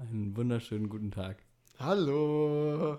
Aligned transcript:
Einen 0.00 0.34
wunderschönen 0.34 0.88
guten 0.88 1.10
Tag. 1.10 1.42
Hallo. 1.78 2.96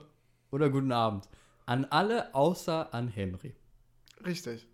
Oder 0.51 0.70
guten 0.70 0.92
Abend. 0.92 1.27
An 1.66 1.85
alle 1.85 2.35
außer 2.35 2.93
an 2.93 3.08
Henry. 3.08 3.56
Richtig. 4.24 4.67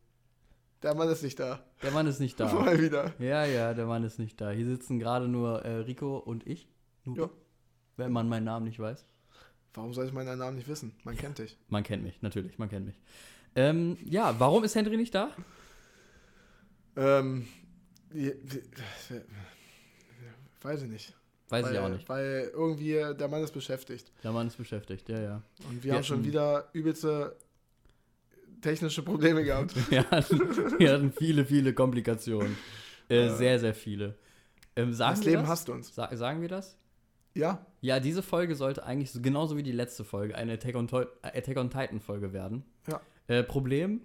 Der 0.83 0.93
Mann 0.93 1.07
ist 1.07 1.23
nicht 1.23 1.39
da. 1.39 1.63
Der 1.81 1.91
Mann 1.91 2.05
ist 2.05 2.19
nicht 2.19 2.37
da. 2.37 2.51
Mal 2.59 2.81
wieder. 2.81 3.13
Ja, 3.19 3.45
ja, 3.45 3.73
der 3.73 3.85
Mann 3.85 4.03
ist 4.03 4.19
nicht 4.19 4.41
da. 4.41 4.51
Hier 4.51 4.65
sitzen 4.65 4.99
gerade 4.99 5.29
nur 5.29 5.63
äh, 5.63 5.77
Rico 5.77 6.17
und 6.17 6.45
ich. 6.45 6.67
Nur, 7.05 7.17
Ja. 7.17 7.29
Wenn 7.95 8.11
man 8.11 8.27
meinen 8.27 8.43
Namen 8.43 8.65
nicht 8.65 8.79
weiß. 8.79 9.05
Warum 9.73 9.93
soll 9.93 10.05
ich 10.05 10.11
meinen 10.11 10.37
Namen 10.37 10.57
nicht 10.57 10.67
wissen? 10.67 10.95
Man 11.05 11.15
kennt 11.15 11.37
dich. 11.39 11.57
Man 11.69 11.83
kennt 11.83 12.03
mich, 12.03 12.21
natürlich, 12.21 12.57
man 12.59 12.67
kennt 12.67 12.87
mich. 12.87 12.99
Ähm, 13.55 13.95
ja, 14.03 14.37
warum 14.37 14.65
ist 14.65 14.75
Henry 14.75 14.97
nicht 14.97 15.15
da? 15.15 15.31
Ähm, 16.97 17.47
weiß 20.61 20.81
ich 20.81 20.89
nicht. 20.89 21.16
Weiß 21.49 21.65
weil, 21.65 21.73
ich 21.73 21.79
auch 21.79 21.89
nicht. 21.89 22.09
Weil 22.09 22.51
irgendwie 22.53 22.93
der 22.93 23.27
Mann 23.27 23.41
ist 23.43 23.53
beschäftigt. 23.53 24.11
Der 24.23 24.31
Mann 24.31 24.47
ist 24.47 24.57
beschäftigt, 24.57 25.07
ja, 25.09 25.19
ja. 25.19 25.41
Und 25.69 25.75
wir 25.83 25.83
Wir 25.83 25.93
haben 25.95 26.03
schon 26.03 26.23
wieder 26.23 26.69
übelste 26.73 27.35
technische 28.61 29.01
Probleme 29.03 29.43
gehabt. 29.43 29.75
Wir 29.91 30.09
hatten, 30.09 30.39
wir 30.79 30.91
hatten 30.93 31.11
viele, 31.11 31.45
viele 31.45 31.73
Komplikationen. 31.73 32.57
Äh, 33.09 33.27
Ja. 33.27 33.35
sehr, 33.35 33.59
sehr 33.59 33.73
viele. 33.75 34.15
Ähm, 34.75 34.97
das 34.97 35.23
Leben 35.23 35.43
das? 35.43 35.49
hasst 35.49 35.69
uns. 35.69 35.93
Sa 35.93 36.13
sagen 36.15 36.41
wir 36.41 36.49
das? 36.49 36.75
Ja, 37.35 37.65
Ja, 37.81 37.99
diese 37.99 38.23
Folge 38.23 38.55
sollte 38.55 38.83
eigentlich 38.83 39.11
so, 39.11 39.21
genauso 39.21 39.57
wie 39.57 39.63
die 39.63 39.71
letzte 39.71 40.03
Folge 40.03 40.35
eine 40.35 40.53
Attack 40.53 40.75
on, 40.75 40.89
äh, 40.89 41.05
Attack 41.21 41.57
on 41.57 41.69
Titan 41.69 41.99
Folge 41.99 42.33
werden. 42.33 42.63
Ja. 42.87 42.99
Äh, 43.27 43.43
Problem, 43.43 44.01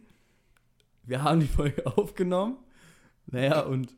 wir 1.05 1.23
haben 1.23 1.41
die 1.41 1.47
Folge 1.47 1.87
aufgenommen. 1.97 2.59
Naja, 3.27 3.61
und 3.63 3.95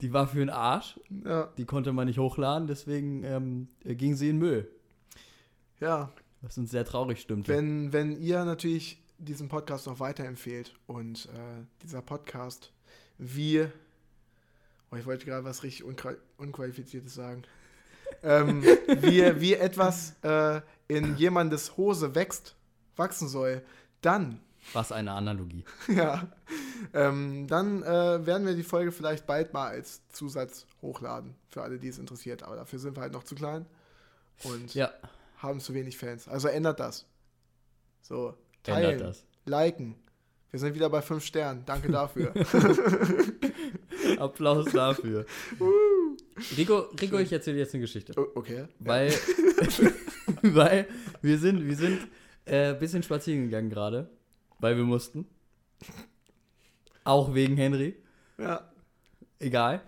die 0.00 0.12
war 0.12 0.26
für 0.26 0.38
den 0.38 0.50
Arsch. 0.50 0.98
ja, 1.24 1.48
Die 1.56 1.64
konnte 1.64 1.92
man 1.92 2.06
nicht 2.06 2.18
hochladen, 2.18 2.66
deswegen 2.66 3.24
ähm, 3.24 3.68
äh, 3.84 3.94
ging 3.94 4.14
sie 4.14 4.30
in 4.30 4.38
Müll. 4.38 4.70
ja. 5.80 6.10
Was 6.42 6.56
uns 6.56 6.70
sehr 6.70 6.86
traurig 6.86 7.20
stimmte. 7.20 7.52
Wenn, 7.52 7.92
wenn 7.92 8.18
ihr 8.18 8.46
natürlich 8.46 9.02
diesen 9.18 9.48
Podcast 9.48 9.86
noch 9.86 10.00
weiterempfehlt 10.00 10.74
und 10.86 11.26
äh, 11.26 11.64
dieser 11.82 12.00
Podcast 12.00 12.72
wie, 13.18 13.66
oh, 14.90 14.96
ich 14.96 15.04
wollte 15.04 15.26
gerade 15.26 15.44
was 15.44 15.62
richtig 15.62 15.84
Unqual 15.84 16.16
Unqualifiziertes 16.38 17.14
sagen, 17.14 17.42
ähm, 18.22 18.62
wie, 18.62 19.40
wie 19.40 19.54
etwas 19.54 20.16
äh, 20.22 20.62
in 20.88 21.16
jemandes 21.16 21.76
Hose 21.76 22.14
wächst, 22.14 22.56
wachsen 22.96 23.28
soll, 23.28 23.62
dann, 24.00 24.40
Was 24.72 24.92
eine 24.92 25.12
Analogie. 25.12 25.64
ja, 25.88 26.26
ähm, 26.94 27.46
dann 27.46 27.82
äh, 27.82 28.24
werden 28.26 28.46
wir 28.46 28.54
die 28.54 28.62
Folge 28.62 28.92
vielleicht 28.92 29.26
bald 29.26 29.52
mal 29.52 29.68
als 29.68 30.02
Zusatz 30.10 30.66
hochladen, 30.82 31.34
für 31.48 31.62
alle, 31.62 31.78
die 31.78 31.88
es 31.88 31.98
interessiert. 31.98 32.42
Aber 32.42 32.56
dafür 32.56 32.78
sind 32.78 32.96
wir 32.96 33.02
halt 33.02 33.12
noch 33.12 33.24
zu 33.24 33.34
klein 33.34 33.66
und 34.44 34.74
Ja, 34.74 34.90
haben 35.38 35.60
zu 35.60 35.74
wenig 35.74 35.96
Fans. 35.98 36.28
Also 36.28 36.48
ändert 36.48 36.80
das. 36.80 37.06
So, 38.02 38.34
teilen, 38.62 38.92
ändert 38.92 39.08
das. 39.10 39.24
liken. 39.44 39.94
Wir 40.50 40.58
sind 40.58 40.74
wieder 40.74 40.90
bei 40.90 41.00
fünf 41.00 41.24
Sternen. 41.24 41.62
Danke 41.64 41.92
dafür. 41.92 42.32
Applaus 44.18 44.66
dafür. 44.72 45.24
Rico, 46.56 46.78
Rico, 47.00 47.18
ich 47.18 47.32
erzähle 47.32 47.56
dir 47.56 47.62
jetzt 47.62 47.74
eine 47.74 47.82
Geschichte. 47.82 48.14
O- 48.18 48.32
okay. 48.34 48.66
Weil, 48.80 49.12
weil 50.42 50.86
wir 51.22 51.38
sind, 51.38 51.66
wir 51.66 51.76
sind 51.76 52.00
äh, 52.46 52.70
ein 52.70 52.78
bisschen 52.78 53.02
spazieren 53.02 53.44
gegangen 53.44 53.70
gerade, 53.70 54.10
weil 54.58 54.76
wir 54.76 54.84
mussten. 54.84 55.26
Auch 57.10 57.34
wegen 57.34 57.56
Henry. 57.56 57.96
Ja. 58.38 58.70
Egal. 59.40 59.80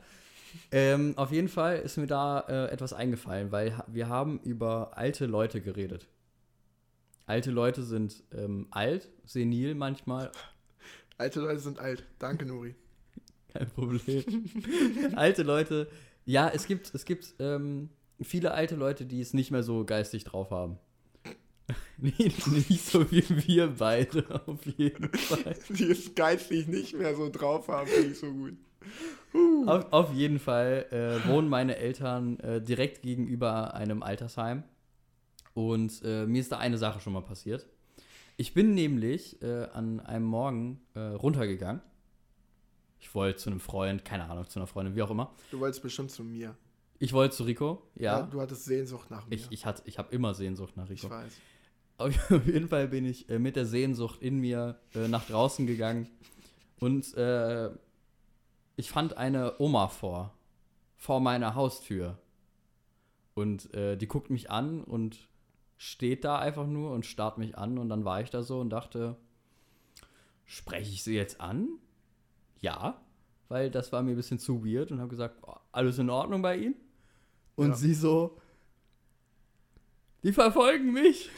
Ähm, 0.72 1.14
auf 1.16 1.30
jeden 1.30 1.46
Fall 1.48 1.78
ist 1.78 1.96
mir 1.96 2.08
da 2.08 2.40
äh, 2.48 2.72
etwas 2.72 2.92
eingefallen, 2.92 3.52
weil 3.52 3.80
wir 3.86 4.08
haben 4.08 4.40
über 4.40 4.98
alte 4.98 5.26
Leute 5.26 5.60
geredet. 5.60 6.08
Alte 7.26 7.52
Leute 7.52 7.84
sind 7.84 8.24
ähm, 8.32 8.66
alt, 8.72 9.08
senil 9.24 9.76
manchmal, 9.76 10.32
Alte 11.16 11.38
Leute 11.38 11.60
sind 11.60 11.78
alt. 11.78 12.02
Danke, 12.18 12.44
Nuri. 12.44 12.74
kein 13.52 13.68
Problem. 13.70 14.24
alte 15.14 15.44
Leute, 15.44 15.86
ja, 16.24 16.48
es 16.48 16.66
gibt, 16.66 16.92
es 16.92 17.04
gibt 17.04 17.34
ähm, 17.38 17.90
viele 18.20 18.50
alte 18.50 18.74
Leute, 18.74 19.06
die 19.06 19.20
es 19.20 19.32
nicht 19.32 19.52
mehr 19.52 19.62
so 19.62 19.84
geistig 19.84 20.24
drauf 20.24 20.50
haben. 20.50 20.76
Nicht, 22.02 22.46
nicht 22.48 22.84
so 22.84 23.10
wie 23.10 23.24
wir 23.46 23.68
beide, 23.68 24.24
auf 24.46 24.64
jeden 24.76 25.12
Fall. 25.12 25.56
Die 25.70 25.84
es 25.90 26.14
geistig 26.14 26.68
nicht 26.68 26.94
mehr 26.94 27.14
so 27.14 27.28
drauf 27.30 27.68
haben, 27.68 27.86
finde 27.86 28.08
ich 28.12 28.18
so 28.18 28.30
gut. 28.32 28.56
Auf, 29.66 29.92
auf 29.92 30.12
jeden 30.14 30.38
Fall 30.38 30.86
äh, 30.90 31.28
wohnen 31.28 31.48
meine 31.48 31.76
Eltern 31.76 32.38
äh, 32.40 32.60
direkt 32.60 33.02
gegenüber 33.02 33.74
einem 33.74 34.02
Altersheim. 34.02 34.64
Und 35.54 36.00
äh, 36.04 36.26
mir 36.26 36.40
ist 36.40 36.50
da 36.52 36.58
eine 36.58 36.78
Sache 36.78 37.00
schon 37.00 37.12
mal 37.12 37.22
passiert. 37.22 37.66
Ich 38.36 38.54
bin 38.54 38.74
nämlich 38.74 39.40
äh, 39.42 39.64
an 39.72 40.00
einem 40.00 40.24
Morgen 40.26 40.80
äh, 40.94 41.00
runtergegangen. 41.00 41.82
Ich 42.98 43.14
wollte 43.14 43.38
zu 43.38 43.50
einem 43.50 43.60
Freund, 43.60 44.04
keine 44.04 44.28
Ahnung, 44.30 44.48
zu 44.48 44.58
einer 44.58 44.66
Freundin, 44.66 44.94
wie 44.96 45.02
auch 45.02 45.10
immer. 45.10 45.32
Du 45.50 45.60
wolltest 45.60 45.82
bestimmt 45.82 46.10
zu 46.10 46.24
mir. 46.24 46.56
Ich 46.98 47.12
wollte 47.12 47.36
zu 47.36 47.42
Rico, 47.44 47.82
ja. 47.96 48.22
Du 48.22 48.40
hattest 48.40 48.64
Sehnsucht 48.64 49.10
nach 49.10 49.26
mir. 49.26 49.34
ich 49.34 49.46
ich, 49.50 49.66
hatte- 49.66 49.82
ich 49.86 49.98
habe 49.98 50.14
immer 50.14 50.34
Sehnsucht 50.34 50.76
nach 50.76 50.88
Ich 50.88 51.02
Rico. 51.04 51.12
weiß. 51.12 51.32
Auf 51.98 52.46
jeden 52.46 52.68
Fall 52.68 52.88
bin 52.88 53.04
ich 53.04 53.28
äh, 53.28 53.38
mit 53.38 53.56
der 53.56 53.66
Sehnsucht 53.66 54.20
in 54.22 54.38
mir 54.38 54.78
äh, 54.94 55.08
nach 55.08 55.26
draußen 55.26 55.66
gegangen 55.66 56.08
und 56.80 57.14
äh, 57.16 57.70
ich 58.76 58.90
fand 58.90 59.16
eine 59.16 59.60
Oma 59.60 59.88
vor, 59.88 60.34
vor 60.96 61.20
meiner 61.20 61.54
Haustür. 61.54 62.18
Und 63.34 63.72
äh, 63.74 63.96
die 63.96 64.08
guckt 64.08 64.30
mich 64.30 64.50
an 64.50 64.82
und 64.82 65.28
steht 65.76 66.24
da 66.24 66.38
einfach 66.38 66.66
nur 66.66 66.92
und 66.92 67.06
starrt 67.06 67.38
mich 67.38 67.56
an 67.56 67.78
und 67.78 67.88
dann 67.88 68.04
war 68.04 68.20
ich 68.20 68.30
da 68.30 68.42
so 68.42 68.60
und 68.60 68.70
dachte, 68.70 69.16
spreche 70.44 70.90
ich 70.92 71.02
sie 71.02 71.14
jetzt 71.14 71.40
an? 71.40 71.68
Ja, 72.60 73.00
weil 73.48 73.70
das 73.70 73.92
war 73.92 74.02
mir 74.02 74.10
ein 74.10 74.16
bisschen 74.16 74.38
zu 74.38 74.64
weird 74.64 74.90
und 74.90 74.98
habe 75.00 75.08
gesagt, 75.10 75.36
oh, 75.42 75.54
alles 75.72 75.98
in 75.98 76.10
Ordnung 76.10 76.42
bei 76.42 76.56
Ihnen? 76.56 76.74
Und 77.56 77.70
Ja. 77.70 77.74
sie 77.76 77.94
so, 77.94 78.38
die 80.22 80.32
verfolgen 80.32 80.92
mich. 80.92 81.30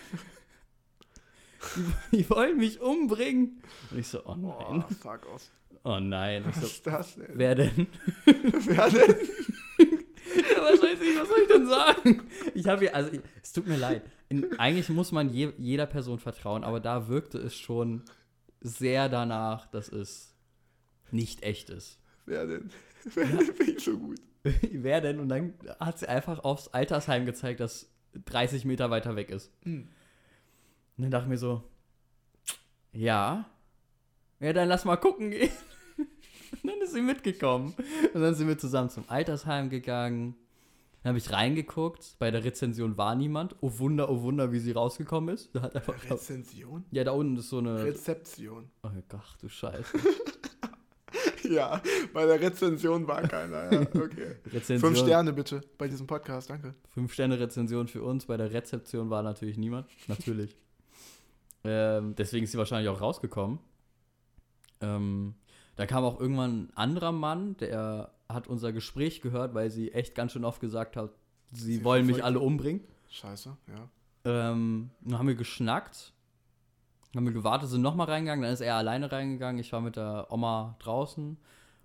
Die, 1.76 2.16
die 2.19 2.30
wollen 2.30 2.56
mich 2.58 2.80
umbringen. 2.80 3.62
Und 3.91 3.98
ich 3.98 4.08
so, 4.08 4.20
oh 4.26 4.36
Oh, 4.42 4.72
nein. 4.72 4.84
fuck 5.00 5.26
aus. 5.26 5.50
Oh 5.84 5.98
nein. 6.00 6.44
Was 6.47 6.56
so, 6.60 6.66
ist 6.66 6.86
das 6.86 7.14
denn? 7.16 7.26
wer 7.34 7.54
denn? 7.54 7.86
Wer 8.25 8.91
denn? 8.91 9.16
Ja, 10.36 10.62
was, 10.62 10.82
weiß 10.82 10.98
ich, 11.00 11.19
was 11.20 11.28
soll 11.28 11.38
ich 11.42 11.48
denn 11.48 11.66
sagen? 11.69 12.22
Ich 12.54 12.66
habe 12.66 12.80
hier, 12.80 12.94
also 12.94 13.12
ich, 13.12 13.20
es 13.42 13.52
tut 13.52 13.66
mir 13.66 13.76
leid. 13.76 14.02
In, 14.28 14.58
eigentlich 14.58 14.88
muss 14.88 15.12
man 15.12 15.28
je, 15.30 15.52
jeder 15.58 15.86
Person 15.86 16.19
vertrauen, 16.19 16.64
aber 16.64 16.80
da 16.80 17.08
wirkte 17.08 17.38
es 17.38 17.54
schon 17.56 18.02
sehr 18.60 19.08
danach, 19.08 19.66
dass 19.66 19.88
es 19.91 20.34
nicht 21.10 21.42
echt 21.42 21.69
ist. 21.70 22.00
Wer 22.26 22.46
denn? 22.46 22.70
Wer 23.14 23.26
denn? 23.26 23.54
Finde 23.54 23.72
ich 23.72 23.84
so 23.84 23.98
gut. 23.98 24.20
Wer 24.42 25.00
denn? 25.02 25.20
Und 25.20 25.28
dann 25.28 25.54
hat 25.78 25.98
sie 25.98 26.08
einfach 26.08 26.42
aufs 26.44 26.69
Altersheim 26.69 27.26
gezeigt, 27.26 27.60
das 27.60 27.91
30 28.25 28.64
Meter 28.64 28.91
weiter 28.91 29.16
weg 29.16 29.31
ist. 29.31 29.50
Hm. 29.64 29.88
Und 30.97 31.03
dann 31.03 31.10
dachte 31.10 31.25
ich 31.25 31.31
mir 31.31 31.38
so, 31.38 31.62
ja, 32.93 33.44
ja, 34.41 34.53
dann 34.53 34.69
lass 34.69 34.84
mal 34.84 34.97
gucken 34.97 35.31
gehen. 35.31 35.50
Und 36.62 36.71
dann 36.71 36.81
ist 36.82 36.93
sie 36.93 37.00
mitgekommen. 37.00 37.75
Und 38.12 38.21
dann 38.21 38.34
sind 38.34 38.47
wir 38.47 38.59
zusammen 38.59 38.91
zum 38.91 39.05
Altersheim 39.09 39.71
gegangen. 39.71 40.37
Dann 41.03 41.10
habe 41.10 41.19
ich 41.19 41.32
reingeguckt. 41.32 42.16
Bei 42.19 42.31
der 42.31 42.44
Rezension 42.44 42.97
war 42.97 43.15
niemand. 43.15 43.56
Oh 43.60 43.72
Wunder, 43.78 44.10
oh 44.10 44.22
Wunder, 44.22 44.53
wie 44.53 44.59
sie 44.59 44.72
rausgekommen 44.72 45.34
ist. 45.34 45.55
Da 45.55 45.62
hat 45.62 45.77
einfach, 45.77 45.94
Rezension? 46.10 46.84
ja, 46.91 47.05
da 47.05 47.12
unten 47.12 47.37
ist 47.37 47.49
so 47.49 47.59
eine. 47.59 47.84
Rezeption. 47.84 48.71
Oh 48.82 48.91
Gott, 49.09 49.22
du 49.41 49.49
Scheiße. 49.49 49.99
Ja, 51.49 51.81
bei 52.15 52.25
der 52.26 52.41
Rezension 52.41 53.06
war 53.06 53.22
keiner. 53.22 53.71
Ja, 53.71 53.81
okay. 53.82 54.37
Rezension, 54.47 54.81
Fünf 54.81 54.99
Sterne 54.99 55.32
bitte 55.32 55.61
bei 55.76 55.87
diesem 55.87 56.06
Podcast, 56.06 56.49
danke. 56.49 56.75
Fünf 56.88 57.12
Sterne 57.12 57.38
Rezension 57.38 57.87
für 57.87 58.02
uns. 58.02 58.25
Bei 58.25 58.38
der 58.38 58.50
Rezeption 58.50 59.11
war 59.11 59.23
natürlich 59.23 59.58
niemand. 59.58 59.87
Natürlich. 60.08 60.56
Ähm, 61.64 62.14
deswegen 62.16 62.44
ist 62.44 62.52
sie 62.52 62.58
wahrscheinlich 62.58 62.88
auch 62.88 63.00
rausgekommen. 63.00 63.58
Ähm, 64.81 65.34
da 65.76 65.87
kam 65.87 66.05
auch 66.05 66.20
irgendwann 66.20 66.64
ein 66.66 66.76
anderer 66.76 67.12
Mann, 67.12 67.56
der 67.56 68.12
hat 68.28 68.46
unser 68.49 68.72
Gespräch 68.72 69.20
gehört, 69.20 69.55
weil 69.55 69.70
sie 69.70 69.93
echt 69.93 70.14
ganz 70.14 70.32
schön 70.32 70.44
oft 70.44 70.61
gesagt 70.61 70.96
hat, 70.96 71.11
sie, 71.52 71.76
Sie 71.76 71.84
wollen 71.84 72.06
mich 72.06 72.22
alle 72.22 72.40
umbringen. 72.40 72.82
Scheiße, 73.11 73.56
ja. 73.69 73.88
Ähm, 74.25 74.90
dann 75.02 75.19
haben 75.19 75.28
wir 75.28 75.34
geschnackt, 75.34 76.12
haben 77.14 77.26
wir 77.26 77.32
gewartet, 77.32 77.69
sind 77.69 77.82
nochmal 77.82 78.08
reingegangen, 78.08 78.43
dann 78.43 78.52
ist 78.52 78.61
er 78.61 78.76
alleine 78.76 79.12
reingegangen, 79.12 79.61
ich 79.61 79.72
war 79.72 79.81
mit 79.81 79.96
der 79.96 80.26
Oma 80.31 80.76
draußen 80.78 81.37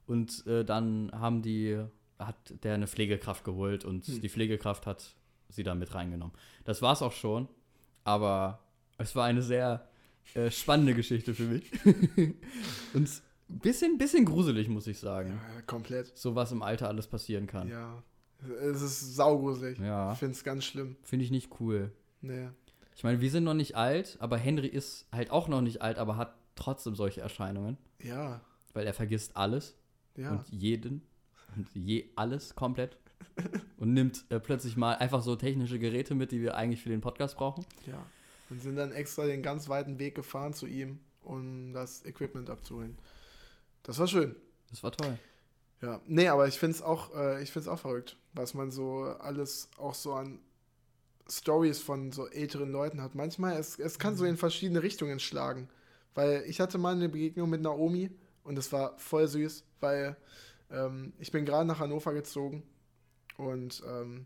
und 0.07 0.47
äh, 0.47 0.63
dann 0.63 1.11
haben 1.13 1.41
die, 1.41 1.83
hat 2.17 2.35
der 2.63 2.75
eine 2.75 2.87
Pflegekraft 2.87 3.43
geholt 3.43 3.85
und 3.85 4.07
Hm. 4.07 4.21
die 4.21 4.29
Pflegekraft 4.29 4.87
hat 4.87 5.15
sie 5.49 5.63
dann 5.63 5.79
mit 5.79 5.93
reingenommen. 5.93 6.33
Das 6.63 6.81
war's 6.81 7.01
auch 7.01 7.11
schon, 7.11 7.47
aber 8.03 8.59
es 8.99 9.15
war 9.15 9.25
eine 9.25 9.41
sehr 9.41 9.87
äh, 10.35 10.51
spannende 10.51 10.93
Geschichte 10.93 11.33
für 11.33 11.43
mich. 11.43 11.71
und 12.93 13.09
ein 13.49 13.59
bisschen, 13.59 13.97
bisschen 13.97 14.25
gruselig, 14.25 14.69
muss 14.69 14.87
ich 14.87 14.99
sagen. 14.99 15.39
Ja, 15.55 15.61
komplett. 15.63 16.15
So 16.17 16.35
was 16.35 16.51
im 16.51 16.61
Alter 16.61 16.87
alles 16.87 17.07
passieren 17.07 17.47
kann. 17.47 17.67
Ja, 17.67 18.03
Es 18.61 18.81
ist 18.81 19.15
saugruselig. 19.15 19.79
Ja. 19.79 20.13
Ich 20.13 20.19
finde 20.19 20.33
es 20.35 20.43
ganz 20.43 20.65
schlimm. 20.65 20.95
Finde 21.03 21.25
ich 21.25 21.31
nicht 21.31 21.49
cool. 21.59 21.91
Nee. 22.21 22.49
Ich 22.95 23.03
meine, 23.03 23.21
wir 23.21 23.31
sind 23.31 23.45
noch 23.45 23.53
nicht 23.53 23.75
alt, 23.75 24.17
aber 24.19 24.37
Henry 24.37 24.67
ist 24.67 25.07
halt 25.11 25.31
auch 25.31 25.47
noch 25.47 25.61
nicht 25.61 25.81
alt, 25.81 25.97
aber 25.97 26.17
hat 26.17 26.35
trotzdem 26.55 26.95
solche 26.95 27.21
Erscheinungen, 27.21 27.77
Ja. 28.03 28.41
weil 28.73 28.85
er 28.85 28.93
vergisst 28.93 29.35
alles 29.37 29.75
Ja. 30.17 30.31
und 30.31 30.47
jeden 30.49 31.01
und 31.55 31.67
je 31.73 32.09
alles 32.17 32.55
komplett 32.55 32.97
und 33.77 33.93
nimmt 33.93 34.25
äh, 34.29 34.39
plötzlich 34.39 34.75
mal 34.77 34.95
einfach 34.95 35.21
so 35.21 35.35
technische 35.37 35.79
Geräte 35.79 36.13
mit, 36.13 36.31
die 36.33 36.41
wir 36.41 36.55
eigentlich 36.55 36.81
für 36.83 36.89
den 36.89 37.01
Podcast 37.01 37.37
brauchen. 37.37 37.65
Ja. 37.87 38.05
Und 38.49 38.61
sind 38.61 38.75
dann 38.75 38.91
extra 38.91 39.25
den 39.25 39.43
ganz 39.43 39.69
weiten 39.69 39.99
Weg 39.99 40.15
gefahren 40.15 40.53
zu 40.53 40.65
ihm, 40.65 40.99
um 41.21 41.73
das 41.73 42.03
Equipment 42.05 42.49
abzuholen. 42.49 42.97
Das 43.83 43.99
war 43.99 44.07
schön. 44.07 44.35
Das 44.69 44.83
war 44.83 44.91
toll. 44.91 45.17
Ja. 45.81 46.01
Nee, 46.07 46.27
aber 46.27 46.47
ich 46.47 46.59
finde 46.59 46.75
es 46.75 46.81
auch, 46.81 47.15
äh, 47.15 47.41
ich 47.41 47.51
find's 47.51 47.67
auch 47.67 47.79
verrückt, 47.79 48.17
was 48.33 48.53
man 48.53 48.71
so 48.71 49.03
alles 49.03 49.69
auch 49.77 49.93
so 49.93 50.13
an 50.13 50.39
Stories 51.29 51.79
von 51.79 52.11
so 52.11 52.27
älteren 52.27 52.71
Leuten 52.71 53.01
hat. 53.01 53.15
Manchmal, 53.15 53.57
es, 53.57 53.77
es 53.79 53.99
kann 53.99 54.15
so 54.15 54.25
in 54.25 54.35
verschiedene 54.35 54.83
Richtungen 54.83 55.19
schlagen. 55.19 55.69
Weil 56.15 56.43
ich 56.47 56.59
hatte 56.59 56.77
mal 56.77 56.95
eine 56.95 57.07
Begegnung 57.07 57.49
mit 57.49 57.61
Naomi 57.61 58.09
und 58.43 58.57
es 58.57 58.71
war 58.73 58.97
voll 58.97 59.27
süß, 59.27 59.63
weil 59.79 60.17
ähm, 60.71 61.13
ich 61.19 61.31
bin 61.31 61.45
gerade 61.45 61.65
nach 61.65 61.79
Hannover 61.79 62.13
gezogen 62.13 62.63
und 63.37 63.83
ähm, 63.87 64.25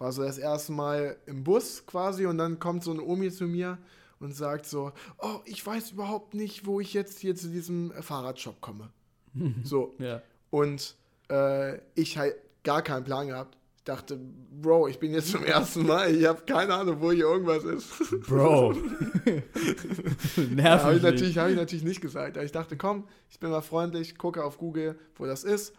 war 0.00 0.10
so 0.10 0.22
das 0.22 0.38
erste 0.38 0.72
Mal 0.72 1.16
im 1.26 1.44
Bus 1.44 1.84
quasi 1.86 2.26
und 2.26 2.38
dann 2.38 2.58
kommt 2.58 2.82
so 2.82 2.90
eine 2.90 3.02
Omi 3.02 3.30
zu 3.30 3.44
mir 3.44 3.78
und 4.18 4.34
sagt 4.34 4.66
so, 4.66 4.90
oh, 5.18 5.38
ich 5.44 5.64
weiß 5.64 5.92
überhaupt 5.92 6.34
nicht, 6.34 6.66
wo 6.66 6.80
ich 6.80 6.92
jetzt 6.94 7.20
hier 7.20 7.36
zu 7.36 7.48
diesem 7.48 7.92
Fahrradshop 8.00 8.60
komme. 8.60 8.90
so, 9.62 9.94
Ja. 9.98 10.20
und 10.50 10.96
äh, 11.30 11.78
ich 11.94 12.18
halt 12.18 12.34
gar 12.64 12.82
keinen 12.82 13.04
Plan 13.04 13.28
gehabt. 13.28 13.56
Ich 13.76 13.84
dachte, 13.84 14.18
Bro, 14.60 14.88
ich 14.88 14.98
bin 14.98 15.12
jetzt 15.14 15.30
zum 15.30 15.42
ersten 15.44 15.86
Mal, 15.86 16.14
ich 16.14 16.26
habe 16.26 16.42
keine 16.44 16.74
Ahnung, 16.74 16.96
wo 17.00 17.12
hier 17.12 17.24
irgendwas 17.24 17.64
ist. 17.64 17.88
Bro. 18.28 18.74
Ja, 18.74 18.80
habe 20.36 20.54
Nervig. 20.54 20.96
ich, 20.96 21.02
natürlich- 21.02 21.38
hab 21.38 21.48
ich 21.48 21.56
natürlich 21.56 21.84
nicht 21.84 22.00
gesagt. 22.00 22.36
Aber 22.36 22.44
ich 22.44 22.52
dachte, 22.52 22.76
komm, 22.76 23.04
ich 23.30 23.38
bin 23.40 23.50
mal 23.50 23.62
freundlich, 23.62 24.18
gucke 24.18 24.44
auf 24.44 24.58
Google, 24.58 24.98
wo 25.16 25.24
das 25.26 25.44
ist. 25.44 25.72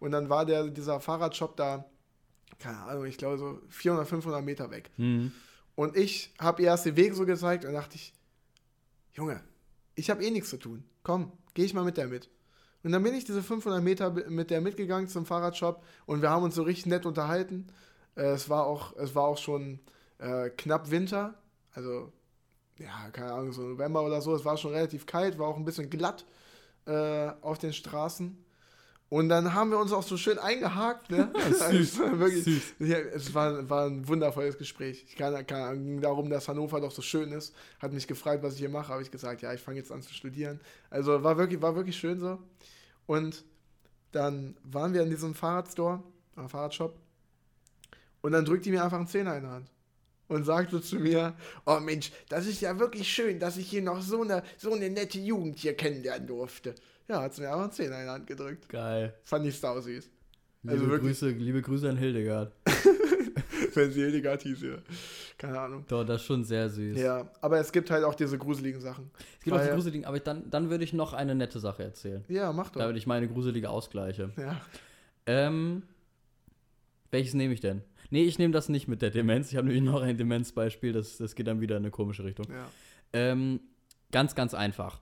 Und 0.00 0.10
dann 0.12 0.28
war 0.28 0.44
der, 0.44 0.68
dieser 0.68 1.00
Fahrradshop 1.00 1.56
da, 1.56 1.84
keine 2.58 2.78
Ahnung, 2.78 3.04
ich 3.06 3.18
glaube 3.18 3.38
so 3.38 3.60
400, 3.68 4.08
500 4.08 4.44
Meter 4.44 4.70
weg. 4.70 4.90
Hm. 4.96 5.32
Und 5.74 5.96
ich 5.96 6.32
habe 6.38 6.62
ihr 6.62 6.68
erst 6.68 6.86
den 6.86 6.96
Weg 6.96 7.14
so 7.14 7.26
gezeigt 7.26 7.64
und 7.64 7.74
dachte 7.74 7.96
ich, 7.96 8.14
Junge, 9.12 9.42
ich 9.94 10.10
habe 10.10 10.24
eh 10.24 10.30
nichts 10.30 10.50
zu 10.50 10.56
tun. 10.56 10.84
Komm, 11.02 11.32
gehe 11.54 11.64
ich 11.64 11.74
mal 11.74 11.84
mit 11.84 11.96
der 11.96 12.06
mit. 12.06 12.28
Und 12.82 12.92
dann 12.92 13.02
bin 13.02 13.14
ich 13.14 13.24
diese 13.24 13.42
500 13.42 13.82
Meter 13.82 14.10
mit 14.10 14.50
der 14.50 14.60
mitgegangen 14.60 15.08
zum 15.08 15.26
Fahrradshop 15.26 15.82
und 16.06 16.22
wir 16.22 16.30
haben 16.30 16.44
uns 16.44 16.54
so 16.54 16.62
richtig 16.62 16.86
nett 16.86 17.04
unterhalten. 17.04 17.66
Äh, 18.14 18.26
es, 18.26 18.48
war 18.48 18.64
auch, 18.66 18.94
es 18.96 19.14
war 19.14 19.24
auch 19.24 19.38
schon 19.38 19.80
äh, 20.18 20.50
knapp 20.50 20.90
Winter, 20.90 21.34
also 21.72 22.12
ja, 22.78 23.10
keine 23.10 23.32
Ahnung, 23.32 23.52
so 23.52 23.62
November 23.62 24.04
oder 24.04 24.20
so. 24.20 24.34
Es 24.34 24.44
war 24.44 24.56
schon 24.56 24.72
relativ 24.72 25.06
kalt, 25.06 25.38
war 25.38 25.48
auch 25.48 25.56
ein 25.56 25.64
bisschen 25.64 25.90
glatt 25.90 26.24
äh, 26.86 27.30
auf 27.40 27.58
den 27.58 27.72
Straßen. 27.72 28.36
Und 29.08 29.28
dann 29.28 29.54
haben 29.54 29.70
wir 29.70 29.78
uns 29.78 29.92
auch 29.92 30.02
so 30.02 30.16
schön 30.16 30.38
eingehakt. 30.38 31.10
Ne? 31.10 31.32
es 31.48 31.98
war 31.98 32.18
wirklich, 32.18 32.44
Süß. 32.44 32.74
ja, 32.80 32.98
es 32.98 33.32
war, 33.34 33.68
war 33.70 33.86
ein 33.86 34.06
wundervolles 34.08 34.58
Gespräch. 34.58 35.04
Ich 35.08 35.16
kann, 35.16 35.46
kann 35.46 35.84
ging 35.84 36.00
darum, 36.00 36.28
dass 36.28 36.48
Hannover 36.48 36.80
doch 36.80 36.90
so 36.90 37.02
schön 37.02 37.30
ist. 37.32 37.54
Hat 37.78 37.92
mich 37.92 38.06
gefragt, 38.06 38.42
was 38.42 38.54
ich 38.54 38.60
hier 38.60 38.68
mache. 38.68 38.88
Habe 38.92 39.02
ich 39.02 39.10
gesagt, 39.10 39.42
ja, 39.42 39.52
ich 39.52 39.60
fange 39.60 39.78
jetzt 39.78 39.92
an 39.92 40.02
zu 40.02 40.12
studieren. 40.12 40.60
Also 40.90 41.22
war 41.22 41.38
wirklich, 41.38 41.62
war 41.62 41.76
wirklich 41.76 41.96
schön 41.96 42.18
so. 42.18 42.38
Und 43.06 43.44
dann 44.10 44.56
waren 44.64 44.92
wir 44.92 45.02
in 45.02 45.10
diesem 45.10 45.34
Fahrradstore, 45.34 46.02
äh, 46.36 46.48
Fahrradshop. 46.48 46.96
Und 48.22 48.32
dann 48.32 48.44
drückt 48.44 48.64
die 48.64 48.70
mir 48.70 48.82
einfach 48.82 48.98
einen 48.98 49.06
Zehner 49.06 49.36
in 49.36 49.42
die 49.44 49.48
Hand. 49.48 49.70
Und 50.28 50.44
sagte 50.44 50.82
zu 50.82 50.96
mir, 50.96 51.36
oh 51.66 51.78
Mensch, 51.78 52.10
das 52.28 52.46
ist 52.46 52.60
ja 52.60 52.76
wirklich 52.80 53.08
schön, 53.08 53.38
dass 53.38 53.56
ich 53.56 53.70
hier 53.70 53.82
noch 53.82 54.02
so 54.02 54.22
eine, 54.22 54.42
so 54.58 54.72
eine 54.72 54.90
nette 54.90 55.20
Jugend 55.20 55.60
hier 55.60 55.76
kennenlernen 55.76 56.26
durfte. 56.26 56.74
Ja, 57.08 57.22
hat 57.22 57.34
sie 57.34 57.42
mir 57.42 57.48
einfach 57.48 57.62
einen 57.64 57.72
Zehner 57.72 57.98
in 58.00 58.04
die 58.04 58.10
Hand 58.10 58.26
gedrückt. 58.26 58.68
Geil. 58.68 59.14
Fand 59.22 59.46
ich 59.46 59.58
sau 59.58 59.80
süß. 59.80 60.10
Liebe, 60.62 60.72
Also 60.74 60.88
wirklich. 60.90 61.10
Grüße, 61.20 61.28
liebe 61.30 61.62
Grüße 61.62 61.88
an 61.88 61.96
Hildegard. 61.96 62.52
Wenn 63.74 63.92
sie 63.92 64.00
Hildegard 64.02 64.42
hieß, 64.42 64.62
ja. 64.62 64.76
Keine 65.38 65.60
Ahnung. 65.60 65.84
Doch, 65.86 66.04
das 66.04 66.22
ist 66.22 66.26
schon 66.26 66.44
sehr 66.44 66.68
süß. 66.68 66.98
Ja, 66.98 67.30
aber 67.40 67.58
es 67.60 67.70
gibt 67.70 67.90
halt 67.90 68.04
auch 68.04 68.14
diese 68.14 68.38
gruseligen 68.38 68.80
Sachen. 68.80 69.10
Es 69.38 69.44
gibt 69.44 69.54
auch 69.56 69.60
die 69.60 69.66
Weil- 69.68 69.74
gruseligen, 69.74 70.06
aber 70.06 70.18
dann, 70.18 70.48
dann 70.50 70.70
würde 70.70 70.82
ich 70.84 70.92
noch 70.92 71.12
eine 71.12 71.34
nette 71.34 71.60
Sache 71.60 71.82
erzählen. 71.84 72.24
Ja, 72.28 72.52
mach 72.52 72.70
doch. 72.70 72.80
Damit 72.80 72.96
ich 72.96 73.06
meine 73.06 73.28
gruselige 73.28 73.68
ausgleiche. 73.70 74.30
Ja. 74.36 74.60
Ähm, 75.26 75.82
welches 77.10 77.34
nehme 77.34 77.52
ich 77.54 77.60
denn? 77.60 77.82
Nee, 78.10 78.24
ich 78.24 78.38
nehme 78.38 78.52
das 78.52 78.68
nicht 78.68 78.88
mit 78.88 79.02
der 79.02 79.10
Demenz. 79.10 79.50
Ich 79.50 79.56
habe 79.56 79.66
nämlich 79.68 79.82
noch 79.84 80.00
ein 80.00 80.16
Demenzbeispiel, 80.16 80.92
das, 80.92 81.18
das 81.18 81.34
geht 81.34 81.46
dann 81.46 81.60
wieder 81.60 81.76
in 81.76 81.82
eine 81.82 81.90
komische 81.90 82.24
Richtung. 82.24 82.46
ja. 82.50 82.66
Ähm, 83.12 83.60
ganz, 84.10 84.34
ganz 84.34 84.52
einfach. 84.54 85.00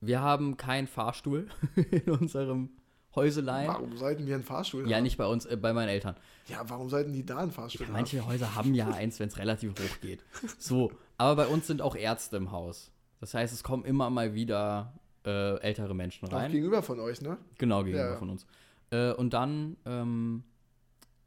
Wir 0.00 0.20
haben 0.20 0.56
keinen 0.56 0.86
Fahrstuhl 0.86 1.48
in 1.90 2.10
unserem 2.12 2.70
Häuselein. 3.14 3.68
Warum 3.68 3.96
sollten 3.96 4.26
wir 4.26 4.34
einen 4.36 4.44
Fahrstuhl 4.44 4.88
Ja, 4.88 4.96
haben? 4.98 5.02
nicht 5.04 5.16
bei 5.16 5.26
uns, 5.26 5.44
äh, 5.46 5.56
bei 5.56 5.72
meinen 5.72 5.88
Eltern. 5.88 6.14
Ja, 6.46 6.68
warum 6.68 6.88
sollten 6.88 7.12
die 7.12 7.24
da 7.26 7.38
einen 7.38 7.50
Fahrstuhl 7.50 7.86
Ja, 7.86 7.92
manche 7.92 8.24
Häuser 8.26 8.54
haben 8.54 8.74
ja 8.74 8.90
eins, 8.90 9.18
wenn 9.18 9.28
es 9.28 9.38
relativ 9.38 9.72
hoch 9.72 10.00
geht. 10.00 10.22
So, 10.58 10.92
aber 11.16 11.36
bei 11.44 11.46
uns 11.48 11.66
sind 11.66 11.82
auch 11.82 11.96
Ärzte 11.96 12.36
im 12.36 12.52
Haus. 12.52 12.92
Das 13.20 13.34
heißt, 13.34 13.52
es 13.52 13.64
kommen 13.64 13.84
immer 13.84 14.08
mal 14.10 14.34
wieder 14.34 14.92
äh, 15.26 15.56
ältere 15.60 15.94
Menschen 15.94 16.28
haben? 16.28 16.34
Auch 16.34 16.38
rein. 16.40 16.52
gegenüber 16.52 16.82
von 16.82 17.00
euch, 17.00 17.20
ne? 17.20 17.36
Genau, 17.58 17.82
gegenüber 17.82 18.12
Ja. 18.12 18.16
von 18.16 18.30
uns. 18.30 18.46
Äh, 18.90 19.12
und 19.14 19.32
dann 19.34 19.76
ähm, 19.84 20.44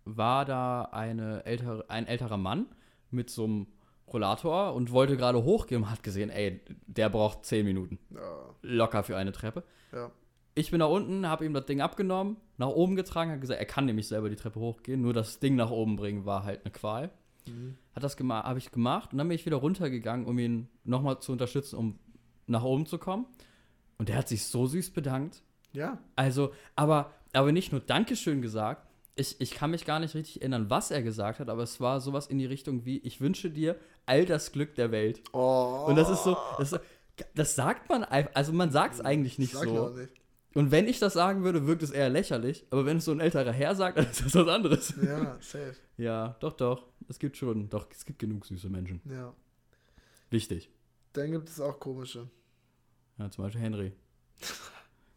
war 0.06 0.45
da 0.45 0.83
eine 0.91 1.45
ältere, 1.45 1.89
ein 1.89 2.07
älterer 2.07 2.38
Mann 2.38 2.68
mit 3.09 3.29
so 3.29 3.44
einem 3.44 3.68
Rollator 4.13 4.73
und 4.73 4.91
wollte 4.91 5.17
gerade 5.17 5.43
hochgehen 5.43 5.83
und 5.83 5.89
hat 5.89 6.03
gesehen, 6.03 6.29
ey, 6.29 6.61
der 6.87 7.09
braucht 7.09 7.45
10 7.45 7.65
Minuten. 7.65 7.99
Ja. 8.13 8.55
Locker 8.61 9.03
für 9.03 9.17
eine 9.17 9.31
Treppe. 9.31 9.63
ja. 9.91 10.11
Ich 10.53 10.69
bin 10.69 10.81
da 10.81 10.85
unten, 10.85 11.27
habe 11.27 11.45
ihm 11.45 11.53
das 11.53 11.65
Ding 11.65 11.79
abgenommen, 11.79 12.35
nach 12.57 12.67
oben 12.67 12.97
getragen, 12.97 13.31
hat 13.31 13.39
gesagt, 13.39 13.59
er 13.59 13.65
kann 13.65 13.85
nämlich 13.85 14.09
selber 14.09 14.29
die 14.29 14.35
Treppe 14.35 14.59
hochgehen, 14.59 15.01
nur 15.01 15.13
das 15.13 15.39
Ding 15.39 15.55
nach 15.55 15.71
oben 15.71 15.95
bringen 15.95 16.25
war 16.25 16.43
halt 16.43 16.65
eine 16.65 16.71
Qual. 16.71 17.09
Mhm. 17.47 17.77
Hat 17.95 18.03
das 18.03 18.17
gemacht, 18.17 18.45
habe 18.45 18.59
ich 18.59 18.69
gemacht 18.69 19.13
und 19.13 19.17
dann 19.17 19.29
bin 19.29 19.35
ich 19.35 19.45
wieder 19.45 19.57
runtergegangen, 19.57 20.25
um 20.25 20.37
ihn 20.37 20.67
nochmal 20.83 21.19
zu 21.19 21.31
unterstützen, 21.31 21.77
um 21.77 21.99
nach 22.47 22.63
oben 22.63 22.85
zu 22.85 22.97
kommen. 22.97 23.27
Und 23.97 24.09
der 24.09 24.17
hat 24.17 24.27
sich 24.27 24.45
so 24.45 24.67
süß 24.67 24.91
bedankt. 24.91 25.41
Ja. 25.73 25.99
Also, 26.15 26.51
aber, 26.75 27.11
aber 27.33 27.51
nicht 27.51 27.71
nur 27.71 27.81
Dankeschön 27.81 28.41
gesagt. 28.41 28.87
Ich, 29.15 29.39
ich 29.39 29.51
kann 29.51 29.71
mich 29.71 29.85
gar 29.85 29.99
nicht 29.99 30.15
richtig 30.15 30.41
erinnern, 30.41 30.69
was 30.69 30.91
er 30.91 31.01
gesagt 31.01 31.39
hat, 31.39 31.49
aber 31.49 31.63
es 31.63 31.79
war 31.79 32.01
sowas 32.01 32.27
in 32.27 32.39
die 32.39 32.45
Richtung 32.45 32.85
wie, 32.85 32.97
ich 32.99 33.21
wünsche 33.21 33.51
dir 33.51 33.77
all 34.05 34.25
das 34.25 34.51
Glück 34.51 34.75
der 34.75 34.91
Welt. 34.91 35.21
Oh. 35.33 35.85
Und 35.87 35.95
das 35.95 36.09
ist 36.09 36.23
so, 36.23 36.37
das, 36.57 36.79
das 37.35 37.55
sagt 37.55 37.89
man 37.89 38.03
einfach, 38.03 38.31
also 38.35 38.53
man 38.53 38.71
sagt 38.71 38.95
es 38.95 39.01
eigentlich 39.01 39.39
nicht 39.39 39.53
Sag 39.53 39.65
so. 39.65 39.89
nicht. 39.89 40.13
Und 40.53 40.71
wenn 40.71 40.87
ich 40.87 40.99
das 40.99 41.13
sagen 41.13 41.43
würde, 41.43 41.65
wirkt 41.65 41.81
es 41.81 41.91
eher 41.91 42.09
lächerlich, 42.09 42.65
aber 42.71 42.85
wenn 42.85 42.97
es 42.97 43.05
so 43.05 43.11
ein 43.11 43.21
älterer 43.21 43.51
Herr 43.53 43.73
sagt, 43.75 43.97
dann 43.97 44.05
ist 44.09 44.25
das 44.25 44.35
was 44.35 44.47
anderes. 44.47 44.93
Ja, 45.01 45.37
safe. 45.39 45.75
Ja, 45.97 46.35
doch, 46.41 46.53
doch. 46.53 46.87
Es 47.07 47.19
gibt 47.19 47.37
schon, 47.37 47.69
doch, 47.69 47.87
es 47.91 48.05
gibt 48.05 48.19
genug 48.19 48.45
süße 48.45 48.69
Menschen. 48.69 49.01
Ja. 49.09 49.33
Wichtig. 50.29 50.69
Dann 51.13 51.31
gibt 51.31 51.49
es 51.49 51.59
auch 51.59 51.79
komische. 51.79 52.29
Ja, 53.17 53.29
zum 53.29 53.43
Beispiel 53.45 53.61
Henry. 53.61 53.91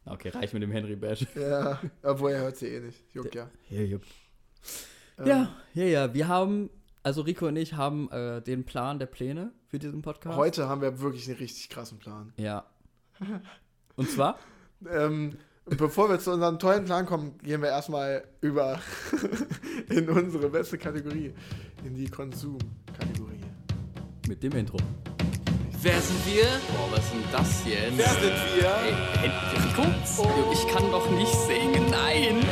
Okay, 0.06 0.28
reicht 0.28 0.52
mit 0.52 0.62
dem 0.62 0.70
Henry-Bash. 0.70 1.26
Ja, 1.34 1.80
obwohl 2.02 2.32
er 2.32 2.42
hört 2.42 2.58
sie 2.58 2.66
eh 2.66 2.80
nicht. 2.80 3.02
Juckt 3.14 3.34
ja. 3.34 3.48
Ja, 3.70 3.80
juckt. 3.80 4.06
Ähm, 5.18 5.26
Ja, 5.26 5.56
ja, 5.72 5.84
ja. 5.84 6.12
Wir 6.12 6.28
haben, 6.28 6.68
also 7.04 7.20
Rico 7.20 7.46
und 7.46 7.56
ich 7.56 7.74
haben 7.74 8.10
äh, 8.10 8.42
den 8.42 8.64
Plan 8.64 8.98
der 8.98 9.06
Pläne 9.06 9.52
für 9.68 9.78
diesen 9.78 10.02
Podcast. 10.02 10.36
Heute 10.36 10.68
haben 10.68 10.80
wir 10.80 11.00
wirklich 11.00 11.28
einen 11.28 11.38
richtig 11.38 11.68
krassen 11.68 11.98
Plan. 11.98 12.32
Ja. 12.36 12.64
Und 13.94 14.10
zwar? 14.10 14.38
Ähm, 14.90 15.38
bevor 15.64 16.10
wir 16.10 16.18
zu 16.18 16.32
unserem 16.32 16.58
tollen 16.58 16.84
Plan 16.84 17.06
kommen, 17.06 17.38
gehen 17.38 17.62
wir 17.62 17.70
erstmal 17.70 18.24
über 18.42 18.78
in 19.88 20.10
unsere 20.10 20.50
beste 20.50 20.76
Kategorie, 20.76 21.32
in 21.84 21.94
die 21.94 22.06
Konsum-Kategorie. 22.06 23.40
Mit 24.28 24.42
dem 24.42 24.52
Intro. 24.52 24.76
Wer 25.80 26.00
sind 26.00 26.26
wir? 26.26 26.44
Boah, 26.44 26.92
was 26.92 27.04
ist 27.04 27.12
denn 27.14 27.22
das 27.32 27.64
jetzt? 27.66 27.96
Wer 27.96 28.08
sind 28.08 28.34
wir? 28.56 28.74
Ey, 29.22 29.30
Rico? 29.68 29.86
Ich 30.52 30.68
kann 30.68 30.90
doch 30.90 31.10
nicht 31.10 31.34
singen. 31.46 31.90
Nein, 31.90 32.44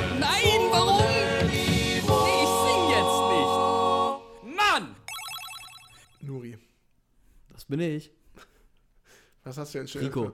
bin 7.73 7.81
ich. 7.81 8.12
was 9.45 9.57
hast 9.57 9.73
du 9.73 9.79
denn 9.79 9.88
schön? 9.88 10.05
Rico. 10.05 10.33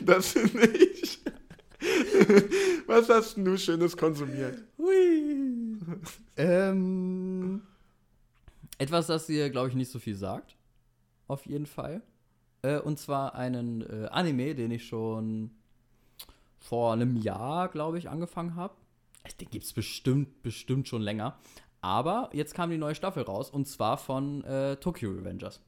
Das 0.00 0.32
bin 0.32 0.74
ich. 0.74 1.20
Was 2.86 3.10
hast 3.10 3.36
du 3.36 3.56
Schönes 3.58 3.94
konsumiert? 3.94 4.64
Hui. 4.78 5.76
ähm, 6.38 7.62
etwas, 8.78 9.06
das 9.06 9.26
dir, 9.26 9.50
glaube 9.50 9.68
ich, 9.68 9.74
nicht 9.74 9.90
so 9.90 9.98
viel 9.98 10.16
sagt. 10.16 10.56
Auf 11.28 11.44
jeden 11.44 11.66
Fall. 11.66 12.00
Äh, 12.62 12.78
und 12.78 12.98
zwar 12.98 13.34
einen 13.34 13.82
äh, 13.82 14.08
Anime, 14.10 14.54
den 14.54 14.70
ich 14.70 14.86
schon 14.86 15.50
vor 16.58 16.94
einem 16.94 17.16
Jahr, 17.16 17.68
glaube 17.68 17.98
ich, 17.98 18.08
angefangen 18.08 18.56
habe. 18.56 18.74
Den 19.40 19.50
gibt 19.50 19.66
es 19.66 19.74
bestimmt, 19.74 20.42
bestimmt 20.42 20.88
schon 20.88 21.02
länger. 21.02 21.38
Aber 21.82 22.28
jetzt 22.32 22.54
kam 22.54 22.70
die 22.70 22.78
neue 22.78 22.94
Staffel 22.94 23.22
raus 23.22 23.50
und 23.50 23.66
zwar 23.66 23.96
von 23.96 24.44
äh, 24.44 24.76
Tokyo 24.76 25.10
Revengers. 25.10 25.60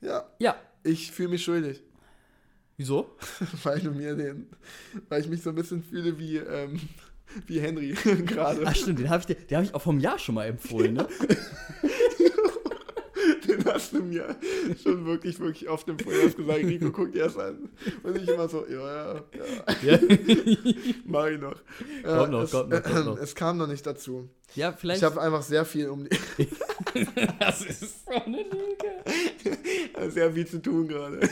Ja, 0.00 0.24
Ja, 0.38 0.56
ich 0.82 1.10
fühle 1.12 1.30
mich 1.30 1.42
schuldig, 1.44 1.82
wieso? 2.76 3.16
weil 3.62 3.80
du 3.80 3.90
mir 3.90 4.14
den, 4.14 4.48
weil 5.08 5.20
ich 5.20 5.28
mich 5.28 5.42
so 5.42 5.50
ein 5.50 5.56
bisschen 5.56 5.82
fühle 5.82 6.18
wie, 6.18 6.36
ähm, 6.36 6.80
wie 7.46 7.60
Henry 7.60 7.92
gerade. 8.26 8.62
Ach 8.66 8.74
stimmt, 8.74 8.98
den 8.98 9.10
habe 9.10 9.20
ich, 9.20 9.26
dir- 9.26 9.34
den 9.46 9.56
hab 9.58 9.64
ich 9.64 9.74
auch 9.74 9.82
vom 9.82 10.00
Jahr 10.00 10.18
schon 10.18 10.34
mal 10.34 10.46
empfohlen, 10.46 10.94
ne? 10.94 11.08
Mir 14.08 14.36
schon 14.82 15.04
wirklich, 15.06 15.38
wirklich 15.40 15.68
oft. 15.68 15.88
Du 15.88 15.94
hast 15.94 16.36
gesagt, 16.36 16.64
Rico, 16.64 16.90
guck 16.90 17.12
dir 17.12 17.24
das 17.24 17.36
an. 17.36 17.68
Und 18.02 18.16
ich 18.16 18.28
immer 18.28 18.48
so, 18.48 18.64
ja, 18.66 19.14
ja, 19.14 19.24
ja, 19.82 19.92
ja. 19.92 19.98
mach 21.06 21.26
ich 21.28 21.40
noch. 21.40 21.56
Kommt 22.02 22.30
noch, 22.32 22.42
es, 22.42 22.50
kommt 22.50 22.70
noch, 22.70 22.82
kommt 22.82 23.06
noch. 23.06 23.18
es 23.18 23.34
kam 23.34 23.58
noch 23.58 23.66
nicht 23.66 23.86
dazu. 23.86 24.28
ja, 24.54 24.72
vielleicht. 24.72 24.98
Ich 24.98 25.04
habe 25.04 25.20
einfach 25.20 25.42
sehr 25.42 25.64
viel 25.64 25.88
um 25.88 26.06
das 27.40 27.62
ist 27.64 28.04
so 28.04 28.12
eine 28.12 28.38
Lüge. 28.38 30.10
sehr 30.10 30.32
viel 30.32 30.46
zu 30.46 30.60
tun 30.62 30.88
gerade. 30.88 31.28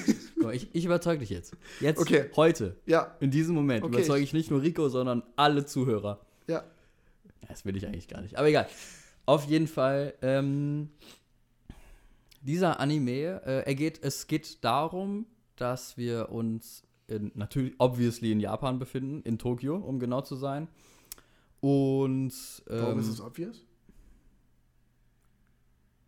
Ich, 0.53 0.69
ich 0.73 0.85
überzeuge 0.85 1.21
dich 1.21 1.31
jetzt. 1.31 1.55
Jetzt, 1.81 2.01
Okay. 2.01 2.25
heute, 2.37 2.77
Ja, 2.87 3.17
in 3.21 3.31
diesem 3.31 3.55
Moment, 3.55 3.85
Okay, 3.85 3.95
überzeuge 3.95 4.23
ich 4.25 4.33
nicht 4.33 4.51
nur 4.51 4.63
Rico, 4.63 4.89
sondern 4.89 5.23
alle 5.37 5.65
Zuhörer. 5.67 6.21
ja. 6.47 6.65
Ja, 7.43 7.49
Das 7.49 7.65
will 7.65 7.77
ich 7.77 7.87
eigentlich 7.87 8.09
gar 8.09 8.21
nicht. 8.23 8.37
Aber 8.37 8.49
egal. 8.49 8.67
Auf 9.25 9.45
jeden 9.45 9.69
Fall, 9.69 10.15
ähm, 10.23 10.91
dieser 12.43 12.81
Anime, 12.81 13.43
äh, 13.45 13.63
er 13.67 13.75
geht, 13.75 14.03
es 14.03 14.27
geht 14.27 14.63
darum, 14.65 15.27
dass 15.57 15.97
wir 15.97 16.31
uns 16.31 16.85
in, 17.07 17.33
natürlich, 17.35 17.75
obviously 17.79 18.33
in 18.33 18.41
Japan 18.41 18.79
befinden, 18.79 19.23
in 19.23 19.39
Tokio, 19.39 19.77
um 19.77 19.99
genau 19.99 20.21
zu 20.23 20.37
sein. 20.37 20.69
Und 21.61 22.33
Warum 22.67 22.95
ähm, 22.95 22.99
ist 22.99 23.09
es 23.09 23.21
obvious? 23.21 23.65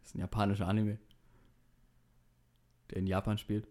ist 0.05 0.15
ein 0.15 0.21
japanischer 0.21 0.67
Anime, 0.67 0.99
der 2.91 2.99
in 2.99 3.07
Japan 3.07 3.39
spielt. 3.39 3.69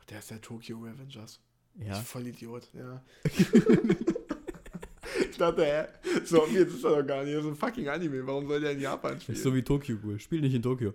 Ach, 0.00 0.04
Der 0.06 0.18
ist 0.20 0.30
der 0.30 0.40
Tokyo 0.40 0.78
Revengers. 0.78 1.40
Ja. 1.78 2.00
Ich 2.00 2.06
voll 2.06 2.26
Idiot, 2.26 2.70
ja. 2.72 3.04
ich 5.30 5.36
dachte, 5.36 5.64
hä? 5.64 5.84
So 6.24 6.42
obvious 6.44 6.72
ist 6.72 6.84
er 6.84 7.02
doch 7.02 7.06
gar 7.06 7.22
nicht. 7.22 7.36
Das 7.36 7.44
ist 7.44 7.50
ein 7.50 7.56
fucking 7.56 7.88
Anime. 7.88 8.26
Warum 8.26 8.46
soll 8.48 8.60
der 8.60 8.72
in 8.72 8.80
Japan 8.80 9.20
spielen? 9.20 9.36
Ist 9.36 9.42
so 9.44 9.54
wie 9.54 9.62
Tokyo 9.62 9.98
Ghoul. 9.98 10.18
Spielt 10.18 10.40
nicht 10.42 10.54
in 10.54 10.62
Tokio. 10.62 10.94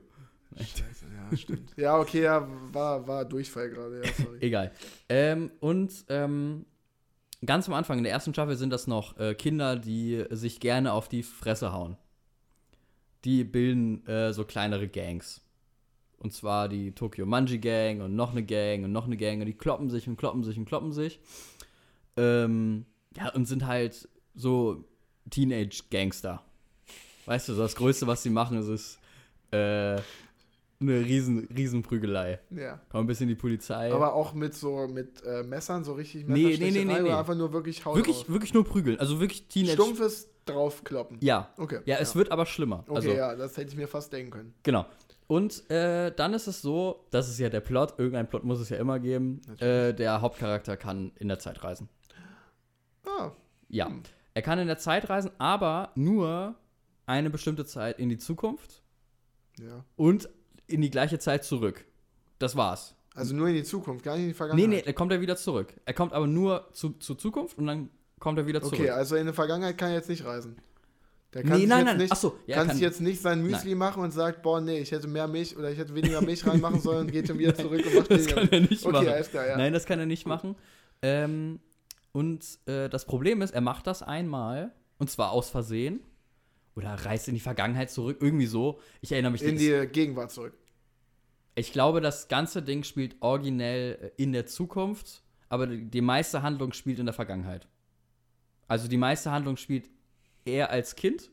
Scheiße, 0.57 1.05
ja, 1.15 1.37
stimmt. 1.37 1.71
ja, 1.77 1.97
okay, 1.97 2.23
ja, 2.23 2.47
war, 2.71 3.07
war 3.07 3.25
Durchfall 3.25 3.69
gerade, 3.69 4.01
ja, 4.03 4.11
sorry. 4.13 4.37
Egal. 4.41 4.71
Ähm, 5.09 5.51
und 5.59 5.91
ähm, 6.09 6.65
ganz 7.45 7.67
am 7.67 7.73
Anfang 7.73 7.97
in 7.97 8.03
der 8.03 8.13
ersten 8.13 8.33
Staffel 8.33 8.55
sind 8.55 8.71
das 8.71 8.87
noch 8.87 9.17
äh, 9.17 9.33
Kinder, 9.33 9.75
die 9.75 10.25
sich 10.29 10.59
gerne 10.59 10.93
auf 10.93 11.07
die 11.07 11.23
Fresse 11.23 11.71
hauen. 11.71 11.97
Die 13.23 13.43
bilden 13.43 14.05
äh, 14.07 14.33
so 14.33 14.45
kleinere 14.45 14.87
Gangs. 14.87 15.41
Und 16.17 16.33
zwar 16.33 16.69
die 16.69 16.91
Tokyo 16.93 17.25
Manji 17.25 17.57
Gang 17.57 18.01
und 18.01 18.15
noch 18.15 18.31
eine 18.31 18.43
Gang 18.43 18.83
und 18.83 18.91
noch 18.91 19.05
eine 19.05 19.17
Gang. 19.17 19.39
Und 19.39 19.47
die 19.47 19.57
kloppen 19.57 19.89
sich 19.89 20.07
und 20.07 20.17
kloppen 20.17 20.43
sich 20.43 20.57
und 20.57 20.65
kloppen 20.65 20.91
sich. 20.91 21.19
Ähm, 22.17 22.85
ja, 23.15 23.29
und 23.29 23.45
sind 23.45 23.65
halt 23.65 24.07
so 24.35 24.83
Teenage-Gangster. 25.29 26.43
Weißt 27.25 27.49
du, 27.49 27.53
so 27.53 27.61
das 27.61 27.75
Größte, 27.75 28.07
was 28.07 28.23
sie 28.23 28.29
machen, 28.29 28.57
ist, 28.57 28.67
ist 28.67 28.99
äh, 29.51 29.99
eine 30.81 30.99
riesen, 30.99 31.47
riesen 31.55 31.81
Prügelei. 31.83 32.39
Ja. 32.49 32.79
Kommen 32.89 33.05
ein 33.05 33.07
bisschen 33.07 33.27
die 33.27 33.35
Polizei. 33.35 33.91
Aber 33.93 34.13
auch 34.13 34.33
mit 34.33 34.53
so, 34.53 34.87
mit 34.87 35.23
äh, 35.23 35.43
Messern, 35.43 35.83
so 35.83 35.93
richtig 35.93 36.27
Nee, 36.27 36.57
nee, 36.59 36.71
nee, 36.71 36.83
nee, 36.83 36.85
nee. 36.85 37.01
Oder 37.01 37.19
einfach 37.19 37.35
nur 37.35 37.53
wirklich 37.53 37.85
Haut 37.85 37.95
Wirklich, 37.95 38.17
drauf? 38.17 38.29
wirklich 38.29 38.53
nur 38.53 38.63
prügeln. 38.65 38.99
Also 38.99 39.19
wirklich 39.19 39.47
Teenage. 39.47 39.73
Stumpfes 39.73 40.29
draufkloppen. 40.45 41.17
Ja. 41.21 41.53
Okay. 41.57 41.79
Ja, 41.85 41.97
es 41.97 42.15
wird 42.15 42.31
aber 42.31 42.45
schlimmer. 42.45 42.83
Okay, 42.87 42.95
also, 42.95 43.09
ja, 43.11 43.35
das 43.35 43.55
hätte 43.57 43.69
ich 43.69 43.77
mir 43.77 43.87
fast 43.87 44.11
denken 44.11 44.31
können. 44.31 44.53
genau. 44.63 44.85
Und 45.27 45.69
äh, 45.71 46.11
dann 46.13 46.33
ist 46.33 46.47
es 46.47 46.61
so, 46.61 47.05
das 47.09 47.29
ist 47.29 47.39
ja 47.39 47.47
der 47.47 47.61
Plot, 47.61 47.93
irgendein 47.97 48.27
Plot 48.27 48.43
muss 48.43 48.59
es 48.59 48.67
ja 48.67 48.75
immer 48.75 48.99
geben. 48.99 49.39
Äh, 49.59 49.93
der 49.93 50.19
Hauptcharakter 50.19 50.75
kann 50.75 51.13
in 51.19 51.29
der 51.29 51.39
Zeit 51.39 51.63
reisen. 51.63 51.87
Ah, 53.05 53.31
Ja. 53.69 53.87
Hm. 53.87 54.03
Er 54.33 54.41
kann 54.41 54.59
in 54.59 54.67
der 54.67 54.77
Zeit 54.77 55.09
reisen, 55.09 55.31
aber 55.37 55.91
nur 55.95 56.55
eine 57.05 57.29
bestimmte 57.29 57.65
Zeit 57.65 57.97
in 57.99 58.09
die 58.09 58.17
Zukunft 58.17 58.81
ja. 59.59 59.83
und 59.95 60.29
in 60.73 60.81
die 60.81 60.89
gleiche 60.91 61.19
Zeit 61.19 61.43
zurück. 61.43 61.85
Das 62.39 62.55
war's. 62.55 62.95
Also 63.13 63.35
nur 63.35 63.47
in 63.49 63.55
die 63.55 63.63
Zukunft, 63.63 64.03
gar 64.05 64.13
nicht 64.13 64.21
in 64.21 64.27
die 64.27 64.31
Nee, 64.31 64.37
Vergangenheit. 64.37 64.69
nee, 64.69 64.81
dann 64.83 64.95
kommt 64.95 65.11
er 65.11 65.21
wieder 65.21 65.35
zurück. 65.35 65.73
Er 65.85 65.93
kommt 65.93 66.13
aber 66.13 66.27
nur 66.27 66.67
zu, 66.71 66.91
zur 66.91 67.17
Zukunft 67.17 67.57
und 67.57 67.67
dann 67.67 67.89
kommt 68.19 68.37
er 68.39 68.47
wieder 68.47 68.61
zurück. 68.61 68.79
Okay, 68.79 68.89
also 68.89 69.15
in 69.15 69.25
der 69.25 69.33
Vergangenheit 69.33 69.77
kann 69.77 69.89
er 69.89 69.95
jetzt 69.95 70.09
nicht 70.09 70.23
reisen. 70.23 70.55
Der 71.33 71.43
kann 71.43 71.51
nee, 71.53 71.59
sich 71.59 71.67
nein, 71.67 71.79
jetzt 71.79 71.87
nein. 71.87 71.97
nicht, 71.97 72.11
Achso, 72.11 72.35
ja, 72.45 72.55
er 72.55 72.55
kann, 72.55 72.67
kann, 72.67 72.75
sich 72.75 72.83
jetzt 72.83 73.01
nicht 73.01 73.21
sein 73.21 73.41
Müsli 73.41 73.73
machen 73.73 74.03
und 74.03 74.11
sagt, 74.11 74.41
boah, 74.41 74.59
nee, 74.59 74.79
ich 74.79 74.91
hätte 74.91 75.07
mehr 75.07 75.27
Milch 75.27 75.55
oder 75.57 75.71
ich 75.71 75.77
hätte 75.77 75.95
weniger 75.95 76.21
Milch 76.21 76.45
reinmachen 76.45 76.81
sollen 76.81 77.05
und 77.07 77.11
geht 77.11 77.29
dann 77.29 77.39
wieder 77.39 77.55
zurück 77.55 77.85
und 77.85 77.95
macht 77.95 78.11
das 78.11 78.25
weniger 78.25 78.35
kann 78.35 78.49
er 78.51 78.59
nicht 78.61 78.85
Okay, 78.85 78.91
machen. 78.91 79.07
alles 79.07 79.29
klar, 79.29 79.47
ja. 79.47 79.57
Nein, 79.57 79.71
das 79.73 79.85
kann 79.85 79.99
er 79.99 80.05
nicht 80.05 80.25
machen. 80.27 80.55
Ähm, 81.01 81.59
und 82.11 82.45
äh, 82.65 82.89
das 82.89 83.05
Problem 83.05 83.41
ist, 83.41 83.51
er 83.51 83.61
macht 83.61 83.87
das 83.87 84.03
einmal 84.03 84.73
und 84.97 85.09
zwar 85.09 85.31
aus 85.31 85.49
Versehen 85.49 86.01
oder 86.75 86.93
reist 86.93 87.27
in 87.29 87.33
die 87.33 87.39
Vergangenheit 87.39 87.91
zurück, 87.91 88.17
irgendwie 88.19 88.45
so. 88.45 88.79
Ich 89.01 89.11
erinnere 89.13 89.31
mich 89.31 89.41
In 89.43 89.57
die 89.57 89.87
Gegenwart 89.91 90.31
zurück. 90.31 90.53
Ich 91.55 91.73
glaube, 91.73 92.01
das 92.01 92.27
ganze 92.27 92.61
Ding 92.61 92.83
spielt 92.83 93.15
originell 93.19 94.13
äh, 94.17 94.21
in 94.21 94.31
der 94.31 94.45
Zukunft, 94.45 95.21
aber 95.49 95.67
die, 95.67 96.01
meiste 96.01 96.41
Handlung 96.41 96.71
spielt 96.73 96.99
in 96.99 97.05
der 97.05 97.13
Vergangenheit. 97.13 97.67
Also 98.67 98.87
die 98.87 98.97
meiste 98.97 99.31
Handlung 99.31 99.57
spielt 99.57 99.89
er 100.45 100.69
als 100.69 100.95
Kind, 100.95 101.29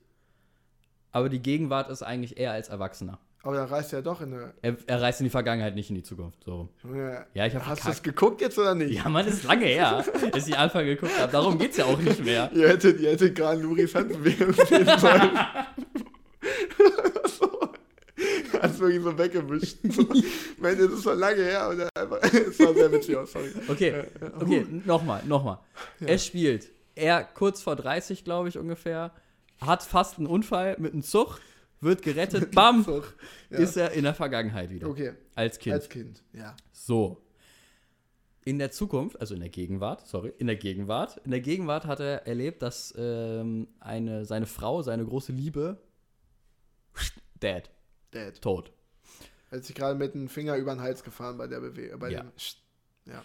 aber 1.13 1.29
die 1.29 1.41
Gegenwart 1.41 1.89
ist 1.89 2.03
eigentlich 2.03 2.37
eher 2.37 2.53
als 2.53 2.69
Erwachsener. 2.69 3.21
Aber 3.45 3.55
dann 3.55 3.69
reist 3.69 3.93
er 3.93 4.03
doch 4.03 4.21
in 4.21 4.35
eine. 4.35 4.53
Er, 4.63 4.77
er 4.87 5.01
reist 5.01 5.21
in 5.21 5.25
die 5.25 5.31
Vergangenheit, 5.31 5.77
nicht 5.77 5.89
in 5.89 5.95
die 5.95 6.03
Zukunft. 6.03 6.43
So. 6.43 6.69
Ja, 7.33 7.47
ich 7.47 7.55
Hast 7.55 7.87
du 7.87 7.91
es 7.91 8.03
geguckt 8.03 8.41
jetzt 8.41 8.59
oder 8.59 8.75
nicht? 8.75 8.93
Ja, 8.93 9.09
Mann, 9.09 9.25
das 9.25 9.37
ist 9.37 9.45
lange 9.45 9.67
her, 9.67 10.05
dass 10.33 10.49
ich 10.49 10.59
Anfang 10.59 10.85
geguckt 10.85 11.17
habe. 11.19 11.31
Darum 11.31 11.57
geht's 11.57 11.77
ja 11.77 11.85
auch 11.85 11.99
nicht 11.99 12.25
mehr. 12.25 12.51
Ihr 12.53 12.69
hättet, 12.69 12.99
ihr 12.99 13.13
hättet 13.13 13.37
gerade 13.37 13.61
sollen. 13.61 14.99
so. 14.99 15.09
Hast 18.61 18.79
wirklich 18.81 19.03
so 19.03 19.17
weggewischt. 19.19 19.79
So. 19.91 20.03
Mensch, 20.59 20.79
das 20.79 20.93
ist 20.93 21.03
schon 21.03 21.19
lange 21.19 21.43
her. 21.43 21.69
Und 21.69 21.81
einfach, 21.95 22.23
es 22.23 22.59
war 22.61 22.75
sehr 22.75 22.93
witzig 22.93 23.17
aus, 23.17 23.33
sorry. 23.33 23.51
Okay, 23.69 24.05
okay, 24.41 24.67
nochmal, 24.85 25.23
nochmal. 25.25 25.59
Ja. 26.01 26.09
Er 26.09 26.19
spielt, 26.19 26.69
er 26.95 27.25
kurz 27.25 27.63
vor 27.63 27.77
30, 27.77 28.25
glaube 28.25 28.49
ich 28.49 28.59
ungefähr, 28.59 29.13
hat 29.61 29.83
fast 29.83 30.19
einen 30.19 30.27
Unfall 30.27 30.77
mit 30.79 30.93
einem 30.93 31.03
Zug, 31.03 31.41
wird 31.81 32.03
gerettet, 32.03 32.51
bam. 32.55 32.85
Ja. 33.51 33.59
ist 33.59 33.77
er 33.77 33.93
in 33.93 34.05
der 34.05 34.15
Vergangenheit 34.15 34.71
wieder. 34.71 34.89
Okay, 34.89 35.13
Als 35.35 35.59
Kind. 35.59 35.75
als 35.75 35.89
Kind, 35.89 36.23
ja. 36.33 36.57
So. 36.73 37.23
In 38.45 38.59
der 38.59 38.71
Zukunft, 38.71 39.21
also 39.21 39.35
in 39.35 39.41
der 39.41 39.51
Gegenwart, 39.51 40.07
sorry, 40.07 40.33
in 40.39 40.47
der 40.47 40.57
Gegenwart, 40.57 41.21
in 41.25 41.33
der 41.33 41.41
Gegenwart 41.41 41.85
hat 41.85 42.01
er 42.01 42.27
erlebt, 42.27 42.63
dass 42.63 42.95
ähm, 42.97 43.69
eine, 43.79 44.25
seine 44.25 44.47
Frau, 44.47 44.81
seine 44.81 45.05
große 45.05 45.33
Liebe, 45.33 45.83
dead, 48.13 48.41
tot. 48.41 48.73
Hat 49.51 49.65
sich 49.65 49.75
gerade 49.75 49.99
mit 49.99 50.15
dem 50.15 50.29
Finger 50.29 50.57
über 50.57 50.75
den 50.75 50.81
Hals 50.81 51.03
gefahren 51.03 51.39
bei 51.39 51.47
der 51.47 51.61
Bewegung. 51.61 51.99
Bei 51.99 52.11
Ja. 52.11 52.23
dem, 52.23 52.33
ja. 53.07 53.23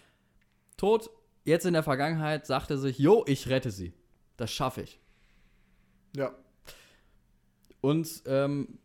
Tot, 0.78 1.10
jetzt 1.44 1.66
in 1.66 1.74
der 1.74 1.84
Vergangenheit 1.84 2.46
sagt 2.46 2.72
er 2.72 2.78
sich, 2.78 2.98
jo, 2.98 3.24
ich 3.28 3.48
rette 3.50 3.72
sie. 3.72 3.94
Das 4.38 4.52
schaffe 4.52 4.82
ich. 4.82 5.00
ja. 6.16 6.34
Und 7.82 8.24
ähm, 8.28 8.80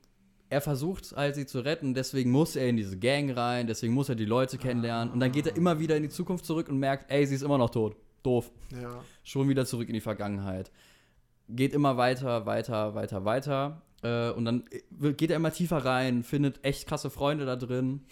er 0.50 0.60
versucht 0.60 1.12
halt, 1.14 1.36
sie 1.36 1.46
zu 1.46 1.60
retten, 1.60 1.94
deswegen 1.94 2.30
muss 2.32 2.56
er 2.56 2.68
in 2.68 2.76
diese 2.76 2.98
Gang 2.98 3.36
rein, 3.36 3.66
deswegen 3.68 3.92
muss 3.94 4.08
er 4.08 4.16
die 4.16 4.24
Leute 4.24 4.58
kennenlernen. 4.58 5.12
Und 5.12 5.20
dann 5.20 5.30
geht 5.30 5.46
er 5.46 5.54
immer 5.56 5.78
wieder 5.78 5.96
in 5.96 6.02
die 6.02 6.08
Zukunft 6.08 6.44
zurück 6.44 6.68
und 6.68 6.78
merkt, 6.78 7.10
ey, 7.10 7.24
sie 7.26 7.34
ist 7.36 7.42
immer 7.42 7.58
noch 7.58 7.70
tot. 7.70 7.96
Doof. 8.24 8.50
Ja. 8.72 9.04
Schon 9.22 9.48
wieder 9.48 9.66
zurück 9.66 9.86
in 9.88 9.94
die 9.94 10.00
Vergangenheit. 10.00 10.72
Geht 11.48 11.74
immer 11.74 11.96
weiter, 11.96 12.44
weiter, 12.46 12.94
weiter, 12.96 13.24
weiter. 13.24 13.82
Äh, 14.02 14.30
und 14.30 14.44
dann 14.44 14.64
äh, 14.70 15.12
geht 15.12 15.30
er 15.30 15.36
immer 15.36 15.52
tiefer 15.52 15.84
rein, 15.84 16.22
findet 16.22 16.64
echt 16.64 16.86
krasse 16.88 17.10
Freunde 17.10 17.46
da 17.46 17.56
drin. 17.56 18.04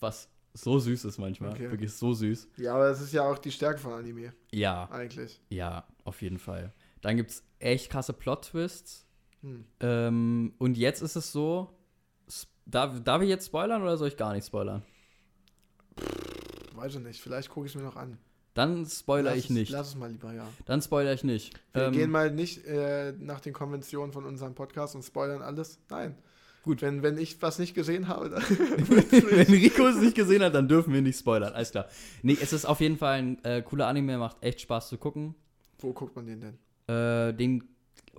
Was 0.00 0.28
so 0.52 0.78
süß 0.78 1.04
ist 1.06 1.18
manchmal. 1.18 1.50
Okay. 1.50 1.70
Wirklich 1.70 1.92
so 1.92 2.12
süß. 2.12 2.48
Ja, 2.58 2.74
aber 2.74 2.88
das 2.88 3.00
ist 3.00 3.12
ja 3.12 3.22
auch 3.22 3.38
die 3.38 3.50
Stärke 3.50 3.78
von 3.80 3.92
Anime, 3.92 4.32
Ja, 4.52 4.88
eigentlich. 4.90 5.40
ja, 5.48 5.84
auf 6.04 6.22
jeden 6.22 6.38
Fall. 6.38 6.72
Dann 7.00 7.16
gibt 7.16 7.30
es 7.30 7.42
echt 7.58 7.90
krasse 7.90 8.12
Plot-Twists. 8.12 9.06
Hm. 9.42 9.64
Ähm, 9.80 10.54
und 10.58 10.76
jetzt 10.78 11.02
ist 11.02 11.16
es 11.16 11.32
so, 11.32 11.70
darf, 12.66 13.00
darf 13.02 13.20
ich 13.22 13.28
jetzt 13.28 13.46
spoilern 13.46 13.82
oder 13.82 13.96
soll 13.96 14.08
ich 14.08 14.16
gar 14.16 14.32
nicht 14.32 14.46
spoilern? 14.46 14.82
Weiß 16.74 16.94
ich 16.94 17.00
nicht, 17.02 17.20
vielleicht 17.20 17.48
gucke 17.50 17.66
ich 17.66 17.72
es 17.72 17.76
mir 17.76 17.84
noch 17.86 17.96
an. 17.96 18.18
Dann 18.54 18.86
spoiler 18.86 19.30
Lass 19.30 19.38
ich 19.38 19.44
es, 19.46 19.50
nicht. 19.50 19.70
Lass 19.72 19.88
es 19.88 19.94
mal 19.96 20.10
lieber, 20.10 20.32
ja. 20.32 20.46
Dann 20.64 20.80
spoiler 20.80 21.12
ich 21.12 21.24
nicht. 21.24 21.54
Wir 21.72 21.84
Ähm, 21.86 21.92
gehen 21.92 22.10
mal 22.10 22.30
nicht 22.30 22.64
äh, 22.66 23.12
nach 23.18 23.40
den 23.40 23.52
Konventionen 23.52 24.12
von 24.12 24.24
unserem 24.24 24.54
Podcast 24.54 24.94
und 24.94 25.02
spoilern 25.02 25.42
alles. 25.42 25.80
Nein. 25.90 26.16
Gut. 26.62 26.80
Wenn, 26.80 27.02
wenn 27.02 27.18
ich 27.18 27.42
was 27.42 27.58
nicht 27.58 27.74
gesehen 27.74 28.06
habe, 28.08 28.30
dann 28.30 28.42
Wenn 28.48 29.46
Rico 29.52 29.86
es 29.88 29.96
nicht 29.96 30.14
gesehen 30.16 30.42
hat, 30.42 30.54
dann 30.54 30.68
dürfen 30.68 30.94
wir 30.94 31.02
nicht 31.02 31.18
spoilern. 31.18 31.52
Alles 31.52 31.72
klar. 31.72 31.88
Nee, 32.22 32.38
es 32.40 32.52
ist 32.52 32.64
auf 32.64 32.80
jeden 32.80 32.96
Fall 32.96 33.18
ein 33.18 33.44
äh, 33.44 33.60
cooler 33.62 33.88
Anime, 33.88 34.16
macht 34.18 34.36
echt 34.42 34.60
Spaß 34.60 34.88
zu 34.88 34.98
gucken. 34.98 35.34
Wo 35.80 35.92
guckt 35.92 36.14
man 36.16 36.24
den 36.26 36.40
denn? 36.40 36.58
Äh, 36.86 37.34
den 37.34 37.64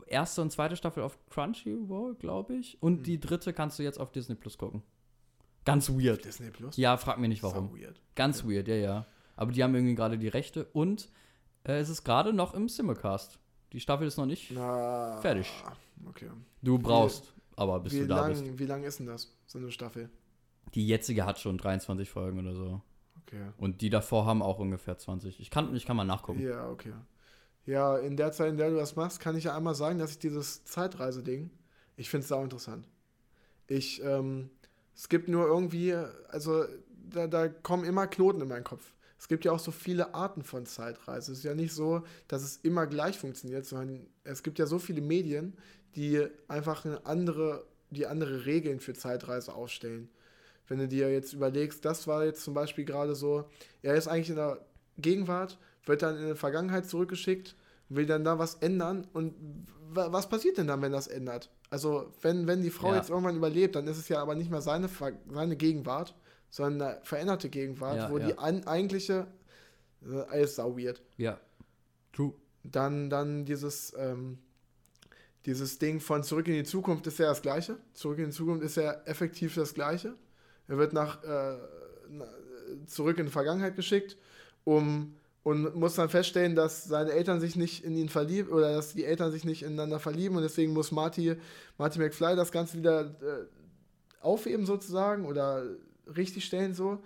erste 0.07 0.41
und 0.41 0.51
zweite 0.51 0.75
Staffel 0.75 1.01
auf 1.01 1.17
Crunchyroll, 1.29 2.15
glaube 2.15 2.55
ich. 2.55 2.77
Und 2.83 2.97
Hm. 2.97 3.03
die 3.03 3.19
dritte 3.21 3.53
kannst 3.53 3.79
du 3.79 3.83
jetzt 3.83 3.99
auf 3.99 4.11
Disney 4.11 4.35
Plus 4.35 4.57
gucken. 4.57 4.83
Ganz 5.63 5.89
weird. 5.89 6.25
Disney 6.25 6.51
Plus? 6.51 6.77
Ja, 6.77 6.97
frag 6.97 7.17
mich 7.19 7.29
nicht 7.29 7.41
warum. 7.41 7.69
Sau 7.69 7.75
weird. 7.77 7.99
Ganz 8.15 8.43
weird, 8.43 8.67
ja, 8.67 8.75
ja. 8.75 9.05
Aber 9.35 9.51
die 9.51 9.63
haben 9.63 9.75
irgendwie 9.75 9.95
gerade 9.95 10.17
die 10.17 10.27
Rechte 10.27 10.65
und 10.73 11.09
äh, 11.63 11.79
es 11.79 11.89
ist 11.89 12.03
gerade 12.03 12.33
noch 12.33 12.53
im 12.53 12.69
Simulcast. 12.69 13.39
Die 13.73 13.79
Staffel 13.79 14.07
ist 14.07 14.17
noch 14.17 14.25
nicht. 14.25 14.51
Na, 14.51 15.17
Fertig. 15.21 15.51
Okay. 16.07 16.29
Du 16.61 16.79
brauchst, 16.79 17.33
aber 17.55 17.79
bis 17.79 17.93
Wie 17.93 17.99
du 17.99 18.07
da 18.07 18.27
bist. 18.27 18.45
lang, 18.45 18.59
wie 18.59 18.65
lang 18.65 18.83
ist 18.83 18.99
denn 18.99 19.07
das, 19.07 19.35
so 19.47 19.57
eine 19.57 19.71
Staffel? 19.71 20.09
Die 20.73 20.87
jetzige 20.87 21.25
hat 21.25 21.39
schon 21.39 21.57
23 21.57 22.09
Folgen 22.09 22.39
oder 22.39 22.55
so. 22.55 22.81
Okay. 23.21 23.41
Und 23.57 23.81
die 23.81 23.89
davor 23.89 24.25
haben 24.25 24.41
auch 24.41 24.59
ungefähr 24.59 24.97
20. 24.97 25.39
Ich 25.39 25.49
kann, 25.49 25.75
ich 25.75 25.85
kann 25.85 25.97
mal 25.97 26.05
nachgucken. 26.05 26.41
Ja, 26.41 26.69
okay. 26.69 26.93
Ja, 27.65 27.97
in 27.97 28.15
der 28.15 28.31
Zeit, 28.31 28.51
in 28.51 28.57
der 28.57 28.69
du 28.69 28.75
das 28.75 28.95
machst, 28.95 29.19
kann 29.19 29.35
ich 29.35 29.45
ja 29.45 29.57
einmal 29.57 29.73
sagen, 29.73 29.97
dass 29.97 30.11
ich 30.11 30.19
dieses 30.19 30.63
Zeitreise-Ding, 30.65 31.49
ich 31.97 32.09
finde 32.09 32.23
es 32.23 32.27
sau 32.27 32.43
interessant. 32.43 32.87
Ich, 33.67 34.03
ähm, 34.03 34.51
es 34.93 35.09
gibt 35.09 35.27
nur 35.27 35.47
irgendwie, 35.47 35.93
also 36.29 36.65
da, 37.09 37.27
da 37.27 37.47
kommen 37.47 37.83
immer 37.83 38.05
Knoten 38.05 38.41
in 38.41 38.47
meinen 38.47 38.63
Kopf. 38.63 38.93
Es 39.25 39.27
gibt 39.27 39.43
ja 39.43 39.51
auch 39.53 39.59
so 39.59 39.71
viele 39.71 40.13
Arten 40.13 40.43
von 40.43 40.67
Zeitreise. 40.67 41.31
Es 41.31 41.39
ist 41.39 41.43
ja 41.45 41.55
nicht 41.55 41.73
so, 41.73 42.03
dass 42.27 42.43
es 42.43 42.57
immer 42.57 42.85
gleich 42.85 43.17
funktioniert, 43.17 43.65
sondern 43.65 44.05
es 44.23 44.43
gibt 44.43 44.59
ja 44.59 44.67
so 44.67 44.77
viele 44.77 45.01
Medien, 45.01 45.57
die 45.95 46.27
einfach 46.47 46.85
eine 46.85 47.03
andere, 47.07 47.65
die 47.89 48.05
andere 48.05 48.45
Regeln 48.45 48.79
für 48.79 48.93
Zeitreise 48.93 49.55
aufstellen. 49.55 50.09
Wenn 50.67 50.77
du 50.77 50.87
dir 50.87 51.11
jetzt 51.11 51.33
überlegst, 51.33 51.83
das 51.85 52.05
war 52.05 52.23
jetzt 52.23 52.43
zum 52.43 52.53
Beispiel 52.53 52.85
gerade 52.85 53.15
so, 53.15 53.45
er 53.81 53.95
ist 53.95 54.07
eigentlich 54.07 54.29
in 54.29 54.35
der 54.35 54.63
Gegenwart, 54.99 55.57
wird 55.87 56.03
dann 56.03 56.19
in 56.19 56.27
die 56.27 56.35
Vergangenheit 56.35 56.85
zurückgeschickt, 56.85 57.55
will 57.89 58.05
dann 58.05 58.23
da 58.25 58.37
was 58.37 58.53
ändern 58.53 59.07
und 59.13 59.33
wa- 59.89 60.11
was 60.11 60.29
passiert 60.29 60.59
denn 60.59 60.67
dann, 60.67 60.83
wenn 60.83 60.91
das 60.91 61.07
ändert? 61.07 61.49
Also, 61.71 62.13
wenn, 62.21 62.45
wenn 62.45 62.61
die 62.61 62.69
Frau 62.69 62.91
Ja. 62.91 62.97
jetzt 62.97 63.09
irgendwann 63.09 63.37
überlebt, 63.37 63.75
dann 63.75 63.87
ist 63.87 63.97
es 63.97 64.07
ja 64.07 64.21
aber 64.21 64.35
nicht 64.35 64.51
mehr 64.51 64.61
seine, 64.61 64.87
seine 65.31 65.55
Gegenwart, 65.55 66.13
sondern 66.49 66.89
eine 66.89 66.99
veränderte 67.03 67.49
Gegenwart, 67.49 67.97
Ja, 67.97 68.11
wo 68.11 68.17
ja. 68.17 68.27
die 68.27 68.37
an, 68.37 68.65
eigentliche, 68.67 69.27
äh, 70.05 70.21
alles 70.29 70.55
sau 70.55 70.77
weird. 70.77 71.01
Ja. 71.17 71.39
True. 72.13 72.33
Dann, 72.63 73.09
dann 73.09 73.45
dieses, 73.45 73.93
ähm, 73.97 74.39
dieses 75.45 75.77
Ding 75.77 75.99
von 75.99 76.23
Zurück 76.23 76.47
in 76.47 76.53
die 76.53 76.63
Zukunft 76.63 77.05
ist 77.07 77.19
ja 77.19 77.27
das 77.27 77.41
Gleiche. 77.41 77.77
Zurück 77.93 78.19
in 78.19 78.25
die 78.25 78.31
Zukunft 78.31 78.63
ist 78.63 78.77
ja 78.77 78.93
effektiv 79.05 79.55
das 79.55 79.73
Gleiche. 79.73 80.15
Er 80.67 80.77
wird 80.77 80.93
nach, 80.93 81.23
äh, 81.23 81.57
zurück 82.87 83.17
in 83.19 83.25
die 83.25 83.31
Vergangenheit 83.31 83.75
geschickt, 83.75 84.17
um 84.63 85.15
und 85.43 85.75
muss 85.75 85.93
dann 85.93 86.09
feststellen, 86.09 86.55
dass 86.55 86.85
seine 86.85 87.11
Eltern 87.11 87.39
sich 87.39 87.55
nicht 87.55 87.83
in 87.83 87.95
ihn 87.95 88.09
verlieben 88.09 88.51
oder 88.51 88.73
dass 88.73 88.93
die 88.93 89.05
Eltern 89.05 89.31
sich 89.31 89.45
nicht 89.45 89.61
ineinander 89.61 89.99
verlieben 89.99 90.35
und 90.37 90.41
deswegen 90.41 90.73
muss 90.73 90.91
Marty, 90.91 91.35
Marty 91.77 91.99
McFly 91.99 92.35
das 92.35 92.51
Ganze 92.51 92.79
wieder 92.79 93.01
äh, 93.21 93.45
aufheben 94.21 94.65
sozusagen 94.65 95.23
oder 95.25 95.63
richtig 96.15 96.45
stellen 96.45 96.73
so. 96.73 97.03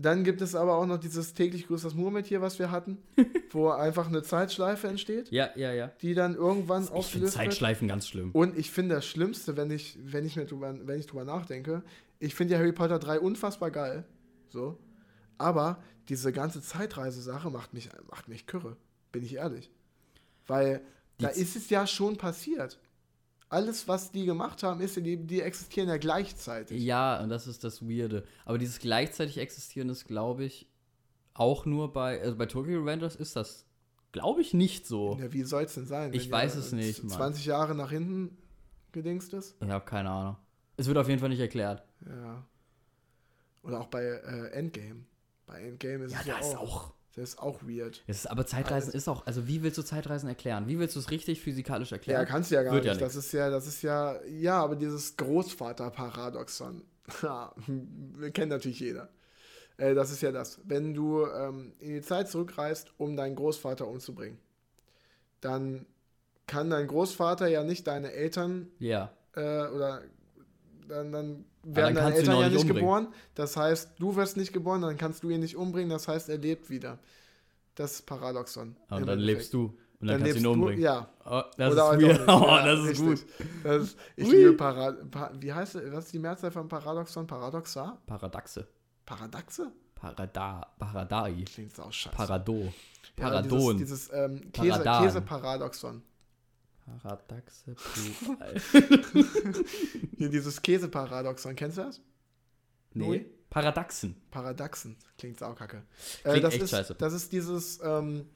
Dann 0.00 0.22
gibt 0.22 0.40
es 0.42 0.54
aber 0.54 0.76
auch 0.76 0.86
noch 0.86 0.98
dieses 0.98 1.34
täglich 1.34 1.66
grüßt 1.66 1.84
das 1.84 1.94
Murmeltier, 1.94 2.40
was 2.40 2.60
wir 2.60 2.70
hatten, 2.70 2.98
wo 3.50 3.70
einfach 3.70 4.06
eine 4.06 4.22
Zeitschleife 4.22 4.86
entsteht, 4.86 5.30
Ja, 5.32 5.50
ja, 5.56 5.72
ja. 5.72 5.90
die 6.02 6.14
dann 6.14 6.36
irgendwann 6.36 6.82
Ich 6.82 6.88
finde 6.88 6.98
aufgelöst 7.00 7.36
wird. 7.36 7.46
Zeitschleifen 7.46 7.88
ganz 7.88 8.06
schlimm. 8.06 8.30
Und 8.30 8.56
ich 8.56 8.70
finde 8.70 8.94
das 8.94 9.06
Schlimmste, 9.06 9.56
wenn 9.56 9.72
ich, 9.72 9.98
wenn 10.04 10.24
ich 10.24 10.36
mir 10.36 10.46
drüber, 10.46 10.72
wenn 10.84 11.00
ich 11.00 11.06
drüber 11.06 11.24
nachdenke, 11.24 11.82
ich 12.20 12.36
finde 12.36 12.54
ja 12.54 12.60
Harry 12.60 12.72
Potter 12.72 13.00
3 13.00 13.18
unfassbar 13.18 13.72
geil. 13.72 14.04
So. 14.50 14.78
Aber 15.36 15.82
diese 16.08 16.32
ganze 16.32 16.62
Zeitreise-Sache 16.62 17.50
macht 17.50 17.74
mich, 17.74 17.90
macht 18.08 18.28
mich 18.28 18.46
kürre. 18.46 18.76
Bin 19.10 19.24
ich 19.24 19.34
ehrlich. 19.34 19.70
Weil 20.46 20.80
Die 21.20 21.24
da 21.24 21.30
ist 21.30 21.56
es 21.56 21.70
ja 21.70 21.86
schon 21.88 22.16
passiert. 22.16 22.78
Alles, 23.50 23.88
was 23.88 24.10
die 24.10 24.26
gemacht 24.26 24.62
haben, 24.62 24.80
ist, 24.80 24.96
die, 24.96 25.16
die 25.16 25.40
existieren 25.40 25.88
ja 25.88 25.96
gleichzeitig. 25.96 26.82
Ja, 26.82 27.22
und 27.22 27.30
das 27.30 27.46
ist 27.46 27.64
das 27.64 27.82
Weirde. 27.82 28.24
Aber 28.44 28.58
dieses 28.58 28.78
gleichzeitig 28.78 29.38
existieren 29.38 29.88
ist, 29.88 30.04
glaube 30.06 30.44
ich, 30.44 30.68
auch 31.34 31.64
nur 31.64 31.92
bei, 31.92 32.20
also 32.20 32.36
bei 32.36 32.46
Tokyo 32.46 32.80
Revengers 32.80 33.16
ist 33.16 33.36
das, 33.36 33.64
glaube 34.12 34.42
ich, 34.42 34.52
nicht 34.52 34.86
so. 34.86 35.16
Ja, 35.20 35.32
wie 35.32 35.44
soll 35.44 35.64
es 35.64 35.74
denn 35.74 35.86
sein? 35.86 36.12
Ich 36.12 36.30
weiß 36.30 36.56
es 36.56 36.72
nicht, 36.72 37.02
Mann. 37.04 37.16
20 37.16 37.46
Jahre 37.46 37.74
nach 37.74 37.90
hinten 37.90 38.36
gedingst 38.92 39.32
ist? 39.32 39.56
Ich 39.62 39.68
habe 39.68 39.84
keine 39.84 40.10
Ahnung. 40.10 40.36
Es 40.76 40.86
wird 40.86 40.98
auf 40.98 41.08
jeden 41.08 41.20
Fall 41.20 41.28
nicht 41.28 41.40
erklärt. 41.40 41.84
Ja. 42.06 42.44
Oder 43.62 43.80
auch 43.80 43.86
bei 43.86 44.02
äh, 44.02 44.50
Endgame. 44.52 45.04
Bei 45.46 45.62
Endgame 45.62 46.04
ist 46.04 46.12
Ja, 46.12 46.20
es 46.20 46.26
ja 46.26 46.34
da 46.34 46.40
ist 46.40 46.56
auch. 46.56 46.92
Das 47.14 47.30
ist 47.30 47.38
auch 47.40 47.62
weird. 47.62 48.04
Es 48.06 48.18
ist, 48.18 48.26
aber 48.30 48.46
Zeitreisen 48.46 48.92
ist 48.92 49.08
auch, 49.08 49.26
also 49.26 49.48
wie 49.48 49.62
willst 49.62 49.76
du 49.78 49.82
Zeitreisen 49.82 50.28
erklären? 50.28 50.68
Wie 50.68 50.78
willst 50.78 50.94
du 50.94 51.00
es 51.00 51.10
richtig 51.10 51.40
physikalisch 51.40 51.90
Ja, 51.90 51.96
erklären? 51.96 52.26
kannst 52.26 52.50
du 52.50 52.54
ja 52.54 52.62
gar 52.62 52.74
Wird 52.74 52.84
ja 52.84 52.92
nicht. 52.92 53.02
das 53.02 53.16
ist 53.16 53.32
ja, 53.32 53.50
das 53.50 53.66
ist 53.66 53.82
ja, 53.82 54.22
ja, 54.26 54.62
aber 54.62 54.76
dieses 54.76 55.16
Großvater-Paradoxon. 55.16 56.82
Ja, 57.22 57.54
kennen 58.34 58.50
natürlich 58.50 58.80
jeder. 58.80 59.08
Äh, 59.78 59.94
das 59.94 60.10
ist 60.10 60.20
ja 60.20 60.30
das. 60.30 60.60
Wenn 60.64 60.92
du 60.92 61.24
ähm, 61.26 61.72
in 61.80 61.94
die 61.94 62.02
Zeit 62.02 62.28
zurückreist, 62.28 62.92
um 62.98 63.16
deinen 63.16 63.34
Großvater 63.34 63.88
umzubringen, 63.88 64.38
dann 65.40 65.86
kann 66.46 66.68
dein 66.68 66.86
Großvater 66.86 67.46
ja 67.48 67.64
nicht 67.64 67.86
deine 67.86 68.12
Eltern 68.12 68.68
Ja. 68.78 69.10
äh, 69.34 69.40
oder 69.68 70.02
dann 70.86 71.12
dann 71.12 71.44
werden 71.74 71.94
deine 71.94 72.00
kannst 72.00 72.16
du 72.26 72.30
Eltern 72.32 72.40
ja 72.40 72.48
nicht 72.48 72.66
geboren. 72.66 73.08
Das 73.34 73.56
heißt, 73.56 73.92
du 73.98 74.16
wirst 74.16 74.36
nicht 74.36 74.52
geboren, 74.52 74.82
dann 74.82 74.96
kannst 74.96 75.22
du 75.22 75.30
ihn 75.30 75.40
nicht 75.40 75.56
umbringen. 75.56 75.90
Das 75.90 76.08
heißt, 76.08 76.28
er 76.28 76.38
lebt 76.38 76.70
wieder. 76.70 76.98
Das 77.74 77.92
ist 77.94 78.06
Paradoxon. 78.06 78.76
Und 78.90 79.06
dann 79.06 79.18
lebst 79.18 79.52
du. 79.54 79.76
Und 80.00 80.06
dann, 80.06 80.18
kannst 80.20 80.26
lebst 80.26 80.36
du 80.36 80.40
ihn 80.40 80.44
du- 80.44 80.50
umbringen. 80.60 80.82
Ja, 80.82 81.08
Oh, 81.24 81.42
das 81.56 81.72
Oder 81.72 81.88
halt 81.88 82.02
ist 82.02 82.20
auch 82.20 82.28
weird. 82.28 82.28
Oh, 82.42 82.46
Ja, 82.46 82.66
das 82.66 82.78
ist 82.80 82.88
richtig. 82.88 83.06
gut. 83.06 83.26
Das 83.64 83.82
ist, 83.82 83.96
ich 84.16 84.28
Ui. 84.28 84.36
liebe 84.36 84.52
Para, 84.54 84.92
pa, 85.10 85.30
wie 85.38 85.52
heißt 85.52 85.74
es, 85.74 85.92
was 85.92 86.04
ist 86.06 86.14
die 86.14 86.18
Mehrzahl 86.20 86.50
von 86.50 86.68
Paradoxon? 86.68 87.26
Paradoxa? 87.26 87.98
Paradoxe. 88.06 88.66
Paradoxe? 89.04 89.72
Parada, 89.94 90.66
Paradai. 90.78 91.44
Klingt 91.52 91.78
auch 91.80 91.92
scheiße. 91.92 92.14
Parado. 92.16 92.54
ja, 92.54 92.70
Paradon. 93.16 93.76
dieses, 93.78 94.08
dieses 94.08 94.12
ähm, 94.12 94.52
Käse. 94.52 94.82
Käseparadoxon. 94.84 96.02
Paradoxe. 97.02 97.74
Hier 100.16 100.28
dieses 100.28 100.60
Käseparadoxon, 100.62 101.54
kennst 101.56 101.78
du 101.78 101.82
das? 101.82 102.00
nee. 102.94 103.06
Nui? 103.06 103.26
Paradoxen. 103.50 104.14
Paradoxen. 104.30 104.96
Klingt 105.16 105.38
saukacke. 105.38 105.82
Klingt 106.22 106.38
Äh, 106.38 106.40
das 106.40 106.54
echt 106.54 106.62
ist, 106.64 106.70
scheiße. 106.70 106.94
Das 106.96 107.12
ist 107.14 107.32
dieses, 107.32 107.80
ähm, 107.82 108.26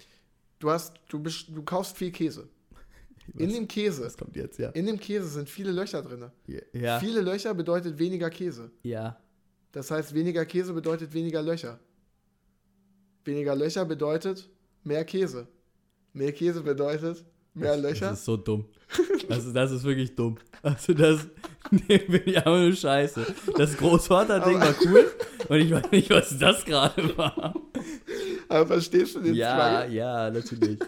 du 0.58 0.70
hast, 0.70 0.94
du, 1.08 1.18
bist, 1.18 1.48
du 1.48 1.62
kaufst 1.62 1.96
viel 1.98 2.10
Käse. 2.10 2.48
In 3.36 3.48
Was? 3.48 3.54
dem 3.56 3.68
Käse, 3.68 4.02
Das 4.04 4.16
kommt 4.16 4.36
jetzt, 4.36 4.58
ja. 4.58 4.70
in 4.70 4.86
dem 4.86 4.98
Käse 4.98 5.28
sind 5.28 5.48
viele 5.50 5.70
Löcher 5.70 6.00
drin. 6.02 6.30
Ja. 6.72 6.98
Viele 6.98 7.20
Löcher 7.20 7.52
bedeutet 7.54 7.98
weniger 7.98 8.30
Käse. 8.30 8.70
Ja. 8.82 9.20
Das 9.72 9.90
heißt, 9.90 10.14
weniger 10.14 10.46
Käse 10.46 10.72
bedeutet 10.72 11.12
weniger 11.12 11.42
Löcher. 11.42 11.78
Weniger 13.24 13.54
Löcher 13.54 13.84
bedeutet 13.84 14.48
mehr 14.82 15.04
Käse. 15.04 15.46
Mehr 16.14 16.32
Käse 16.32 16.62
bedeutet 16.62 17.24
mehr 17.54 17.76
Löcher. 17.76 18.10
Das 18.10 18.20
ist 18.20 18.24
so 18.24 18.36
dumm. 18.36 18.64
Also, 19.30 19.52
das 19.52 19.70
ist 19.72 19.84
wirklich 19.84 20.14
dumm. 20.14 20.36
Also, 20.62 20.92
das 20.94 21.26
nee, 21.70 21.98
bin 21.98 22.22
ich 22.26 22.38
aber 22.38 22.58
nur 22.60 22.72
scheiße. 22.74 23.26
Das 23.56 23.76
Großvater-Ding 23.78 24.60
war 24.60 24.74
cool 24.84 25.10
und 25.48 25.56
ich 25.58 25.70
weiß 25.72 25.90
nicht, 25.90 26.10
was 26.10 26.38
das 26.38 26.64
gerade 26.64 27.16
war. 27.16 27.54
Aber 28.48 28.66
verstehst 28.66 29.14
du 29.16 29.20
den 29.20 29.34
Ja, 29.34 29.78
Struggle? 29.80 29.94
ja, 29.96 30.30
natürlich. 30.30 30.78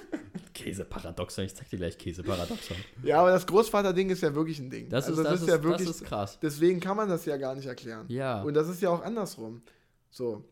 Käseparadoxon, 0.53 1.45
ich 1.47 1.55
zeig 1.55 1.69
dir 1.71 1.79
gleich 1.79 1.99
Käseparadoxon. 1.99 2.77
Ja, 3.03 3.21
aber 3.21 3.31
das 3.31 3.47
Großvater-Ding 3.47 4.11
ist 4.11 4.23
ja 4.23 4.35
wirklich 4.35 4.59
ein 4.61 4.71
Ding. 4.71 4.89
Das, 4.89 5.07
Also 5.07 5.23
ist, 5.23 5.29
das, 5.31 5.41
ist, 5.43 5.49
ja 5.49 5.63
wirklich. 5.63 5.89
das 5.89 5.97
ist 5.97 6.05
krass. 6.05 6.39
deswegen 6.41 6.81
kann 6.81 6.97
man 6.97 7.09
das 7.09 7.25
ja 7.25 7.37
gar 7.37 7.55
nicht 7.55 7.67
erklären. 7.67 8.05
Ja. 8.09 8.43
Und 8.43 8.55
das 8.55 8.69
ist 8.69 8.81
ja 8.81 8.91
auch 8.91 9.03
andersrum. 9.03 9.63
So. 10.11 10.45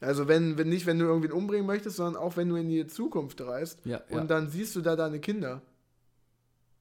Also 0.00 0.28
wenn, 0.28 0.56
wenn 0.58 0.68
nicht, 0.68 0.86
wenn 0.86 0.98
du 0.98 1.04
irgendwen 1.06 1.32
umbringen 1.32 1.66
möchtest, 1.66 1.96
sondern 1.96 2.20
auch 2.22 2.36
wenn 2.36 2.48
du 2.48 2.56
in 2.56 2.68
die 2.68 2.86
Zukunft 2.86 3.40
reist 3.42 3.80
ja, 3.84 4.00
ja. 4.08 4.18
und 4.18 4.30
dann 4.30 4.48
siehst 4.48 4.74
du 4.76 4.80
da 4.80 4.96
deine 4.96 5.20
Kinder. 5.20 5.62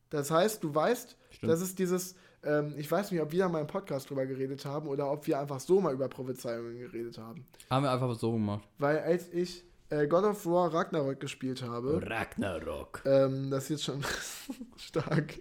Das 0.10 0.32
heißt, 0.32 0.64
du 0.64 0.74
weißt, 0.74 1.18
Stimmt. 1.32 1.52
das 1.52 1.62
ist 1.62 1.78
dieses, 1.80 2.16
ähm, 2.44 2.74
ich 2.78 2.90
weiß 2.90 3.12
nicht, 3.12 3.22
ob 3.22 3.32
wir 3.32 3.40
da 3.40 3.50
mal 3.50 3.62
im 3.62 3.68
Podcast 3.68 4.10
drüber 4.10 4.26
geredet 4.26 4.66
haben 4.66 4.88
oder 4.88 5.12
ob 5.12 5.28
wir 5.28 5.40
einfach 5.40 5.60
so 5.60 5.82
mal 5.82 5.94
über 5.94 6.08
Prophezeiungen 6.08 6.80
geredet 6.80 7.18
haben. 7.18 7.46
Haben 7.70 7.84
wir 7.84 7.92
einfach 7.92 8.16
so 8.18 8.32
gemacht. 8.32 8.68
Weil 8.78 9.00
als 9.00 9.28
ich 9.32 9.64
äh, 9.90 10.08
God 10.08 10.24
of 10.24 10.46
War 10.46 10.74
Ragnarok 10.74 11.20
gespielt 11.20 11.62
habe, 11.62 12.02
Ragnarok. 12.10 13.02
ähm, 13.06 13.50
das 13.52 13.64
ist 13.66 13.70
jetzt 13.70 13.84
schon 13.84 14.02
stark. 14.78 15.36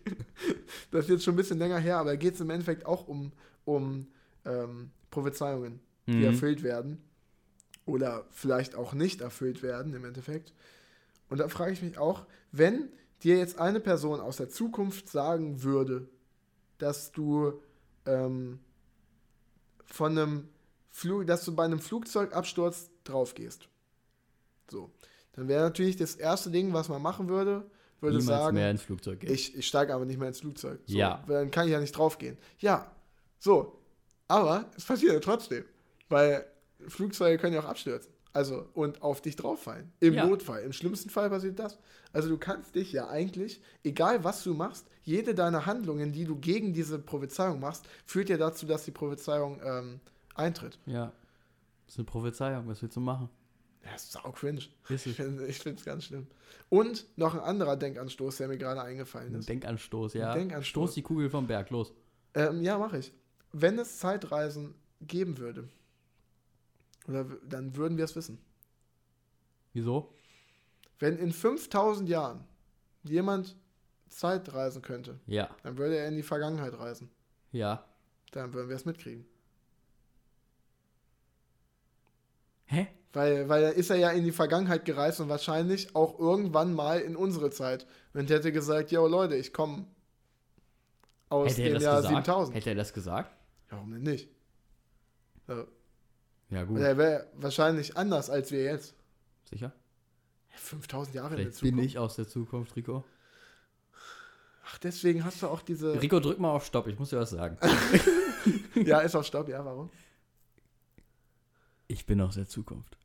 Das 0.90 1.04
ist 1.04 1.10
jetzt 1.10 1.24
schon 1.24 1.34
ein 1.34 1.38
bisschen 1.38 1.58
länger 1.58 1.78
her, 1.78 1.98
aber 1.98 2.16
geht 2.16 2.34
es 2.34 2.40
im 2.40 2.50
Endeffekt 2.50 2.84
auch 2.84 3.06
um, 3.08 3.32
um 3.64 4.06
ähm, 4.44 4.90
Prophezeiungen, 5.10 5.80
die 6.06 6.16
Mhm. 6.16 6.24
erfüllt 6.24 6.62
werden. 6.62 7.02
Oder 7.88 8.27
vielleicht 8.31 8.74
auch 8.74 8.92
nicht 8.92 9.22
erfüllt 9.22 9.62
werden 9.62 9.94
im 9.94 10.05
Endeffekt. 10.05 10.53
Und 11.31 11.38
da 11.38 11.48
frage 11.48 11.72
ich 11.72 11.83
mich 11.83 11.96
auch, 11.96 12.27
wenn 12.53 12.90
dir 13.22 13.38
jetzt 13.38 13.59
eine 13.59 13.81
Person 13.81 14.20
aus 14.20 14.37
der 14.37 14.51
Zukunft 14.51 15.09
sagen 15.09 15.62
würde, 15.62 16.07
dass 16.77 17.12
du 17.12 17.61
ähm, 18.05 18.61
von 19.87 20.12
einem 20.18 20.48
Flug, 20.90 21.27
dass 21.27 21.44
du 21.46 21.55
bei 21.55 21.64
einem 21.64 21.81
Flugzeugabsturz 21.81 22.90
drauf 23.05 23.35
gehst. 23.35 23.68
So. 24.70 24.90
Dann 25.33 25.48
wäre 25.48 25.62
natürlich 25.62 25.96
das 25.96 26.14
erste 26.14 26.51
Ding, 26.51 26.74
was 26.74 26.90
man 26.90 27.01
machen 27.01 27.29
würde, 27.29 27.64
würde 28.01 28.18
Niemals 28.18 28.38
sagen, 28.40 28.55
mehr 28.55 28.70
ins 28.70 28.83
Flugzeug 28.83 29.20
gehen. 29.20 29.33
ich, 29.33 29.57
ich 29.57 29.66
steige 29.66 29.94
aber 29.94 30.05
nicht 30.05 30.18
mehr 30.18 30.29
ins 30.29 30.40
Flugzeug. 30.40 30.81
So, 30.87 30.98
Ja. 30.98 31.24
Dann 31.27 31.51
kann 31.51 31.66
ich 31.66 31.72
ja 31.72 31.81
nicht 31.81 31.96
draufgehen. 31.96 32.37
Ja, 32.59 32.90
so. 33.38 33.81
Aber 34.29 34.66
es 34.77 34.85
passiert 34.85 35.14
ja 35.14 35.20
trotzdem. 35.20 35.64
Weil 36.11 36.44
Flugzeuge 36.86 37.38
können 37.38 37.54
ja 37.54 37.60
auch 37.60 37.64
abstürzen. 37.68 38.12
Also, 38.34 38.68
und 38.74 39.02
auf 39.02 39.20
dich 39.22 39.36
drauffallen. 39.36 39.90
Im 40.00 40.14
Ja. 40.14 40.26
Notfall. 40.26 40.62
Im 40.62 40.72
schlimmsten 40.72 41.10
Fall 41.10 41.30
passiert 41.30 41.58
das. 41.58 41.78
Also, 42.12 42.28
du 42.28 42.36
kannst 42.38 42.74
dich 42.74 42.92
ja 42.92 43.08
eigentlich, 43.08 43.60
egal 43.82 44.22
was 44.22 44.44
du 44.44 44.54
machst, 44.54 44.86
jede 45.02 45.34
deiner 45.34 45.66
Handlungen, 45.66 46.12
die 46.12 46.24
du 46.24 46.36
gegen 46.36 46.72
diese 46.72 46.98
Prophezeiung 46.98 47.58
machst, 47.58 47.88
führt 48.04 48.28
ja 48.28 48.36
dazu, 48.36 48.66
dass 48.66 48.84
die 48.84 48.90
Prophezeiung 48.92 49.60
ähm, 49.64 50.00
eintritt. 50.34 50.78
ja. 50.86 51.12
Das 51.86 51.94
ist 51.94 52.00
eine 52.00 52.04
Prophezeiung, 52.04 52.68
was 52.68 52.82
willst 52.82 52.96
du 52.96 53.00
machen? 53.00 53.30
Ja, 53.82 53.94
ist 53.94 54.12
sau 54.12 54.30
cringe. 54.30 54.60
Ist 54.90 55.06
Ich 55.06 55.16
finde 55.16 55.42
es 55.78 55.84
ganz 55.86 56.04
schlimm. 56.04 56.26
Und 56.68 57.06
noch 57.16 57.32
ein 57.32 57.40
anderer 57.40 57.76
Denkanstoß, 57.78 58.36
der 58.36 58.48
mir 58.48 58.58
gerade 58.58 58.82
eingefallen 58.82 59.32
Ein 59.32 59.40
ist. 59.40 59.48
Denkanstoß, 59.48 60.12
ja. 60.12 60.32
Ein 60.32 60.40
Denkanstoß. 60.40 60.68
Stoß 60.68 60.94
die 60.96 61.02
Kugel 61.02 61.30
vom 61.30 61.46
Berg, 61.46 61.70
los. 61.70 61.94
Ähm, 62.34 62.60
ja, 62.62 62.76
mache 62.76 62.98
ich. 62.98 63.10
Wenn 63.52 63.78
es 63.78 63.96
Zeitreisen 63.98 64.74
geben 65.00 65.38
würde, 65.38 65.66
oder 67.09 67.25
dann 67.49 67.75
würden 67.77 67.97
wir 67.99 68.05
es 68.05 68.14
wissen. 68.14 68.38
Wieso? 69.73 70.12
Wenn 70.99 71.16
in 71.18 71.33
5000 71.33 72.09
Jahren 72.09 72.44
jemand 73.05 73.57
Zeitreisen 74.09 74.83
könnte, 74.83 75.21
Ja, 75.27 75.49
dann 75.62 75.79
würde 75.79 75.97
er 75.97 76.09
in 76.09 76.16
die 76.16 76.23
Vergangenheit 76.23 76.79
reisen. 76.79 77.11
ja. 77.53 77.85
Dann 78.33 78.53
würden 78.53 78.68
wir 78.68 78.77
es 78.77 78.85
mitkriegen. 78.85 79.25
Hä? 82.66 82.88
Weil, 83.14 83.49
weil 83.49 83.73
ist 83.73 83.88
er 83.90 83.97
ja 83.97 84.11
in 84.11 84.25
die 84.25 84.33
Vergangenheit 84.33 84.85
gereist 84.85 85.21
und 85.21 85.29
wahrscheinlich 85.31 85.97
auch 85.97 86.18
irgendwann 86.18 86.75
mal 86.75 87.01
in 87.01 87.16
unsere 87.16 87.51
Zeit. 87.51 87.87
Und 88.12 88.29
hätte 88.29 88.53
gesagt, 88.53 88.90
yo 88.92 89.07
Leute, 89.07 89.35
ich 89.37 89.53
komme 89.55 89.87
aus 91.31 91.53
Hätte 91.53 91.73
dem 91.73 91.81
Jahr 91.83 91.97
gesagt? 92.03 92.16
7000. 92.16 92.57
Hätte 92.57 92.68
er 92.71 92.77
das 92.77 92.92
gesagt? 92.92 93.31
Ja, 93.71 93.77
warum 93.79 93.92
denn 93.92 94.03
nicht? 94.03 94.29
Ja, 95.49 95.64
Ja, 96.50 96.64
gut. 96.64 96.78
er 96.78 96.96
wäre 96.96 97.26
wahrscheinlich 97.34 97.96
anders 97.96 98.30
als 98.30 98.50
wir 98.50 98.62
jetzt. 98.64 98.94
Sicher? 99.50 99.72
5000 100.50 101.14
Jahre 101.14 101.30
in 101.30 101.37
der 101.37 101.46
Vielleicht 101.46 101.61
bin 101.61 101.70
Zukunft. 101.70 101.87
ich 101.90 101.98
aus 101.98 102.16
der 102.16 102.28
Zukunft, 102.28 102.76
Rico. 102.76 103.04
Ach, 104.64 104.78
deswegen 104.78 105.24
hast 105.24 105.42
du 105.42 105.46
auch 105.48 105.62
diese. 105.62 106.00
Rico, 106.00 106.20
drück 106.20 106.38
mal 106.38 106.50
auf 106.50 106.66
Stopp, 106.66 106.87
ich 106.88 106.98
muss 106.98 107.11
dir 107.11 107.18
was 107.18 107.30
sagen. 107.30 107.56
Ja, 108.74 109.00
ist 109.00 109.14
auf 109.14 109.26
Stopp, 109.26 109.48
ja, 109.48 109.62
warum? 109.64 109.90
Ich 111.88 112.06
bin 112.06 112.20
aus 112.20 112.37
der 112.37 112.46
Zukunft. 112.46 112.96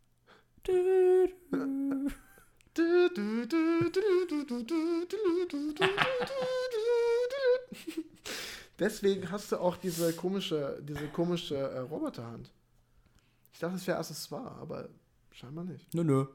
Deswegen 8.79 9.29
hast 9.31 9.51
du 9.51 9.57
auch 9.57 9.77
diese 9.77 10.13
komische, 10.13 10.81
diese 10.81 11.07
komische 11.07 11.55
äh, 11.55 11.79
Roboterhand. 11.79 12.49
Ich 13.53 13.59
dachte, 13.59 13.75
es 13.75 13.87
wäre 13.87 13.97
Accessoire, 13.99 14.51
aber 14.59 14.89
scheinbar 15.31 15.63
nicht. 15.63 15.93
Nö, 15.93 16.03
nö. 16.03 16.25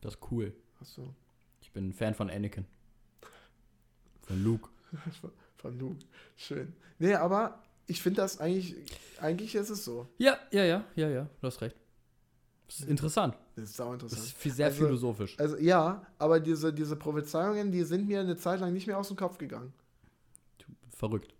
Das 0.00 0.14
ist 0.14 0.20
cool. 0.30 0.52
Du 0.94 1.14
Ich 1.60 1.72
bin 1.72 1.88
ein 1.88 1.92
Fan 1.92 2.14
von 2.14 2.30
Anakin. 2.30 2.66
Von 4.22 4.42
Luke. 4.44 4.68
von 5.56 5.78
Luke. 5.78 5.98
Schön. 6.36 6.72
Nee, 6.98 7.14
aber 7.14 7.62
ich 7.86 8.02
finde 8.02 8.20
das 8.22 8.38
eigentlich, 8.40 8.74
eigentlich 9.20 9.54
ist 9.54 9.70
es 9.70 9.84
so. 9.84 10.08
Ja, 10.18 10.38
ja, 10.50 10.64
ja, 10.64 10.84
ja, 10.94 11.08
ja, 11.08 11.28
du 11.40 11.46
hast 11.46 11.60
recht. 11.62 11.76
Das 12.66 12.80
ist 12.80 12.88
interessant. 12.88 13.34
Das 13.56 13.64
ist 13.64 13.76
sau 13.76 13.96
Das 13.96 14.12
ist 14.12 14.18
interessant. 14.18 14.38
viel- 14.42 14.52
sehr 14.52 14.66
Also- 14.66 14.84
philosophisch. 14.84 15.38
Also 15.38 15.56
ja, 15.56 16.06
aber 16.18 16.38
diese, 16.38 16.72
diese 16.72 16.96
Prophezeiungen, 16.96 17.72
die 17.72 17.82
sind 17.84 18.06
mir 18.06 18.20
eine 18.20 18.36
Zeit 18.36 18.60
lang 18.60 18.72
nicht 18.74 18.86
mehr 18.86 18.98
aus 18.98 19.08
dem 19.08 19.16
Kopf 19.16 19.38
gegangen. 19.38 19.72
Verrückt. 20.90 21.34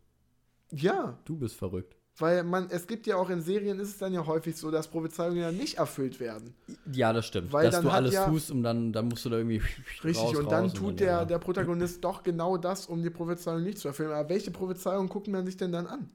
Ja, 0.70 1.18
Du 1.24 1.36
bist 1.36 1.56
verrückt. 1.56 1.96
Weil 2.18 2.42
man, 2.44 2.68
es 2.70 2.86
gibt 2.86 3.06
ja 3.06 3.16
auch 3.16 3.30
in 3.30 3.40
Serien 3.42 3.78
ist 3.78 3.88
es 3.88 3.98
dann 3.98 4.12
ja 4.12 4.26
häufig 4.26 4.56
so, 4.56 4.70
dass 4.70 4.88
Prophezeiungen 4.88 5.38
ja 5.38 5.52
nicht 5.52 5.78
erfüllt 5.78 6.18
werden. 6.20 6.54
Ja, 6.92 7.12
das 7.12 7.26
stimmt. 7.26 7.52
Weil 7.52 7.66
Dass 7.66 7.76
dann 7.76 7.84
du 7.84 7.90
alles 7.90 8.14
ja- 8.14 8.26
tust 8.28 8.50
und 8.50 8.62
dann, 8.62 8.92
dann 8.92 9.08
musst 9.08 9.24
du 9.24 9.30
da 9.30 9.36
irgendwie. 9.36 9.62
Richtig, 10.04 10.16
raus, 10.18 10.36
und 10.36 10.50
dann 10.50 10.64
raus 10.64 10.74
tut 10.74 10.88
und 10.88 11.00
der, 11.00 11.06
ja. 11.06 11.24
der 11.24 11.38
Protagonist 11.38 12.02
doch 12.04 12.22
genau 12.22 12.56
das, 12.56 12.86
um 12.86 13.02
die 13.02 13.10
Prophezeiung 13.10 13.62
nicht 13.62 13.78
zu 13.78 13.88
erfüllen. 13.88 14.12
Aber 14.12 14.28
welche 14.28 14.50
Prophezeiung 14.50 15.08
guckt 15.08 15.28
man 15.28 15.46
sich 15.46 15.56
denn 15.56 15.72
dann 15.72 15.86
an? 15.86 16.10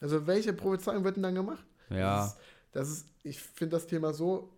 Also 0.00 0.26
welche 0.26 0.52
Prophezeiung 0.52 1.04
wird 1.04 1.16
denn 1.16 1.22
dann 1.22 1.34
gemacht? 1.34 1.64
Ja. 1.90 2.18
Das 2.18 2.28
ist, 2.28 2.38
das 2.72 2.88
ist 2.90 3.06
ich 3.22 3.38
finde 3.40 3.76
das 3.76 3.86
Thema 3.86 4.12
so, 4.14 4.50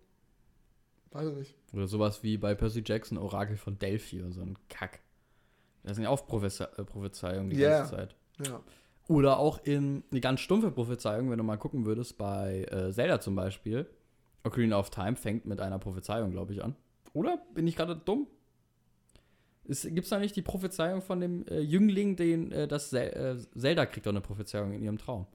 weiß 1.11 1.29
ich 1.31 1.35
nicht. 1.37 1.55
Oder 1.73 1.88
sowas 1.88 2.23
wie 2.23 2.37
bei 2.38 2.55
Percy 2.55 2.83
Jackson, 2.85 3.18
Orakel 3.18 3.57
von 3.57 3.79
Delphi 3.79 4.21
oder 4.23 4.33
so 4.33 4.40
ein 4.42 4.57
Kack. 4.68 5.01
Das 5.83 5.97
sind 5.97 6.05
ja 6.05 6.11
auch 6.11 6.27
Propheze 6.27 6.68
äh, 6.79 6.85
Prophezeiungen 6.85 7.51
die 7.51 7.57
Ja. 7.57 7.79
ganze 7.79 7.97
Zeit. 7.97 8.16
Ja. 8.47 8.61
Oder 9.09 9.38
auch 9.38 9.62
in 9.65 10.05
eine 10.11 10.21
ganz 10.21 10.41
stumpfe 10.41 10.71
Prophezeiung, 10.71 11.31
wenn 11.31 11.38
du 11.38 11.45
mal 11.45 11.57
gucken 11.57 11.85
würdest, 11.85 12.19
bei 12.19 12.65
äh, 12.71 12.93
Zelda 12.93 13.21
zum 13.21 13.35
Beispiel. 13.35 13.87
Ocarina 14.45 14.79
of 14.79 14.91
Time 14.91 15.17
fängt 15.17 15.47
mit 15.47 15.61
einer 15.61 15.79
Prophezeiung, 15.79 16.31
glaube 16.31 16.53
ich, 16.53 16.62
an. 16.62 16.77
Oder? 17.12 17.43
Bin 17.55 17.67
ich 17.67 17.77
gerade 17.77 17.97
dumm? 17.97 18.27
Gibt 19.65 20.05
es 20.05 20.09
da 20.09 20.19
nicht 20.19 20.35
die 20.35 20.43
Prophezeiung 20.43 21.03
von 21.03 21.21
dem 21.21 21.47
äh, 21.47 21.61
Jüngling, 21.61 22.17
den 22.17 22.51
äh, 22.51 22.67
das 22.67 22.93
äh, 22.93 23.37
Zelda 23.57 23.87
kriegt 23.87 24.07
doch 24.07 24.11
eine 24.11 24.21
Prophezeiung 24.21 24.73
in 24.73 24.83
ihrem 24.83 24.99
Traum? 24.99 25.27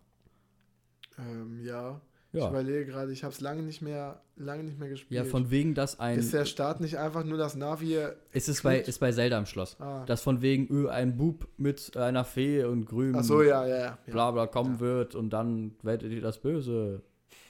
Ähm, 1.18 1.64
ja. 1.64 2.02
Ich 2.34 2.40
Ja. 2.42 2.50
überlege 2.50 2.86
gerade, 2.86 3.12
ich 3.14 3.24
habe 3.24 3.34
es 3.34 3.40
lange 3.42 3.62
nicht 3.64 3.82
mehr, 3.82 4.22
lange 4.36 4.64
nicht 4.64 4.78
mehr 4.78 4.90
gespielt. 4.90 5.18
Ja, 5.18 5.24
von 5.24 5.50
wegen, 5.50 5.74
dass 5.74 6.00
ein. 6.00 6.20
ist 6.20 6.34
der 6.34 6.46
Start 6.46 6.82
nicht 6.82 6.98
einfach 6.98 7.24
nur 7.24 7.38
das 7.38 7.56
Navi? 7.56 7.98
es 8.34 8.50
ist 8.50 8.64
bei, 8.64 8.76
klickt? 8.76 8.90
ist 8.90 9.00
bei 9.00 9.12
Zelda 9.12 9.38
im 9.38 9.46
Schloss. 9.46 9.80
Ah. 9.80 10.06
Dass 10.06 10.22
von 10.22 10.42
wegen 10.42 10.68
öh, 10.70 10.90
ein 10.90 11.16
Bub 11.18 11.48
mit 11.58 11.96
einer 11.96 12.26
Fee 12.26 12.64
und 12.66 12.88
Ach 13.16 13.24
so, 13.24 13.42
ja, 13.42 13.66
ja, 13.66 13.78
ja. 13.78 13.98
bla 14.08 14.32
bla 14.32 14.46
kommen 14.46 14.74
Ja. 14.76 14.80
wird 14.82 15.16
und 15.16 15.30
dann 15.32 15.76
werdet 15.84 16.12
ihr 16.12 16.22
das 16.22 16.40
Böse. 16.40 17.02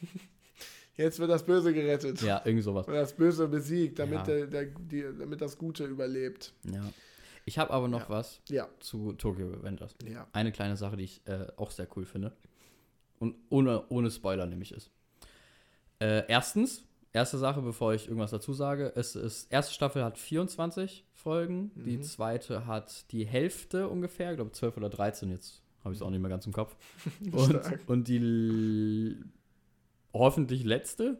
Jetzt 0.95 1.19
wird 1.19 1.29
das 1.29 1.43
Böse 1.45 1.73
gerettet. 1.73 2.21
Ja, 2.23 2.41
irgend 2.43 2.63
sowas. 2.63 2.87
Und 2.87 2.93
das 2.95 3.13
Böse 3.13 3.47
besiegt, 3.47 3.99
damit, 3.99 4.19
Ja. 4.19 4.23
der, 4.23 4.47
der, 4.47 4.65
die, 4.65 5.03
damit 5.19 5.41
das 5.41 5.57
Gute 5.57 5.85
überlebt. 5.85 6.53
Ja. 6.71 6.81
Ich 7.45 7.57
habe 7.59 7.71
aber 7.71 7.87
noch 7.87 8.09
was 8.09 8.41
Ja, 8.49 8.67
zu 8.79 9.13
Tokyo 9.13 9.47
Revengers. 9.49 9.95
ja. 10.05 10.27
Eine 10.33 10.51
kleine 10.51 10.75
Sache, 10.75 10.97
die 10.97 11.03
ich 11.05 11.21
äh, 11.25 11.47
auch 11.55 11.71
sehr 11.71 11.87
cool 11.95 12.03
finde. 12.05 12.33
Und 13.19 13.35
ohne, 13.49 13.83
ohne 13.89 14.11
Spoiler 14.11 14.45
nämlich 14.45 14.71
ist. 14.71 14.91
Äh, 15.99 16.23
erstens, 16.27 16.83
erste 17.13 17.37
Sache, 17.37 17.61
bevor 17.61 17.93
ich 17.93 18.07
irgendwas 18.07 18.31
dazu 18.31 18.53
sage, 18.53 18.91
es 18.95 19.15
ist, 19.15 19.51
erste 19.51 19.73
Staffel 19.73 20.03
hat 20.03 20.17
24 20.19 21.05
Folgen, 21.13 21.71
die 21.75 21.97
Mhm. 21.97 22.03
zweite 22.03 22.67
hat 22.67 23.11
die 23.11 23.25
Hälfte 23.25 23.87
ungefähr, 23.89 24.31
ich 24.31 24.35
glaube 24.37 24.51
12 24.51 24.77
oder 24.77 24.89
13, 24.89 25.31
jetzt 25.31 25.63
habe 25.83 25.93
ich 25.93 25.99
es 25.99 26.05
auch 26.05 26.09
nicht 26.11 26.19
mehr 26.19 26.29
ganz 26.29 26.45
im 26.45 26.53
Kopf. 26.53 26.75
Und, 27.31 27.59
und 27.87 28.07
die 28.07 29.17
hoffentlich 30.13 30.63
letzte, 30.63 31.19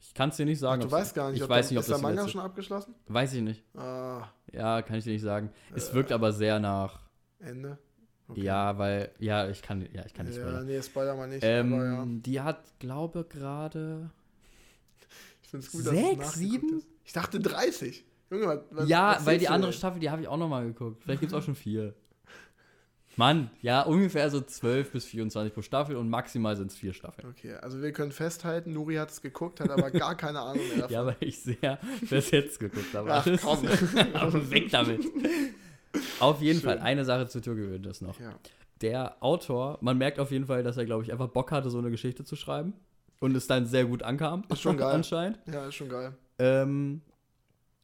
ich 0.00 0.14
kann 0.14 0.28
es 0.30 0.36
dir 0.36 0.46
nicht 0.46 0.58
sagen. 0.60 0.80
du 0.80 0.86
ob's- 0.86 0.92
weißt 0.92 1.14
gar 1.14 1.30
nicht, 1.30 1.38
ich 1.38 1.42
ob 1.44 1.48
weiß 1.50 1.68
der, 1.68 1.72
nicht, 1.72 1.78
ob 1.78 1.80
ist 1.82 1.88
der 1.88 1.94
das 1.94 2.00
die 2.00 2.06
Manga 2.16 2.28
schon 2.28 2.40
abgeschlossen? 2.40 2.94
Weiß 3.08 3.32
ich 3.34 3.42
nicht. 3.42 3.64
Ah, 3.76 4.28
Ja, 4.52 4.82
kann 4.82 4.96
ich 4.96 5.04
dir 5.04 5.12
nicht 5.12 5.22
sagen. 5.22 5.50
Es 5.74 5.90
Äh. 5.90 5.94
wirkt 5.94 6.12
aber 6.12 6.32
sehr 6.32 6.60
nach, 6.60 7.00
Ende. 7.40 7.78
Ja, 8.36 8.78
weil, 8.78 9.10
ja, 9.18 9.48
ich 9.48 9.62
kann, 9.62 9.86
ja, 9.92 10.04
ich 10.06 10.14
kann 10.14 10.26
nicht 10.26 10.36
ja, 10.36 10.42
spoilern. 10.42 10.66
nee, 10.66 10.82
Spoiler 10.82 11.16
mal 11.16 11.28
nicht. 11.28 11.42
Ähm, 11.44 11.72
aber 11.74 11.84
ja. 11.84 12.04
Die 12.06 12.40
hat, 12.40 12.62
glaube 12.78 13.24
gerade. 13.28 14.10
Ich 15.42 15.48
finde 15.50 15.66
es 15.66 15.72
gut, 15.72 15.82
sechs, 15.82 16.18
dass 16.18 16.34
sieben? 16.34 16.78
ist. 16.78 16.86
Ich 17.04 17.12
dachte 17.12 17.40
30. 17.40 18.04
Junge, 18.30 18.64
was, 18.70 18.88
ja, 18.88 19.16
was 19.16 19.26
weil 19.26 19.38
die 19.38 19.48
andere 19.48 19.70
denn? 19.70 19.78
Staffel, 19.78 20.00
die 20.00 20.10
habe 20.10 20.22
ich 20.22 20.28
auch 20.28 20.38
noch 20.38 20.48
mal 20.48 20.64
geguckt. 20.64 21.02
Vielleicht 21.02 21.20
gibt 21.20 21.32
es 21.32 21.38
auch 21.38 21.42
schon 21.42 21.54
vier. 21.54 21.94
Mann, 23.16 23.50
ja, 23.60 23.82
ungefähr 23.82 24.30
so 24.30 24.40
12 24.40 24.90
bis 24.92 25.04
24 25.04 25.52
pro 25.52 25.60
Staffel 25.60 25.96
und 25.96 26.08
maximal 26.08 26.56
sind 26.56 26.70
es 26.70 26.78
vier 26.78 26.94
Staffeln. 26.94 27.28
Okay, 27.28 27.54
also 27.56 27.82
wir 27.82 27.92
können 27.92 28.10
festhalten, 28.10 28.72
Nuri 28.72 28.94
hat 28.94 29.10
es 29.10 29.20
geguckt, 29.20 29.60
hat 29.60 29.68
aber 29.68 29.90
gar 29.90 30.16
keine 30.16 30.40
Ahnung 30.40 30.66
mehr 30.68 30.76
davon. 30.88 30.94
Ja, 30.94 31.06
weil 31.06 31.16
ich 31.20 31.38
sehr 31.40 31.78
bis 32.08 32.30
jetzt 32.30 32.58
geguckt 32.58 32.94
habe. 32.94 33.12
Ach, 33.12 33.26
komm. 33.42 33.68
Aber 34.14 34.50
weg 34.50 34.70
damit. 34.70 35.04
Auf 36.20 36.40
jeden 36.40 36.60
Schön. 36.60 36.68
Fall, 36.70 36.78
eine 36.78 37.04
Sache 37.04 37.26
zu 37.28 37.40
Tokyo 37.40 37.64
Revengers 37.64 38.00
noch. 38.00 38.18
Ja. 38.20 38.34
Der 38.80 39.16
Autor, 39.22 39.78
man 39.80 39.98
merkt 39.98 40.18
auf 40.18 40.30
jeden 40.30 40.46
Fall, 40.46 40.62
dass 40.62 40.76
er, 40.76 40.84
glaube 40.84 41.04
ich, 41.04 41.12
einfach 41.12 41.28
Bock 41.28 41.52
hatte, 41.52 41.70
so 41.70 41.78
eine 41.78 41.90
Geschichte 41.90 42.24
zu 42.24 42.36
schreiben. 42.36 42.72
Und 43.20 43.36
es 43.36 43.46
dann 43.46 43.66
sehr 43.66 43.84
gut 43.84 44.02
ankam. 44.02 44.42
Ist 44.48 44.60
schon 44.62 44.76
geil. 44.76 44.94
Anscheinend. 44.94 45.38
ja, 45.46 45.66
ist 45.66 45.76
schon 45.76 45.88
geil. 45.88 46.12
Ähm, 46.40 47.02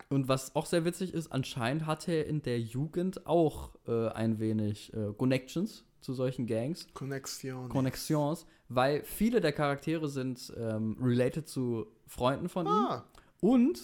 und 0.09 0.27
was 0.27 0.57
auch 0.57 0.67
sehr 0.67 0.85
witzig 0.85 1.15
ist, 1.15 1.31
anscheinend 1.31 1.87
hatte 1.87 2.13
er 2.13 2.27
in 2.27 2.43
der 2.43 2.59
Jugend 2.59 3.27
auch 3.27 3.71
äh, 3.87 4.09
ein 4.09 4.41
wenig 4.41 4.93
äh, 4.95 5.13
Connections 5.17 5.85
zu 6.01 6.15
solchen 6.15 6.47
Gangs, 6.47 6.89
Connection. 6.95 7.69
Connections, 7.69 8.47
weil 8.69 9.05
viele 9.05 9.41
der 9.41 9.53
Charaktere 9.53 10.09
sind 10.09 10.53
ähm, 10.57 10.97
related 11.01 11.49
zu 11.49 11.87
Freunden 12.07 12.49
von 12.49 12.67
ihm. 12.67 12.73
ah, 12.73 13.05
Und 13.41 13.79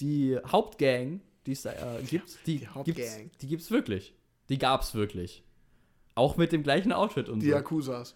die 0.00 0.38
Hauptgang, 0.46 1.20
die 1.46 1.52
es 1.52 1.62
da 1.62 1.72
äh, 1.72 2.02
gibt, 2.02 2.38
die, 2.46 2.58
Die 2.58 2.92
gibt's, 2.92 3.18
die 3.40 3.46
gibt's 3.46 3.70
wirklich. 3.70 4.14
Die 4.48 4.58
gab's 4.58 4.94
wirklich. 4.94 5.42
Auch 6.14 6.36
mit 6.36 6.52
dem 6.52 6.62
gleichen 6.62 6.92
Outfit 6.92 7.28
und 7.28 7.40
Die 7.40 7.46
so. 7.50 7.52
Yakuzas. 7.54 8.14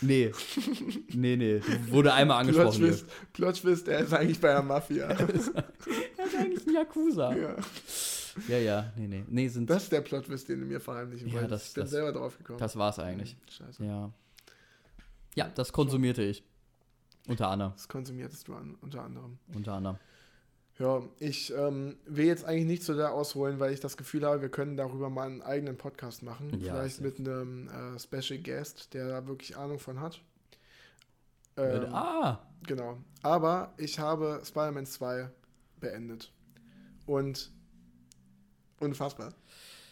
Nee. 0.00 0.32
Nee, 1.12 1.36
nee. 1.36 1.60
Wurde 1.88 2.12
einmal 2.12 2.40
angesprochen. 2.40 2.72
hier. 2.78 2.88
Twist, 2.88 3.06
Plot 3.32 3.54
Twist, 3.56 3.86
der 3.86 4.00
ist 4.00 4.12
eigentlich 4.12 4.40
bei 4.40 4.48
der 4.48 4.62
Mafia. 4.62 5.06
Er 5.12 5.28
ist 5.34 6.36
eigentlich 6.36 6.66
ein 6.66 6.74
Yakuza. 6.74 7.36
ja. 7.36 7.56
Ja, 8.48 8.58
ja. 8.58 8.92
Nee, 8.96 9.06
nee. 9.08 9.24
Nee, 9.28 9.48
sind. 9.48 9.68
Das 9.68 9.84
ist 9.84 9.92
der 9.92 10.00
Plot 10.00 10.24
Twist, 10.26 10.48
den 10.48 10.60
du 10.60 10.66
mir 10.66 10.80
verheimlichen 10.80 11.28
Ja, 11.28 11.34
wolltest. 11.34 11.52
das- 11.52 11.68
ich 11.68 11.74
bin 11.74 11.82
das- 11.84 11.90
selber 11.90 12.12
drauf 12.12 12.38
gekommen. 12.38 12.58
Das 12.58 12.76
war's 12.76 12.98
eigentlich. 12.98 13.36
Scheiße. 13.50 13.84
Ja. 13.84 14.10
Ja, 15.34 15.48
das 15.54 15.72
konsumierte 15.72 16.22
ich. 16.22 16.42
Unter 17.28 17.48
anderem. 17.48 17.72
Das 17.72 17.86
konsumiertest 17.88 18.48
du 18.48 18.54
an, 18.54 18.76
unter 18.80 19.02
anderem. 19.04 19.38
Unter 19.54 19.74
anderem. 19.74 19.98
Ja, 20.82 21.00
ich 21.20 21.54
ähm, 21.54 21.96
will 22.06 22.26
jetzt 22.26 22.44
eigentlich 22.44 22.66
nicht 22.66 22.82
so 22.82 22.96
da 22.96 23.10
ausholen, 23.10 23.60
weil 23.60 23.72
ich 23.72 23.78
das 23.78 23.96
Gefühl 23.96 24.26
habe, 24.26 24.42
wir 24.42 24.48
können 24.48 24.76
darüber 24.76 25.10
mal 25.10 25.28
einen 25.28 25.40
eigenen 25.40 25.78
Podcast 25.78 26.24
machen. 26.24 26.60
Ja, 26.60 26.74
Vielleicht 26.74 27.00
mit 27.00 27.20
einem 27.20 27.68
äh, 27.68 28.00
Special 28.00 28.40
Guest, 28.40 28.92
der 28.92 29.06
da 29.06 29.28
wirklich 29.28 29.56
Ahnung 29.56 29.78
von 29.78 30.00
hat. 30.00 30.20
Äh, 31.56 31.76
Ähm, 31.76 31.94
ah! 31.94 32.44
Genau. 32.66 32.98
Aber 33.22 33.74
ich 33.76 34.00
habe 34.00 34.42
Spider-Man 34.44 34.86
2 34.86 35.30
beendet. 35.78 36.32
Und 37.06 37.52
unfassbar. 38.80 39.32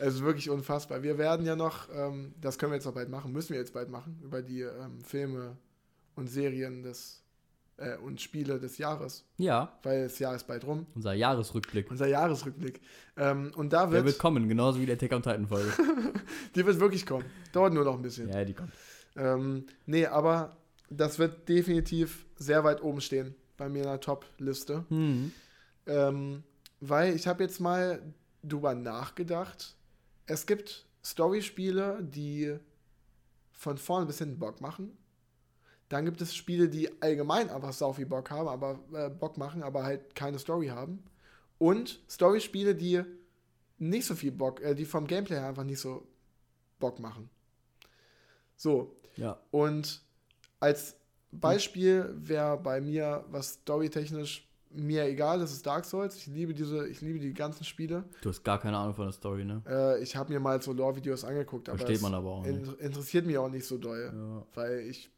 Es 0.00 0.14
ist 0.14 0.22
wirklich 0.24 0.50
unfassbar. 0.50 1.04
Wir 1.04 1.18
werden 1.18 1.46
ja 1.46 1.54
noch, 1.54 1.88
ähm, 1.94 2.34
das 2.40 2.58
können 2.58 2.72
wir 2.72 2.76
jetzt 2.76 2.86
auch 2.88 2.94
bald 2.94 3.10
machen, 3.10 3.30
müssen 3.30 3.50
wir 3.50 3.60
jetzt 3.60 3.74
bald 3.74 3.90
machen, 3.90 4.18
über 4.24 4.42
die 4.42 4.62
ähm, 4.62 5.04
Filme 5.04 5.56
und 6.16 6.26
Serien 6.26 6.82
des 6.82 7.22
äh, 7.80 7.96
und 7.96 8.20
Spiele 8.20 8.60
des 8.60 8.78
Jahres, 8.78 9.24
Ja, 9.36 9.78
weil 9.82 10.04
das 10.04 10.18
Jahr 10.18 10.34
ist 10.36 10.46
bald 10.46 10.64
rum. 10.66 10.86
unser 10.94 11.14
Jahresrückblick. 11.14 11.90
Unser 11.90 12.06
Jahresrückblick. 12.06 12.80
Ähm, 13.16 13.50
und 13.56 13.72
da 13.72 13.82
Der 13.86 13.92
wird, 13.92 14.04
wird 14.04 14.18
kommen, 14.18 14.48
genauso 14.48 14.80
wie 14.80 14.86
der 14.86 14.98
Tech 14.98 15.12
on 15.12 15.22
Titan 15.22 15.46
Folge. 15.48 15.72
die 16.54 16.64
wird 16.64 16.78
wirklich 16.78 17.04
kommen. 17.06 17.24
Dauert 17.52 17.72
nur 17.74 17.84
noch 17.84 17.94
ein 17.96 18.02
bisschen. 18.02 18.28
ja, 18.28 18.44
die 18.44 18.54
kommt. 18.54 18.72
Ähm, 19.16 19.66
nee, 19.86 20.06
aber 20.06 20.56
das 20.88 21.18
wird 21.18 21.48
definitiv 21.48 22.26
sehr 22.36 22.62
weit 22.64 22.82
oben 22.82 23.00
stehen 23.00 23.34
bei 23.56 23.68
mir 23.68 23.82
in 23.82 23.88
der 23.88 24.00
Top-Liste. 24.00 24.84
Hm. 24.88 25.32
Ähm, 25.86 26.42
weil 26.80 27.14
ich 27.14 27.26
habe 27.26 27.42
jetzt 27.42 27.60
mal 27.60 28.00
drüber 28.42 28.74
nachgedacht. 28.74 29.74
Es 30.26 30.46
gibt 30.46 30.86
Story-Spiele, 31.04 31.98
die 32.02 32.56
von 33.52 33.76
vorne 33.76 34.06
bis 34.06 34.18
hinten 34.18 34.38
Bock 34.38 34.60
machen. 34.60 34.96
Dann 35.90 36.04
gibt 36.06 36.22
es 36.22 36.34
Spiele, 36.34 36.68
die 36.70 36.88
allgemein 37.02 37.50
einfach 37.50 37.72
sau 37.74 37.92
viel 37.92 38.06
Bock 38.06 38.30
haben, 38.30 38.48
aber 38.48 38.78
äh, 38.94 39.10
Bock 39.10 39.36
machen, 39.36 39.62
aber 39.62 39.82
halt 39.82 40.14
keine 40.14 40.38
Story 40.38 40.68
haben. 40.68 41.02
Und 41.58 42.00
Story-Spiele, 42.08 42.74
die 42.74 43.02
nicht 43.78 44.06
so 44.06 44.14
viel 44.14 44.32
Bock, 44.32 44.62
äh, 44.62 44.74
die 44.74 44.84
vom 44.86 45.06
Gameplay 45.06 45.36
her 45.36 45.48
einfach 45.48 45.64
nicht 45.64 45.80
so 45.80 46.06
Bock 46.78 46.98
machen. 47.00 47.28
So, 48.56 48.94
Ja. 49.16 49.38
und 49.50 50.00
als 50.60 50.96
Beispiel 51.32 52.12
wäre 52.16 52.56
bei 52.58 52.80
mir, 52.80 53.24
was 53.30 53.54
storytechnisch 53.54 54.46
mir 54.72 55.04
egal 55.06 55.40
ist, 55.40 55.50
ist 55.52 55.66
Dark 55.66 55.84
Souls. 55.84 56.14
Ich 56.16 56.26
liebe 56.28 56.54
diese, 56.54 56.86
ich 56.86 57.00
liebe 57.00 57.18
die 57.18 57.34
ganzen 57.34 57.64
Spiele. 57.64 58.04
Du 58.22 58.28
hast 58.28 58.44
gar 58.44 58.60
keine 58.60 58.76
Ahnung 58.76 58.94
von 58.94 59.06
der 59.06 59.12
Story, 59.12 59.44
ne? 59.44 59.62
Äh, 59.66 60.00
ich 60.02 60.14
habe 60.14 60.32
mir 60.32 60.38
mal 60.38 60.62
so 60.62 60.72
Lore-Videos 60.72 61.24
angeguckt, 61.24 61.68
aber 61.68 61.78
Versteht 61.78 62.00
man 62.02 62.14
aber 62.14 62.30
auch 62.30 62.46
nicht. 62.46 62.68
in, 62.68 62.74
interessiert 62.78 63.26
mich 63.26 63.36
auch 63.38 63.48
nicht 63.48 63.64
so 63.66 63.78
doll, 63.78 64.12
Ja. 64.14 64.46
weil 64.54 64.80
ich 64.80 65.10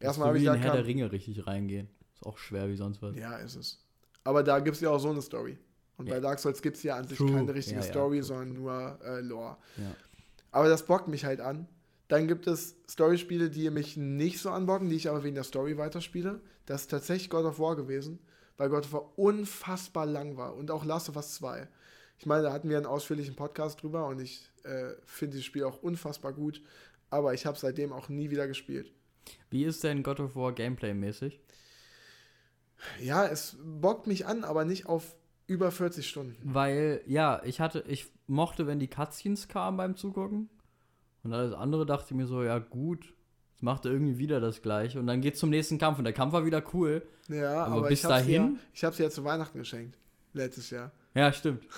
Erstmal 0.00 0.28
habe 0.28 0.38
ich 0.38 0.44
da 0.44 0.54
Herr 0.54 0.72
der 0.74 0.86
Ringe 0.86 1.10
richtig 1.12 1.46
reingehen. 1.46 1.88
Ist 2.14 2.24
auch 2.26 2.38
schwer 2.38 2.68
wie 2.68 2.76
sonst 2.76 3.02
was. 3.02 3.16
ja, 3.16 3.36
ist 3.36 3.56
es. 3.56 3.84
Aber 4.24 4.42
da 4.42 4.58
gibt 4.60 4.76
es 4.76 4.80
ja 4.80 4.90
auch 4.90 4.98
so 4.98 5.10
eine 5.10 5.22
Story. 5.22 5.58
Und 5.96 6.06
Ja. 6.06 6.14
bei 6.14 6.20
Dark 6.20 6.38
Souls 6.38 6.62
gibt 6.62 6.76
es 6.76 6.82
ja 6.82 6.96
an 6.96 7.08
sich 7.08 7.18
True. 7.18 7.32
keine 7.32 7.54
richtige 7.54 7.80
Ja, 7.80 7.84
ja. 7.86 7.90
Story, 7.90 8.22
sondern 8.22 8.52
nur 8.52 8.98
äh, 9.04 9.20
Lore. 9.20 9.56
Ja. 9.76 9.94
Aber 10.52 10.68
das 10.68 10.84
bockt 10.86 11.08
mich 11.08 11.24
halt 11.24 11.40
an. 11.40 11.66
Dann 12.08 12.26
gibt 12.28 12.46
es 12.46 12.76
Storyspiele, 12.88 13.50
die 13.50 13.68
mich 13.70 13.96
nicht 13.96 14.38
so 14.40 14.50
anbocken, 14.50 14.88
die 14.88 14.96
ich 14.96 15.08
aber 15.10 15.24
wegen 15.24 15.34
der 15.34 15.44
Story 15.44 15.76
weiterspiele. 15.76 16.40
Das 16.66 16.82
ist 16.82 16.90
tatsächlich 16.90 17.28
God 17.30 17.44
of 17.44 17.58
War 17.58 17.76
gewesen, 17.76 18.18
weil 18.56 18.68
God 18.70 18.84
of 18.84 18.92
War 18.92 19.18
unfassbar 19.18 20.06
lang 20.06 20.36
war 20.36 20.54
und 20.56 20.70
auch 20.70 20.84
Last 20.84 21.08
of 21.08 21.16
Us 21.16 21.34
2. 21.34 21.68
Ich 22.18 22.26
meine, 22.26 22.42
da 22.44 22.52
hatten 22.52 22.68
wir 22.68 22.76
einen 22.76 22.86
ausführlichen 22.86 23.36
Podcast 23.36 23.82
drüber 23.82 24.06
und 24.06 24.20
ich 24.20 24.50
äh, 24.64 24.92
finde 25.04 25.36
das 25.36 25.44
Spiel 25.44 25.64
auch 25.64 25.82
unfassbar 25.82 26.32
gut, 26.32 26.62
aber 27.10 27.34
ich 27.34 27.46
habe 27.46 27.58
seitdem 27.58 27.92
auch 27.92 28.08
nie 28.08 28.30
wieder 28.30 28.46
gespielt. 28.48 28.92
Wie 29.50 29.64
ist 29.64 29.84
denn 29.84 30.02
God 30.02 30.20
of 30.20 30.36
War 30.36 30.52
Gameplay-mäßig? 30.52 31.40
Ja, 33.00 33.26
es 33.26 33.56
bockt 33.62 34.06
mich 34.06 34.26
an, 34.26 34.44
aber 34.44 34.64
nicht 34.64 34.86
auf 34.86 35.16
über 35.46 35.70
40 35.70 36.08
Stunden. 36.08 36.36
Weil, 36.44 37.00
ja, 37.06 37.42
ich 37.44 37.60
hatte, 37.60 37.84
ich 37.88 38.06
mochte, 38.26 38.66
wenn 38.66 38.78
die 38.78 38.88
Cutscenes 38.88 39.48
kamen 39.48 39.76
beim 39.76 39.96
Zugucken. 39.96 40.48
Und 41.24 41.32
alles 41.32 41.54
andere 41.54 41.86
dachte 41.86 42.06
ich 42.10 42.16
mir 42.16 42.26
so, 42.26 42.42
ja 42.42 42.58
gut, 42.58 43.04
jetzt 43.52 43.62
macht 43.62 43.84
er 43.84 43.92
irgendwie 43.92 44.18
wieder 44.18 44.40
das 44.40 44.62
gleiche. 44.62 45.00
Und 45.00 45.06
dann 45.06 45.20
geht's 45.20 45.40
zum 45.40 45.50
nächsten 45.50 45.78
Kampf. 45.78 45.98
Und 45.98 46.04
der 46.04 46.12
Kampf 46.12 46.32
war 46.32 46.44
wieder 46.44 46.62
cool. 46.74 47.02
Ja, 47.28 47.64
Aber 47.64 47.76
aber, 47.76 47.88
bis 47.88 48.00
ich 48.00 48.04
habe 48.04 48.24
sie 48.24 48.32
ja, 48.32 48.42
dahin? 48.42 48.58
ich 48.72 48.84
hab's 48.84 48.98
ja 48.98 49.10
zu 49.10 49.24
Weihnachten 49.24 49.58
geschenkt. 49.58 49.98
Letztes 50.34 50.70
Jahr. 50.70 50.92
Ja, 51.14 51.32
stimmt. 51.32 51.64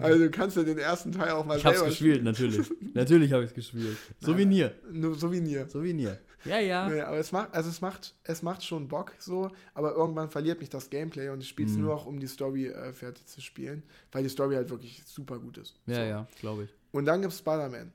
Also 0.00 0.18
du 0.18 0.30
kannst 0.30 0.58
ja 0.58 0.64
den 0.64 0.76
ersten 0.76 1.12
Teil 1.12 1.30
auch 1.30 1.46
mal 1.46 1.56
Ich 1.56 1.64
hab's 1.64 1.78
selber 1.78 1.88
gespielt, 1.88 2.22
natürlich. 2.22 2.70
natürlich 2.92 3.32
habe 3.32 3.44
ich 3.44 3.48
es 3.48 3.54
gespielt. 3.54 3.96
Souvenir. 4.20 4.74
spielen. 4.78 5.00
Nur 5.00 5.14
Souvenir. 5.14 5.66
Souvenir. 5.66 6.18
Ja, 6.44 6.58
ja. 6.58 6.88
Nee, 6.88 7.00
aber 7.00 7.16
es 7.18 7.30
macht, 7.32 7.54
also 7.54 7.68
es 7.70 7.80
macht, 7.80 8.14
es 8.24 8.42
macht 8.42 8.64
schon 8.64 8.88
Bock 8.88 9.12
so, 9.18 9.50
aber 9.74 9.92
irgendwann 9.94 10.28
verliert 10.30 10.60
mich 10.60 10.68
das 10.70 10.90
Gameplay 10.90 11.28
und 11.28 11.40
ich 11.40 11.48
spiele 11.48 11.68
es 11.70 11.76
Mhm. 11.76 11.82
nur 11.82 11.94
noch, 11.94 12.06
um 12.06 12.18
die 12.18 12.26
Story 12.26 12.66
äh, 12.68 12.92
fertig 12.92 13.26
zu 13.26 13.40
spielen, 13.40 13.82
weil 14.10 14.22
die 14.24 14.28
Story 14.28 14.54
halt 14.56 14.70
wirklich 14.70 15.02
super 15.06 15.38
gut 15.38 15.58
ist. 15.58 15.74
Ja, 15.86 15.94
so. 15.96 16.00
ja, 16.02 16.26
glaube 16.40 16.64
ich. 16.64 16.70
Und 16.92 17.04
dann 17.06 17.20
gibt 17.22 17.32
es 17.32 17.38
Spider-Man. 17.38 17.92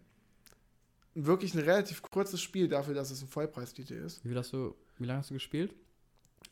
Wirklich 1.16 1.54
ein 1.56 1.62
relativ 1.62 2.02
kurzes 2.04 2.42
Spiel 2.42 2.68
dafür, 2.68 2.94
dass 2.94 3.10
es 3.12 3.22
ein 3.22 3.28
Vollpreistitel 3.28 3.94
ist. 3.96 4.24
Wie 4.24 4.36
hast 4.36 4.54
du, 4.54 4.76
wie 5.00 5.06
lange 5.06 5.20
hast 5.20 5.30
du 5.32 5.34
gespielt? 5.34 5.74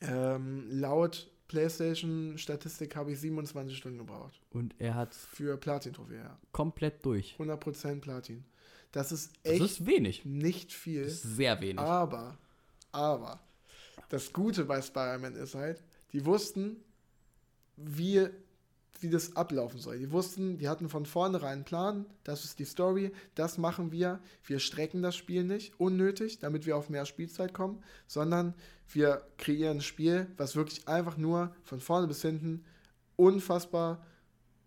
Ähm, 0.02 0.66
laut 0.72 1.30
PlayStation-Statistik 1.48 2.96
habe 2.96 3.12
ich 3.12 3.20
27 3.20 3.78
Stunden 3.78 4.00
gebraucht. 4.00 4.40
Und 4.52 4.74
er 4.80 4.96
hat 4.96 5.14
Für 5.14 5.58
Platin-Trophäe, 5.58 6.18
ja. 6.18 6.38
komplett 6.52 7.06
durch. 7.06 7.36
100% 7.40 8.02
Platin. 8.02 8.44
Das 8.96 9.12
ist 9.12 9.32
Das 9.44 9.52
echt 9.54 9.62
ist 9.62 9.86
wenig. 9.86 10.24
nicht 10.24 10.72
viel. 10.72 11.04
Das 11.04 11.16
ist 11.16 11.36
sehr 11.36 11.60
wenig. 11.60 11.80
Aber, 11.80 12.38
aber, 12.94 13.42
das 14.08 14.32
Gute 14.32 14.64
bei 14.64 14.82
Spider-Man 14.82 15.36
ist 15.36 15.54
halt, 15.54 15.84
die 16.14 16.26
wussten, 16.26 16.78
wie, 17.76 18.30
wie 19.02 19.10
das 19.10 19.36
ablaufen 19.36 19.82
soll. 19.82 20.00
Die 20.00 20.14
wussten, 20.14 20.58
die 20.60 20.70
hatten 20.70 20.88
von 20.88 21.06
vornherein 21.06 21.52
einen 21.56 21.64
Plan, 21.66 22.06
das 22.24 22.46
ist 22.46 22.58
die 22.58 22.64
Story, 22.64 23.12
das 23.36 23.58
machen 23.58 23.92
wir. 23.92 24.22
Wir 24.46 24.60
strecken 24.60 25.02
das 25.02 25.18
Spiel 25.18 25.44
nicht 25.44 25.78
unnötig, 25.78 26.40
damit 26.40 26.66
wir 26.66 26.78
auf 26.78 26.90
mehr 26.90 27.06
Spielzeit 27.06 27.54
kommen, 27.54 27.84
sondern 28.08 28.54
wir 28.94 29.28
kreieren 29.38 29.80
ein 29.80 29.82
Spiel, 29.82 30.28
was 30.38 30.56
wirklich 30.56 30.88
einfach 30.88 31.18
nur 31.18 31.54
von 31.64 31.82
vorne 31.82 32.08
bis 32.08 32.22
hinten 32.22 32.64
unfassbar 33.18 34.02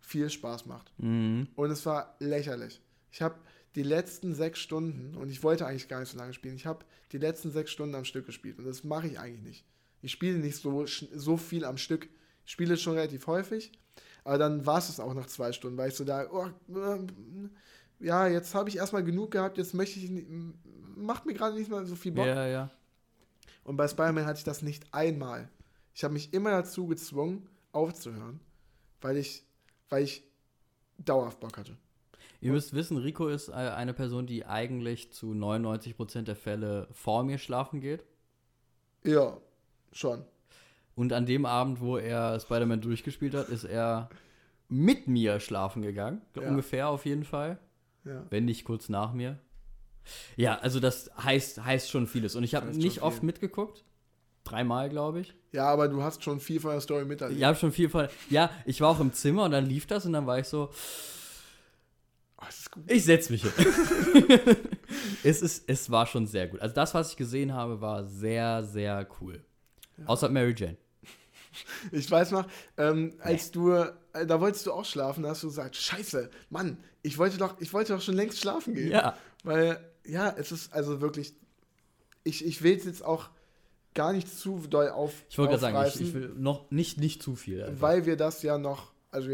viel 0.01 0.29
Spaß 0.29 0.67
macht. 0.67 0.93
Mhm. 0.99 1.49
Und 1.57 1.71
es 1.71 1.87
war 1.87 2.14
lächerlich. 2.19 2.83
Ich 3.11 3.23
habe 3.23 3.37
die 3.74 3.83
letzten 3.83 4.35
sechs 4.35 4.59
Stunden, 4.61 5.14
und 5.16 5.31
ich 5.31 5.42
wollte 5.42 5.66
eigentlich 5.66 5.88
gar 5.88 6.00
nicht 6.00 6.11
so 6.11 6.18
lange 6.18 6.33
spielen, 6.33 6.57
ich 6.57 6.66
habe 6.66 6.85
die 7.12 7.18
letzten 7.18 7.50
sechs 7.50 7.70
Stunden 7.70 7.94
am 7.94 8.04
Stück 8.04 8.26
gespielt. 8.26 8.59
Und 8.59 8.66
das 8.66 8.85
mache 8.85 9.07
ich 9.09 9.18
eigentlich 9.18 9.42
nicht. 9.42 9.64
Ich 10.02 10.12
spiele 10.12 10.38
nicht 10.38 10.57
so, 10.57 10.87
so 10.87 11.37
viel 11.37 11.64
am 11.64 11.76
Stück. 11.78 12.09
Ich 12.46 12.52
spiele 12.52 12.76
schon 12.76 12.94
relativ 12.94 13.26
häufig, 13.26 13.72
aber 14.24 14.38
dann 14.38 14.64
war 14.64 14.78
es 14.78 14.98
auch 15.00 15.14
nach 15.14 15.26
zwei 15.26 15.52
Stunden, 15.52 15.76
weil 15.76 15.90
ich 15.90 15.94
so 15.94 16.04
da, 16.04 16.26
oh, 16.31 16.46
äh, 16.74 17.07
ja, 18.00 18.26
jetzt 18.26 18.54
habe 18.54 18.68
ich 18.68 18.76
erstmal 18.76 19.04
genug 19.04 19.33
gehabt, 19.33 19.59
jetzt 19.59 19.74
möchte 19.74 19.98
ich, 19.98 20.09
nicht- 20.09 20.28
macht 20.96 21.26
mir 21.26 21.35
gerade 21.35 21.57
nicht 21.57 21.70
mehr 21.70 21.85
so 21.85 21.96
viel 21.96 22.12
Bock. 22.12 22.26
Ja, 22.26 22.46
ja. 22.46 22.70
Und 23.64 23.76
bei 23.76 23.87
Spider-Man 23.87 24.24
hatte 24.24 24.38
ich 24.38 24.44
das 24.44 24.62
nicht 24.62 24.92
einmal. 24.94 25.50
Ich 25.94 26.04
habe 26.04 26.14
mich 26.14 26.33
immer 26.33 26.50
dazu 26.50 26.87
gezwungen, 26.87 27.46
aufzuhören, 27.72 28.40
weil 29.00 29.16
ich, 29.18 29.44
weil 29.90 30.04
ich 30.04 30.22
dauerhaft 30.98 31.40
Bock 31.40 31.59
hatte. 31.59 31.76
Ihr 32.40 32.53
müsst 32.53 32.72
wissen, 32.72 32.96
Rico 32.98 33.29
ist 33.29 33.48
äh, 33.48 33.53
eine 33.53 33.94
Person, 33.94 34.27
die 34.27 34.46
eigentlich 34.46 35.12
zu 35.12 35.33
99% 35.33 36.22
der 36.22 36.37
Fälle 36.37 36.88
vor 36.92 37.24
mir 37.24 37.38
schlafen 37.38 37.81
geht. 37.81 38.05
Ja, 39.05 39.38
schon. 39.92 40.24
Und 40.94 41.12
an 41.12 41.27
dem 41.27 41.46
Abend, 41.46 41.81
wo 41.81 41.96
er 41.96 42.38
Spider-Man 42.38 42.81
durchgespielt 42.81 43.35
hat, 43.35 43.48
ist 43.48 43.64
er 43.64 44.09
mit 44.68 45.09
mir 45.09 45.40
schlafen 45.40 45.83
gegangen. 45.83 46.22
Ja. 46.37 46.48
Ungefähr 46.48 46.88
auf 46.88 47.07
jeden 47.07 47.24
Fall. 47.24 47.59
Ja. 48.05 48.24
Wenn 48.31 48.44
nicht 48.44 48.64
kurz 48.64 48.88
nach 48.88 49.12
mir. 49.12 49.38
Ja, 50.37 50.59
also 50.59 50.81
das 50.81 51.11
heißt, 51.22 51.64
heißt 51.64 51.90
schon 51.90 52.07
vieles. 52.07 52.37
Und 52.37 52.44
ich 52.44 52.55
habe 52.55 52.68
nicht 52.68 53.03
oft 53.03 53.22
mitgeguckt. 53.22 53.85
Dreimal, 54.44 54.88
glaube 54.88 55.20
ich. 55.20 55.35
ja, 55.53 55.66
aber 55.66 55.88
du 55.88 56.03
hast 56.03 56.24
schon 56.24 56.40
viel 56.40 56.59
von 56.59 56.70
der 56.70 56.81
Story 56.81 57.05
miterlebt. 57.05 57.38
Ich 57.38 57.44
habe 57.44 57.59
schon 57.59 57.70
viel 57.70 57.90
von. 57.90 58.09
Ja, 58.31 58.51
ich 58.64 58.81
war 58.81 58.88
auch 58.88 59.01
im 59.01 59.12
Zimmer 59.12 59.44
und 59.44 59.51
dann 59.51 59.66
lief 59.66 59.87
das 59.87 60.07
und 60.07 60.14
dann 60.14 60.27
war 60.27 60.38
ich 60.38 60.46
so, 60.46 60.70
Oh, 62.40 62.44
ich 62.87 63.05
setz 63.05 63.31
mich 63.31 63.42
hin. 63.42 63.53
es, 65.24 65.42
ist, 65.42 65.64
es 65.66 65.90
war 65.90 66.07
schon 66.07 66.27
sehr 66.27 66.46
gut. 66.46 66.61
Also 66.61 66.74
das, 66.74 66.94
was 66.94 67.11
ich 67.11 67.16
gesehen 67.16 67.53
habe, 67.53 67.81
war 67.81 68.05
sehr, 68.05 68.62
sehr 68.64 69.09
cool. 69.20 69.44
Ja. 69.96 70.07
Außer 70.07 70.29
Mary 70.29 70.55
Jane. 70.57 70.77
Ich 71.90 72.09
weiß 72.09 72.31
noch, 72.31 72.46
ähm, 72.77 73.14
als 73.20 73.51
du, 73.51 73.72
äh, 73.72 73.92
da 74.27 74.40
wolltest 74.40 74.66
du 74.66 74.72
auch 74.72 74.85
schlafen, 74.85 75.24
da 75.24 75.31
hast 75.31 75.42
du 75.42 75.48
gesagt, 75.48 75.74
scheiße, 75.74 76.31
Mann, 76.51 76.79
ich 77.03 77.18
wollte 77.18 77.38
doch, 77.38 77.61
ich 77.61 77.72
wollte 77.72 77.94
doch 77.94 78.03
schon 78.03 78.14
längst 78.14 78.38
schlafen 78.38 78.74
gehen. 78.74 78.92
Ja. 78.92 79.16
Weil, 79.42 79.81
ja, 80.05 80.33
es 80.37 80.53
ist 80.53 80.72
also 80.72 81.01
wirklich, 81.01 81.35
ich, 82.22 82.44
ich 82.44 82.62
will 82.62 82.77
es 82.77 82.85
jetzt 82.85 83.05
auch 83.05 83.31
gar 83.94 84.12
nicht 84.12 84.29
zu 84.29 84.61
doll 84.68 84.90
auf. 84.90 85.12
Ich 85.29 85.38
wollte 85.38 85.59
gerade 85.59 85.61
sagen, 85.61 85.88
ich, 85.88 86.01
ich 86.01 86.14
will 86.14 86.33
noch 86.37 86.70
nicht, 86.70 87.01
nicht 87.01 87.22
zu 87.22 87.35
viel. 87.35 87.64
einfach. 87.64 87.81
weil 87.81 88.07
wir 88.07 88.16
das 88.16 88.42
ja 88.42 88.59
noch, 88.59 88.92
also 89.11 89.31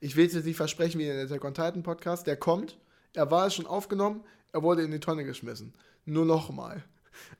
ich 0.00 0.16
will 0.16 0.24
jetzt 0.24 0.44
nicht 0.44 0.56
versprechen 0.56 0.98
wie 0.98 1.08
in 1.08 1.16
der 1.16 1.24
Attack 1.24 1.44
on 1.44 1.54
Titan 1.54 1.82
Podcast, 1.82 2.26
der 2.26 2.36
kommt, 2.36 2.78
er 3.14 3.30
war 3.30 3.50
schon 3.50 3.66
aufgenommen, 3.66 4.24
er 4.52 4.62
wurde 4.62 4.82
in 4.82 4.90
die 4.90 5.00
Tonne 5.00 5.24
geschmissen. 5.24 5.74
Nur 6.04 6.24
nochmal. 6.24 6.84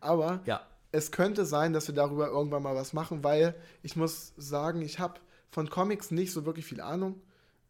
Aber 0.01 0.41
ja. 0.45 0.61
es 0.93 1.11
könnte 1.11 1.45
sein, 1.47 1.73
dass 1.73 1.89
wir 1.89 1.95
darüber 1.95 2.29
irgendwann 2.29 2.63
mal 2.63 2.75
was 2.75 2.93
machen, 2.93 3.25
weil 3.25 3.55
ich 3.83 3.97
muss 3.97 4.35
sagen, 4.37 4.83
ich 4.83 4.99
habe 4.99 5.21
von 5.51 5.71
Comics 5.71 6.11
nicht 6.11 6.33
so 6.33 6.45
wirklich 6.45 6.67
viel 6.67 6.81
Ahnung. 6.81 7.21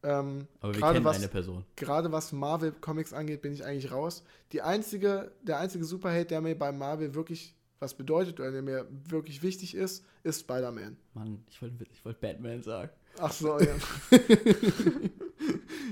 Ähm, 0.03 0.47
Aber 0.61 0.75
wir 0.75 0.81
gerade 0.81 0.95
kennen 0.95 1.05
was, 1.05 1.17
eine 1.17 1.29
Person. 1.29 1.65
gerade 1.75 2.13
was 2.13 2.33
Marvel 2.33 2.73
Comics 2.73 3.13
angeht, 3.13 3.43
bin 3.43 3.53
ich 3.53 3.65
eigentlich 3.65 3.91
raus. 3.91 4.23
Die 4.53 4.63
einzige, 4.63 5.33
der 5.43 5.59
einzige 5.59 5.85
Superheld, 5.85 6.31
der 6.31 6.41
mir 6.41 6.57
bei 6.57 6.71
Marvel 6.71 7.15
wirklich 7.15 7.55
was 7.81 7.95
bedeutet 7.95 8.41
oder 8.41 8.51
der 8.51 8.63
mir 8.63 8.87
wirklich 9.09 9.43
wichtig 9.43 9.75
ist, 9.75 10.05
ist 10.23 10.41
Spider-Man. 10.41 10.97
Mann, 11.15 11.45
ich 11.49 11.61
wollte 11.63 11.85
ich 11.93 12.05
wollt 12.05 12.21
Batman 12.21 12.63
sagen. 12.63 12.91
Ach 13.21 13.33
so, 13.33 13.59
ja. 13.61 13.75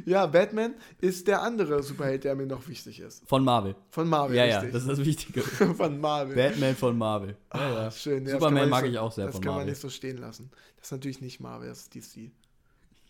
ja, 0.05 0.27
Batman 0.27 0.75
ist 1.01 1.27
der 1.27 1.43
andere 1.43 1.83
Superheld, 1.83 2.25
der 2.25 2.35
mir 2.35 2.47
noch 2.47 2.67
wichtig 2.69 3.01
ist. 3.01 3.23
Von 3.27 3.45
Marvel. 3.45 3.75
Von 3.91 4.09
Marvel, 4.09 4.37
ja, 4.37 4.45
ja, 4.45 4.57
richtig. 4.61 4.73
das 4.73 4.83
ist 4.83 4.89
das 4.91 5.05
Wichtige. 5.05 5.43
von 5.75 6.01
Marvel. 6.01 6.35
Batman 6.37 6.77
von 6.77 6.97
Marvel. 6.97 7.31
Ja, 7.31 7.61
Ah, 7.61 7.73
ja. 7.85 7.91
Schön. 7.91 8.19
Ja, 8.19 8.25
das 8.25 8.33
Superman 8.33 8.55
man 8.63 8.69
mag 8.71 8.83
nicht 8.85 8.93
ich 8.93 8.99
auch 8.99 9.13
sehr 9.13 9.27
Das 9.27 9.35
von 9.35 9.43
kann 9.43 9.51
man 9.51 9.59
Marvel. 9.61 9.71
nicht 9.73 9.81
so 9.81 9.89
stehen 9.89 10.19
lassen. 10.19 10.51
Das 10.77 10.87
ist 10.87 10.93
natürlich 10.93 11.21
nicht 11.21 11.41
Marvel, 11.41 11.69
das 11.69 11.83
ist 11.83 11.95
DC. 11.95 12.31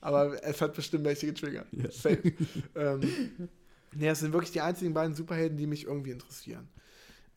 Aber 0.01 0.43
es 0.45 0.61
hat 0.61 0.75
bestimmt 0.75 1.05
welche 1.05 1.27
getriggert. 1.27 1.67
Ja. 1.73 1.91
Safe. 1.91 2.23
ähm, 2.75 3.01
nee, 3.95 4.07
das 4.07 4.21
sind 4.21 4.33
wirklich 4.33 4.53
die 4.53 4.61
einzigen 4.61 4.95
beiden 4.95 5.15
Superhelden, 5.15 5.57
die 5.59 5.67
mich 5.67 5.85
irgendwie 5.85 6.11
interessieren. 6.11 6.69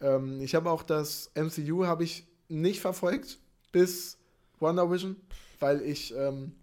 Ähm, 0.01 0.39
ich 0.41 0.55
habe 0.55 0.69
auch 0.69 0.83
das 0.83 1.31
MCU 1.35 1.85
habe 1.85 2.03
ich 2.03 2.25
nicht 2.47 2.79
verfolgt 2.79 3.39
bis 3.71 4.17
Wonder 4.59 4.89
Vision, 4.91 5.15
weil 5.59 5.81
ich, 5.81 6.13
ähm, 6.15 6.53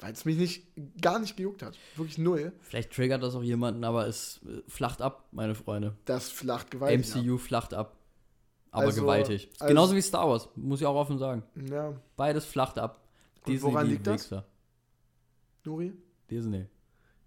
weil 0.00 0.12
es 0.12 0.24
mich 0.24 0.36
nicht, 0.36 0.66
gar 1.00 1.18
nicht 1.18 1.36
gejuckt 1.36 1.62
hat. 1.62 1.78
Wirklich 1.96 2.18
null. 2.18 2.52
Vielleicht 2.60 2.92
triggert 2.92 3.22
das 3.22 3.34
auch 3.34 3.42
jemanden, 3.42 3.84
aber 3.84 4.06
es 4.06 4.40
äh, 4.46 4.62
flacht 4.68 5.00
ab, 5.02 5.28
meine 5.32 5.54
Freunde. 5.54 5.96
Das 6.04 6.28
flacht 6.28 6.70
gewaltig. 6.70 7.14
ab. 7.14 7.22
MCU 7.22 7.38
flacht 7.38 7.74
ab. 7.74 7.96
Aber 8.70 8.84
Also- 8.86 9.00
gewaltig. 9.02 9.48
also- 9.58 9.68
Genauso 9.68 9.94
wie 9.96 10.02
Star 10.02 10.28
Wars, 10.28 10.48
muss 10.54 10.80
ich 10.80 10.86
auch 10.86 10.96
offen 10.96 11.18
sagen. 11.18 11.42
Ja, 11.70 11.94
Beides 12.16 12.44
flacht 12.44 12.78
ab. 12.78 13.02
Und 13.46 13.62
woran 13.62 13.86
liegt 13.88 14.06
das? 14.06 14.24
Wichser. 14.24 14.44
Nuri? 15.64 15.92
Disney. 16.30 16.66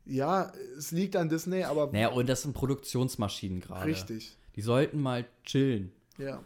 Ja, 0.05 0.51
es 0.77 0.91
liegt 0.91 1.15
an 1.15 1.29
Disney, 1.29 1.63
aber 1.63 1.87
Naja, 1.91 2.09
und 2.09 2.27
das 2.27 2.41
sind 2.41 2.53
Produktionsmaschinen 2.53 3.61
gerade. 3.61 3.85
richtig. 3.85 4.35
Die 4.55 4.61
sollten 4.61 4.99
mal 5.01 5.25
chillen. 5.43 5.91
Ja. 6.17 6.43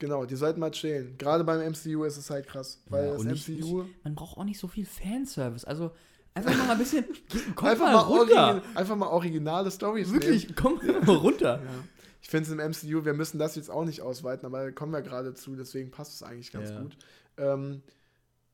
Genau, 0.00 0.24
die 0.24 0.34
sollten 0.34 0.58
mal 0.58 0.72
chillen. 0.72 1.16
Gerade 1.18 1.44
beim 1.44 1.60
MCU 1.60 2.02
ist 2.04 2.16
es 2.16 2.28
halt 2.30 2.48
krass, 2.48 2.82
weil 2.88 3.06
Ja, 3.06 3.12
das 3.12 3.22
nicht- 3.24 3.48
MCU 3.60 3.84
Man 4.02 4.14
braucht 4.16 4.36
auch 4.36 4.44
nicht 4.44 4.58
so 4.58 4.66
viel 4.66 4.84
Fanservice. 4.86 5.64
Also 5.64 5.92
einfach 6.34 6.56
mal 6.56 6.70
ein 6.72 6.78
bisschen. 6.78 7.04
Komm 7.54 7.68
einfach 7.68 7.84
mal 7.86 7.92
mal, 7.92 8.00
runter. 8.00 8.46
origin, 8.48 8.62
einfach 8.76 8.96
mal 8.96 9.06
originale 9.08 9.70
Stories 9.70 10.12
Wirklich, 10.12 10.56
komm 10.56 10.80
mal 11.06 11.14
runter. 11.16 11.58
nehmen. 11.58 11.68
Ja. 11.68 11.84
Ich 12.22 12.28
finde 12.28 12.50
es 12.50 12.52
im 12.82 12.90
MCU, 12.92 13.04
wir 13.04 13.14
müssen 13.14 13.38
das 13.38 13.56
jetzt 13.56 13.70
auch 13.70 13.84
nicht 13.84 14.02
ausweiten, 14.02 14.44
aber 14.46 14.64
da 14.64 14.70
kommen 14.72 14.92
wir 14.92 15.00
gerade 15.02 15.34
zu, 15.34 15.54
deswegen 15.56 15.90
passt 15.90 16.14
es 16.14 16.22
eigentlich 16.22 16.50
ganz 16.52 16.70
gut. 16.74 16.96
Ähm, 17.38 17.82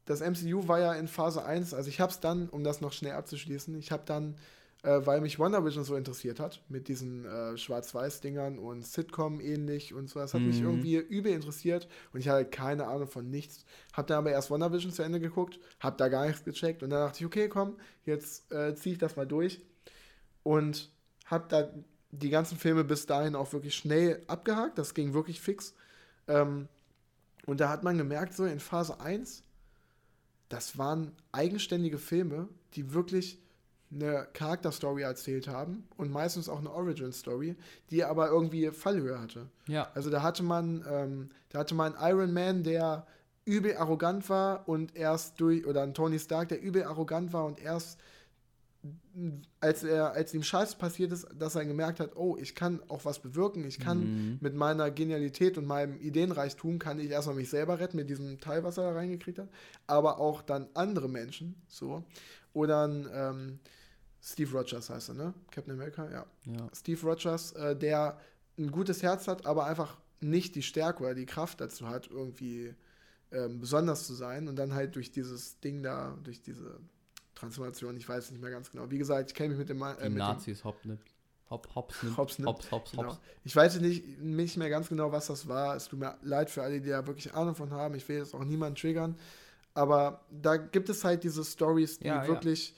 das 0.05 0.21
MCU 0.21 0.69
war 0.69 0.79
ja 0.81 0.95
in 0.95 1.09
Phase 1.09 1.45
1, 1.45 1.75
also 1.75 1.89
ich 1.89 2.01
habe 2.01 2.13
es 2.13 2.21
dann, 2.21 2.49
um 2.49 2.63
das 2.65 2.81
noch 2.81 2.93
schnell 2.93 3.13
abzuschließen, 3.13 3.77
ich 3.79 3.91
habe 3.91 4.05
dann, 4.07 4.37
äh, 4.87 5.07
weil 5.07 5.21
mich 5.21 5.39
WandaVision 5.41 5.85
so 5.85 5.97
interessiert 5.97 6.41
hat, 6.41 6.63
mit 6.71 6.89
diesen 6.89 7.27
äh, 7.27 7.57
Schwarz-Weiß-Dingern 7.59 8.59
und 8.59 8.87
Sitcom 8.87 9.41
ähnlich 9.41 9.95
und 9.95 10.09
so, 10.11 10.21
das 10.21 10.35
hat 10.35 10.47
mich 10.47 10.61
Mhm. 10.61 10.67
irgendwie 10.67 10.97
übel 10.97 11.33
interessiert 11.33 11.89
und 12.15 12.21
ich 12.21 12.29
hatte 12.29 12.47
keine 12.47 12.87
Ahnung 12.89 13.09
von 13.09 13.31
nichts. 13.31 13.67
Habe 13.95 14.09
dann 14.09 14.19
aber 14.19 14.33
erst 14.33 14.51
WandaVision 14.51 14.93
zu 14.93 15.03
Ende 15.03 15.21
geguckt, 15.21 15.61
habe 15.81 15.97
da 15.99 16.09
gar 16.09 16.27
nichts 16.27 16.45
gecheckt 16.45 16.83
und 16.85 16.91
dann 16.91 17.01
dachte 17.07 17.21
ich, 17.21 17.27
okay, 17.27 17.49
komm, 17.51 17.77
jetzt 18.05 18.53
äh, 18.53 18.75
ziehe 18.77 18.95
ich 18.95 19.01
das 19.01 19.17
mal 19.17 19.27
durch 19.27 19.61
und 20.45 20.91
habe 21.27 21.47
da 21.49 21.71
die 22.13 22.31
ganzen 22.31 22.59
Filme 22.59 22.85
bis 22.85 23.07
dahin 23.07 23.37
auch 23.37 23.53
wirklich 23.53 23.75
schnell 23.77 24.23
abgehakt, 24.29 24.79
das 24.79 24.95
ging 24.95 25.15
wirklich 25.15 25.41
fix. 25.41 25.75
Ähm, 26.29 26.69
und 27.47 27.61
da 27.61 27.71
hat 27.71 27.85
man 27.85 27.99
gemerkt, 27.99 28.35
so 28.35 28.45
in 28.47 28.61
Phase 28.61 29.01
1, 29.01 29.45
das 30.49 30.79
waren 30.79 31.13
eigenständige 31.33 31.99
Filme, 31.99 32.49
die 32.75 32.93
wirklich 32.95 33.41
eine 33.91 34.27
Charakterstory 34.33 35.03
erzählt 35.03 35.49
haben 35.49 35.87
und 35.97 36.11
meistens 36.11 36.49
auch 36.49 36.59
eine 36.59 36.73
Origin-Story, 36.73 37.57
die 37.91 38.05
aber 38.05 38.29
irgendwie 38.29 38.71
Fallhöhe 38.71 39.21
hatte. 39.21 39.47
Ja. 39.69 39.89
Also 39.95 40.11
da 40.11 40.23
hatte 40.23 40.43
man, 40.43 40.85
ähm, 40.91 41.31
da 41.51 41.61
hatte 41.61 41.75
man 41.75 41.95
einen 41.95 42.19
Iron 42.19 42.33
Man, 42.33 42.63
der 42.65 43.07
übel 43.45 43.77
arrogant 43.77 44.29
war 44.29 44.69
und 44.69 44.97
erst 44.97 45.41
durch, 45.41 45.65
oder 45.67 45.83
einen 45.83 45.95
Tony 45.95 46.19
Stark, 46.19 46.49
der 46.49 46.61
übel 46.61 46.83
arrogant 46.83 47.33
war 47.33 47.45
und 47.45 47.61
erst 47.61 47.99
als 49.61 49.83
er, 49.83 50.13
als 50.13 50.35
ihm 50.35 50.43
Scheiß 50.43 50.77
passiert 50.77 51.11
ist, 51.11 51.27
dass 51.37 51.55
er 51.55 51.65
gemerkt 51.65 52.01
hat, 52.01 52.17
oh, 52.17 52.37
ich 52.39 52.55
kann 52.55 52.81
auch 52.89 53.05
was 53.05 53.19
bewirken, 53.19 53.65
ich 53.65 53.81
kann 53.81 54.05
Mhm. 54.05 54.39
mit 54.41 54.55
meiner 54.55 54.91
Genialität 54.91 55.57
und 55.59 55.67
meinem 55.67 55.99
Ideenreichtum 55.99 56.79
kann 56.79 57.01
ich 57.01 57.11
erstmal 57.11 57.37
mich 57.37 57.49
selber 57.49 57.81
retten 57.81 57.97
mit 57.97 58.11
diesem 58.11 58.39
Teil, 58.41 58.63
was 58.63 58.77
er 58.77 58.85
da 58.85 58.93
reingekriegt 58.93 59.39
hat, 59.39 59.49
aber 59.87 60.21
auch 60.21 60.43
dann 60.43 60.69
andere 60.75 61.09
Menschen, 61.09 61.55
so. 61.67 62.05
Oder 62.57 62.89
ein, 62.89 63.07
ähm, 63.13 63.59
Steve 64.23 64.51
Rogers 64.57 64.89
heißt 64.89 65.11
er, 65.11 65.15
ne? 65.15 65.35
Captain 65.51 65.75
America, 65.75 66.11
ja. 66.11 66.25
ja. 66.47 66.71
Steve 66.75 67.01
Rogers, 67.07 67.53
äh, 67.53 67.77
der 67.77 68.19
ein 68.59 68.71
gutes 68.71 69.03
Herz 69.03 69.29
hat, 69.29 69.45
aber 69.45 69.67
einfach 69.67 69.99
nicht 70.21 70.55
die 70.55 70.63
Stärke 70.63 71.03
oder 71.05 71.15
die 71.15 71.27
Kraft 71.27 71.61
dazu 71.61 71.87
hat, 71.87 72.09
irgendwie 72.09 72.75
ähm, 73.31 73.61
besonders 73.61 74.07
zu 74.07 74.15
sein 74.15 74.49
und 74.49 74.57
dann 74.57 74.73
halt 74.73 74.97
durch 74.97 75.13
dieses 75.13 75.61
Ding 75.61 75.83
da, 75.83 76.17
durch 76.25 76.41
diese 76.41 76.81
Transformation, 77.35 77.95
ich 77.99 78.09
weiß 78.09 78.31
nicht 78.31 78.41
mehr 78.41 78.51
ganz 78.51 78.71
genau. 78.71 78.91
Wie 78.91 78.97
gesagt, 78.97 79.31
ich 79.31 79.35
kenne 79.35 79.51
mich 79.51 79.59
mit 79.59 79.69
dem, 79.69 79.83
äh, 79.83 79.95
Die 80.05 80.09
mit 80.09 80.17
Nazis 80.17 80.65
hopp 80.65 80.83
nimmt. 80.87 81.03
Hopp, 81.51 81.69
hops 81.75 82.03
nimmt. 82.03 82.17
Hops 82.17 82.39
nimmt. 82.39 82.49
Hops, 82.49 82.71
hops, 82.71 82.91
Genau. 82.93 83.05
hops. 83.11 83.21
Ich 83.45 83.55
weiß 83.55 83.81
nicht, 83.81 84.19
nicht 84.19 84.57
mehr 84.57 84.71
ganz 84.71 84.89
genau, 84.89 85.13
was 85.13 85.27
das 85.27 85.47
war. 85.47 85.77
Es 85.77 85.89
tut 85.89 85.99
mir 85.99 86.17
leid 86.23 86.49
für 86.49 86.63
alle, 86.63 86.81
die 86.81 86.89
da 86.89 87.07
wirklich 87.07 87.35
Ahnung 87.35 87.55
von 87.55 87.71
haben. 87.71 87.95
Ich 87.95 88.09
will 88.09 88.17
jetzt 88.17 88.35
auch 88.35 88.45
niemanden 88.45 88.77
triggern. 88.77 89.17
Aber 89.77 90.25
da 90.31 90.57
gibt 90.57 90.89
es 90.89 91.05
halt 91.05 91.23
diese 91.23 91.45
Stories, 91.45 91.99
die 91.99 92.07
Ja, 92.07 92.23
ja. 92.23 92.29
wirklich 92.29 92.75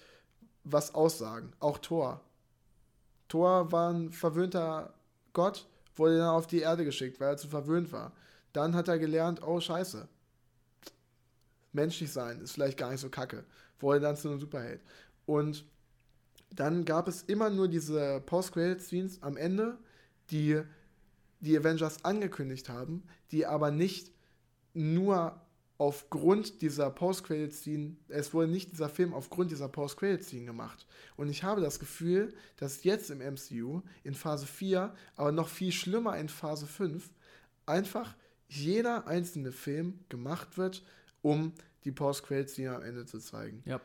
was 0.65 0.95
aussagen. 0.95 1.53
Auch 1.61 1.79
Thor. 1.79 2.21
Thor 3.29 3.71
war 3.71 3.93
ein 3.93 4.11
verwöhnter 4.11 4.93
Gott, 5.33 5.69
wurde 5.95 6.19
dann 6.19 6.31
auf 6.31 6.49
die 6.49 6.59
Erde 6.59 6.85
geschickt, 6.85 7.21
weil 7.21 7.29
er 7.29 7.37
zu 7.37 7.47
verwöhnt 7.47 7.93
war. 7.93 8.13
Dann 8.53 8.75
hat 8.75 8.89
er 8.89 8.99
gelernt, 8.99 9.47
oh 9.47 9.61
scheiße, 9.61 10.09
menschlich 11.73 12.13
sein 12.13 12.41
ist 12.41 12.53
vielleicht 12.53 12.79
gar 12.79 12.91
nicht 12.91 13.01
so 13.01 13.11
kacke. 13.11 13.45
Wurde 13.79 14.01
dann 14.01 14.17
zu 14.17 14.29
einem 14.29 14.41
Superheld. 14.41 14.81
Und 15.25 15.65
dann 16.51 16.85
gab 16.85 17.07
es 17.07 17.23
immer 17.23 17.49
nur 17.49 17.69
diese 17.69 18.21
Post-Credit-Scenes 18.23 19.23
am 19.23 19.37
Ende, 19.37 19.79
die 20.31 20.63
die 21.39 21.57
Avengers 21.57 22.05
angekündigt 22.05 22.69
haben, 22.69 23.05
die 23.31 23.47
aber 23.47 23.71
nicht 23.71 24.11
nur 24.75 25.41
aufgrund 25.79 26.61
dieser 26.61 26.91
Post-Credit-Scene, 26.91 27.97
es 28.09 28.35
wurde 28.35 28.49
nicht 28.49 28.73
dieser 28.73 28.89
Film 28.89 29.15
aufgrund 29.15 29.53
dieser 29.53 29.69
Post-Credit-Scene 29.69 30.45
gemacht. 30.45 30.87
Und 31.17 31.29
ich 31.29 31.45
habe 31.45 31.61
das 31.61 31.79
Gefühl, 31.79 32.35
dass 32.57 32.83
jetzt 32.83 33.11
im 33.11 33.19
MCU, 33.19 33.83
in 34.03 34.15
Phase 34.15 34.47
4, 34.47 34.93
aber 35.15 35.31
noch 35.33 35.49
viel 35.49 35.71
schlimmer 35.71 36.19
in 36.19 36.29
Phase 36.29 36.67
5, 36.67 37.09
einfach 37.65 38.17
jeder 38.49 39.07
einzelne 39.07 39.53
Film 39.53 40.01
gemacht 40.09 40.59
wird, 40.59 40.83
um 41.23 41.53
die 41.85 41.93
Post-Credit-Scene 41.93 42.75
am 42.75 42.83
Ende 42.83 43.07
zu 43.07 43.21
zeigen 43.21 43.63
Ja. 43.65 43.81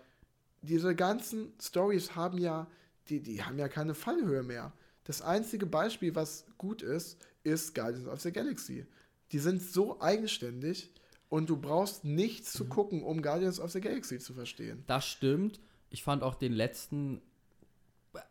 diese 0.64 0.96
ganzen 0.96 1.54
Stories 1.62 2.16
haben 2.16 2.40
ja, 2.40 2.68
die, 3.10 3.22
die 3.22 3.44
haben 3.44 3.60
ja 3.60 3.68
keine 3.68 3.94
Fallhöhe 3.94 4.42
mehr. 4.42 4.74
Das 5.04 5.22
einzige 5.22 5.66
Beispiel, 5.68 6.16
was 6.16 6.46
gut 6.58 6.82
ist, 6.82 7.20
ist 7.44 7.76
Guardians 7.76 8.08
of 8.08 8.22
the 8.22 8.32
Galaxy. 8.32 8.86
Die 9.32 9.40
sind 9.40 9.62
so 9.62 10.00
eigenständig 10.02 10.92
und 11.34 11.50
du 11.50 11.58
brauchst 11.58 12.04
nichts 12.06 12.54
Mhm. 12.54 12.58
zu 12.58 12.66
gucken, 12.66 13.04
um 13.04 13.24
Guardians 13.24 13.60
of 13.60 13.72
the 13.72 13.82
Galaxy 13.82 14.20
zu 14.20 14.34
verstehen. 14.36 14.84
Das 14.86 15.06
stimmt. 15.08 15.60
Ich 15.90 16.04
fand 16.04 16.22
auch 16.22 16.36
den 16.36 16.54
letzten 16.54 17.22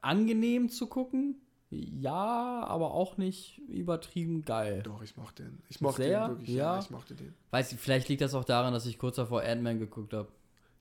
angenehm 0.00 0.68
zu 0.68 0.86
gucken. 0.86 1.36
Ja, 1.70 2.62
aber 2.66 2.92
auch 2.92 3.16
nicht 3.16 3.58
übertrieben 3.66 4.44
geil. 4.44 4.82
Doch, 4.84 5.02
ich 5.02 5.16
mochte 5.16 5.44
den. 5.44 5.62
Ich 5.70 5.80
mochte 5.80 6.02
Sehr? 6.02 6.28
den 6.28 6.30
wirklich. 6.38 6.48
Ja. 6.50 6.74
Ja. 6.74 6.78
ich 6.80 6.90
mochte 6.90 7.14
den. 7.14 7.34
Weiß 7.50 7.72
ich, 7.72 7.80
vielleicht 7.80 8.08
liegt 8.08 8.20
das 8.20 8.34
auch 8.34 8.44
daran, 8.44 8.72
dass 8.74 8.84
ich 8.86 8.98
kurz 8.98 9.16
davor 9.16 9.42
Ant-Man 9.42 9.78
geguckt 9.78 10.12
habe. 10.12 10.28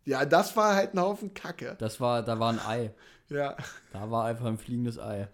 Ja, 0.06 0.26
das 0.26 0.56
war 0.58 0.76
halt 0.76 0.94
ein 0.94 1.00
Haufen 1.00 1.34
Kacke. 1.34 1.76
Das 1.80 2.00
war, 2.02 2.24
da 2.24 2.40
war 2.40 2.52
ein 2.54 2.60
Ei. 2.60 2.94
Ja. 3.30 3.56
Da 3.94 4.12
war 4.12 4.26
einfach 4.26 4.46
ein 4.48 4.58
fliegendes 4.58 5.00
Ei. 5.00 5.30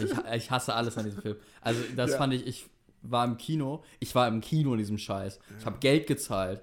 Ich, 0.00 0.10
ich 0.34 0.50
hasse 0.50 0.74
alles 0.74 0.98
an 0.98 1.04
diesem 1.04 1.22
Film. 1.22 1.36
Also, 1.60 1.80
das 1.94 2.10
Ja. 2.10 2.18
fand 2.18 2.34
ich, 2.34 2.44
ich 2.48 2.66
war 3.10 3.24
im 3.24 3.36
Kino. 3.36 3.82
Ich 4.00 4.14
war 4.14 4.28
im 4.28 4.40
Kino 4.40 4.72
in 4.72 4.78
diesem 4.78 4.98
Scheiß. 4.98 5.38
Ich 5.58 5.66
habe 5.66 5.78
Geld 5.78 6.06
gezahlt. 6.06 6.62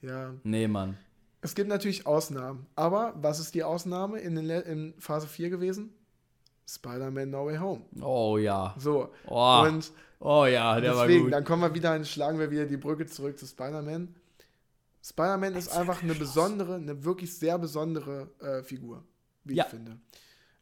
Ja. 0.00 0.34
Nee, 0.42 0.68
Mann. 0.68 0.96
Es 1.40 1.54
gibt 1.54 1.68
natürlich 1.68 2.06
Ausnahmen. 2.06 2.66
Aber 2.76 3.14
was 3.16 3.40
ist 3.40 3.54
die 3.54 3.64
Ausnahme 3.64 4.20
in, 4.20 4.36
den, 4.36 4.48
in 4.48 4.94
Phase 4.98 5.26
4 5.26 5.50
gewesen? 5.50 5.92
Spider-Man 6.68 7.30
No 7.30 7.46
Way 7.46 7.58
Home. 7.58 7.82
Oh 8.00 8.38
ja. 8.38 8.74
So. 8.78 9.10
Oh, 9.26 9.64
Und 9.66 9.92
oh 10.20 10.46
ja, 10.46 10.80
der 10.80 10.94
war 10.96 11.06
deswegen, 11.06 11.24
gut. 11.24 11.32
dann 11.32 11.44
kommen 11.44 11.62
wir 11.62 11.74
wieder, 11.74 12.02
schlagen 12.04 12.38
wir 12.38 12.50
wieder 12.50 12.66
die 12.66 12.76
Brücke 12.76 13.06
zurück 13.06 13.38
zu 13.38 13.46
Spider-Man. 13.46 14.14
Spider-Man 15.04 15.56
ist 15.56 15.68
einfach 15.76 16.02
eine 16.02 16.14
besondere, 16.14 16.76
eine 16.76 17.04
wirklich 17.04 17.36
sehr 17.36 17.58
besondere 17.58 18.28
äh, 18.40 18.62
Figur, 18.62 19.02
wie 19.44 19.56
Ja. 19.56 19.64
ich 19.64 19.70
finde. 19.70 19.98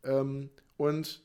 Ähm, 0.03 0.49
und 0.79 1.21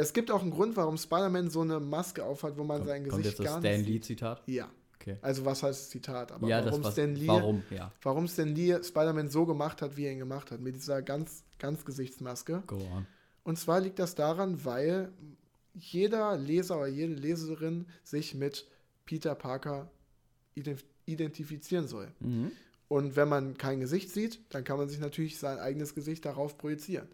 es 0.00 0.12
gibt 0.12 0.30
auch 0.30 0.42
einen 0.42 0.50
Grund, 0.50 0.76
warum 0.76 0.96
Spider-Man 0.96 1.50
so 1.50 1.60
eine 1.60 1.80
Maske 1.80 2.24
aufhat, 2.24 2.56
wo 2.58 2.64
man 2.64 2.78
Kommt, 2.78 2.88
sein 2.88 3.08
kommt 3.08 3.22
Gesicht 3.22 3.38
jetzt 3.38 3.40
das 3.40 3.46
gar 3.46 3.60
Stan 3.60 3.70
nicht 3.72 3.86
sieht. 3.86 3.88
Lee-Zitat? 3.88 4.42
Ja. 4.46 4.70
Okay. 5.00 5.16
Also 5.22 5.44
was 5.46 5.62
heißt 5.62 5.80
das 5.80 5.90
Zitat? 5.90 6.30
Aber 6.30 6.46
ja, 6.46 6.64
warum 6.64 6.82
das 6.82 6.92
Stan 6.92 7.14
Lee, 7.14 7.26
Warum, 7.26 7.62
ja. 7.70 7.90
warum 8.02 8.28
Stan 8.28 8.54
Lee 8.54 8.82
Spider-Man 8.82 9.30
so 9.30 9.46
gemacht 9.46 9.80
hat, 9.80 9.96
wie 9.96 10.04
er 10.04 10.12
ihn 10.12 10.18
gemacht 10.18 10.50
hat, 10.50 10.60
mit 10.60 10.74
dieser 10.76 11.00
ganz, 11.00 11.42
ganz 11.58 11.84
Gesichtsmaske. 11.84 12.62
Go 12.66 12.76
on. 12.76 13.06
Und 13.42 13.58
zwar 13.58 13.80
liegt 13.80 13.98
das 13.98 14.14
daran, 14.14 14.64
weil 14.64 15.10
jeder 15.72 16.36
Leser 16.36 16.76
oder 16.76 16.88
jede 16.88 17.14
Leserin 17.14 17.86
sich 18.02 18.34
mit 18.34 18.68
Peter 19.06 19.34
Parker 19.34 19.90
ident 20.54 20.84
identifizieren 21.06 21.88
soll. 21.88 22.08
Mhm. 22.20 22.52
Und 22.86 23.16
wenn 23.16 23.28
man 23.28 23.56
kein 23.56 23.80
Gesicht 23.80 24.10
sieht, 24.10 24.38
dann 24.50 24.62
kann 24.64 24.76
man 24.76 24.88
sich 24.88 25.00
natürlich 25.00 25.38
sein 25.38 25.58
eigenes 25.58 25.94
Gesicht 25.94 26.24
darauf 26.24 26.56
projizieren. 26.56 27.08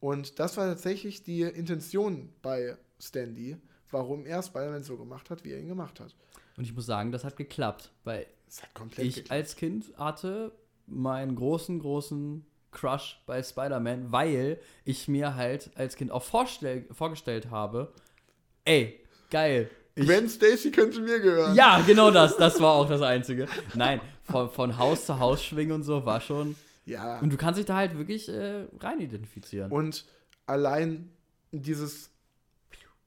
Und 0.00 0.38
das 0.38 0.56
war 0.56 0.66
tatsächlich 0.66 1.22
die 1.22 1.42
Intention 1.42 2.32
bei 2.42 2.76
Stan 2.98 3.34
Lee, 3.34 3.56
warum 3.90 4.26
er 4.26 4.42
Spider-Man 4.42 4.82
so 4.82 4.96
gemacht 4.96 5.30
hat, 5.30 5.44
wie 5.44 5.52
er 5.52 5.58
ihn 5.58 5.68
gemacht 5.68 6.00
hat. 6.00 6.14
Und 6.56 6.64
ich 6.64 6.74
muss 6.74 6.86
sagen, 6.86 7.12
das 7.12 7.24
hat 7.24 7.36
geklappt, 7.36 7.90
weil 8.04 8.26
hat 8.60 8.98
ich 8.98 9.16
geklappt. 9.16 9.30
als 9.30 9.56
Kind 9.56 9.92
hatte 9.96 10.52
meinen 10.86 11.34
großen, 11.34 11.78
großen 11.78 12.46
Crush 12.70 13.22
bei 13.26 13.42
Spider-Man, 13.42 14.12
weil 14.12 14.60
ich 14.84 15.08
mir 15.08 15.34
halt 15.34 15.70
als 15.76 15.96
Kind 15.96 16.10
auch 16.10 16.22
vorgestellt 16.22 17.50
habe, 17.50 17.92
ey, 18.64 19.00
geil. 19.30 19.70
Gwen 19.94 20.28
Stacy 20.28 20.70
könnte 20.70 21.00
mir 21.00 21.20
gehören. 21.20 21.54
ja, 21.54 21.80
genau 21.80 22.10
das, 22.10 22.36
das 22.36 22.60
war 22.60 22.74
auch 22.74 22.86
das 22.86 23.00
Einzige. 23.00 23.48
Nein, 23.74 24.00
von, 24.24 24.50
von 24.50 24.76
Haus 24.76 25.06
zu 25.06 25.18
Haus 25.18 25.42
schwingen 25.42 25.72
und 25.72 25.82
so 25.84 26.04
war 26.04 26.20
schon. 26.20 26.54
Ja. 26.86 27.18
Und 27.18 27.32
du 27.32 27.36
kannst 27.36 27.58
dich 27.58 27.66
da 27.66 27.76
halt 27.76 27.98
wirklich 27.98 28.28
äh, 28.28 28.66
rein 28.80 29.00
identifizieren. 29.00 29.70
Und 29.70 30.06
allein 30.46 31.10
dieses, 31.50 32.10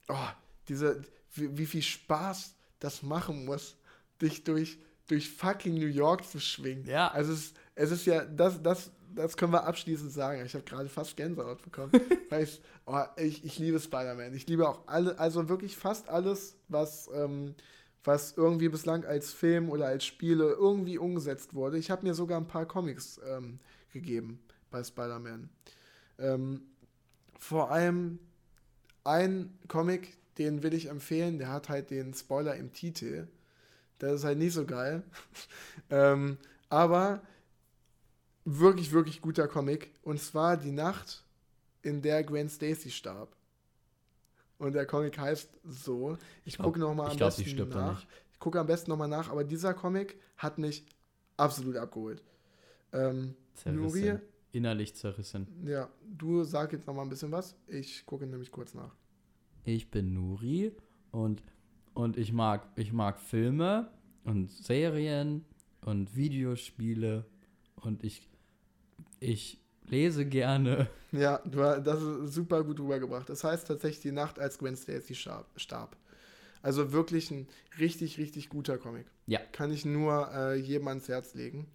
oh, 0.10 0.28
diese, 0.68 1.02
wie, 1.34 1.58
wie 1.58 1.66
viel 1.66 1.82
Spaß 1.82 2.54
das 2.80 3.02
machen 3.02 3.46
muss, 3.46 3.78
dich 4.22 4.44
durch, 4.44 4.80
durch 5.08 5.30
fucking 5.30 5.74
New 5.74 5.88
York 5.88 6.26
zu 6.26 6.40
schwingen. 6.40 6.86
Ja. 6.86 7.08
Also 7.08 7.34
es, 7.34 7.54
es 7.76 7.92
ist 7.92 8.06
ja, 8.06 8.26
das, 8.26 8.62
das, 8.62 8.92
das 9.16 9.38
können 9.38 9.54
wir 9.54 9.64
abschließend 9.64 10.12
sagen. 10.12 10.46
Ich 10.46 10.54
habe 10.54 10.66
gerade 10.66 10.90
fast 10.90 11.16
Gänsehaut 11.16 11.62
bekommen. 11.62 11.92
weil 12.30 12.44
ich, 12.44 12.62
oh, 12.86 13.02
ich, 13.16 13.46
ich 13.46 13.60
liebe 13.60 13.80
Spider-Man. 13.80 14.34
Ich 14.34 14.46
liebe 14.48 14.68
auch 14.68 14.88
alle, 14.88 15.18
also 15.18 15.48
wirklich 15.48 15.78
fast 15.78 16.10
alles, 16.10 16.58
was, 16.68 17.10
ähm, 17.14 17.56
was 18.04 18.34
irgendwie 18.38 18.70
bislang 18.70 19.06
als 19.06 19.34
Film 19.34 19.70
oder 19.70 19.88
als 19.88 20.06
Spiele 20.06 20.52
irgendwie 20.52 20.98
umgesetzt 20.98 21.54
wurde. 21.54 21.78
Ich 21.78 21.92
habe 21.92 22.08
mir 22.08 22.14
sogar 22.14 22.40
ein 22.40 22.48
paar 22.48 22.66
Comics 22.66 23.20
ähm, 23.28 23.60
gegeben 23.92 24.40
bei 24.72 24.84
Spider-Man. 24.84 25.50
Ähm, 26.18 26.62
vor 27.38 27.72
allem 27.72 28.20
ein 29.04 29.58
Comic, 29.68 30.18
den 30.38 30.64
will 30.64 30.74
ich 30.74 30.88
empfehlen, 30.88 31.38
der 31.38 31.50
hat 31.50 31.70
halt 31.70 31.90
den 31.90 32.14
Spoiler 32.14 32.56
im 32.56 32.72
Titel. 32.72 33.28
Das 33.98 34.14
ist 34.14 34.24
halt 34.24 34.38
nicht 34.38 34.54
so 34.54 34.66
geil. 34.66 35.04
ähm, 35.90 36.38
aber 36.70 37.22
wirklich, 38.46 38.92
wirklich 38.92 39.22
guter 39.22 39.48
Comic. 39.48 39.92
Und 40.04 40.22
zwar 40.22 40.58
die 40.58 40.72
Nacht, 40.72 41.24
in 41.82 42.02
der 42.02 42.24
Gwen 42.24 42.50
Stacy 42.50 42.92
starb. 42.92 43.36
Und 44.60 44.74
der 44.74 44.86
Comic 44.86 45.18
heißt 45.18 45.60
so. 45.64 46.18
Ich 46.46 46.56
glaub- 46.56 46.68
gucke 46.68 46.80
nochmal 46.80 47.08
am 47.08 47.12
ich 47.14 47.18
glaub, 47.18 47.30
besten 47.30 47.46
stirbt 47.46 47.74
nach. 47.74 48.06
Ich 48.34 48.40
gucke 48.40 48.60
am 48.60 48.68
besten 48.68 48.92
nochmal 48.92 49.08
nach, 49.08 49.32
aber 49.32 49.44
dieser 49.44 49.74
Comic 49.74 50.20
hat 50.38 50.58
mich 50.58 50.86
absolut 51.38 51.78
abgeholt. 51.78 52.22
Ähm, 52.94 53.36
Nuri, 53.66 54.02
Zerrissen. 54.02 54.22
Innerlich 54.52 54.96
zerrissen. 54.96 55.48
ja, 55.66 55.90
du 56.18 56.44
sag 56.44 56.74
jetzt 56.74 56.88
nochmal 56.88 57.06
ein 57.06 57.10
bisschen 57.10 57.32
was. 57.32 57.56
Ich 57.68 58.06
gucke 58.06 58.26
nämlich 58.26 58.52
kurz 58.52 58.74
nach. 58.74 58.96
Ich 59.64 59.92
bin 59.92 60.14
Nuri 60.14 60.72
und, 61.12 61.44
und 61.94 62.18
ich, 62.18 62.34
mag, 62.34 62.68
ich 62.76 62.92
mag 62.92 63.20
Filme 63.20 63.92
und 64.24 64.50
Serien 64.50 65.46
und 65.82 66.16
Videospiele 66.16 67.26
und 67.76 68.04
ich, 68.04 68.28
ich 69.20 69.60
lese 69.90 70.26
gerne. 70.26 70.88
Ja, 71.12 71.42
du, 71.44 71.82
das 71.82 72.02
ist 72.02 72.34
super 72.34 72.64
gut 72.64 72.80
rübergebracht. 72.80 73.30
Das 73.30 73.44
heißt 73.44 73.68
tatsächlich 73.68 74.02
die 74.02 74.12
Nacht, 74.12 74.40
als 74.40 74.58
Gwen 74.60 74.78
Stacy 74.78 75.16
starb. 75.16 75.96
Also 76.62 76.92
wirklich 76.92 77.32
ein 77.32 77.48
richtig, 77.80 78.18
richtig 78.18 78.50
guter 78.50 78.78
Comic. 78.78 79.06
Ja. 79.28 79.40
Kann 79.52 79.72
ich 79.72 79.86
nur 79.86 80.30
äh, 80.34 80.56
jedem 80.56 80.88
ans 80.88 81.08
Herz 81.08 81.34
legen. 81.34 81.68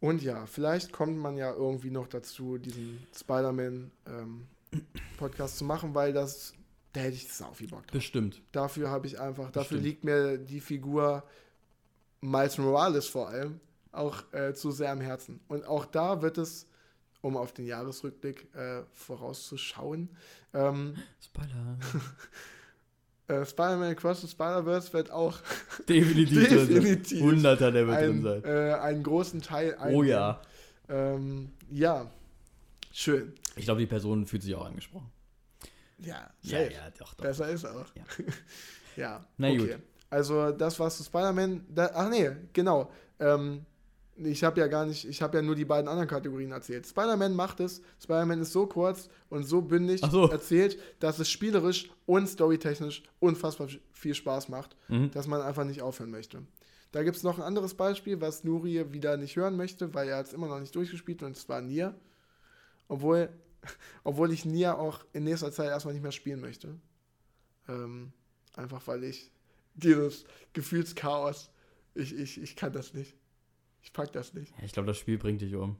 Und 0.00 0.22
ja, 0.22 0.46
vielleicht 0.46 0.92
kommt 0.92 1.18
man 1.18 1.36
ja 1.36 1.52
irgendwie 1.52 1.90
noch 1.90 2.08
dazu, 2.08 2.58
diesen 2.58 3.06
Spider-Man-Podcast 3.16 5.58
zu 5.58 5.64
machen, 5.64 5.94
weil 5.94 6.12
das, 6.12 6.54
da 6.92 7.00
hätte 7.00 7.16
ich 7.16 7.32
sau 7.32 7.52
viel 7.52 7.68
Bock 7.68 7.82
drauf. 7.82 7.92
Bestimmt. 7.92 8.42
Dafür 8.52 8.90
habe 8.90 9.06
ich 9.06 9.20
einfach, 9.20 9.50
dafür 9.50 9.78
Bestimmt. 9.78 9.84
liegt 9.84 10.04
mir 10.04 10.38
die 10.38 10.60
Figur 10.60 11.24
Miles 12.20 12.58
Morales 12.58 13.06
vor 13.06 13.28
allem 13.28 13.60
auch 13.92 14.22
äh, 14.32 14.54
zu 14.54 14.70
sehr 14.70 14.92
am 14.92 15.00
Herzen. 15.00 15.40
Und 15.48 15.66
auch 15.66 15.84
da 15.84 16.22
wird 16.22 16.38
es, 16.38 16.67
um 17.20 17.36
auf 17.36 17.52
den 17.52 17.66
Jahresrückblick 17.66 18.54
äh, 18.54 18.82
vorauszuschauen, 18.92 20.08
ähm, 20.54 20.94
Spoiler. 21.20 21.78
äh, 23.28 23.44
Spider-Man 23.44 23.90
Across 23.92 24.22
the 24.22 24.28
Spider-Verse 24.28 24.92
wird 24.92 25.10
auch 25.10 25.38
Definitiv. 25.88 26.48
Definitiv. 26.48 27.20
Hunderter, 27.20 27.70
der 27.72 27.86
wird 27.86 28.00
drin 28.00 28.18
ein, 28.18 28.22
sein. 28.22 28.44
äh, 28.44 28.74
einen 28.74 29.02
großen 29.02 29.40
Teil 29.42 29.76
Oh 29.78 29.82
einnehmen. 29.82 30.08
ja. 30.08 30.40
Ähm, 30.88 31.50
ja, 31.70 32.10
schön. 32.92 33.32
Ich 33.56 33.64
glaube, 33.64 33.80
die 33.80 33.86
Person 33.86 34.26
fühlt 34.26 34.42
sich 34.42 34.54
auch 34.54 34.64
angesprochen. 34.64 35.10
Ja, 35.98 36.30
Ja, 36.42 36.58
safe. 36.60 36.72
ja, 36.72 36.90
doch, 36.98 37.12
doch. 37.14 37.24
Besser 37.24 37.48
ist 37.50 37.64
auch. 37.66 37.86
Ja. 37.94 38.04
ja. 38.96 39.26
Na 39.36 39.48
okay. 39.48 39.58
gut. 39.58 39.78
Also 40.10 40.52
das 40.52 40.78
war's 40.78 40.96
zu 40.96 41.02
Spider-Man. 41.04 41.66
Da- 41.74 41.90
Ach 41.92 42.08
nee, 42.08 42.30
genau. 42.54 42.90
Ähm, 43.20 43.66
ich 44.18 44.42
habe 44.44 44.60
ja 44.60 44.66
gar 44.66 44.84
nicht, 44.86 45.04
ich 45.06 45.22
habe 45.22 45.36
ja 45.38 45.42
nur 45.42 45.54
die 45.54 45.64
beiden 45.64 45.88
anderen 45.88 46.08
Kategorien 46.08 46.50
erzählt. 46.52 46.86
Spider-Man 46.86 47.34
macht 47.34 47.60
es. 47.60 47.80
Spider-Man 48.02 48.40
ist 48.40 48.52
so 48.52 48.66
kurz 48.66 49.08
und 49.30 49.44
so 49.44 49.62
bündig 49.62 50.00
so. 50.10 50.28
erzählt, 50.28 50.78
dass 51.00 51.18
es 51.18 51.30
spielerisch 51.30 51.90
und 52.06 52.26
storytechnisch 52.28 53.02
unfassbar 53.20 53.68
viel 53.92 54.14
Spaß 54.14 54.48
macht, 54.48 54.76
Mhm. 54.88 55.10
dass 55.12 55.26
man 55.26 55.40
einfach 55.40 55.64
nicht 55.64 55.82
aufhören 55.82 56.10
möchte. 56.10 56.42
Da 56.92 57.02
gibt 57.02 57.16
es 57.16 57.22
noch 57.22 57.38
ein 57.38 57.44
anderes 57.44 57.74
Beispiel, 57.74 58.20
was 58.20 58.44
Nuri 58.44 58.92
wieder 58.92 59.16
nicht 59.16 59.36
hören 59.36 59.56
möchte, 59.56 59.92
weil 59.94 60.08
er 60.08 60.16
hat 60.16 60.26
es 60.26 60.32
immer 60.32 60.48
noch 60.48 60.58
nicht 60.60 60.74
durchgespielt 60.74 61.22
und 61.22 61.36
zwar 61.36 61.60
Nier. 61.60 61.94
Obwohl, 62.88 63.28
obwohl 64.04 64.32
ich 64.32 64.44
Nier 64.44 64.78
auch 64.78 65.04
in 65.12 65.24
nächster 65.24 65.52
Zeit 65.52 65.68
erstmal 65.68 65.94
nicht 65.94 66.02
mehr 66.02 66.12
spielen 66.12 66.40
möchte. 66.40 66.74
Ähm, 67.68 68.12
einfach 68.56 68.86
weil 68.86 69.04
ich 69.04 69.30
dieses 69.74 70.24
Gefühlschaos, 70.54 71.50
ich, 71.94 72.14
ich, 72.18 72.40
ich 72.42 72.56
kann 72.56 72.72
das 72.72 72.94
nicht. 72.94 73.14
Ich 73.88 73.94
pack 73.94 74.12
das 74.12 74.34
nicht. 74.34 74.52
Ja, 74.58 74.64
ich 74.64 74.72
glaube, 74.72 74.86
das 74.86 74.98
Spiel 74.98 75.16
bringt 75.16 75.40
dich 75.40 75.54
um. 75.54 75.78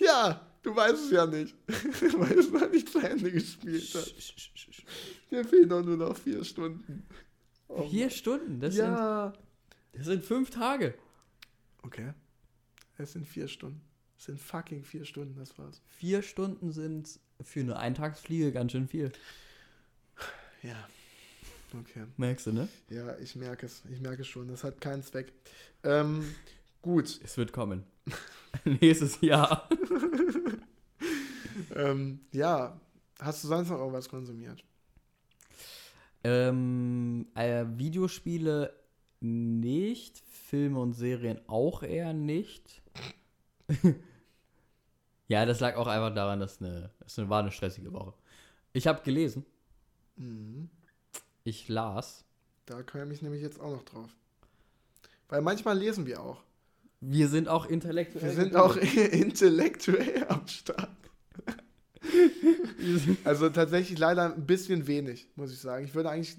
Ja, 0.00 0.44
du 0.64 0.74
weißt 0.74 1.04
es 1.04 1.10
ja 1.12 1.24
nicht, 1.24 1.54
weil 1.68 2.36
es 2.36 2.50
noch 2.50 2.68
nicht 2.68 2.88
zu 2.88 2.98
Ende 2.98 3.30
gespielt 3.30 3.94
hat. 3.94 4.12
Mir 5.30 5.44
fehlen 5.44 5.68
doch 5.68 5.84
nur 5.84 5.96
noch 5.96 6.16
vier 6.16 6.42
Stunden. 6.42 7.06
Oh 7.68 7.88
Vier 7.88 8.10
Stunden, 8.10 8.58
das, 8.58 8.74
ja. 8.74 9.32
sind, 9.32 9.44
das 9.92 10.06
sind 10.06 10.24
fünf 10.24 10.50
Tage. 10.50 10.94
Okay. 11.82 12.12
Es 12.98 13.12
sind 13.12 13.24
vier 13.24 13.46
Stunden. 13.46 13.80
Es 14.18 14.24
sind 14.24 14.40
fucking 14.40 14.82
vier 14.82 15.04
Stunden, 15.04 15.38
das 15.38 15.56
war's. 15.56 15.80
Vier 15.86 16.22
Stunden 16.22 16.72
sind 16.72 17.20
für 17.40 17.60
eine 17.60 17.76
Eintagsfliege 17.76 18.50
ganz 18.50 18.72
schön 18.72 18.88
viel. 18.88 19.12
Ja. 20.64 20.88
Okay. 21.78 22.06
Merkst 22.16 22.46
du, 22.46 22.52
ne? 22.52 22.68
Ja, 22.88 23.16
ich 23.18 23.36
merke 23.36 23.66
es. 23.66 23.82
Ich 23.90 24.00
merke 24.00 24.22
es 24.22 24.28
schon. 24.28 24.48
Das 24.48 24.64
hat 24.64 24.80
keinen 24.80 25.02
Zweck. 25.02 25.32
Ähm, 25.82 26.34
gut. 26.84 27.20
Es 27.24 27.36
wird 27.36 27.52
kommen. 27.52 27.84
Nächstes 28.64 29.20
Jahr. 29.20 29.68
Ähm, 31.76 32.20
ja. 32.32 32.80
Hast 33.20 33.42
du 33.42 33.48
sonst 33.48 33.68
noch 33.68 33.78
irgendwas 33.78 34.08
konsumiert? 34.08 34.62
Ähm, 36.22 37.26
äh, 37.34 37.64
Videospiele 37.76 38.72
nicht, 39.20 40.18
Filme 40.18 40.78
und 40.80 40.92
Serien 40.94 41.40
auch 41.48 41.82
eher 41.82 42.12
nicht. 42.12 42.82
ja, 45.28 45.46
das 45.46 45.60
lag 45.60 45.76
auch 45.76 45.86
einfach 45.86 46.14
daran, 46.14 46.40
dass 46.40 46.60
eine, 46.60 46.90
es 47.04 47.18
eine, 47.18 47.28
war 47.28 47.40
eine 47.40 47.50
stressige 47.52 47.92
Woche. 47.92 48.14
Ich 48.72 48.86
habe 48.86 49.02
gelesen, 49.02 49.44
Mhm. 50.16 50.70
ich 51.42 51.68
las. 51.68 52.24
Da 52.66 52.82
komme 52.82 53.12
ich 53.12 53.22
nämlich 53.22 53.42
jetzt 53.42 53.60
auch 53.60 53.72
noch 53.72 53.82
drauf. 53.84 54.10
Weil 55.28 55.40
manchmal 55.42 55.76
lesen 55.76 56.06
wir 56.06 56.20
auch. 56.22 56.42
Wir 57.00 57.28
sind 57.28 57.48
auch 57.48 57.66
intellektuell. 57.66 58.24
Wir 58.24 58.32
sind 58.32 58.56
auch 58.56 58.76
intellektuell 59.12 60.26
am 60.28 60.46
Start. 60.46 60.88
Also 63.24 63.48
tatsächlich 63.48 63.98
leider 63.98 64.34
ein 64.34 64.46
bisschen 64.46 64.86
wenig, 64.86 65.26
muss 65.36 65.50
ich 65.52 65.58
sagen. 65.58 65.84
Ich 65.86 65.94
würde 65.94 66.10
eigentlich 66.10 66.36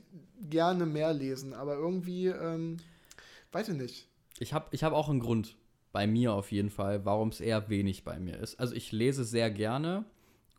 gerne 0.50 0.86
mehr 0.86 1.12
lesen, 1.14 1.54
aber 1.54 1.76
irgendwie, 1.76 2.28
ähm, 2.28 2.78
weiß 3.52 3.70
ich 3.70 3.76
nicht. 3.76 4.08
Ich 4.40 4.54
habe 4.54 4.68
ich 4.72 4.84
hab 4.84 4.94
auch 4.94 5.10
einen 5.10 5.20
Grund, 5.20 5.56
bei 5.92 6.06
mir 6.08 6.34
auf 6.34 6.52
jeden 6.52 6.70
Fall, 6.70 7.04
warum 7.06 7.30
es 7.30 7.40
eher 7.42 7.70
wenig 7.70 8.04
bei 8.04 8.20
mir 8.20 8.38
ist. 8.38 8.60
Also 8.60 8.76
ich 8.76 8.92
lese 8.92 9.24
sehr 9.24 9.50
gerne 9.50 10.06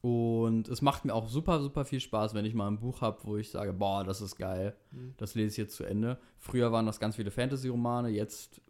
und 0.00 0.68
es 0.68 0.82
macht 0.82 1.04
mir 1.04 1.14
auch 1.14 1.28
super, 1.28 1.60
super 1.60 1.84
viel 1.84 2.00
Spaß, 2.00 2.34
wenn 2.34 2.44
ich 2.44 2.54
mal 2.54 2.66
ein 2.68 2.80
Buch 2.80 3.00
habe, 3.00 3.18
wo 3.24 3.36
ich 3.36 3.50
sage, 3.50 3.72
boah, 3.72 4.02
das 4.02 4.20
ist 4.20 4.36
geil, 4.36 4.74
Mhm. 4.90 5.14
das 5.18 5.34
lese 5.34 5.48
ich 5.52 5.56
jetzt 5.58 5.76
zu 5.76 5.84
Ende. 5.84 6.18
Früher 6.38 6.72
waren 6.72 6.86
das 6.86 6.98
ganz 6.98 7.16
viele 7.16 7.30
Fantasy-Romane, 7.30 8.08
jetzt 8.08 8.60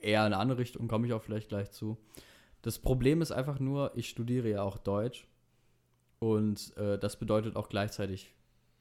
eher 0.00 0.26
in 0.26 0.32
eine 0.32 0.38
andere 0.38 0.58
Richtung, 0.58 0.88
komme 0.88 1.06
ich 1.06 1.12
auch 1.12 1.22
vielleicht 1.22 1.48
gleich 1.48 1.70
zu. 1.70 1.96
Das 2.62 2.78
Problem 2.78 3.22
ist 3.22 3.32
einfach 3.32 3.60
nur, 3.60 3.92
ich 3.94 4.08
studiere 4.08 4.48
ja 4.50 4.62
auch 4.62 4.78
Deutsch 4.78 5.26
und 6.18 6.76
äh, 6.76 6.98
das 6.98 7.18
bedeutet 7.18 7.56
auch 7.56 7.68
gleichzeitig 7.68 8.34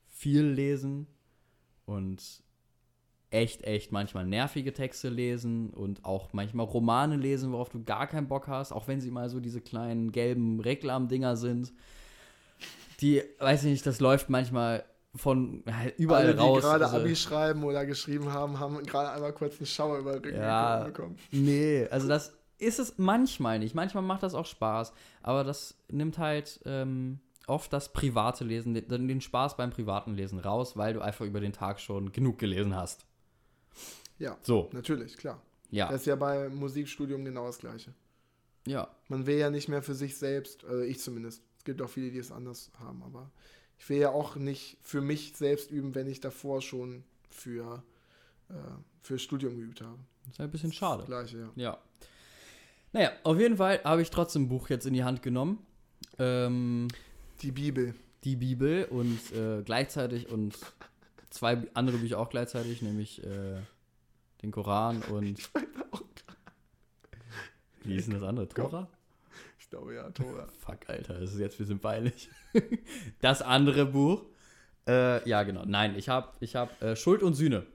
viel 0.08 0.46
lesen 0.46 1.08
und 1.86 2.44
echt, 3.30 3.64
echt 3.64 3.92
manchmal 3.92 4.26
nervige 4.26 4.74
Texte 4.74 5.10
lesen 5.10 5.70
und 5.72 6.06
auch 6.06 6.32
manchmal 6.34 6.66
Romane 6.66 7.18
lesen, 7.18 7.52
worauf 7.52 7.70
du 7.70 7.84
gar 7.84 8.08
keinen 8.08 8.28
Bock 8.28 8.48
hast, 8.48 8.72
auch 8.72 8.88
wenn 8.88 9.02
sie 9.02 9.12
mal 9.12 9.30
so 9.30 9.40
diese 9.40 9.62
kleinen 9.62 10.12
gelben 10.12 10.60
Reklamdinger 10.60 11.36
sind. 11.36 11.74
Die, 13.02 13.22
weiß 13.40 13.66
ich 13.66 13.72
nicht, 13.72 13.86
das 13.86 14.00
läuft 14.00 14.30
manchmal 14.30 14.86
von 15.16 15.64
ja, 15.68 15.90
überall 15.98 16.24
Alle, 16.26 16.34
die 16.36 16.40
raus. 16.40 16.62
gerade 16.62 16.86
also- 16.86 16.98
Abi 16.98 17.16
schreiben 17.16 17.64
oder 17.64 17.86
geschrieben 17.86 18.32
haben, 18.34 18.60
haben 18.60 18.82
gerade 18.84 19.12
einmal 19.12 19.34
kurz 19.34 19.58
einen 19.58 19.66
Schauer 19.66 20.00
über 20.00 20.14
den 20.14 20.24
Rücken 20.26 20.38
Ja. 20.42 20.84
bekommen. 20.84 21.18
Nee, 21.32 21.88
also 21.90 22.08
das 22.08 22.34
ist 22.58 22.80
es 22.80 22.94
manchmal 22.98 23.60
nicht. 23.60 23.76
Manchmal 23.76 24.04
macht 24.04 24.24
das 24.24 24.34
auch 24.34 24.46
Spaß, 24.46 24.94
aber 25.22 25.44
das 25.44 25.78
nimmt 25.90 26.18
halt 26.18 26.60
ähm, 26.66 27.20
oft 27.48 27.72
das 27.74 27.92
private 27.94 28.44
Lesen, 28.44 28.74
den, 28.74 29.08
den 29.08 29.22
Spaß 29.22 29.58
beim 29.58 29.70
privaten 29.72 30.16
Lesen 30.16 30.40
raus, 30.40 30.76
weil 30.78 30.94
du 30.94 31.02
einfach 31.02 31.26
über 31.26 31.40
den 31.42 31.54
Tag 31.54 31.80
schon 31.80 32.12
genug 32.12 32.38
gelesen 32.40 32.76
hast. 32.76 33.06
Ja, 34.18 34.38
So, 34.42 34.70
natürlich, 34.72 35.18
klar. 35.18 35.42
ja. 35.72 35.90
Das 35.90 36.02
ist 36.02 36.08
ja 36.08 36.16
beim 36.16 36.56
Musikstudium 36.56 37.26
genau 37.26 37.46
das 37.48 37.58
Gleiche. 37.60 37.94
ja. 38.66 38.88
Man 39.10 39.28
will 39.28 39.38
ja 39.38 39.50
nicht 39.52 39.68
mehr 39.70 39.84
für 39.84 39.94
sich 39.94 40.18
selbst, 40.18 40.64
also 40.66 40.82
ich 40.82 41.00
zumindest. 41.00 41.44
Es 41.60 41.64
gibt 41.66 41.82
auch 41.82 41.90
viele, 41.90 42.10
die 42.12 42.18
es 42.20 42.32
anders 42.32 42.72
haben, 42.80 43.02
aber 43.04 43.32
ich 43.78 43.90
will 43.90 43.98
ja 44.00 44.10
auch 44.10 44.36
nicht 44.36 44.78
für 44.82 45.02
mich 45.02 45.34
selbst 45.36 45.72
üben, 45.72 45.94
wenn 45.96 46.08
ich 46.08 46.20
davor 46.20 46.62
schon 46.62 47.04
für, 47.30 47.84
äh, 48.50 48.54
für 49.02 49.20
Studium 49.20 49.58
geübt 49.58 49.82
habe. 49.82 50.00
Das 50.26 50.34
ist 50.34 50.40
ein 50.42 50.52
bisschen 50.52 50.72
schade. 50.74 51.00
Das 51.02 51.08
Gleiche, 51.08 51.38
ja. 51.38 51.50
Ja. 51.56 51.78
Naja, 52.94 53.12
auf 53.24 53.38
jeden 53.38 53.58
Fall 53.58 53.82
habe 53.84 54.02
ich 54.02 54.10
trotzdem 54.10 54.44
ein 54.44 54.48
Buch 54.50 54.70
jetzt 54.70 54.86
in 54.86 54.94
die 54.94 55.04
Hand 55.04 55.22
genommen. 55.22 55.66
Ähm, 56.18 56.88
Die 57.42 57.52
Bibel. 57.52 57.94
die 58.24 58.36
Bibel 58.38 58.86
und 58.86 59.20
äh, 59.34 59.62
gleichzeitig 59.64 60.30
und 60.30 60.56
zwei 61.30 61.62
andere 61.74 61.98
Bücher 61.98 62.18
auch 62.20 62.30
gleichzeitig, 62.30 62.82
nämlich 62.82 63.22
äh, 63.24 63.60
den 64.42 64.52
Koran 64.52 65.02
und. 65.04 65.50
Wie 67.84 67.96
ist 67.98 68.08
denn 68.08 68.16
das 68.16 68.24
andere? 68.24 68.48
Tora? 68.50 68.88
Ich 69.66 69.70
glaube 69.72 69.96
ja, 69.96 70.10
Tora. 70.12 70.48
Fuck, 70.60 70.88
Alter, 70.88 71.20
das 71.20 71.34
ist 71.34 71.40
jetzt 71.40 71.56
ein 71.56 71.58
bisschen 71.58 71.80
peinlich. 71.80 72.30
das 73.20 73.42
andere 73.42 73.88
Buch. 73.88 74.24
Äh, 74.88 75.28
ja, 75.28 75.42
genau. 75.42 75.66
Nein, 75.66 75.96
ich 75.98 76.08
habe 76.08 76.34
ich 76.40 76.56
hab, 76.56 76.80
äh, 76.84 76.96
Schuld 76.96 77.24
und 77.24 77.34
Sühne 77.34 77.66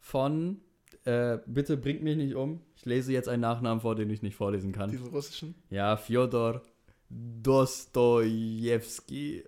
von, 0.00 0.60
äh, 1.04 1.38
bitte 1.46 1.78
bringt 1.78 2.02
mich 2.02 2.18
nicht 2.18 2.34
um. 2.34 2.60
Ich 2.76 2.84
lese 2.84 3.10
jetzt 3.10 3.26
einen 3.26 3.40
Nachnamen 3.40 3.80
vor, 3.80 3.94
den 3.94 4.10
ich 4.10 4.20
nicht 4.20 4.36
vorlesen 4.36 4.72
kann. 4.72 4.90
Diesen 4.90 5.06
russischen. 5.06 5.54
Ja, 5.70 5.96
Fjodor 5.96 6.60
Dostojewski. 7.08 9.44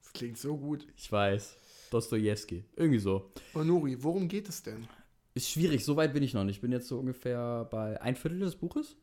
Das 0.00 0.10
klingt 0.14 0.38
so 0.38 0.56
gut. 0.56 0.86
Ich 0.96 1.12
weiß. 1.12 1.58
Dostojewski. 1.90 2.64
Irgendwie 2.76 2.98
so. 2.98 3.30
Und 3.52 3.66
Nuri, 3.66 4.02
worum 4.02 4.26
geht 4.26 4.48
es 4.48 4.62
denn? 4.62 4.88
Ist 5.34 5.50
schwierig, 5.50 5.84
so 5.84 5.96
weit 5.96 6.14
bin 6.14 6.22
ich 6.22 6.32
noch 6.32 6.44
nicht. 6.44 6.56
Ich 6.56 6.62
bin 6.62 6.72
jetzt 6.72 6.88
so 6.88 6.98
ungefähr 6.98 7.68
bei 7.70 8.00
ein 8.00 8.16
Viertel 8.16 8.38
des 8.38 8.56
Buches. 8.56 8.96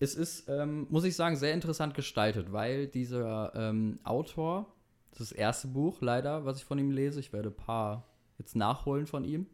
Es 0.00 0.14
ist, 0.14 0.48
ähm, 0.48 0.86
muss 0.90 1.04
ich 1.04 1.16
sagen, 1.16 1.36
sehr 1.36 1.52
interessant 1.52 1.94
gestaltet, 1.94 2.52
weil 2.52 2.86
dieser 2.86 3.52
ähm, 3.54 3.98
Autor, 4.04 4.72
das 5.10 5.20
ist 5.20 5.32
das 5.32 5.38
erste 5.38 5.68
Buch 5.68 6.00
leider, 6.00 6.44
was 6.44 6.58
ich 6.58 6.64
von 6.64 6.78
ihm 6.78 6.90
lese, 6.90 7.18
ich 7.20 7.32
werde 7.32 7.48
ein 7.48 7.56
paar 7.56 8.06
jetzt 8.38 8.54
nachholen 8.54 9.06
von 9.06 9.24
ihm. 9.24 9.46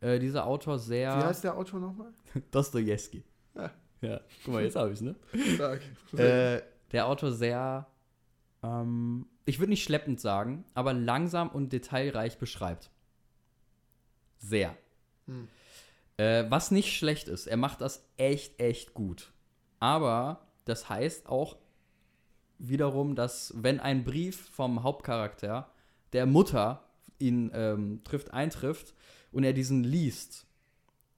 Äh, 0.00 0.18
dieser 0.18 0.46
Autor 0.46 0.78
sehr. 0.78 1.16
Wie 1.16 1.24
heißt 1.24 1.44
der 1.44 1.56
Autor 1.56 1.80
nochmal? 1.80 2.12
Dostojewski. 2.50 3.22
Ja. 3.54 3.70
Ja, 4.02 4.20
guck 4.44 4.54
mal, 4.54 4.62
jetzt 4.62 4.76
habe 4.76 4.88
ich 4.88 4.94
es, 4.94 5.00
ne? 5.02 5.14
Stark. 5.54 5.82
äh, 6.16 6.62
der 6.92 7.06
Autor 7.06 7.32
sehr, 7.32 7.86
ähm, 8.62 9.26
ich 9.44 9.58
würde 9.58 9.70
nicht 9.70 9.84
schleppend 9.84 10.20
sagen, 10.20 10.64
aber 10.74 10.94
langsam 10.94 11.50
und 11.50 11.72
detailreich 11.72 12.38
beschreibt. 12.38 12.90
Sehr. 14.38 14.74
Hm. 15.26 15.48
Äh, 16.16 16.44
was 16.48 16.70
nicht 16.70 16.96
schlecht 16.96 17.28
ist, 17.28 17.46
er 17.46 17.58
macht 17.58 17.82
das 17.82 18.08
echt, 18.16 18.58
echt 18.58 18.94
gut. 18.94 19.32
Aber 19.80 20.46
das 20.66 20.88
heißt 20.88 21.28
auch 21.28 21.56
wiederum, 22.58 23.14
dass 23.16 23.52
wenn 23.56 23.80
ein 23.80 24.04
Brief 24.04 24.50
vom 24.50 24.82
Hauptcharakter 24.82 25.68
der 26.12 26.26
Mutter 26.26 26.84
ihn 27.18 27.50
ähm, 27.54 28.02
trifft, 28.04 28.32
eintrifft 28.32 28.94
und 29.32 29.44
er 29.44 29.52
diesen 29.52 29.82
liest, 29.82 30.46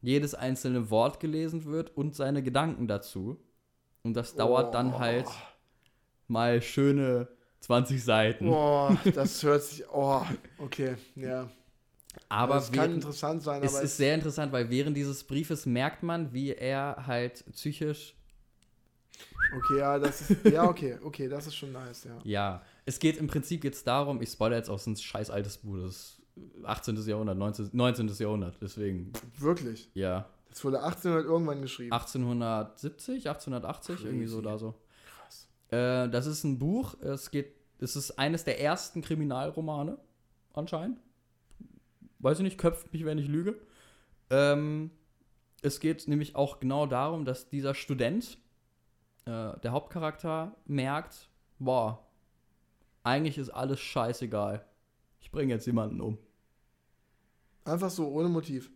jedes 0.00 0.34
einzelne 0.34 0.90
Wort 0.90 1.20
gelesen 1.20 1.64
wird 1.64 1.96
und 1.96 2.14
seine 2.14 2.42
Gedanken 2.42 2.88
dazu. 2.88 3.36
Und 4.02 4.14
das 4.14 4.34
dauert 4.34 4.74
dann 4.74 4.94
Oh. 4.94 4.98
halt 4.98 5.26
mal 6.28 6.60
schöne 6.62 7.28
20 7.60 8.02
Seiten. 8.02 8.46
Boah, 8.46 8.96
das 9.14 9.42
hört 9.42 9.62
sich. 9.62 9.88
Oh, 9.88 10.22
okay, 10.58 10.96
ja. 11.14 11.48
aber 12.28 12.56
es 12.56 12.72
kann 12.72 12.94
interessant 12.94 13.42
sein, 13.42 13.62
es 13.62 13.74
ist 13.80 13.96
sehr 13.96 14.14
interessant, 14.14 14.52
weil 14.52 14.68
während 14.70 14.96
dieses 14.96 15.22
Briefes 15.24 15.66
merkt 15.66 16.02
man, 16.02 16.32
wie 16.32 16.50
er 16.52 17.04
halt 17.06 17.44
psychisch 17.52 18.16
Okay, 19.54 19.78
ja, 19.78 19.98
das 19.98 20.30
ist. 20.30 20.44
Ja, 20.46 20.64
okay, 20.68 20.98
okay, 21.02 21.28
das 21.28 21.46
ist 21.46 21.56
schon 21.56 21.72
nice, 21.72 22.04
ja. 22.04 22.18
Ja, 22.24 22.62
es 22.86 22.98
geht 22.98 23.18
im 23.18 23.26
Prinzip 23.26 23.64
jetzt 23.64 23.86
darum, 23.86 24.22
ich 24.22 24.30
spoilere 24.30 24.58
jetzt 24.58 24.70
aus 24.70 24.86
ein 24.86 24.96
scheiß 24.96 25.30
altes 25.30 25.58
Buch, 25.58 25.76
das 25.82 25.90
ist 25.90 26.22
18. 26.64 26.96
Jahrhundert, 27.06 27.36
19. 27.36 27.70
19. 27.72 28.08
Jahrhundert, 28.18 28.56
deswegen, 28.60 29.12
Wirklich. 29.38 29.90
ja. 29.94 30.28
Das 30.48 30.64
wurde 30.64 30.82
1800 30.82 31.24
irgendwann 31.24 31.62
geschrieben. 31.62 31.92
1870, 31.92 33.28
1880, 33.28 34.04
irgendwie 34.04 34.26
so 34.26 34.36
Crazy. 34.42 34.48
da 34.48 34.58
so. 34.58 34.74
Krass. 35.16 35.48
Äh, 35.68 36.10
das 36.10 36.26
ist 36.26 36.44
ein 36.44 36.58
Buch, 36.58 36.94
es 37.00 37.30
geht, 37.30 37.54
es 37.78 37.96
ist 37.96 38.18
eines 38.18 38.44
der 38.44 38.60
ersten 38.60 39.02
Kriminalromane, 39.02 39.98
anscheinend. 40.52 40.98
Weiß 42.18 42.38
ich 42.38 42.44
nicht, 42.44 42.58
köpft 42.58 42.92
mich, 42.92 43.04
wenn 43.04 43.18
ich 43.18 43.28
lüge. 43.28 43.56
Ähm, 44.30 44.90
es 45.62 45.80
geht 45.80 46.06
nämlich 46.08 46.36
auch 46.36 46.60
genau 46.60 46.86
darum, 46.86 47.24
dass 47.24 47.48
dieser 47.48 47.74
Student, 47.74 48.38
äh, 49.24 49.58
der 49.60 49.72
Hauptcharakter, 49.72 50.54
merkt, 50.66 51.28
boah, 51.58 52.06
eigentlich 53.04 53.38
ist 53.38 53.50
alles 53.50 53.80
scheißegal. 53.80 54.64
Ich 55.20 55.30
bringe 55.30 55.52
jetzt 55.52 55.66
jemanden 55.66 56.00
um. 56.00 56.18
Einfach 57.64 57.90
so, 57.90 58.08
ohne 58.08 58.28
Motiv. 58.28 58.70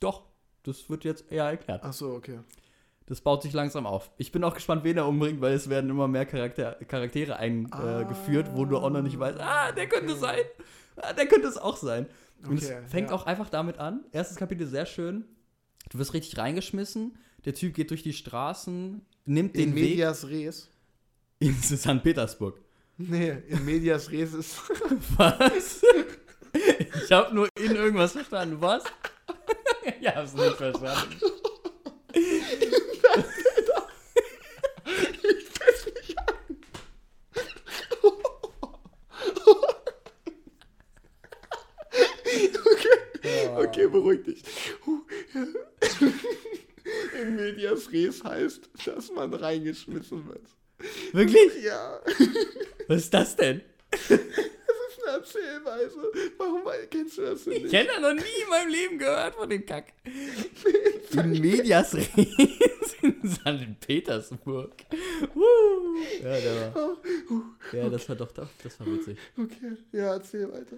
Doch, 0.00 0.24
das 0.62 0.88
wird 0.90 1.04
jetzt 1.04 1.30
eher 1.30 1.44
erklärt. 1.44 1.80
Ach 1.82 1.92
so, 1.92 2.10
okay. 2.14 2.40
Das 3.06 3.20
baut 3.20 3.42
sich 3.42 3.52
langsam 3.52 3.86
auf. 3.86 4.10
Ich 4.18 4.30
bin 4.30 4.44
auch 4.44 4.54
gespannt, 4.54 4.84
wen 4.84 4.96
er 4.96 5.06
umbringt, 5.08 5.40
weil 5.40 5.54
es 5.54 5.68
werden 5.68 5.90
immer 5.90 6.06
mehr 6.06 6.26
Charakter 6.26 6.74
Charaktere 6.86 7.36
eingeführt, 7.36 8.48
äh, 8.48 8.54
wo 8.54 8.64
du 8.64 8.78
auch 8.78 8.90
noch 8.90 9.02
nicht 9.02 9.18
weißt, 9.18 9.40
ah, 9.40 9.72
der 9.72 9.88
könnte 9.88 10.12
okay. 10.12 10.20
sein. 10.20 10.38
Ah, 10.96 11.12
der 11.12 11.26
könnte 11.26 11.48
es 11.48 11.56
auch 11.58 11.76
sein. 11.76 12.06
Und 12.46 12.62
Okay, 12.62 12.78
es 12.84 12.90
fängt 12.90 13.10
ja. 13.10 13.16
auch 13.16 13.26
einfach 13.26 13.48
damit 13.48 13.78
an. 13.78 14.04
Erstes 14.12 14.36
Kapitel 14.36 14.66
sehr 14.66 14.86
schön. 14.86 15.24
Du 15.90 15.98
wirst 15.98 16.14
richtig 16.14 16.38
reingeschmissen. 16.38 17.18
Der 17.44 17.54
Typ 17.54 17.74
geht 17.74 17.90
durch 17.90 18.02
die 18.02 18.12
Straßen, 18.12 19.00
nimmt 19.24 19.54
In 19.54 19.70
den 19.70 19.74
Weg 19.74 19.90
Medias 19.90 20.26
Res. 20.28 20.68
in 21.38 21.54
St. 21.54 22.02
Petersburg. 22.02 22.60
Nee, 22.98 23.38
in 23.48 23.64
Medias 23.64 24.10
Res 24.10 24.34
ist. 24.34 24.56
Was? 25.16 25.82
ich 26.52 27.12
habe 27.12 27.34
nur 27.34 27.48
in 27.58 27.76
irgendwas 27.76 28.12
verstanden. 28.12 28.60
Was? 28.60 28.84
ich 30.00 30.08
hab's 30.08 30.34
nicht 30.34 30.56
verstanden. 30.56 31.16
Okay, 43.56 43.86
beruhig 43.86 44.24
dich. 44.24 44.42
In 47.20 47.36
Medias 47.36 47.90
Res 47.92 48.22
heißt, 48.24 48.70
dass 48.86 49.10
man 49.12 49.32
reingeschmissen 49.34 50.26
wird. 50.28 50.46
Wirklich? 51.12 51.62
Ja. 51.62 52.00
Was 52.88 53.02
ist 53.02 53.14
das 53.14 53.36
denn? 53.36 53.60
Erzählweise. 55.06 56.12
Warum 56.38 56.62
kennst 56.88 57.18
du 57.18 57.22
das 57.22 57.44
denn 57.44 57.54
Ich 57.54 57.62
nicht? 57.64 57.72
kenne 57.72 58.00
noch 58.00 58.14
nie 58.14 58.42
in 58.42 58.48
meinem 58.48 58.70
Leben 58.70 58.98
gehört 58.98 59.34
von 59.34 59.50
dem 59.50 59.66
Kack. 59.66 59.92
In 61.12 61.30
Medias 61.32 61.94
Res 61.94 62.08
in 63.02 63.28
St. 63.28 63.80
Petersburg. 63.80 64.72
Woo. 65.34 65.96
Ja, 66.22 66.40
der 66.40 66.74
war. 66.74 66.96
Ja, 67.72 67.88
das 67.88 68.08
war 68.08 68.14
doch, 68.14 68.30
doch, 68.30 68.48
das 68.62 68.78
war 68.78 68.86
witzig. 68.86 69.18
Okay, 69.36 69.76
ja, 69.90 70.14
erzähl 70.14 70.50
weiter. 70.52 70.76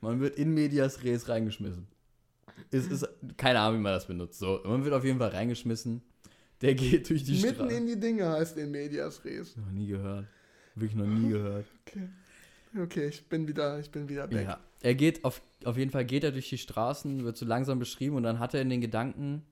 Man 0.00 0.20
wird 0.20 0.36
in 0.36 0.54
Medias 0.54 1.02
Res 1.02 1.28
reingeschmissen. 1.28 1.88
Es 2.70 2.86
ist, 2.86 3.06
keine 3.36 3.60
Ahnung, 3.60 3.78
wie 3.78 3.82
man 3.82 3.92
das 3.92 4.06
benutzt. 4.06 4.38
So, 4.38 4.60
man 4.64 4.84
wird 4.84 4.94
auf 4.94 5.04
jeden 5.04 5.18
Fall 5.18 5.30
reingeschmissen. 5.30 6.02
Der 6.60 6.74
geht 6.74 7.10
durch 7.10 7.24
die 7.24 7.40
Mitten 7.40 7.54
Straße. 7.56 7.74
in 7.74 7.86
die 7.86 7.98
Dinge 7.98 8.28
heißt 8.28 8.56
in 8.56 8.70
Medias 8.70 9.24
Res. 9.24 9.56
Noch 9.56 9.70
nie 9.70 9.88
gehört. 9.88 10.26
Wirklich 10.74 10.94
noch 10.94 11.06
nie 11.06 11.30
gehört. 11.30 11.66
Okay. 11.86 12.08
Okay, 12.74 13.08
ich 13.08 13.28
bin 13.28 13.46
wieder, 13.46 13.78
ich 13.80 13.90
bin 13.90 14.08
wieder 14.08 14.30
weg. 14.30 14.46
Ja. 14.46 14.58
Er 14.80 14.94
geht 14.94 15.24
auf, 15.26 15.42
auf 15.64 15.76
jeden 15.76 15.90
Fall 15.90 16.06
geht 16.06 16.24
er 16.24 16.32
durch 16.32 16.48
die 16.48 16.56
Straßen, 16.56 17.22
wird 17.22 17.36
so 17.36 17.44
langsam 17.44 17.78
beschrieben 17.78 18.16
und 18.16 18.22
dann 18.22 18.38
hat 18.38 18.54
er 18.54 18.62
in 18.62 18.70
den 18.70 18.80
Gedanken, 18.80 19.42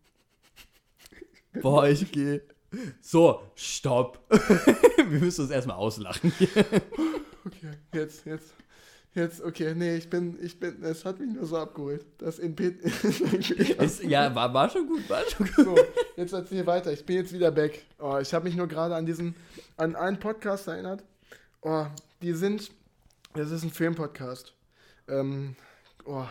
boah, 1.61 1.87
ich 1.87 2.11
gehe. 2.11 2.43
So, 3.03 3.43
stopp. 3.57 4.25
Wir 4.97 5.21
müssen 5.21 5.43
uns 5.43 5.51
erstmal 5.51 5.77
auslachen. 5.77 6.33
Okay, 7.43 7.71
jetzt, 7.95 8.27
jetzt, 8.27 8.53
jetzt, 9.15 9.43
okay, 9.43 9.75
nee, 9.75 9.97
ich 9.97 10.09
bin, 10.09 10.39
ich 10.43 10.59
bin, 10.59 10.83
es 10.83 11.05
hat 11.05 11.19
mich 11.21 11.33
nur 11.33 11.47
so 11.47 11.57
abgeholt. 11.59 12.05
Das 12.19 12.39
in 12.39 12.57
Es, 13.79 14.03
ja, 14.03 14.35
war, 14.35 14.53
war 14.53 14.71
schon 14.71 14.87
gut, 14.87 15.09
war 15.09 15.23
schon 15.29 15.47
gut. 15.47 15.65
So, 15.65 15.77
jetzt 16.17 16.33
erzähl 16.33 16.67
weiter. 16.67 16.93
Ich 16.93 17.05
bin 17.05 17.17
jetzt 17.17 17.33
wieder 17.33 17.51
back. 17.51 17.85
Oh, 17.99 18.19
ich 18.19 18.33
habe 18.33 18.45
mich 18.45 18.57
nur 18.57 18.69
gerade 18.69 18.95
an 18.95 19.07
diesen, 19.07 19.35
an 19.77 19.97
einen 19.97 20.19
Podcast 20.19 20.69
erinnert. 20.69 21.03
Oh, 21.63 21.87
die 22.23 22.33
sind, 22.33 22.71
das 23.35 23.51
ist 23.51 23.63
ein 23.63 23.71
Filmpodcast. 23.71 24.55
Ähm, 25.09 25.57
oh, 26.05 26.27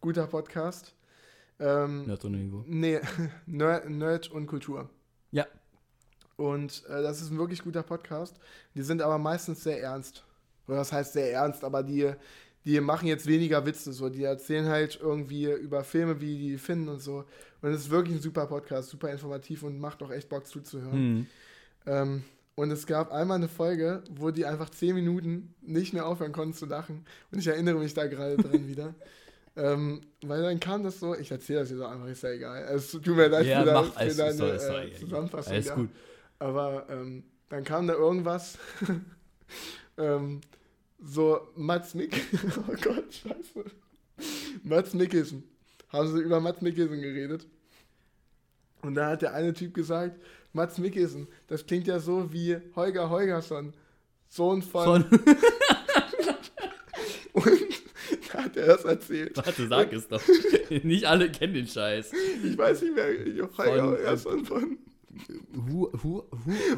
guter 0.00 0.26
Podcast. 0.26 0.92
Ähm, 1.60 2.06
Nerd 2.06 2.24
und 2.24 2.34
Ingo. 2.34 2.64
Nee, 2.66 3.00
Nerd, 3.46 3.88
Nerd 3.90 4.30
und 4.30 4.46
Kultur. 4.46 4.88
Ja. 5.32 5.46
Und 6.36 6.84
äh, 6.86 7.02
das 7.02 7.20
ist 7.20 7.30
ein 7.30 7.38
wirklich 7.38 7.62
guter 7.62 7.82
Podcast. 7.82 8.36
Die 8.74 8.82
sind 8.82 9.02
aber 9.02 9.18
meistens 9.18 9.64
sehr 9.64 9.82
ernst. 9.82 10.24
Oder 10.68 10.78
das 10.78 10.92
heißt 10.92 11.14
sehr 11.14 11.32
ernst, 11.32 11.64
aber 11.64 11.82
die, 11.82 12.12
die 12.64 12.80
machen 12.80 13.08
jetzt 13.08 13.26
weniger 13.26 13.64
Witze. 13.66 13.92
So. 13.92 14.08
Die 14.08 14.24
erzählen 14.24 14.66
halt 14.66 14.98
irgendwie 15.00 15.50
über 15.50 15.82
Filme, 15.82 16.20
wie 16.20 16.38
die 16.38 16.58
finden 16.58 16.88
und 16.88 17.00
so. 17.00 17.24
Und 17.60 17.70
es 17.70 17.82
ist 17.82 17.90
wirklich 17.90 18.16
ein 18.16 18.22
super 18.22 18.46
Podcast, 18.46 18.90
super 18.90 19.10
informativ 19.10 19.62
und 19.62 19.80
macht 19.80 20.02
auch 20.02 20.10
echt 20.10 20.28
Bock 20.28 20.46
zuzuhören. 20.46 20.92
Hm. 20.92 21.26
Ähm, 21.86 22.24
und 22.54 22.70
es 22.70 22.86
gab 22.86 23.12
einmal 23.12 23.36
eine 23.36 23.48
Folge, 23.48 24.02
wo 24.10 24.30
die 24.30 24.44
einfach 24.44 24.68
zehn 24.70 24.94
Minuten 24.94 25.54
nicht 25.62 25.92
mehr 25.92 26.06
aufhören 26.06 26.32
konnten 26.32 26.54
zu 26.54 26.66
lachen. 26.66 27.06
Und 27.30 27.38
ich 27.38 27.46
erinnere 27.46 27.78
mich 27.78 27.94
da 27.94 28.06
gerade 28.06 28.36
dran 28.36 28.66
wieder. 28.68 28.94
Ähm, 29.56 30.02
weil 30.22 30.42
dann 30.42 30.60
kam 30.60 30.84
das 30.84 31.00
so, 31.00 31.16
ich 31.16 31.30
erzähle 31.30 31.60
das 31.60 31.70
jetzt 31.70 31.80
einfach, 31.80 32.06
ist 32.06 32.22
ja 32.22 32.30
egal. 32.30 32.62
Es 32.74 32.90
tut 32.92 33.06
mir 33.06 33.28
leid 33.28 33.46
Ja, 33.46 33.64
für, 33.64 33.72
mach, 33.72 33.94
deine, 33.94 34.34
für 34.34 34.82
äh. 34.82 34.92
Zusammenfassung. 34.92 35.52
Alles 35.52 35.66
ja. 35.66 35.74
gut. 35.74 35.88
Aber 36.38 36.86
ähm, 36.90 37.24
dann 37.48 37.64
kam 37.64 37.86
da 37.86 37.94
irgendwas, 37.94 38.58
ähm, 39.98 40.40
so 41.02 41.48
Mats 41.56 41.94
Mick, 41.94 42.14
oh 42.68 42.74
Gott, 42.82 43.12
scheiße. 43.12 43.64
Mats 44.62 44.94
Mikkelsen. 44.94 45.44
Haben 45.90 46.08
sie 46.14 46.20
über 46.22 46.40
Mats 46.40 46.60
Mikkelsen 46.60 47.00
geredet. 47.00 47.46
Und 48.82 48.94
da 48.94 49.10
hat 49.10 49.22
der 49.22 49.34
eine 49.34 49.52
Typ 49.54 49.74
gesagt, 49.74 50.20
Mats 50.52 50.78
Mikkelsen, 50.78 51.28
das 51.46 51.66
klingt 51.66 51.86
ja 51.86 51.98
so 52.00 52.32
wie 52.32 52.56
Holger 52.76 53.10
Holgersson, 53.10 53.72
Sohn 54.28 54.62
von... 54.62 55.04
Von, 55.04 55.20
Und 57.32 57.52
da 58.32 58.44
hat 58.44 58.56
er 58.56 58.66
das 58.66 58.84
erzählt. 58.84 59.36
warte, 59.36 59.66
sag 59.68 59.92
es 59.92 60.08
doch. 60.08 60.22
Nicht 60.82 61.04
alle 61.04 61.30
kennen 61.30 61.54
den 61.54 61.66
Scheiß. 61.66 62.12
Ich 62.44 62.58
weiß 62.58 62.82
nicht 62.82 62.94
mehr, 62.94 63.06
Holger 63.06 63.48
Von- 63.48 63.82
Holgersson 63.82 64.44
von... 64.44 64.78
Hu, 65.70 65.88
hu, 66.02 66.22
hu, 66.22 66.22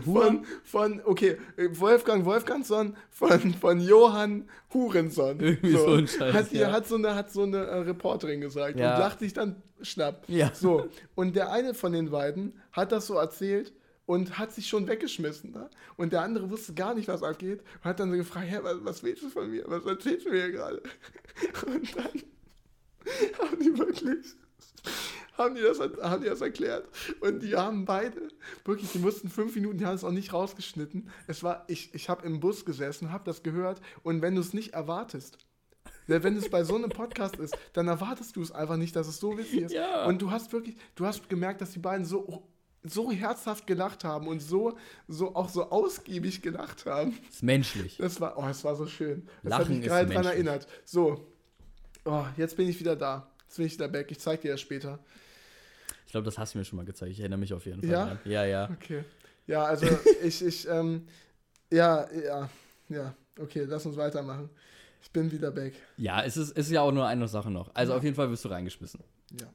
hu, 0.07 0.13
Von, 0.13 0.45
von, 0.65 1.01
okay, 1.05 1.37
Wolfgang 1.73 2.25
Wolfgangsson 2.25 2.97
von, 3.11 3.55
von 3.55 3.81
Johann 3.81 4.49
Hurenson. 4.73 5.41
Irgendwie 5.41 5.77
so 5.77 5.87
ein 5.95 6.09
Scheiß, 6.09 6.35
Hat, 6.35 6.53
ja. 6.53 6.73
hat 6.73 6.87
so 6.87 6.97
eine, 6.97 7.15
hat 7.15 7.31
so 7.31 7.43
eine 7.43 7.59
äh, 7.59 7.75
Reporterin 7.81 8.41
gesagt 8.41 8.79
Ja. 8.79 8.95
und 8.95 9.01
lacht 9.01 9.19
sich 9.21 9.33
dann 9.33 9.63
schnapp. 9.83 10.25
Ja. 10.29 10.51
So, 10.55 10.89
und 11.15 11.37
der 11.37 11.53
eine 11.53 11.75
von 11.75 11.93
den 11.93 12.11
beiden 12.11 12.55
hat 12.73 12.93
das 12.93 13.07
so 13.07 13.15
erzählt 13.15 13.73
und 14.07 14.39
hat 14.39 14.53
sich 14.53 14.67
schon 14.67 14.89
weggeschmissen. 14.89 15.53
Ne? 15.53 15.71
Und 15.97 16.13
der 16.13 16.23
andere 16.23 16.51
wusste 16.51 16.75
gar 16.75 16.95
nicht, 16.95 17.09
was 17.09 17.23
abgeht 17.23 17.61
und 17.79 17.85
hat 17.85 18.01
dann 18.01 18.11
so 18.11 18.17
gefragt, 18.17 18.47
Hä, 18.49 18.59
was, 18.63 18.77
was 18.83 19.03
willst 19.03 19.23
du 19.23 19.29
von 19.29 19.51
mir? 19.51 19.65
Was 19.67 19.85
erzählst 19.87 20.27
du 20.27 20.31
mir 20.31 20.37
hier 20.43 20.53
gerade? 20.53 20.83
Und 21.67 21.97
dann 21.97 22.07
haben 23.39 23.59
die 23.61 23.79
wirklich 23.79 24.27
haben 25.41 25.55
die, 25.55 25.63
das, 25.63 25.81
haben 25.81 26.23
die 26.23 26.29
das 26.29 26.41
erklärt. 26.41 26.89
Und 27.21 27.43
die 27.43 27.57
haben 27.57 27.85
beide, 27.85 28.29
wirklich, 28.65 28.93
die 28.93 28.99
mussten 28.99 29.29
fünf 29.29 29.55
Minuten, 29.55 29.79
die 29.79 29.87
haben 29.87 29.97
es 29.97 30.05
auch 30.05 30.13
nicht 30.13 30.33
rausgeschnitten. 30.33 31.09
Es 31.27 31.43
war, 31.43 31.65
ich, 31.69 31.95
ich 31.95 32.09
habe 32.09 32.27
im 32.27 32.41
Bus 32.41 32.65
gesessen, 32.65 33.13
habe 33.13 33.25
das 33.25 33.43
gehört 33.43 33.81
und 34.03 34.23
wenn 34.23 34.35
du 34.35 34.41
es 34.41 34.53
nicht 34.53 34.75
erwartest, 34.75 35.39
ja, 36.07 36.23
wenn 36.23 36.37
es 36.37 36.51
bei 36.51 36.65
so 36.65 36.75
einem 36.75 36.91
Podcast 36.91 37.37
ist, 37.37 37.57
dann 37.73 37.87
erwartest 37.87 38.35
du 38.35 38.43
es 38.43 38.51
einfach 38.51 38.77
nicht, 38.77 38.97
dass 38.97 39.07
es 39.07 39.19
so 39.19 39.39
witzig 39.39 39.63
ist. 39.63 39.73
Ja. 39.73 40.07
Und 40.07 40.21
du 40.21 40.31
hast 40.31 40.53
wirklich, 40.53 40.77
du 40.97 41.07
hast 41.07 41.29
gemerkt, 41.29 41.61
dass 41.61 41.71
die 41.71 41.79
beiden 41.79 42.05
so, 42.05 42.49
so 42.83 43.13
herzhaft 43.13 43.67
gelacht 43.67 44.05
haben 44.05 44.27
und 44.27 44.41
so, 44.41 44.77
so 45.07 45.35
auch 45.37 45.49
so 45.49 45.71
ausgiebig 45.71 46.43
gelacht 46.43 46.87
haben. 46.87 47.17
ist 47.29 47.43
menschlich. 47.43 47.99
Das 47.99 48.21
war, 48.21 48.37
oh, 48.39 48.47
es 48.49 48.65
war 48.65 48.75
so 48.75 48.87
schön. 48.87 49.29
Das 49.43 49.53
hat 49.53 49.61
Lachen 49.61 49.77
mich 49.77 49.87
ist 49.87 49.89
gerade 49.89 50.09
menschlich. 50.09 50.27
erinnert. 50.27 50.67
So, 50.85 51.29
oh, 52.05 52.25
jetzt 52.37 52.57
bin 52.57 52.69
ich 52.69 52.81
wieder 52.81 52.97
da. 52.97 53.31
Jetzt 53.47 53.57
bin 53.57 53.67
ich 53.67 53.75
wieder 53.75 53.89
back. 53.89 54.11
Ich 54.11 54.19
zeig 54.19 54.41
dir 54.41 54.53
das 54.53 54.61
später. 54.61 54.99
Ich 56.11 56.13
glaube, 56.13 56.25
das 56.25 56.39
hast 56.39 56.55
du 56.55 56.59
mir 56.59 56.65
schon 56.65 56.77
mal 56.77 56.85
gezeigt. 56.85 57.13
Ich 57.13 57.21
erinnere 57.21 57.39
mich 57.39 57.55
auf 57.55 57.67
jeden 57.67 57.83
Fall 57.83 57.91
Ja? 57.91 58.05
dran. 58.07 58.19
Ja, 58.25 58.45
ja. 58.45 58.69
Okay. 58.73 59.05
Ja, 59.47 59.63
also 59.63 59.87
ich, 60.25 60.45
ich, 60.45 60.67
ähm, 60.69 61.07
ja, 61.73 62.05
ja, 62.13 62.51
ja. 62.89 63.15
Okay, 63.39 63.63
lass 63.69 63.87
uns 63.87 63.97
weitermachen. 63.97 64.51
Ich 65.01 65.13
bin 65.13 65.31
wieder 65.31 65.53
back. 65.53 65.73
Ja, 65.99 66.25
es 66.25 66.37
ist, 66.37 66.51
es 66.51 66.67
ist 66.67 66.73
ja 66.73 66.81
auch 66.81 66.91
nur 66.91 67.07
eine 67.07 67.29
Sache 67.29 67.49
noch. 67.49 67.73
Also 67.75 67.95
auf 67.95 68.03
jeden 68.03 68.17
Fall 68.17 68.29
wirst 68.29 68.45
du 68.45 68.49
reingeschmissen. 68.49 69.05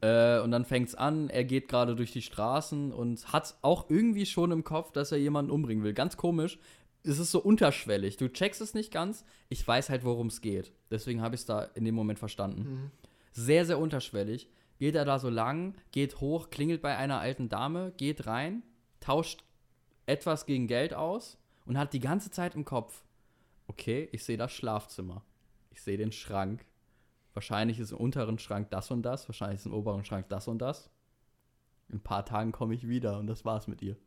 Ja. 0.01 0.37
Äh, 0.37 0.43
und 0.43 0.51
dann 0.51 0.63
fängt's 0.63 0.95
an, 0.95 1.29
er 1.29 1.43
geht 1.43 1.67
gerade 1.67 1.93
durch 1.93 2.13
die 2.13 2.21
Straßen 2.21 2.93
und 2.93 3.33
hat 3.33 3.57
auch 3.61 3.89
irgendwie 3.89 4.25
schon 4.25 4.51
im 4.51 4.63
Kopf, 4.63 4.93
dass 4.93 5.11
er 5.11 5.17
jemanden 5.17 5.51
umbringen 5.51 5.83
will. 5.83 5.91
Ganz 5.93 6.15
komisch. 6.15 6.57
Es 7.03 7.19
ist 7.19 7.31
so 7.31 7.41
unterschwellig. 7.41 8.15
Du 8.15 8.31
checkst 8.31 8.61
es 8.61 8.73
nicht 8.73 8.93
ganz. 8.93 9.25
Ich 9.49 9.67
weiß 9.67 9.89
halt, 9.89 10.05
worum 10.05 10.27
es 10.27 10.39
geht. 10.39 10.71
Deswegen 10.89 11.21
habe 11.21 11.35
ich 11.35 11.41
es 11.41 11.47
da 11.47 11.63
in 11.75 11.83
dem 11.83 11.95
Moment 11.95 12.17
verstanden. 12.17 12.61
Mhm. 12.61 12.91
Sehr, 13.33 13.65
sehr 13.65 13.77
unterschwellig. 13.77 14.47
Geht 14.77 14.95
er 14.95 15.05
da 15.05 15.19
so 15.19 15.29
lang, 15.29 15.75
geht 15.91 16.19
hoch, 16.19 16.49
klingelt 16.49 16.81
bei 16.81 16.97
einer 16.97 17.19
alten 17.19 17.49
Dame, 17.49 17.93
geht 17.97 18.27
rein, 18.27 18.63
tauscht 18.99 19.43
etwas 20.05 20.45
gegen 20.45 20.67
Geld 20.67 20.93
aus 20.93 21.37
und 21.65 21.77
hat 21.77 21.93
die 21.93 21.99
ganze 21.99 22.29
Zeit 22.31 22.55
im 22.55 22.65
Kopf, 22.65 23.03
okay, 23.67 24.09
ich 24.11 24.23
sehe 24.23 24.37
das 24.37 24.51
Schlafzimmer. 24.51 25.23
Ich 25.71 25.81
sehe 25.81 25.97
den 25.97 26.11
Schrank. 26.11 26.65
Wahrscheinlich 27.33 27.79
ist 27.79 27.91
im 27.91 27.97
unteren 27.97 28.39
Schrank 28.39 28.69
das 28.69 28.91
und 28.91 29.01
das, 29.03 29.27
wahrscheinlich 29.27 29.59
ist 29.59 29.65
im 29.65 29.73
oberen 29.73 30.05
Schrank 30.05 30.29
das 30.29 30.47
und 30.47 30.59
das. 30.59 30.89
In 31.89 31.95
ein 31.95 32.03
paar 32.03 32.25
Tagen 32.25 32.51
komme 32.51 32.73
ich 32.73 32.87
wieder 32.87 33.19
und 33.19 33.27
das 33.27 33.45
war's 33.45 33.67
mit 33.67 33.81
ihr. 33.81 33.97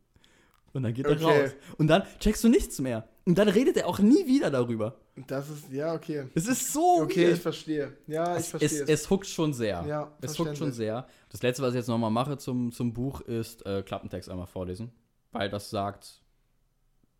Und 0.73 0.83
dann 0.83 0.93
geht 0.93 1.05
er 1.05 1.11
Okay. 1.13 1.23
raus. 1.43 1.51
Und 1.77 1.87
dann 1.87 2.03
checkst 2.19 2.43
du 2.43 2.49
nichts 2.49 2.79
mehr. 2.79 3.07
Und 3.25 3.37
dann 3.37 3.47
redet 3.49 3.77
er 3.77 3.87
auch 3.87 3.99
nie 3.99 4.25
wieder 4.27 4.49
darüber. 4.51 4.95
Das 5.27 5.49
ist, 5.49 5.71
ja, 5.71 5.93
okay. 5.93 6.27
Es 6.35 6.47
ist 6.47 6.71
so 6.73 7.01
Okay, 7.01 7.25
weird. 7.25 7.35
ich 7.35 7.41
verstehe. 7.41 7.97
Ja, 8.07 8.33
ich 8.33 8.39
es, 8.41 8.47
verstehe 8.49 8.83
es, 8.83 8.89
es 8.89 9.09
huckt 9.09 9.27
schon 9.27 9.53
sehr. 9.53 9.83
Ja, 9.87 10.11
es 10.21 10.37
huckt 10.39 10.57
schon 10.57 10.71
sehr. 10.71 11.07
Das 11.29 11.41
letzte, 11.41 11.61
was 11.63 11.69
ich 11.73 11.77
jetzt 11.77 11.87
nochmal 11.87 12.11
mache 12.11 12.37
zum, 12.37 12.71
zum 12.71 12.93
Buch, 12.93 13.21
ist 13.21 13.65
äh, 13.65 13.83
Klappentext 13.83 14.29
einmal 14.29 14.47
vorlesen. 14.47 14.91
Weil 15.31 15.49
das 15.49 15.69
sagt, 15.69 16.21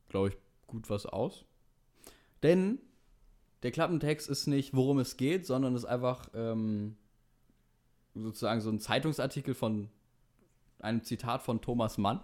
glaube 0.09 0.29
ich, 0.29 0.37
gut 0.67 0.89
was 0.89 1.05
aus. 1.05 1.45
Denn 2.41 2.79
der 3.63 3.71
Klappentext 3.71 4.29
ist 4.29 4.47
nicht, 4.47 4.73
worum 4.75 4.99
es 4.99 5.17
geht, 5.17 5.45
sondern 5.45 5.75
ist 5.75 5.85
einfach 5.85 6.29
ähm, 6.33 6.95
sozusagen 8.15 8.61
so 8.61 8.69
ein 8.69 8.79
Zeitungsartikel 8.79 9.53
von 9.53 9.89
einem 10.79 11.03
Zitat 11.03 11.41
von 11.41 11.61
Thomas 11.61 11.97
Mann. 11.97 12.21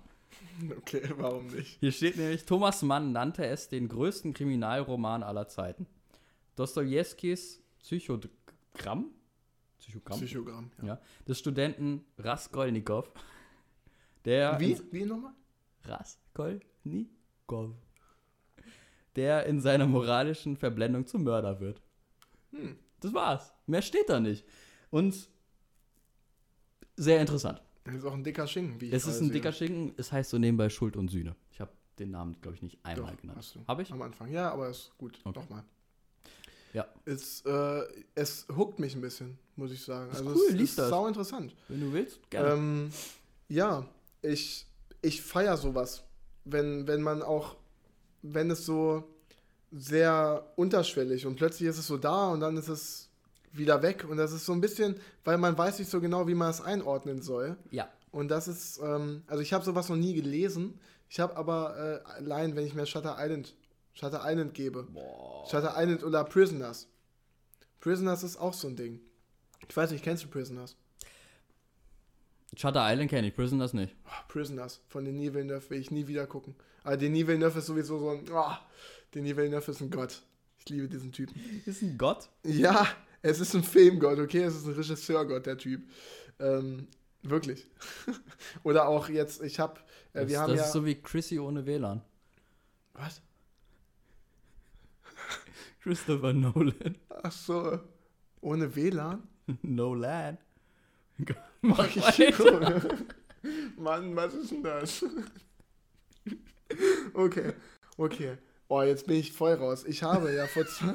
Okay, 0.77 1.01
warum 1.17 1.47
nicht? 1.47 1.79
Hier 1.79 1.91
steht 1.91 2.15
nämlich, 2.17 2.45
Thomas 2.45 2.81
Mann 2.81 3.11
nannte 3.11 3.45
es 3.45 3.67
den 3.67 3.87
größten 3.87 4.33
Kriminalroman 4.33 5.23
aller 5.23 5.47
Zeiten. 5.47 5.85
Dostojewskis 6.55 7.61
Psychogramm? 7.79 9.11
Psychogramm? 9.79 10.19
Psychogramm. 10.19 10.71
Ja. 10.79 10.85
ja, 10.85 11.01
des 11.27 11.39
Studenten 11.39 12.05
Raskolnikow, 12.17 13.11
der 14.23 14.59
Wie? 14.59 14.79
Wie 14.91 15.05
nochmal? 15.05 15.33
Raskolnikow, 15.83 17.75
der 19.15 19.45
in 19.45 19.61
seiner 19.61 19.85
moralischen 19.85 20.57
Verblendung 20.57 21.05
zum 21.05 21.23
Mörder 21.23 21.59
wird. 21.59 21.81
Hm. 22.51 22.77
Das 23.01 23.13
war's. 23.13 23.53
Mehr 23.67 23.81
steht 23.81 24.09
da 24.09 24.19
nicht. 24.19 24.45
Und 24.89 25.29
sehr 26.95 27.19
interessant. 27.19 27.61
Das 27.85 27.95
ist 27.95 28.05
auch 28.05 28.13
ein 28.13 28.23
dicker 28.23 28.47
Schinken, 28.47 28.81
wie 28.81 28.87
ich 28.87 28.93
Es 28.93 29.05
ist 29.07 29.19
ein 29.19 29.25
sehe. 29.25 29.33
dicker 29.33 29.51
Schinken, 29.51 29.93
es 29.97 30.11
heißt 30.11 30.29
so 30.31 30.37
nebenbei 30.37 30.69
Schuld 30.69 30.97
und 30.97 31.09
Sühne. 31.09 31.35
Ich 31.51 31.61
habe 31.61 31.71
den 31.99 32.11
Namen, 32.11 32.35
glaube 32.41 32.55
ich, 32.55 32.61
nicht 32.63 32.77
einmal 32.83 33.11
Doch, 33.13 33.21
genannt. 33.21 33.37
hast 33.39 33.55
du. 33.55 33.59
Habe 33.67 33.83
ich? 33.83 33.91
Am 33.91 34.01
Anfang. 34.01 34.31
Ja, 34.31 34.51
aber 34.51 34.69
ist 34.69 34.91
gut. 34.97 35.19
Okay. 35.23 35.39
Nochmal. 35.39 35.63
Ja. 36.73 36.85
Es, 37.05 37.41
äh, 37.45 37.83
es 38.15 38.47
huckt 38.53 38.79
mich 38.79 38.95
ein 38.95 39.01
bisschen, 39.01 39.37
muss 39.55 39.71
ich 39.71 39.81
sagen. 39.81 40.11
Ist 40.11 40.17
also 40.17 40.31
cool, 40.31 40.45
es 40.49 40.55
lies 40.55 40.69
ist 40.71 40.79
das. 40.79 40.89
sau 40.89 41.07
interessant. 41.07 41.55
Wenn 41.69 41.79
du 41.79 41.93
willst, 41.93 42.29
gerne. 42.29 42.49
Ähm, 42.53 42.89
ja, 43.47 43.87
ich, 44.21 44.65
ich 45.01 45.21
feiere 45.21 45.55
sowas. 45.55 46.03
Wenn, 46.43 46.85
wenn 46.87 47.01
man 47.01 47.21
auch, 47.21 47.55
wenn 48.23 48.51
es 48.51 48.65
so 48.65 49.03
sehr 49.71 50.51
unterschwellig 50.55 51.25
und 51.25 51.35
plötzlich 51.35 51.69
ist 51.69 51.77
es 51.77 51.87
so 51.87 51.97
da 51.97 52.29
und 52.29 52.39
dann 52.41 52.57
ist 52.57 52.67
es 52.67 53.04
wieder 53.57 53.81
weg 53.81 54.05
und 54.09 54.17
das 54.17 54.31
ist 54.31 54.45
so 54.45 54.53
ein 54.53 54.61
bisschen, 54.61 54.95
weil 55.23 55.37
man 55.37 55.57
weiß 55.57 55.79
nicht 55.79 55.89
so 55.89 56.01
genau, 56.01 56.27
wie 56.27 56.35
man 56.35 56.49
es 56.49 56.61
einordnen 56.61 57.21
soll. 57.21 57.57
ja. 57.71 57.89
Und 58.11 58.29
das 58.29 58.47
ist, 58.47 58.79
ähm, 58.81 59.23
also 59.27 59.41
ich 59.41 59.51
habe 59.51 59.65
sowas 59.65 59.89
noch 59.89 59.97
nie 59.97 60.13
gelesen. 60.13 60.79
Ich 61.09 61.19
habe 61.19 61.35
aber 61.35 62.01
äh, 62.05 62.09
allein, 62.11 62.55
wenn 62.55 62.65
ich 62.65 62.73
mir 62.73 62.85
Shutter 62.85 63.17
Island, 63.19 63.53
Shutter 63.91 64.21
Island 64.23 64.53
gebe, 64.53 64.83
Boah. 64.83 65.45
Shutter 65.49 65.73
Island 65.75 66.01
oder 66.01 66.23
Prisoners. 66.23 66.87
Prisoners 67.81 68.23
ist 68.23 68.37
auch 68.37 68.53
so 68.53 68.69
ein 68.69 68.77
Ding. 68.77 69.01
Ich 69.67 69.75
weiß 69.75 69.91
nicht, 69.91 70.01
kennst 70.01 70.23
du 70.23 70.29
Prisoners? 70.29 70.77
Shutter 72.55 72.89
Island 72.89 73.09
kenne 73.09 73.27
ich, 73.27 73.35
Prisoners 73.35 73.73
nicht. 73.73 73.93
Oh, 74.05 74.23
Prisoners 74.29 74.79
von 74.87 75.03
Denis 75.03 75.33
Villeneuve 75.33 75.69
will 75.69 75.79
ich 75.79 75.91
nie 75.91 76.07
wieder 76.07 76.25
gucken. 76.25 76.55
Aber 76.83 76.95
Denis 76.95 77.27
Villeneuve 77.27 77.59
ist 77.59 77.65
sowieso 77.65 77.99
so 77.99 78.09
ein, 78.11 78.23
oh, 78.31 78.53
Denis 79.13 79.35
Villeneuve 79.35 79.71
ist 79.71 79.81
ein 79.81 79.89
Gott. 79.89 80.21
Ich 80.59 80.69
liebe 80.69 80.87
diesen 80.87 81.11
Typen. 81.11 81.35
Ist 81.65 81.81
ein 81.81 81.97
Gott? 81.97 82.29
Ja, 82.43 82.87
es 83.25 83.39
ist 83.39 83.55
ein 83.55 83.63
Filmgott, 83.63 84.19
okay? 84.19 84.43
Es 84.43 84.55
ist 84.55 84.67
ein 84.67 84.73
Regisseurgott, 84.73 85.47
der 85.47 85.57
Typ. 85.57 85.89
Ähm, 86.39 86.87
wirklich. 87.23 87.65
Oder 88.63 88.87
auch 88.87 89.09
jetzt, 89.09 89.41
ich 89.41 89.59
habe, 89.59 89.79
äh, 90.13 90.21
das 90.21 90.29
wir 90.29 90.39
haben 90.39 90.51
das 90.51 90.59
ja... 90.59 90.65
ist 90.65 90.73
so 90.73 90.85
wie 90.85 90.95
Chrissy 90.95 91.39
ohne 91.39 91.65
WLAN. 91.65 92.01
was? 92.93 93.21
Christopher 95.81 96.33
Nolan. 96.33 96.97
Ach 97.09 97.31
so, 97.31 97.79
ohne 98.41 98.75
WLAN? 98.75 99.27
Nolan. 99.63 100.37
Mach 101.61 101.79
Ach, 101.79 102.19
weiter. 102.19 102.97
Mann, 103.77 104.15
was 104.15 104.35
ist 104.35 104.51
denn 104.51 104.63
das? 104.63 105.03
okay, 107.13 107.53
okay. 107.97 108.37
Oh, 108.67 108.81
jetzt 108.83 109.07
bin 109.07 109.17
ich 109.17 109.31
voll 109.31 109.53
raus. 109.53 109.83
Ich 109.87 110.03
habe 110.03 110.33
ja 110.33 110.45
vor 110.47 110.65
zwei, 110.67 110.93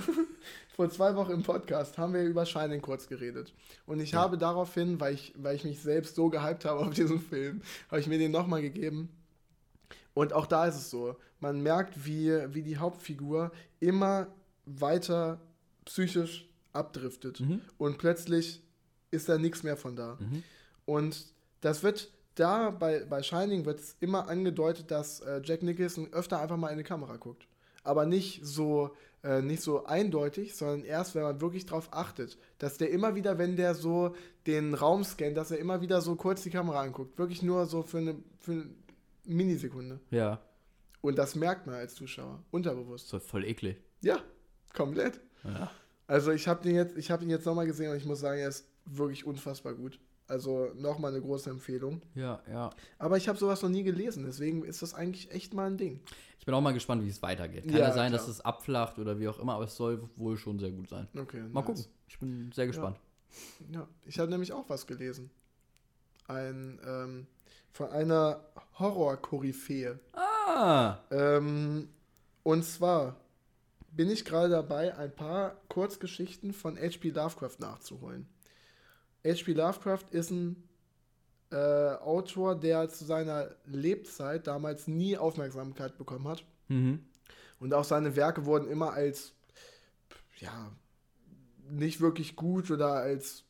vor 0.81 0.89
zwei 0.89 1.15
Wochen 1.15 1.33
im 1.33 1.43
Podcast 1.43 1.99
haben 1.99 2.15
wir 2.15 2.23
über 2.23 2.47
Shining 2.47 2.81
kurz 2.81 3.07
geredet. 3.07 3.53
Und 3.85 4.01
ich 4.01 4.13
Ja. 4.13 4.21
habe 4.21 4.39
daraufhin, 4.39 4.99
weil 4.99 5.13
ich, 5.13 5.35
weil 5.37 5.55
ich 5.55 5.63
mich 5.65 5.83
selbst 5.83 6.15
so 6.17 6.31
gehypt 6.31 6.65
habe 6.65 6.81
auf 6.81 6.95
diesen 6.95 7.21
Film, 7.21 7.61
habe 7.91 8.01
ich 8.01 8.07
mir 8.07 8.17
den 8.17 8.31
nochmal 8.31 8.63
gegeben. 8.63 9.11
Und 10.15 10.33
auch 10.33 10.47
da 10.47 10.65
ist 10.65 10.77
es 10.77 10.89
so. 10.89 11.17
Man 11.39 11.61
merkt, 11.63 12.07
wie, 12.07 12.31
wie 12.55 12.63
die 12.63 12.79
Hauptfigur 12.79 13.53
immer 13.79 14.29
weiter 14.65 15.39
psychisch 15.85 16.49
abdriftet. 16.73 17.41
Mhm. 17.41 17.61
Und 17.77 17.99
plötzlich 17.99 18.63
ist 19.11 19.29
da 19.29 19.37
nichts 19.37 19.63
mehr 19.63 19.77
von 19.77 19.97
da. 19.97 20.17
Mhm. 20.19 20.43
Und 20.87 21.27
das 21.61 21.83
wird 21.83 22.11
da 22.37 22.71
bei, 22.71 23.05
bei 23.05 23.23
Shining 23.23 23.67
wird 23.67 23.81
es 23.81 23.97
immer 24.01 24.29
angedeutet, 24.31 24.91
dass 24.91 25.21
äh, 25.21 25.43
Jack 25.45 25.63
Nicholson 25.63 26.11
öfter 26.15 26.41
einfach 26.41 26.57
mal 26.57 26.69
in 26.69 26.79
die 26.79 26.85
Kamera 26.85 27.19
guckt. 27.19 27.47
Aber 27.83 28.07
nicht 28.07 28.41
so, 28.47 28.97
äh, 29.23 29.43
nicht 29.43 29.63
so 29.63 29.85
eindeutig, 29.85 30.55
sondern 30.57 30.85
erst, 30.85 31.15
wenn 31.15 31.23
man 31.23 31.41
wirklich 31.41 31.67
drauf 31.67 31.89
achtet. 31.93 32.39
Dass 32.59 32.79
der 32.79 32.91
immer 32.91 33.15
wieder, 33.15 33.39
wenn 33.39 33.57
der 33.57 33.75
so 33.75 34.15
den 34.47 34.75
Raum 34.75 35.05
scannt, 35.05 35.37
dass 35.37 35.51
er 35.51 35.59
immer 35.59 35.81
wieder 35.83 36.01
so 36.01 36.17
kurz 36.17 36.43
die 36.43 36.51
Kamera 36.51 36.81
anguckt. 36.81 37.19
Wirklich 37.19 37.43
nur 37.43 37.67
so 37.67 37.83
für 37.83 37.99
eine, 37.99 38.17
für 38.39 38.53
eine 38.53 38.67
Minisekunde. 39.25 40.01
Ja, 40.11 40.41
Und 41.03 41.17
das 41.19 41.35
merkt 41.35 41.67
man 41.67 41.77
als 41.77 41.95
Zuschauer, 41.95 42.43
unterbewusst. 42.51 43.09
so 43.09 43.19
voll 43.19 43.45
eklig. 43.45 43.77
Ja, 44.03 44.19
komplett. 44.75 45.21
Ja. 45.45 45.71
Also 46.07 46.33
ich 46.33 46.49
habe 46.49 46.63
den 46.63 46.75
jetzt, 46.75 46.97
ich 46.97 47.11
habe 47.11 47.23
ihn 47.25 47.31
jetzt 47.31 47.47
nochmal 47.47 47.67
gesehen 47.67 47.91
und 47.91 47.97
ich 47.97 48.05
muss 48.07 48.21
sagen, 48.21 48.41
er 48.41 48.49
ist 48.49 48.67
wirklich 48.87 49.25
unfassbar 49.27 49.75
gut. 49.75 49.99
Also 50.31 50.71
nochmal 50.77 51.11
eine 51.11 51.21
große 51.21 51.51
Empfehlung. 51.51 52.01
Ja, 52.15 52.41
ja. 52.49 52.71
Aber 52.99 53.17
ich 53.17 53.29
habe 53.29 53.37
sowas 53.37 53.63
noch 53.63 53.69
nie 53.69 53.83
gelesen, 53.83 54.25
deswegen 54.25 54.65
ist 54.65 54.81
das 54.81 54.95
eigentlich 54.95 55.31
echt 55.33 55.55
mal 55.55 55.67
ein 55.69 55.77
Ding. 55.77 56.01
Ich 56.39 56.47
bin 56.47 56.55
auch 56.55 56.61
mal 56.61 56.73
gespannt, 56.73 57.05
wie 57.05 57.09
es 57.09 57.21
weitergeht. 57.21 57.65
Kann 57.65 57.73
Ja, 57.73 57.89
ja, 57.89 57.93
sein, 57.93 58.11
klar. 58.13 58.21
dass 58.21 58.29
es 58.29 58.41
abflacht 58.41 58.99
oder 59.01 59.19
wie 59.19 59.27
auch 59.29 59.41
immer, 59.41 59.55
aber 59.55 59.65
es 59.65 59.75
soll 59.75 60.09
wohl 60.15 60.37
schon 60.37 60.59
sehr 60.61 60.71
gut 60.71 60.89
sein. 60.89 61.09
Okay. 61.19 61.43
Mal 61.51 61.63
gucken. 61.63 61.85
Ich 62.09 62.19
bin 62.21 62.51
sehr 62.55 62.69
gespannt. 62.69 62.97
Ja, 63.73 63.87
ich 64.07 64.19
habe 64.21 64.31
nämlich 64.31 64.53
auch 64.53 64.69
was 64.69 64.87
gelesen. 64.87 65.31
Ein, 66.29 66.79
ähm, 66.87 67.27
von 67.73 67.91
einer 67.91 68.41
Horror-Koryphäe. 68.79 69.99
Ah! 70.13 70.99
Ähm, 71.11 71.89
und 72.45 72.65
zwar 72.65 73.17
bin 73.93 74.09
ich 74.11 74.25
gerade 74.25 74.49
dabei, 74.51 74.97
ein 74.97 75.15
paar 75.15 75.57
Kurzgeschichten 75.69 76.53
von 76.53 76.77
H.P. 76.77 77.11
Lovecraft 77.11 77.59
nachzuholen. 77.59 78.29
H.P. 79.25 79.53
Lovecraft 79.53 80.05
ist 80.11 80.31
ein 80.31 80.63
äh, 81.51 81.57
Autor, 81.57 82.55
der 82.55 82.89
zu 82.89 83.05
seiner 83.05 83.51
Lebzeit 83.67 84.47
damals 84.47 84.87
nie 84.87 85.17
Aufmerksamkeit 85.17 85.99
bekommen 85.99 86.29
hat. 86.29 86.45
Mhm. 86.69 87.05
Und 87.59 87.75
auch 87.75 87.85
seine 87.85 88.17
Werke 88.17 88.47
wurden 88.47 88.69
immer 88.69 88.93
als, 88.93 89.33
ja, 90.39 90.71
nicht 91.69 92.01
wirklich 92.01 92.37
gut 92.37 92.71
oder 92.71 92.95
als, 92.95 93.45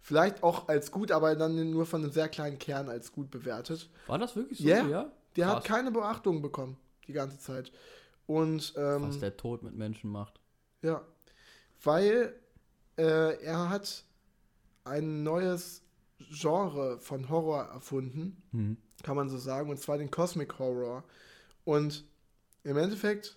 vielleicht 0.00 0.42
auch 0.42 0.68
als 0.68 0.90
gut, 0.90 1.12
aber 1.12 1.36
dann 1.36 1.70
nur 1.70 1.86
von 1.86 2.02
einem 2.02 2.10
sehr 2.10 2.28
kleinen 2.28 2.58
Kern 2.58 2.88
als 2.88 3.12
gut 3.12 3.30
bewertet. 3.30 3.88
War 4.06 4.18
das 4.18 4.34
wirklich 4.34 4.58
so? 4.58 4.68
Ja. 4.68 4.86
ja? 4.86 5.12
Der 5.36 5.46
hat 5.48 5.64
Krass. 5.64 5.76
keine 5.76 5.90
Beachtung 5.90 6.42
bekommen, 6.42 6.76
die 7.06 7.12
ganze 7.12 7.38
Zeit. 7.38 7.70
Und, 8.26 8.74
ähm, 8.76 9.02
Was 9.08 9.20
der 9.20 9.36
Tod 9.36 9.62
mit 9.62 9.76
Menschen 9.76 10.10
macht. 10.10 10.40
ja, 10.82 11.02
weil 11.84 12.34
äh, 12.96 13.40
er 13.44 13.68
hat 13.68 14.05
ein 14.86 15.22
neues 15.22 15.82
Genre 16.30 16.98
von 17.00 17.28
Horror 17.28 17.64
erfunden, 17.64 18.42
Mhm. 18.52 18.76
kann 19.02 19.16
man 19.16 19.28
so 19.28 19.38
sagen, 19.38 19.68
und 19.70 19.78
zwar 19.78 19.98
den 19.98 20.10
Cosmic 20.10 20.58
Horror. 20.58 21.04
Und 21.64 22.04
im 22.64 22.76
Endeffekt 22.78 23.36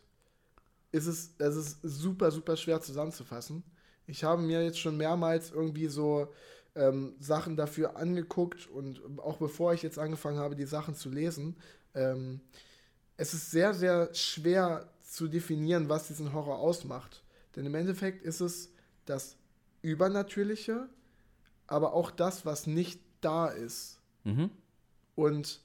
ist 0.92 1.08
es, 1.08 1.32
es 1.38 1.56
ist 1.56 1.80
super, 1.84 2.32
super 2.32 2.56
schwer 2.56 2.82
zusammenzufassen. 2.82 3.64
Ich 4.08 4.24
habe 4.24 4.42
mir 4.42 4.64
jetzt 4.64 4.80
schon 4.80 4.98
mehrmals 4.98 5.52
irgendwie 5.52 5.88
so 5.88 6.30
ähm, 6.76 7.16
Sachen 7.20 7.56
dafür 7.58 7.98
angeguckt 7.98 8.68
und 8.68 9.02
auch 9.20 9.38
bevor 9.38 9.74
ich 9.74 9.82
jetzt 9.84 10.00
angefangen 10.00 10.38
habe, 10.38 10.56
die 10.56 10.66
Sachen 10.66 10.96
zu 10.96 11.10
lesen, 11.10 11.56
ähm, 11.94 12.40
es 13.18 13.34
ist 13.34 13.52
sehr, 13.52 13.74
sehr 13.74 14.14
schwer 14.16 14.88
zu 15.04 15.28
definieren, 15.28 15.90
was 15.90 16.08
diesen 16.08 16.32
Horror 16.34 16.60
ausmacht. 16.60 17.24
Denn 17.56 17.66
im 17.66 17.76
Endeffekt 17.76 18.24
ist 18.24 18.40
es 18.40 18.72
das 19.06 19.36
Übernatürliche, 19.82 20.88
aber 21.70 21.94
auch 21.94 22.12
das, 22.12 22.46
was 22.46 22.68
nicht 22.68 23.00
da 23.22 23.48
ist. 23.48 24.00
Mhm. 24.24 24.50
Und 25.16 25.62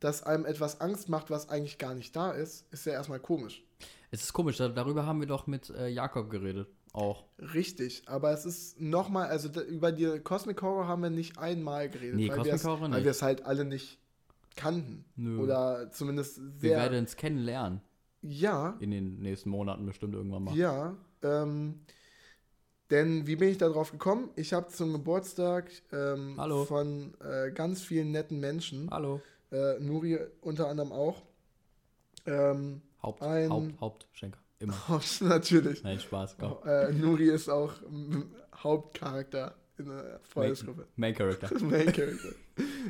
dass 0.00 0.22
einem 0.22 0.44
etwas 0.44 0.80
Angst 0.80 1.08
macht, 1.08 1.30
was 1.30 1.48
eigentlich 1.48 1.78
gar 1.78 1.94
nicht 1.94 2.14
da 2.14 2.30
ist, 2.32 2.66
ist 2.72 2.86
ja 2.86 2.92
erstmal 2.92 3.20
komisch. 3.20 3.64
Es 4.10 4.22
ist 4.22 4.32
komisch, 4.32 4.58
da- 4.58 4.68
darüber 4.68 5.06
haben 5.06 5.20
wir 5.20 5.26
doch 5.26 5.46
mit 5.46 5.70
äh, 5.70 5.88
Jakob 5.88 6.30
geredet. 6.30 6.68
Auch. 6.92 7.24
Richtig, 7.40 8.04
aber 8.06 8.30
es 8.32 8.46
ist 8.46 8.80
nochmal, 8.80 9.26
also 9.28 9.48
über 9.62 9.90
die 9.90 10.20
Cosmic 10.20 10.62
Horror 10.62 10.86
haben 10.86 11.02
wir 11.02 11.10
nicht 11.10 11.38
einmal 11.38 11.88
geredet, 11.88 12.14
Nee, 12.14 12.28
weil 12.28 12.36
Cosmic 12.36 12.52
wir 12.52 12.54
es- 12.54 12.64
Horror 12.64 12.80
weil 12.82 12.88
nicht. 12.90 13.04
wir 13.04 13.10
es 13.10 13.22
halt 13.22 13.44
alle 13.44 13.64
nicht 13.64 13.98
kannten. 14.54 15.04
Nö. 15.16 15.40
Oder 15.40 15.90
zumindest 15.90 16.40
wir 16.40 16.70
sehr. 16.70 16.78
werden 16.78 17.04
es 17.04 17.16
kennenlernen. 17.16 17.80
ja, 18.22 18.76
In 18.78 18.92
den 18.92 19.18
nächsten 19.20 19.50
Monaten 19.50 19.84
bestimmt 19.86 20.14
irgendwann 20.14 20.44
mal. 20.44 20.56
ja. 20.56 20.94
Ähm, 21.22 21.80
denn 22.94 23.26
wie 23.26 23.36
bin 23.36 23.48
ich 23.48 23.58
darauf 23.58 23.90
gekommen? 23.92 24.30
Ich 24.36 24.52
habe 24.52 24.68
zum 24.68 24.92
Geburtstag 24.92 25.70
ähm, 25.92 26.36
von 26.66 27.14
äh, 27.20 27.50
ganz 27.52 27.82
vielen 27.82 28.10
netten 28.12 28.40
Menschen, 28.40 28.88
Hallo. 28.90 29.20
äh, 29.52 29.78
Nuri 29.80 30.18
unter 30.40 30.68
anderem 30.68 30.92
auch, 30.92 31.22
ähm, 32.26 32.82
Haupt, 33.02 33.22
Ein- 33.22 33.50
Haupt, 33.50 33.80
Hauptschenker. 33.80 34.38
Immer. 34.60 34.74
natürlich, 35.20 35.82
Nein, 35.82 35.98
Spaß, 36.00 36.36
komm. 36.38 36.56
Äh, 36.66 36.92
Nuri 36.92 37.28
ist 37.28 37.48
auch 37.50 37.72
Hauptcharakter 38.56 39.54
in 39.78 39.86
der 39.86 40.20
Freundesgruppe. 40.22 40.86
Main 40.96 41.14
Character. 41.14 41.50
Main 41.60 41.92
Character. 41.92 42.28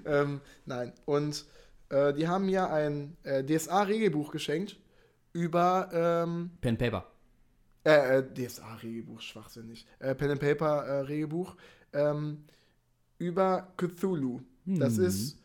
ähm, 0.04 0.40
nein, 0.66 0.92
und 1.06 1.44
äh, 1.88 2.12
die 2.12 2.28
haben 2.28 2.46
mir 2.46 2.70
ein 2.70 3.16
äh, 3.24 3.42
DSA-Regelbuch 3.42 4.30
geschenkt 4.30 4.76
über 5.32 5.88
ähm, 5.92 6.50
Pen 6.60 6.76
Paper. 6.78 7.06
Äh, 7.84 8.18
äh, 8.18 8.22
DSA-Regelbuch, 8.34 9.20
schwachsinnig. 9.20 9.86
Äh, 9.98 10.14
Pen 10.14 10.30
and 10.32 10.40
Paper-Regelbuch 10.40 11.56
ähm, 11.92 12.44
über 13.18 13.72
Cthulhu. 13.76 14.40
Das 14.64 14.96
Hm. 14.96 15.04
ist 15.04 15.38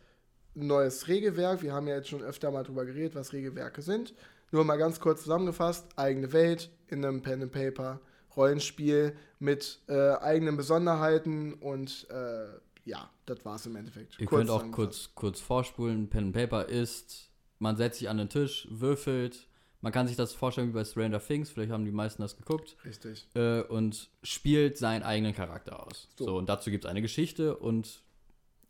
ein 0.56 0.68
neues 0.68 1.08
Regelwerk. 1.08 1.62
Wir 1.62 1.74
haben 1.74 1.88
ja 1.88 1.96
jetzt 1.96 2.10
schon 2.10 2.22
öfter 2.22 2.52
mal 2.52 2.64
drüber 2.64 2.86
geredet, 2.86 3.16
was 3.16 3.34
Regelwerke 3.34 3.82
sind. 3.82 4.14
Nur 4.52 4.64
mal 4.64 4.78
ganz 4.78 5.00
kurz 5.00 5.24
zusammengefasst: 5.24 5.88
eigene 5.96 6.32
Welt 6.34 6.72
in 6.88 7.04
einem 7.06 7.22
Pen 7.22 7.44
and 7.44 7.52
Paper 7.52 8.00
Rollenspiel 8.36 9.16
mit 9.40 9.80
äh, 9.88 10.12
eigenen 10.14 10.56
Besonderheiten 10.58 11.54
und 11.54 12.08
äh, 12.10 12.48
ja, 12.86 13.10
das 13.26 13.44
war's 13.46 13.66
im 13.66 13.76
Endeffekt. 13.76 14.20
Ihr 14.20 14.26
Kurz 14.26 14.40
könnt 14.40 14.50
auch 14.50 14.72
kurz, 14.72 15.10
kurz 15.14 15.40
vorspulen. 15.40 16.10
Pen 16.10 16.26
and 16.26 16.34
Paper 16.34 16.68
ist, 16.68 17.30
man 17.60 17.76
setzt 17.78 18.00
sich 18.00 18.10
an 18.10 18.18
den 18.18 18.30
Tisch, 18.30 18.68
würfelt, 18.72 19.48
Man 19.82 19.94
kann 19.94 20.08
sich 20.08 20.18
das 20.18 20.34
vorstellen 20.34 20.68
wie 20.70 20.74
bei 20.74 20.84
Stranger 20.84 21.22
Things, 21.26 21.50
vielleicht 21.50 21.72
haben 21.72 21.86
die 21.86 21.92
meisten 21.92 22.22
das 22.22 22.36
geguckt. 22.36 22.76
Richtig. 22.84 23.28
Äh, 23.34 23.62
und 23.62 24.10
spielt 24.24 24.78
seinen 24.78 25.04
eigenen 25.04 25.34
Charakter 25.34 25.86
aus. 25.88 26.10
So. 26.18 26.26
So, 26.26 26.38
und 26.38 26.50
dazu 26.50 26.70
gibt 26.70 26.84
es 26.86 26.90
eine 26.90 27.02
Geschichte 27.02 27.56
und 27.56 28.04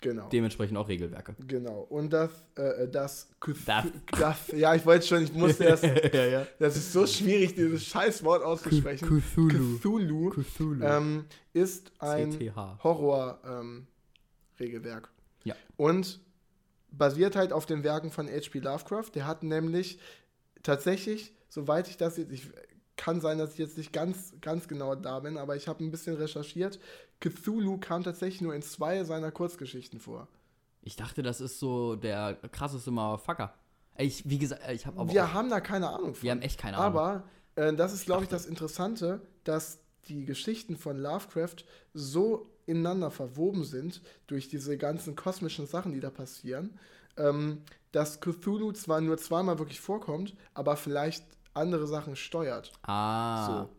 Genau. 0.01 0.29
dementsprechend 0.29 0.77
auch 0.77 0.87
Regelwerke. 0.87 1.35
Genau. 1.45 1.81
Und 1.81 2.13
das, 2.13 2.31
äh, 2.55 2.87
das, 2.87 3.27
Das. 3.65 3.85
das, 4.17 4.47
ja, 4.55 4.73
ich 4.73 4.85
wollte 4.85 5.05
schon, 5.05 5.23
ich 5.23 5.33
musste 5.33 5.65
erst, 5.65 5.83
ja, 6.13 6.25
ja. 6.25 6.47
das 6.57 6.77
ist 6.77 6.93
so 6.93 7.05
schwierig, 7.05 7.55
dieses 7.55 7.83
Scheißwort 7.85 8.41
auszusprechen. 8.41 9.05
Cthulhu. 9.05 9.77
Cthulhu 9.79 10.29
Cthulhu. 10.29 10.85
ähm, 10.85 11.25
ist 11.51 11.91
ein. 11.99 12.31
Horror-Regelwerk. 12.81 15.09
Ja. 15.43 15.55
Und 15.75 16.21
basiert 16.91 17.35
halt 17.35 17.53
auf 17.53 17.65
den 17.65 17.83
Werken 17.83 18.09
von 18.09 18.27
H.P. 18.27 18.59
Lovecraft. 18.59 19.11
Der 19.15 19.27
hat 19.27 19.43
nämlich 19.43 19.99
tatsächlich, 20.63 21.33
soweit 21.49 21.87
ich 21.87 21.97
das 21.97 22.17
jetzt, 22.17 22.31
ich 22.31 22.49
kann 22.95 23.21
sein, 23.21 23.37
dass 23.37 23.53
ich 23.53 23.57
jetzt 23.59 23.77
nicht 23.77 23.93
ganz, 23.93 24.33
ganz 24.41 24.67
genau 24.67 24.95
da 24.95 25.19
bin, 25.19 25.37
aber 25.37 25.55
ich 25.55 25.67
habe 25.67 25.83
ein 25.83 25.91
bisschen 25.91 26.15
recherchiert. 26.17 26.79
Cthulhu 27.21 27.77
kam 27.77 28.03
tatsächlich 28.03 28.41
nur 28.41 28.53
in 28.53 28.61
zwei 28.61 29.03
seiner 29.03 29.31
Kurzgeschichten 29.31 29.99
vor. 29.99 30.27
Ich 30.81 30.95
dachte, 30.95 31.23
das 31.23 31.41
ist 31.41 31.59
so 31.59 31.95
der 31.95 32.35
krasseste 32.51 32.91
Motherfucker. 32.91 33.53
Ich, 33.97 34.29
wie 34.29 34.37
gesagt, 34.37 34.61
ich 34.71 34.85
habe 34.85 34.99
aber 34.99 35.11
Wir 35.11 35.25
auch, 35.25 35.33
haben 35.33 35.49
da 35.49 35.59
keine 35.59 35.89
Ahnung 35.89 36.13
von. 36.15 36.23
wir 36.23 36.31
haben 36.31 36.41
echt 36.41 36.59
keine 36.59 36.77
Ahnung. 36.77 36.97
Aber 36.99 37.23
äh, 37.55 37.73
das 37.73 37.93
ist, 37.93 38.05
glaube 38.05 38.23
ich, 38.23 38.29
das 38.29 38.45
Interessante, 38.45 39.21
dass 39.43 39.79
die 40.07 40.25
Geschichten 40.25 40.77
von 40.77 40.97
Lovecraft 40.97 41.65
so 41.93 42.49
ineinander 42.65 43.11
verwoben 43.11 43.63
sind 43.63 44.01
durch 44.27 44.47
diese 44.47 44.77
ganzen 44.77 45.15
kosmischen 45.15 45.67
Sachen, 45.67 45.91
die 45.91 45.99
da 45.99 46.09
passieren, 46.09 46.79
ähm, 47.17 47.63
dass 47.91 48.19
Cthulhu 48.19 48.71
zwar 48.71 49.01
nur 49.01 49.17
zweimal 49.17 49.57
wirklich 49.59 49.79
vorkommt, 49.79 50.35
aber 50.53 50.75
vielleicht 50.77 51.25
andere 51.53 51.87
Sachen 51.87 52.15
steuert. 52.15 52.71
ah. 52.83 53.63
So. 53.63 53.69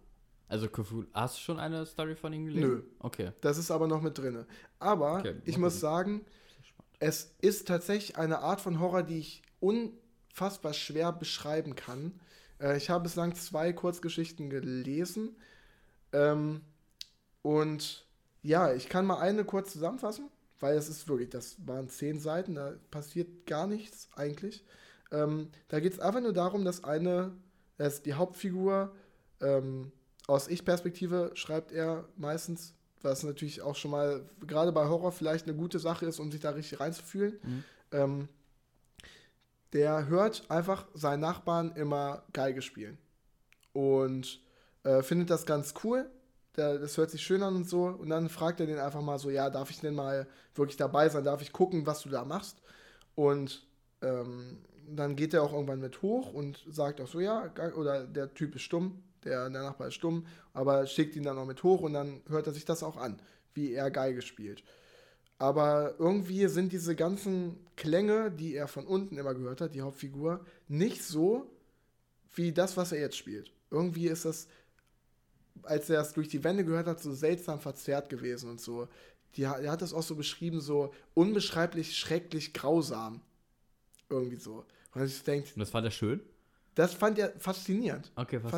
Also 0.48 0.68
Cthulhu, 0.68 1.04
hast 1.14 1.36
du 1.36 1.40
schon 1.42 1.60
eine 1.60 1.86
Story 1.86 2.16
von 2.16 2.32
ihm 2.32 2.46
gelesen? 2.46 2.68
Nö. 2.68 2.82
Okay. 2.98 3.30
Das 3.40 3.56
ist 3.56 3.70
aber 3.70 3.86
noch 3.86 4.02
mit 4.02 4.18
drin. 4.18 4.44
Aber 4.80 5.18
Okay, 5.20 5.36
ich 5.44 5.56
muss 5.58 5.74
gucken. 5.74 5.80
sagen, 5.80 6.20
es 6.98 7.32
ist 7.40 7.68
tatsächlich 7.68 8.18
eine 8.18 8.40
Art 8.40 8.60
von 8.60 8.80
Horror, 8.80 9.04
die 9.04 9.18
ich 9.20 9.42
unfassbar 9.60 10.72
schwer 10.72 11.12
beschreiben 11.12 11.76
kann. 11.76 12.18
Äh, 12.60 12.76
ich 12.76 12.90
habe 12.90 13.04
bislang 13.04 13.36
zwei 13.36 13.72
Kurzgeschichten 13.72 14.50
gelesen. 14.50 15.36
Ähm, 16.12 16.62
und 17.42 18.04
ja, 18.42 18.72
ich 18.72 18.88
kann 18.88 19.06
mal 19.06 19.20
eine 19.20 19.44
kurz 19.44 19.70
zusammenfassen, 19.72 20.29
weil 20.60 20.76
es 20.76 20.88
ist 20.88 21.08
wirklich, 21.08 21.30
das 21.30 21.56
waren 21.66 21.88
zehn 21.88 22.20
Seiten, 22.20 22.54
da 22.54 22.74
passiert 22.90 23.46
gar 23.46 23.66
nichts 23.66 24.08
eigentlich. 24.14 24.64
Ähm, 25.10 25.48
da 25.68 25.80
geht 25.80 25.94
es 25.94 26.00
einfach 26.00 26.20
nur 26.20 26.32
darum, 26.32 26.64
dass 26.64 26.84
eine, 26.84 27.32
dass 27.78 28.02
die 28.02 28.14
Hauptfigur 28.14 28.94
ähm, 29.40 29.90
aus 30.26 30.48
Ich-Perspektive 30.48 31.32
schreibt 31.34 31.72
er 31.72 32.08
meistens, 32.16 32.74
was 33.02 33.22
natürlich 33.22 33.62
auch 33.62 33.74
schon 33.74 33.90
mal 33.90 34.28
gerade 34.46 34.72
bei 34.72 34.86
Horror 34.86 35.12
vielleicht 35.12 35.46
eine 35.46 35.56
gute 35.56 35.78
Sache 35.78 36.06
ist, 36.06 36.20
um 36.20 36.30
sich 36.30 36.40
da 36.40 36.50
richtig 36.50 36.78
reinzufühlen. 36.78 37.38
Mhm. 37.42 37.64
Ähm, 37.92 38.28
der 39.72 40.08
hört 40.08 40.50
einfach 40.50 40.86
seinen 40.94 41.20
Nachbarn 41.20 41.72
immer 41.72 42.24
Geige 42.32 42.60
spielen 42.60 42.98
und 43.72 44.40
äh, 44.84 45.02
findet 45.02 45.30
das 45.30 45.46
ganz 45.46 45.74
cool. 45.84 46.10
Das 46.52 46.96
hört 46.96 47.10
sich 47.10 47.22
schön 47.22 47.42
an 47.42 47.54
und 47.56 47.68
so. 47.68 47.84
Und 47.84 48.08
dann 48.10 48.28
fragt 48.28 48.60
er 48.60 48.66
den 48.66 48.78
einfach 48.78 49.02
mal 49.02 49.18
so: 49.18 49.30
Ja, 49.30 49.50
darf 49.50 49.70
ich 49.70 49.80
denn 49.80 49.94
mal 49.94 50.26
wirklich 50.54 50.76
dabei 50.76 51.08
sein? 51.08 51.24
Darf 51.24 51.42
ich 51.42 51.52
gucken, 51.52 51.86
was 51.86 52.02
du 52.02 52.08
da 52.08 52.24
machst? 52.24 52.60
Und 53.14 53.66
ähm, 54.02 54.58
dann 54.88 55.16
geht 55.16 55.34
er 55.34 55.42
auch 55.42 55.52
irgendwann 55.52 55.80
mit 55.80 56.02
hoch 56.02 56.32
und 56.32 56.64
sagt 56.68 57.00
auch 57.00 57.08
so: 57.08 57.20
Ja, 57.20 57.52
oder 57.76 58.06
der 58.06 58.34
Typ 58.34 58.56
ist 58.56 58.62
stumm, 58.62 59.02
der, 59.24 59.48
der 59.50 59.62
Nachbar 59.62 59.88
ist 59.88 59.94
stumm, 59.94 60.26
aber 60.52 60.86
schickt 60.86 61.16
ihn 61.16 61.22
dann 61.22 61.38
auch 61.38 61.46
mit 61.46 61.62
hoch 61.62 61.82
und 61.82 61.92
dann 61.92 62.20
hört 62.28 62.46
er 62.46 62.52
sich 62.52 62.64
das 62.64 62.82
auch 62.82 62.96
an, 62.96 63.20
wie 63.54 63.72
er 63.72 63.90
Geige 63.90 64.22
spielt. 64.22 64.64
Aber 65.38 65.94
irgendwie 65.98 66.46
sind 66.48 66.72
diese 66.72 66.94
ganzen 66.94 67.56
Klänge, 67.76 68.30
die 68.30 68.54
er 68.54 68.68
von 68.68 68.86
unten 68.86 69.16
immer 69.16 69.34
gehört 69.34 69.62
hat, 69.62 69.74
die 69.74 69.80
Hauptfigur, 69.80 70.44
nicht 70.68 71.02
so 71.02 71.46
wie 72.34 72.52
das, 72.52 72.76
was 72.76 72.92
er 72.92 73.00
jetzt 73.00 73.16
spielt. 73.16 73.50
Irgendwie 73.70 74.08
ist 74.08 74.26
das, 74.26 74.48
als 75.64 75.88
er 75.90 76.00
es 76.00 76.12
durch 76.12 76.28
die 76.28 76.42
Wände 76.44 76.64
gehört 76.64 76.86
hat, 76.86 77.00
so 77.00 77.12
seltsam 77.12 77.60
verzerrt 77.60 78.08
gewesen 78.08 78.50
und 78.50 78.60
so. 78.60 78.88
Die, 79.36 79.42
er 79.42 79.70
hat 79.70 79.82
das 79.82 79.92
auch 79.92 80.02
so 80.02 80.16
beschrieben, 80.16 80.60
so 80.60 80.92
unbeschreiblich, 81.14 81.96
schrecklich, 81.96 82.52
grausam. 82.52 83.20
Irgendwie 84.08 84.36
so. 84.36 84.64
Und 84.94 85.04
ich 85.04 85.22
denke, 85.22 85.48
Und 85.54 85.60
das 85.60 85.70
fand 85.70 85.86
er 85.86 85.90
schön? 85.92 86.20
das 86.74 86.94
fand 86.94 87.18
er 87.18 87.32
faszinierend. 87.38 88.10
Okay, 88.16 88.40
faszinierend. 88.40 88.50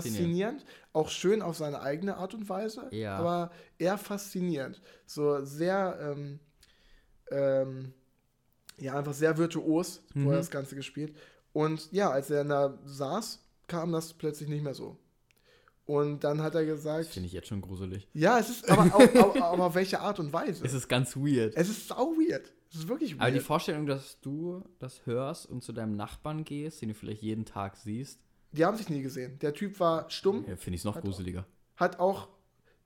Faszinierend, 0.62 0.64
auch 0.92 1.08
schön 1.10 1.42
auf 1.42 1.56
seine 1.56 1.80
eigene 1.82 2.16
Art 2.16 2.34
und 2.34 2.48
Weise, 2.48 2.88
Ja. 2.90 3.16
aber 3.16 3.50
eher 3.78 3.98
faszinierend. 3.98 4.80
So 5.06 5.44
sehr, 5.44 5.98
ähm, 6.00 6.38
ähm, 7.30 7.92
ja, 8.78 8.94
einfach 8.98 9.12
sehr 9.14 9.36
virtuos, 9.38 10.02
wo 10.14 10.20
Mhm. 10.20 10.26
er 10.30 10.36
das 10.36 10.50
Ganze 10.50 10.74
gespielt. 10.74 11.14
Und 11.52 11.90
ja, 11.92 12.10
als 12.10 12.30
er 12.30 12.44
da 12.44 12.78
saß, 12.84 13.40
kam 13.66 13.92
das 13.92 14.12
plötzlich 14.14 14.48
nicht 14.48 14.62
mehr 14.62 14.74
so. 14.74 14.96
Und 15.92 16.24
dann 16.24 16.42
hat 16.42 16.54
er 16.54 16.64
Das 16.64 16.76
gesagt, 16.76 17.06
finde 17.06 17.26
ich 17.26 17.32
jetzt 17.32 17.48
schon 17.48 17.60
gruselig. 17.60 18.08
ja, 18.14 18.38
es 18.38 18.48
ist, 18.50 18.70
aber, 18.70 18.94
auf, 18.94 19.14
auf, 19.16 19.42
aber 19.42 19.64
auf 19.66 19.74
welche 19.74 20.00
Art 20.00 20.18
und 20.20 20.32
Weise? 20.32 20.64
Es 20.64 20.72
ist 20.74 20.88
ganz 20.88 21.16
weird. 21.16 21.54
es 21.56 21.68
ist 21.68 21.88
sau 21.88 22.12
weird. 22.16 22.52
Es 22.70 22.78
ist 22.78 22.88
wirklich 22.88 23.12
weird. 23.12 23.20
Aber 23.22 23.30
die 23.30 23.40
Vorstellung, 23.40 23.86
dass 23.86 24.20
du 24.20 24.62
das 24.78 25.04
hörst 25.06 25.46
und 25.46 25.62
zu 25.62 25.72
deinem 25.72 25.96
Nachbarn 25.96 26.44
gehst, 26.44 26.80
den 26.82 26.88
du 26.88 26.94
vielleicht 26.94 27.22
jeden 27.22 27.44
Tag 27.44 27.76
siehst, 27.76 28.18
die 28.52 28.64
haben 28.64 28.76
sich 28.76 28.88
nie 28.90 29.02
gesehen. 29.02 29.38
Der 29.40 29.54
Typ 29.54 29.80
war 29.80 30.08
stumm. 30.10 30.44
ja, 30.48 30.56
finde 30.56 30.76
ich 30.76 30.84
noch 30.84 30.96
Hat 30.96 31.04
gruseliger. 31.04 31.46
hat 31.76 31.98
auch, 31.98 32.28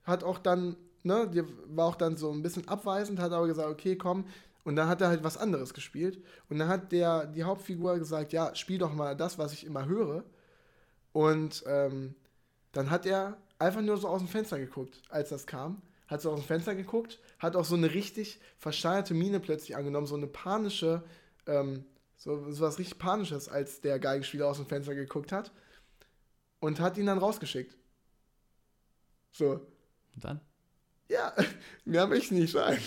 hat 0.04 0.22
auch 0.24 0.38
dann, 0.38 0.76
ne, 1.02 1.28
war 1.66 1.86
auch 1.86 1.96
dann 1.96 2.16
so 2.16 2.30
ein 2.32 2.42
bisschen 2.42 2.66
abweisend, 2.68 3.18
hat 3.18 3.32
aber 3.32 3.46
gesagt, 3.46 3.68
okay, 3.68 3.96
komm. 3.96 4.24
Und 4.64 4.76
dann 4.76 4.88
hat 4.88 5.00
er 5.00 5.08
halt 5.08 5.22
was 5.22 5.36
anderes 5.36 5.74
gespielt. 5.74 6.22
Und 6.48 6.58
dann 6.58 6.68
hat 6.68 6.90
der, 6.92 7.26
die 7.26 7.44
Hauptfigur 7.44 7.98
gesagt, 7.98 8.32
ja, 8.32 8.54
spiel 8.54 8.78
doch 8.78 8.92
mal 8.94 9.16
das, 9.16 9.38
was 9.38 9.52
ich 9.52 9.64
immer 9.66 9.86
höre. 9.86 10.24
Und 11.12 11.62
ähm, 11.66 12.14
dann 12.76 12.90
hat 12.90 13.06
er 13.06 13.36
einfach 13.58 13.80
nur 13.80 13.96
so 13.96 14.08
aus 14.08 14.20
dem 14.20 14.28
Fenster 14.28 14.58
geguckt, 14.58 15.02
als 15.08 15.30
das 15.30 15.46
kam. 15.46 15.82
Hat 16.08 16.22
so 16.22 16.30
aus 16.30 16.40
dem 16.40 16.46
Fenster 16.46 16.74
geguckt, 16.74 17.20
hat 17.38 17.56
auch 17.56 17.64
so 17.64 17.74
eine 17.74 17.92
richtig 17.92 18.38
verschleierte 18.58 19.14
Miene 19.14 19.40
plötzlich 19.40 19.76
angenommen, 19.76 20.06
so 20.06 20.14
eine 20.14 20.28
panische, 20.28 21.02
ähm, 21.46 21.84
so, 22.16 22.50
so 22.50 22.64
was 22.64 22.78
richtig 22.78 22.98
Panisches, 22.98 23.48
als 23.48 23.80
der 23.80 23.98
Geigenspieler 23.98 24.46
aus 24.46 24.58
dem 24.58 24.66
Fenster 24.66 24.94
geguckt 24.94 25.32
hat. 25.32 25.52
Und 26.60 26.80
hat 26.80 26.98
ihn 26.98 27.06
dann 27.06 27.18
rausgeschickt. 27.18 27.76
So, 29.32 29.60
Und 30.14 30.24
dann? 30.24 30.40
ja, 31.10 31.34
mehr 31.84 32.06
möchte 32.06 32.34
ich 32.34 32.40
nicht 32.40 32.52
sagen. 32.52 32.78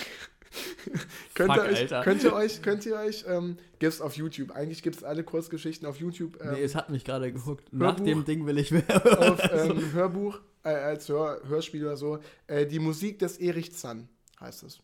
könnt, 1.33 1.49
ihr 1.51 1.55
Fuck, 1.55 1.63
euch, 1.71 1.79
Alter. 1.79 2.03
könnt 2.03 2.23
ihr 2.23 2.33
euch, 2.33 2.61
könnt 2.61 2.85
ihr 2.85 2.95
euch, 2.95 3.25
ähm, 3.27 3.57
gibt's 3.79 4.01
auf 4.01 4.15
YouTube. 4.15 4.51
Eigentlich 4.51 4.83
gibt 4.83 4.97
es 4.97 5.03
alle 5.03 5.23
Kurzgeschichten 5.23 5.87
auf 5.87 5.99
YouTube. 5.99 6.39
Ähm, 6.41 6.53
nee, 6.53 6.63
es 6.63 6.75
hat 6.75 6.89
mich 6.89 7.03
gerade 7.05 7.31
gehuckt. 7.31 7.71
Nach 7.71 7.97
Hörbuch. 7.97 8.05
dem 8.05 8.25
Ding 8.25 8.45
will 8.45 8.57
ich 8.57 8.71
mehr. 8.71 8.83
auf 9.19 9.39
ähm, 9.51 9.93
Hörbuch, 9.93 10.39
äh, 10.63 10.69
als 10.69 11.09
Hör, 11.09 11.41
Hörspiel 11.47 11.85
oder 11.85 11.97
so. 11.97 12.19
Äh, 12.47 12.65
die 12.65 12.79
Musik 12.79 13.19
des 13.19 13.37
Erich 13.37 13.73
Zann 13.73 14.09
heißt 14.39 14.63
es 14.63 14.79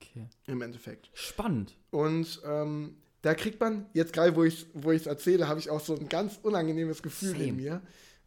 okay. 0.00 0.26
im 0.46 0.62
Endeffekt. 0.62 1.10
Spannend. 1.14 1.76
Und 1.90 2.40
ähm, 2.44 2.96
da 3.22 3.34
kriegt 3.34 3.60
man, 3.60 3.86
jetzt 3.94 4.12
gerade 4.12 4.36
wo 4.36 4.44
ich 4.44 4.62
es 4.62 4.66
wo 4.74 4.92
ich's 4.92 5.06
erzähle, 5.06 5.48
habe 5.48 5.60
ich 5.60 5.70
auch 5.70 5.80
so 5.80 5.96
ein 5.96 6.08
ganz 6.08 6.38
unangenehmes 6.42 7.02
Gefühl 7.02 7.30
Same. 7.30 7.44
in 7.44 7.56
mir. 7.56 7.82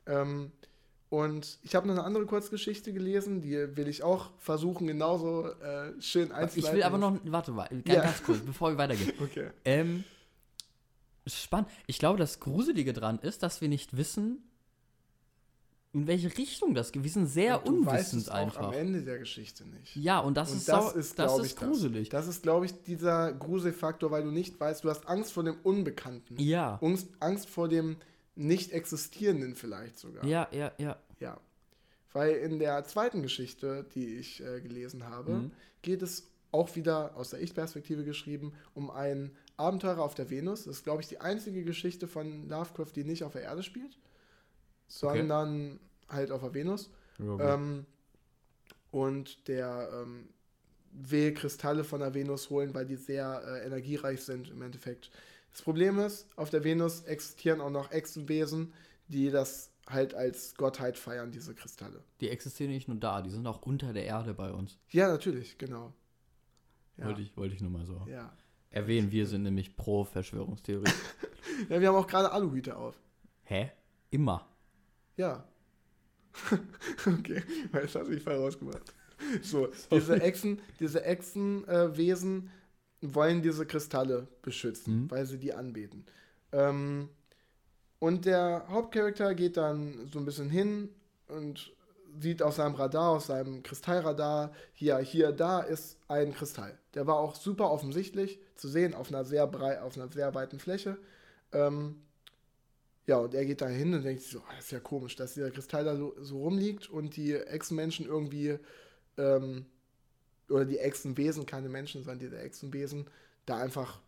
Ähm, 0.06 0.52
und 1.12 1.60
ich 1.62 1.76
habe 1.76 1.88
noch 1.88 1.94
eine 1.96 2.06
andere 2.06 2.26
Kurzgeschichte 2.26 2.94
gelesen, 2.94 3.42
die 3.42 3.52
will 3.76 3.90
ich 3.90 4.02
auch 4.02 4.32
versuchen, 4.38 4.88
genauso 4.88 5.46
äh, 5.50 5.92
schön 6.02 6.32
einzuleiten. 6.32 6.58
Ich 6.58 6.72
will 6.72 6.84
aber 6.84 6.98
noch, 6.98 7.20
warte, 7.26 7.54
warte 7.56 7.76
ganz, 7.82 7.96
Ja. 7.98 8.02
ganz 8.02 8.24
kurz, 8.24 8.40
bevor 8.46 8.72
wir 8.72 8.78
weitergehen. 8.78 9.12
Okay. 9.22 9.50
Ähm, 9.66 10.06
spannend. 11.28 11.68
Ich 11.86 12.00
glaube, 12.00 12.18
das 12.18 12.40
Gruselige 12.40 12.94
dran 12.94 13.20
ist, 13.20 13.44
dass 13.44 13.60
wir 13.60 13.68
nicht 13.68 13.98
wissen, 13.98 14.42
in 15.94 16.08
welche 16.08 16.30
Richtung 16.38 16.74
das 16.74 16.94
geht. 16.94 17.04
Wir 17.04 17.12
sind 17.12 17.26
sehr 17.28 17.66
Und 17.68 17.82
du 17.82 17.86
weißt 17.86 18.14
unwissend 18.14 18.22
es 18.22 18.30
auch 18.30 18.36
einfach. 18.36 18.68
am 18.68 18.72
Ende 18.74 19.02
der 19.04 19.20
Geschichte 19.20 19.66
nicht. 19.68 19.94
Ja, 19.98 20.20
und 20.20 20.38
das 20.38 20.52
und 20.52 20.60
ist, 20.60 20.70
das 20.70 20.96
ist, 20.96 21.20
das 21.20 21.28
glaube 21.34 21.46
ist 21.46 21.52
ich, 21.52 21.58
gruselig. 21.58 22.08
Das, 22.10 22.26
das 22.28 22.36
ist, 22.38 22.44
glaube 22.44 22.66
ich, 22.68 22.84
dieser 22.84 23.34
Gruselfaktor, 23.34 24.10
weil 24.12 24.24
du 24.24 24.32
nicht 24.32 24.58
weißt, 24.58 24.86
du 24.86 24.90
hast 24.90 25.06
Angst 25.10 25.34
vor 25.34 25.44
dem 25.44 25.58
Unbekannten. 25.64 26.40
Ja. 26.40 26.80
Angst, 26.82 27.10
Angst 27.20 27.50
vor 27.50 27.68
dem 27.68 27.98
Nicht-Existierenden 28.36 29.56
vielleicht 29.56 30.00
sogar. 30.00 30.26
Ja, 30.26 30.48
ja, 30.52 30.72
ja. 30.78 30.98
Ja. 31.20 31.40
Weil 32.14 32.36
in 32.36 32.60
der 32.60 32.84
zweiten 32.86 33.22
Geschichte, 33.22 33.86
die 33.96 34.16
ich 34.18 34.42
äh, 34.44 34.62
gelesen 34.62 35.08
habe, 35.08 35.32
Mhm. 35.34 35.52
geht 35.82 36.02
es 36.02 36.28
auch 36.52 36.76
wieder 36.76 37.16
aus 37.16 37.30
der 37.30 37.42
Ich-Perspektive 37.42 38.04
geschrieben 38.04 38.54
um 38.74 38.90
einen 38.92 39.36
Abenteurer 39.56 40.02
auf 40.04 40.16
der 40.16 40.30
Venus. 40.30 40.66
Das 40.66 40.78
ist, 40.78 40.84
glaube 40.84 41.02
ich, 41.02 41.08
die 41.08 41.22
einzige 41.22 41.64
Geschichte 41.64 42.08
von 42.08 42.50
Lovecraft, 42.50 42.92
die 42.96 43.04
nicht 43.06 43.24
auf 43.24 43.32
der 43.34 43.44
Erde 43.44 43.64
spielt, 43.64 43.98
sondern 44.88 45.80
halt 46.10 46.32
auf 46.32 46.42
der 46.42 46.54
Venus. 46.54 46.90
Ähm, 47.20 47.86
und 48.92 49.48
der 49.48 49.90
ähm, 49.94 50.28
will 50.92 51.34
Kristalle 51.34 51.84
von 51.86 52.02
der 52.02 52.14
Venus 52.14 52.50
holen, 52.50 52.74
weil 52.74 52.86
die 52.86 52.98
sehr 52.98 53.42
äh, 53.46 53.66
energiereich 53.66 54.22
sind 54.24 54.50
im 54.50 54.62
Endeffekt. 54.62 55.12
Das 55.52 55.62
Problem 55.62 56.00
ist, 56.00 56.28
auf 56.38 56.50
der 56.50 56.64
Venus 56.64 57.02
existieren 57.02 57.62
auch 57.62 57.70
noch 57.70 57.92
Echsenwesen, 57.92 58.74
die 59.08 59.30
das 59.30 59.72
halt 59.88 60.14
als 60.14 60.56
Gottheit 60.56 60.98
feiern, 60.98 61.32
diese 61.32 61.54
Kristalle. 61.54 62.04
Die 62.22 62.30
existieren 62.30 62.72
nicht 62.72 62.88
nur 62.88 62.98
da, 62.98 63.22
die 63.22 63.30
sind 63.30 63.46
auch 63.48 63.62
unter 63.62 63.94
der 63.94 64.06
Erde 64.06 64.34
bei 64.34 64.52
uns. 64.52 64.78
Ja, 64.90 65.08
natürlich, 65.08 65.58
genau. 65.58 65.94
Ja, 66.98 67.08
Wollte, 67.08 67.22
ich, 67.22 67.36
wollte 67.36 67.56
ich 67.56 67.62
nur 67.62 67.72
mal 67.72 67.86
so 67.86 68.06
ja. 68.10 68.32
erwähnen. 68.70 69.12
Wir 69.12 69.26
sind 69.28 69.44
nämlich 69.44 69.76
pro 69.76 70.04
Verschwörungstheorie. 70.04 70.92
ja, 71.70 71.82
wir 71.82 71.88
haben 71.88 71.96
auch 71.96 72.08
gerade 72.08 72.32
Aluhüte 72.32 72.78
auf. 72.78 72.96
Hä? 73.44 73.72
Immer. 74.10 74.48
Ja. 75.18 75.44
okay, 77.06 77.44
weil 77.72 77.82
das 77.84 77.96
hast 77.96 78.08
du 78.08 78.12
mich 78.12 78.24
voll 78.24 78.36
rausgemacht. 78.36 78.94
So, 79.42 79.70
diese 79.92 80.22
Echsen, 80.22 80.60
diese 80.80 81.04
Echsenwesen 81.04 82.50
wollen 83.02 83.42
diese 83.42 83.66
Kristalle 83.66 84.28
beschützen, 84.42 85.04
Mhm. 85.04 85.12
weil 85.12 85.26
sie 85.26 85.38
die 85.38 85.54
anbeten. 85.54 86.06
Ähm, 86.52 87.10
und 88.00 88.26
der 88.26 88.66
Hauptcharakter 88.70 89.36
geht 89.36 89.58
dann 89.58 90.08
so 90.08 90.20
ein 90.20 90.26
bisschen 90.26 90.50
hin 90.50 90.90
und 91.28 91.72
sieht 92.20 92.42
auf 92.42 92.56
seinem 92.56 92.76
Radar, 92.76 93.12
auf 93.12 93.24
seinem 93.26 93.64
Kristallradar, 93.64 94.52
hier, 94.74 94.98
hier, 95.00 95.32
da 95.32 95.62
ist 95.62 95.98
ein 96.08 96.34
Kristall. 96.34 96.78
Der 96.94 97.08
war 97.08 97.16
auch 97.18 97.36
super 97.36 97.72
offensichtlich 97.72 98.40
zu 98.56 98.68
sehen 98.68 98.94
auf 98.94 99.10
einer 99.10 99.24
sehr 99.24 99.48
brei 99.48 99.82
auf 99.82 99.96
einer 99.98 100.10
sehr 100.12 100.34
weiten 100.36 100.60
Fläche. 100.60 100.98
Ähm, 101.54 102.02
ja, 103.08 103.18
und 103.18 103.34
er 103.34 103.46
geht 103.46 103.62
da 103.62 103.68
hin 103.68 103.94
und 103.94 104.04
denkt 104.04 104.22
sich 104.24 104.32
so, 104.32 104.40
"Ah, 104.40 104.56
das 104.56 104.66
ist 104.66 104.72
ja 104.72 104.80
komisch, 104.80 105.16
dass 105.16 105.34
dieser 105.34 105.52
Kristall 105.52 105.86
da 105.86 105.96
so, 105.96 106.14
so 106.20 106.40
rumliegt 106.40 106.90
und 106.90 107.16
die 107.16 107.34
Echsenmenschen 107.34 108.06
irgendwie, 108.06 108.60
ähm, 109.18 109.66
oder 110.52 110.66
die 110.66 110.80
Echsenwesen, 110.80 111.46
keine 111.46 111.70
Menschen, 111.70 112.04
sondern 112.04 112.20
diese 112.20 112.40
Echsenwesen, 112.40 113.10
da 113.46 113.58
einfach, 113.58 114.00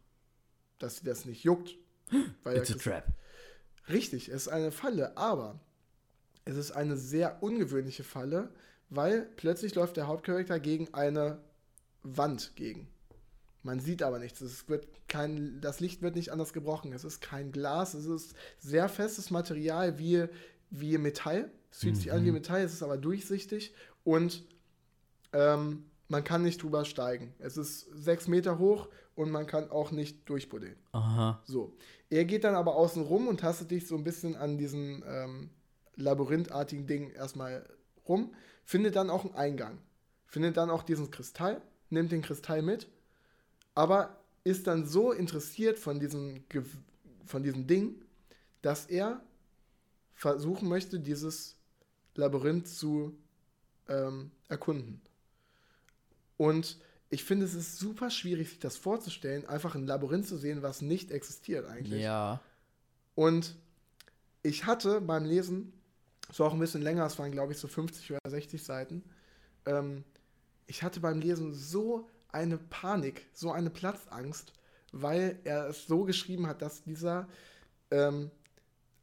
dass 0.79 0.97
sie 0.97 1.05
das 1.05 1.25
nicht 1.25 1.43
juckt. 1.43 1.75
Weil 2.43 2.57
It's 2.57 2.71
a 2.71 2.75
trap. 2.75 3.07
Richtig, 3.89 4.29
es 4.29 4.43
ist 4.43 4.47
eine 4.47 4.71
Falle, 4.71 5.17
aber 5.17 5.59
es 6.45 6.55
ist 6.55 6.71
eine 6.71 6.97
sehr 6.97 7.41
ungewöhnliche 7.41 8.03
Falle, 8.03 8.49
weil 8.89 9.27
plötzlich 9.37 9.75
läuft 9.75 9.97
der 9.97 10.07
Hauptcharakter 10.07 10.59
gegen 10.59 10.93
eine 10.93 11.39
Wand 12.03 12.55
gegen. 12.55 12.87
Man 13.63 13.79
sieht 13.79 14.03
aber 14.03 14.19
nichts. 14.19 14.41
Es 14.41 14.67
wird 14.67 14.87
kein, 15.07 15.61
das 15.61 15.79
Licht 15.79 16.01
wird 16.01 16.15
nicht 16.15 16.31
anders 16.31 16.53
gebrochen. 16.53 16.91
Es 16.91 17.05
ist 17.05 17.21
kein 17.21 17.51
Glas. 17.51 17.93
Es 17.93 18.05
ist 18.05 18.35
sehr 18.59 18.89
festes 18.89 19.31
Material 19.31 19.97
wie, 19.99 20.27
wie 20.69 20.97
Metall. 20.97 21.49
Es 21.71 21.79
fühlt 21.79 21.97
sich 21.97 22.11
an 22.11 22.23
wie 22.23 22.31
Metall, 22.31 22.61
es 22.61 22.73
ist 22.73 22.83
aber 22.83 22.97
durchsichtig 22.97 23.73
und 24.03 24.43
ähm, 25.31 25.85
man 26.07 26.23
kann 26.23 26.43
nicht 26.43 26.61
drüber 26.61 26.85
steigen. 26.85 27.33
Es 27.39 27.57
ist 27.57 27.87
sechs 27.93 28.27
Meter 28.27 28.59
hoch 28.59 28.89
und 29.15 29.31
man 29.31 29.47
kann 29.47 29.69
auch 29.69 29.91
nicht 29.91 30.27
durchbuddeln. 30.29 30.75
Aha. 30.91 31.41
So. 31.45 31.75
Er 32.09 32.25
geht 32.25 32.43
dann 32.43 32.55
aber 32.55 32.75
außen 32.75 33.03
rum 33.03 33.27
und 33.27 33.39
tastet 33.39 33.71
dich 33.71 33.87
so 33.87 33.95
ein 33.95 34.03
bisschen 34.03 34.35
an 34.35 34.57
diesen 34.57 35.03
ähm, 35.07 35.49
labyrinthartigen 35.95 36.87
Ding 36.87 37.11
erstmal 37.11 37.67
rum, 38.07 38.33
findet 38.65 38.95
dann 38.95 39.09
auch 39.09 39.25
einen 39.25 39.35
Eingang, 39.35 39.79
findet 40.27 40.57
dann 40.57 40.69
auch 40.69 40.83
diesen 40.83 41.11
Kristall, 41.11 41.61
nimmt 41.89 42.11
den 42.11 42.21
Kristall 42.21 42.61
mit, 42.61 42.87
aber 43.75 44.17
ist 44.43 44.67
dann 44.67 44.85
so 44.85 45.11
interessiert 45.11 45.79
von 45.79 45.99
diesem, 45.99 46.47
Ge 46.49 46.63
von 47.25 47.43
diesem 47.43 47.67
Ding, 47.67 48.03
dass 48.61 48.85
er 48.87 49.21
versuchen 50.13 50.67
möchte, 50.67 50.99
dieses 50.99 51.55
Labyrinth 52.15 52.67
zu 52.67 53.17
ähm, 53.87 54.31
erkunden. 54.49 55.01
Und 56.43 56.77
ich 57.09 57.23
finde, 57.23 57.45
es 57.45 57.53
ist 57.53 57.79
super 57.79 58.09
schwierig, 58.09 58.49
sich 58.49 58.59
das 58.59 58.75
vorzustellen, 58.75 59.45
einfach 59.47 59.75
ein 59.75 59.87
Labyrinth 59.87 60.27
zu 60.27 60.35
sehen, 60.35 60.61
was 60.61 60.81
nicht 60.81 61.09
existiert 61.09 61.65
eigentlich. 61.65 62.01
Ja. 62.01 62.41
Und 63.15 63.55
ich 64.41 64.65
hatte 64.65 64.99
beim 64.99 65.23
Lesen, 65.23 65.71
es 66.29 66.41
war 66.41 66.47
auch 66.47 66.53
ein 66.53 66.59
bisschen 66.59 66.81
länger, 66.81 67.05
es 67.05 67.17
waren 67.17 67.31
glaube 67.31 67.53
ich 67.53 67.59
so 67.59 67.69
50 67.69 68.11
oder 68.11 68.29
60 68.29 68.61
Seiten, 68.61 69.03
ähm, 69.65 70.03
ich 70.67 70.83
hatte 70.83 70.99
beim 70.99 71.21
Lesen 71.21 71.53
so 71.53 72.09
eine 72.27 72.57
Panik, 72.57 73.25
so 73.31 73.53
eine 73.53 73.69
Platzangst, 73.69 74.51
weil 74.91 75.39
er 75.45 75.69
es 75.69 75.87
so 75.87 76.03
geschrieben 76.03 76.47
hat, 76.47 76.61
dass 76.61 76.83
dieser, 76.83 77.29
ähm, 77.89 78.31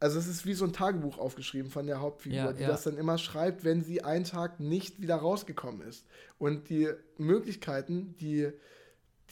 also 0.01 0.19
es 0.19 0.27
ist 0.27 0.45
wie 0.45 0.53
so 0.53 0.65
ein 0.65 0.73
Tagebuch 0.73 1.17
aufgeschrieben 1.17 1.71
von 1.71 1.85
der 1.87 2.01
Hauptfigur, 2.01 2.37
Ja, 2.37 2.53
die 2.53 2.63
ja. 2.63 2.67
das 2.67 2.83
dann 2.83 2.97
immer 2.97 3.17
schreibt, 3.17 3.63
wenn 3.63 3.83
sie 3.83 4.03
einen 4.03 4.25
Tag 4.25 4.59
nicht 4.59 4.99
wieder 4.99 5.15
rausgekommen 5.15 5.81
ist. 5.87 6.05
Und 6.39 6.69
die 6.69 6.89
Möglichkeiten, 7.17 8.15
die 8.17 8.51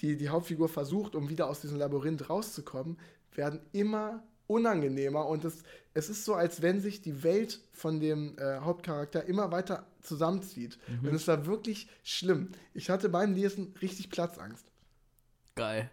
die, 0.02 0.16
die 0.16 0.30
Hauptfigur 0.30 0.70
versucht, 0.70 1.16
um 1.16 1.28
wieder 1.28 1.50
aus 1.50 1.60
diesem 1.62 1.78
Labyrinth 1.78 2.30
rauszukommen, 2.30 2.98
werden 3.34 3.60
immer 3.74 4.24
unangenehmer 4.48 5.28
und 5.28 5.44
es, 5.46 5.64
es 5.94 6.10
ist 6.10 6.24
so, 6.26 6.34
als 6.36 6.62
wenn 6.62 6.80
sich 6.82 7.02
die 7.02 7.22
Welt 7.24 7.60
von 7.74 8.00
dem 8.00 8.38
äh, 8.40 8.60
Hauptcharakter 8.60 9.26
immer 9.26 9.52
weiter 9.52 9.86
zusammenzieht. 10.02 10.80
Und 11.04 11.14
es 11.14 11.28
war 11.28 11.46
wirklich 11.46 11.90
schlimm. 12.04 12.52
Ich 12.74 12.90
hatte 12.90 13.10
beim 13.10 13.34
Lesen 13.34 13.76
richtig 13.82 14.10
Platzangst. 14.10 14.72
Geil. 15.56 15.92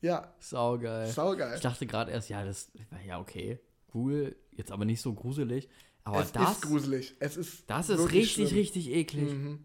Ja, 0.00 0.32
Saugeil. 0.40 1.06
saugeil. 1.08 1.54
Ich 1.54 1.60
dachte 1.60 1.86
gerade 1.86 2.10
erst, 2.10 2.28
ja, 2.28 2.44
das 2.44 2.72
ja 3.06 3.20
okay. 3.20 3.60
Cool, 3.94 4.36
jetzt 4.52 4.72
aber 4.72 4.84
nicht 4.84 5.00
so 5.00 5.12
gruselig. 5.14 5.68
Aber 6.04 6.20
es 6.20 6.32
das, 6.32 6.52
ist 6.52 6.62
gruselig. 6.62 7.14
Es 7.20 7.36
ist 7.36 7.64
das 7.68 7.88
ist 7.88 8.12
richtig, 8.12 8.48
schlimm. 8.48 8.58
richtig 8.58 8.90
eklig. 8.90 9.32
Mhm. 9.32 9.60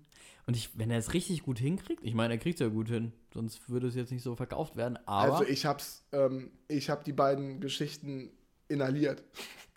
Und 0.46 0.56
ich, 0.56 0.78
wenn 0.78 0.92
er 0.92 0.98
es 1.00 1.14
richtig 1.14 1.44
gut 1.44 1.60
hinkriegt, 1.60 2.02
ich 2.04 2.14
meine, 2.14 2.36
er 2.36 2.38
kriegt 2.38 2.56
es 2.62 2.66
ja 2.66 2.70
gut 2.72 2.88
hin, 2.88 3.12
sonst 3.34 3.70
würde 3.70 3.88
es 3.88 3.96
jetzt 3.96 4.12
nicht 4.12 4.24
so 4.24 4.36
verkauft 4.36 4.78
werden. 4.78 4.98
Aber 5.06 5.40
Also 5.40 5.46
ich 5.52 5.66
hab's, 5.66 6.04
ähm, 6.14 6.52
ich 6.70 6.90
hab 6.90 7.04
die 7.04 7.12
beiden 7.12 7.60
Geschichten 7.60 8.30
inhaliert. 8.70 9.24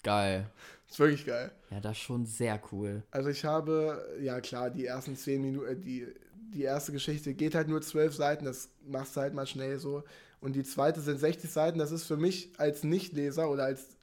geil. 0.03 0.49
ist 0.89 0.99
wirklich 0.99 1.27
geil. 1.27 1.51
Ja, 1.71 1.81
das 1.81 1.93
ist 1.93 2.03
schon 2.03 2.25
sehr 2.27 2.61
cool. 2.71 3.03
Also 3.11 3.31
ich 3.31 3.45
habe, 3.45 4.17
ja 4.21 4.41
klar, 4.41 4.71
die 4.71 4.87
ersten 4.87 5.17
zehn 5.17 5.43
Minuten, 5.43 5.67
äh, 5.67 5.77
die, 5.77 6.07
die 6.53 6.63
erste 6.63 6.93
Geschichte 6.93 7.35
geht 7.35 7.55
halt 7.55 7.69
nur 7.69 7.81
zwölf 7.83 8.15
Seiten, 8.15 8.45
das 8.45 8.69
machst 8.87 9.17
du 9.17 9.21
halt 9.23 9.35
mal 9.35 9.47
schnell 9.47 9.79
so. 9.79 10.05
Und 10.41 10.55
die 10.55 10.63
zweite 10.65 11.01
sind 11.01 11.19
60 11.19 11.51
Seiten, 11.51 11.79
das 11.79 11.91
ist 11.91 12.05
für 12.05 12.17
mich 12.17 12.51
als 12.59 12.85
Nichtleser 12.85 13.51
oder 13.51 13.65
als 13.65 13.97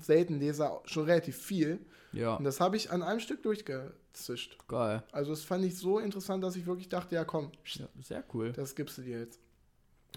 Seltenleser 0.00 0.80
schon 0.84 1.04
relativ 1.04 1.36
viel. 1.36 1.78
Ja, 2.12 2.36
Und 2.36 2.44
das 2.44 2.60
habe 2.60 2.76
ich 2.76 2.90
an 2.92 3.02
einem 3.02 3.20
Stück 3.20 3.42
durchgezischt. 3.42 4.56
geil. 4.68 5.02
Also 5.12 5.32
das 5.32 5.42
fand 5.42 5.64
ich 5.64 5.76
so 5.76 5.98
interessant, 5.98 6.44
dass 6.44 6.54
ich 6.56 6.66
wirklich 6.66 6.88
dachte, 6.88 7.14
ja 7.16 7.24
komm, 7.24 7.50
Ja, 7.64 7.88
sehr 8.02 8.24
cool. 8.32 8.52
das 8.52 8.74
gibst 8.74 8.98
du 8.98 9.02
dir 9.02 9.20
jetzt. 9.20 9.40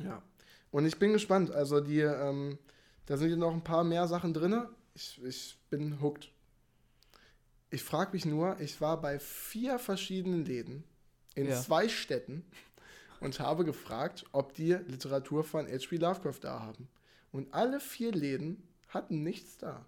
Ja. 0.04 0.22
Und 0.70 0.86
ich 0.86 1.00
bin 1.00 1.14
gespannt. 1.14 1.50
Also 1.52 1.80
die, 1.80 2.02
ähm, 2.02 2.58
da 3.08 3.18
sind 3.18 3.30
ja 3.32 3.36
noch 3.36 3.54
ein 3.54 3.64
paar 3.64 3.84
mehr 3.84 4.08
Sachen 4.08 4.34
drin. 4.34 4.62
Ich, 4.94 5.20
ich 5.24 5.58
bin 5.70 6.02
hooked. 6.02 6.30
Ich 7.70 7.84
frage 7.84 8.12
mich 8.14 8.26
nur, 8.26 8.60
ich 8.60 8.80
war 8.80 9.02
bei 9.02 9.20
vier 9.20 9.80
verschiedenen 9.80 10.46
Läden 10.46 10.84
in 11.36 11.48
Ja. 11.48 11.60
zwei 11.60 11.90
Städten 11.90 12.46
und 13.20 13.40
habe 13.40 13.66
gefragt, 13.66 14.26
ob 14.32 14.54
die 14.54 14.74
Literatur 14.74 15.44
von 15.44 15.66
H.P. 15.68 15.98
Lovecraft 15.98 16.40
da 16.42 16.60
haben. 16.62 16.88
Und 17.32 17.54
alle 17.54 17.80
vier 17.80 18.12
Läden 18.12 18.62
hatten 18.90 19.24
nichts 19.24 19.58
da. 19.58 19.86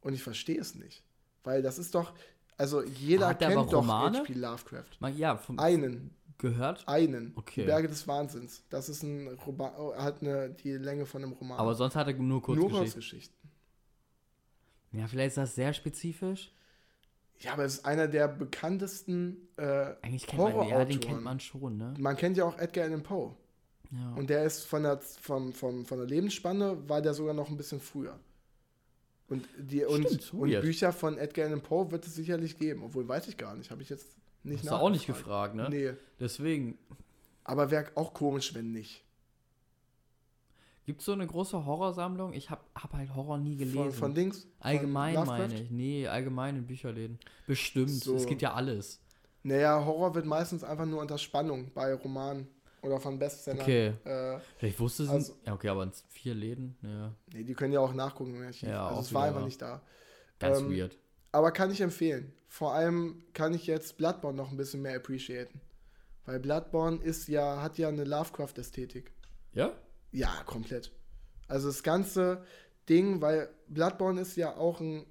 Und 0.00 0.14
ich 0.14 0.22
verstehe 0.22 0.60
es 0.60 0.74
nicht. 0.74 1.02
Weil 1.44 1.62
das 1.62 1.78
ist 1.78 1.94
doch, 1.94 2.12
also 2.58 2.82
jeder 2.82 3.28
Hat 3.28 3.38
kennt 3.40 3.72
doch? 3.72 3.86
H.P. 3.86 4.32
Lovecraft. 4.32 5.00
Man, 5.00 5.16
ja, 5.16 5.36
vom, 5.36 5.58
Einen. 5.58 6.14
gehört. 6.38 6.86
Einen. 6.88 7.32
Okay. 7.36 7.62
Die 7.62 7.66
Berge 7.66 7.88
des 7.88 8.06
Wahnsinns. 8.08 8.64
Das 8.70 8.88
ist 8.88 9.02
ein 9.02 9.28
Roman, 9.46 9.72
oh, 9.78 9.94
hat 9.94 10.22
eine, 10.22 10.50
die 10.50 10.72
Länge 10.72 11.06
von 11.06 11.22
einem 11.22 11.32
Roman. 11.32 11.58
Aber 11.58 11.74
sonst 11.74 11.96
hat 11.96 12.06
er 12.06 12.14
nur 12.14 12.24
Nur 12.26 12.42
Kurzgeschichten. 12.42 12.78
Kurzgeschichten. 12.78 13.36
Ja, 14.92 15.06
vielleicht 15.06 15.28
ist 15.28 15.36
das 15.36 15.54
sehr 15.54 15.72
spezifisch. 15.72 16.52
Ja, 17.40 17.52
aber 17.52 17.64
es 17.64 17.74
ist 17.74 17.84
einer 17.84 18.08
der 18.08 18.28
bekanntesten. 18.28 19.48
Äh, 19.56 19.94
Eigentlich 20.02 20.26
kennt 20.26 20.56
man, 20.56 20.68
ja, 20.68 20.84
den 20.84 21.00
kennt 21.00 21.22
man 21.22 21.38
schon, 21.38 21.76
ne? 21.76 21.94
man 21.98 22.16
kennt 22.16 22.36
ja 22.38 22.44
auch 22.44 22.56
Edgar 22.58 22.84
Allan 22.84 23.02
Poe. 23.02 23.36
Ja. 23.90 24.14
Und 24.14 24.30
der 24.30 24.44
ist 24.44 24.64
von 24.64 24.82
der, 24.82 24.98
vom, 24.98 25.52
vom, 25.52 25.84
von 25.84 25.98
der 25.98 26.06
Lebensspanne, 26.06 26.88
war 26.88 27.02
der 27.02 27.14
sogar 27.14 27.34
noch 27.34 27.48
ein 27.48 27.56
bisschen 27.56 27.80
früher. 27.80 28.18
Und, 29.28 29.48
die, 29.58 29.84
und, 29.84 30.08
so 30.22 30.38
und 30.38 30.48
jetzt. 30.48 30.62
Bücher 30.62 30.92
von 30.92 31.18
Edgar 31.18 31.46
Allan 31.46 31.60
Poe 31.60 31.90
wird 31.90 32.06
es 32.06 32.14
sicherlich 32.14 32.58
geben. 32.58 32.82
Obwohl, 32.84 33.08
weiß 33.08 33.26
ich 33.28 33.36
gar 33.36 33.56
nicht. 33.56 33.70
Habe 33.70 33.82
ich 33.82 33.88
jetzt 33.88 34.06
nicht 34.44 34.60
Hast 34.60 34.70
du 34.70 34.74
auch 34.76 34.90
nicht 34.90 35.06
gefragt, 35.06 35.54
ne? 35.54 35.68
Nee. 35.68 35.92
Deswegen, 36.20 36.78
Aber 37.42 37.70
wäre 37.70 37.90
auch 37.96 38.14
komisch, 38.14 38.54
wenn 38.54 38.70
nicht. 38.70 39.02
gibt 40.84 41.00
es 41.00 41.06
so 41.06 41.12
eine 41.12 41.26
große 41.26 41.66
Horrorsammlung? 41.66 42.32
Ich 42.34 42.50
habe 42.50 42.62
hab 42.76 42.92
halt 42.92 43.14
Horror 43.16 43.38
nie 43.38 43.56
gelesen. 43.56 43.76
Von, 43.76 43.92
von 43.92 44.14
Dings? 44.14 44.42
Von 44.42 44.50
allgemein 44.60 45.14
Lovecraft? 45.14 45.38
meine 45.38 45.60
ich. 45.60 45.70
Nee, 45.72 46.06
allgemein 46.06 46.56
in 46.56 46.66
Bücherläden. 46.66 47.18
Bestimmt. 47.48 47.90
So. 47.90 48.14
Es 48.14 48.26
gibt 48.26 48.42
ja 48.42 48.54
alles. 48.54 49.00
Naja, 49.42 49.84
Horror 49.84 50.14
wird 50.14 50.26
meistens 50.26 50.62
einfach 50.62 50.86
nur 50.86 51.00
unter 51.00 51.18
Spannung 51.18 51.72
bei 51.74 51.92
Romanen 51.94 52.46
oder 52.86 53.00
von 53.00 53.18
Bestsellern. 53.18 53.60
Okay. 53.60 53.94
Äh, 54.04 54.38
Vielleicht 54.58 54.80
wusste 54.80 55.04
es. 55.04 55.08
Also- 55.10 55.36
ja, 55.44 55.52
okay, 55.54 55.68
aber 55.68 55.82
in 55.84 55.92
vier 56.08 56.34
Läden? 56.34 56.76
Ja. 56.82 57.14
nee, 57.32 57.44
die 57.44 57.54
können 57.54 57.72
ja 57.72 57.80
auch 57.80 57.92
nachgucken 57.92 58.34
im 58.36 58.42
Archiv. 58.42 58.68
Ja, 58.68 58.88
also 58.88 59.00
es 59.00 59.12
war 59.14 59.24
einfach 59.24 59.44
nicht 59.44 59.60
da. 59.60 59.82
Ganz 60.38 60.58
Ähm, 60.60 60.70
weird. 60.70 60.96
Aber 61.32 61.50
kann 61.52 61.70
ich 61.70 61.80
empfehlen. 61.80 62.32
Vor 62.48 62.72
allem 62.72 63.22
kann 63.32 63.52
ich 63.52 63.66
jetzt 63.66 63.96
Bloodborne 63.98 64.36
noch 64.36 64.50
ein 64.50 64.56
bisschen 64.56 64.82
mehr 64.82 64.96
appreciaten. 64.96 65.60
Weil 66.24 66.40
Bloodborne 66.40 67.02
ist 67.02 67.28
ja, 67.28 67.60
hat 67.62 67.78
ja 67.78 67.88
eine 67.88 68.04
Lovecraft-Ästhetik. 68.04 69.12
Ja? 69.52 69.72
Ja, 70.12 70.30
komplett. 70.46 70.92
Also 71.48 71.68
das 71.68 71.82
ganze 71.82 72.42
Ding, 72.88 73.20
weil 73.20 73.48
Bloodborne 73.68 74.20
ist 74.20 74.36
ja 74.36 74.56
auch 74.56 74.80
ein 74.80 75.06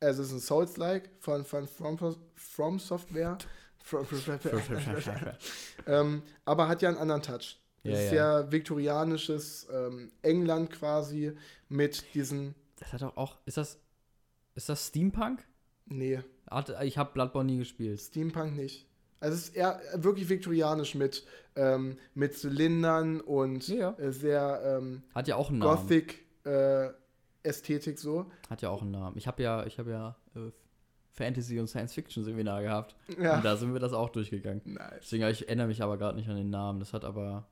es 0.00 0.18
ist 0.18 0.30
ein 0.30 0.38
Souls-like 0.38 1.10
von, 1.18 1.44
von 1.44 1.66
From, 1.66 1.98
From 2.36 2.78
Software. 2.78 3.36
Ähm, 5.86 6.22
aber 6.44 6.68
hat 6.68 6.82
ja 6.82 6.88
einen 6.90 6.98
anderen 6.98 7.22
Touch. 7.22 7.58
Das 7.84 7.92
Ja, 7.92 7.98
ist 8.00 8.12
ja. 8.12 8.40
ja 8.40 8.52
viktorianisches 8.52 9.68
ähm, 9.72 10.10
England 10.22 10.70
quasi 10.70 11.32
mit 11.68 12.04
diesen. 12.14 12.54
Das 12.76 12.92
hat 12.92 13.02
doch 13.02 13.16
auch. 13.16 13.38
Ist 13.46 13.56
das. 13.56 13.78
Ist 14.54 14.68
das 14.68 14.88
Steampunk? 14.88 15.46
Nee, 15.86 16.20
Hat, 16.50 16.74
ich 16.82 16.98
habe 16.98 17.12
Bloodborne 17.12 17.50
nie 17.52 17.58
gespielt. 17.58 18.00
Steampunk 18.00 18.56
nicht. 18.56 18.86
Also 19.20 19.36
es 19.36 19.48
ist 19.48 19.56
eher 19.56 19.80
wirklich 19.94 20.28
viktorianisch 20.28 20.94
mit, 20.94 21.24
ähm, 21.56 21.96
mit 22.14 22.36
Zylindern 22.36 23.20
und 23.20 23.66
ja. 23.68 23.92
äh, 23.98 24.12
sehr 24.12 24.78
ähm, 24.78 25.02
Hat 25.14 25.28
ja 25.28 25.36
auch 25.36 25.48
einen 25.48 25.58
Namen. 25.58 25.80
Gothic 25.80 26.24
äh, 26.44 26.88
Ästhetik 27.42 27.98
so. 27.98 28.30
Hat 28.50 28.62
ja 28.62 28.70
auch 28.70 28.82
einen 28.82 28.90
Namen. 28.90 29.16
Ich 29.16 29.26
habe 29.26 29.42
ja, 29.42 29.64
ich 29.64 29.78
habe 29.78 29.90
ja 29.90 30.16
äh, 30.36 30.50
Fantasy 31.18 31.58
und 31.60 31.66
Science 31.68 31.92
Fiction 31.94 32.24
Seminar 32.24 32.62
gehabt. 32.62 32.96
Ja. 33.20 33.36
Und 33.36 33.44
da 33.44 33.56
sind 33.56 33.72
wir 33.72 33.80
das 33.80 33.92
auch 33.92 34.08
durchgegangen. 34.08 34.62
Nice. 34.64 35.00
Deswegen 35.02 35.26
ich 35.28 35.46
erinnere 35.46 35.66
mich 35.66 35.82
aber 35.82 35.98
gerade 35.98 36.16
nicht 36.16 36.28
an 36.28 36.36
den 36.36 36.50
Namen. 36.50 36.80
Das 36.80 36.92
hat 36.92 37.04
aber 37.04 37.46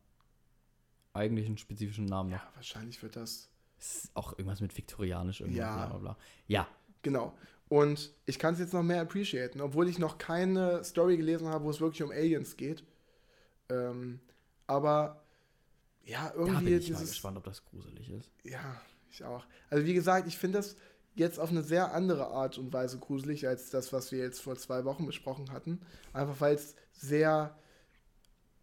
eigentlich 1.12 1.46
einen 1.46 1.58
spezifischen 1.58 2.06
Namen 2.06 2.30
noch. 2.30 2.38
Ja, 2.38 2.48
wahrscheinlich 2.54 3.02
wird 3.02 3.16
das. 3.16 3.50
Ist 3.78 4.10
auch 4.14 4.32
irgendwas 4.32 4.60
mit 4.60 4.76
viktorianisch 4.76 5.40
irgendwas. 5.40 5.58
Ja. 5.58 5.76
Bla, 5.76 5.86
bla, 5.86 5.98
bla. 5.98 6.16
Ja. 6.46 6.66
Genau. 7.02 7.36
Und 7.68 8.12
ich 8.26 8.38
kann 8.38 8.54
es 8.54 8.60
jetzt 8.60 8.72
noch 8.72 8.82
mehr 8.82 9.00
appreciaten, 9.02 9.60
obwohl 9.60 9.88
ich 9.88 9.98
noch 9.98 10.18
keine 10.18 10.82
Story 10.84 11.16
gelesen 11.16 11.48
habe, 11.48 11.64
wo 11.64 11.70
es 11.70 11.80
wirklich 11.80 12.02
um 12.02 12.10
Aliens 12.10 12.56
geht. 12.56 12.84
Ähm, 13.68 14.20
aber 14.66 15.22
ja, 16.04 16.28
Da 16.28 16.34
bin 16.36 16.46
irgendwie 16.46 16.74
ich 16.74 16.90
mal 16.90 16.98
dieses. 16.98 17.10
gespannt, 17.10 17.36
ob 17.36 17.44
das 17.44 17.64
gruselig 17.64 18.08
ist. 18.10 18.30
Ja, 18.44 18.80
ich 19.10 19.24
auch. 19.24 19.44
Also 19.68 19.84
wie 19.84 19.94
gesagt, 19.94 20.28
ich 20.28 20.38
finde 20.38 20.58
das 20.58 20.76
jetzt 21.16 21.40
auf 21.40 21.50
eine 21.50 21.62
sehr 21.62 21.92
andere 21.92 22.28
Art 22.28 22.58
und 22.58 22.72
Weise 22.72 22.98
gruselig 22.98 23.46
als 23.48 23.70
das, 23.70 23.92
was 23.92 24.12
wir 24.12 24.18
jetzt 24.20 24.40
vor 24.40 24.56
zwei 24.56 24.84
Wochen 24.84 25.04
besprochen 25.06 25.50
hatten. 25.52 25.80
Einfach 26.12 26.40
weil 26.40 26.54
es 26.54 26.76
sehr 26.92 27.58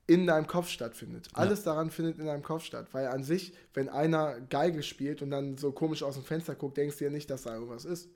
in 0.05 0.27
deinem 0.27 0.47
Kopf 0.47 0.67
stattfindet. 0.69 1.29
Alles 1.33 1.63
daran 1.63 1.89
findet 1.89 2.19
in 2.19 2.25
deinem 2.25 2.43
Kopf 2.43 2.63
statt. 2.63 2.87
Weil 2.91 3.07
an 3.07 3.23
sich, 3.23 3.53
wenn 3.73 3.87
einer 3.89 4.39
Geige 4.41 4.83
spielt 4.83 5.21
und 5.21 5.31
dann 5.31 5.57
so 5.57 5.71
komisch 5.71 6.03
aus 6.03 6.15
dem 6.15 6.23
Fenster 6.23 6.55
guckt, 6.55 6.77
denkst 6.77 6.97
du 6.97 7.05
ja 7.05 7.09
nicht, 7.09 7.29
dass 7.29 7.43
da 7.43 7.53
irgendwas 7.53 7.85
ist. 7.85 8.09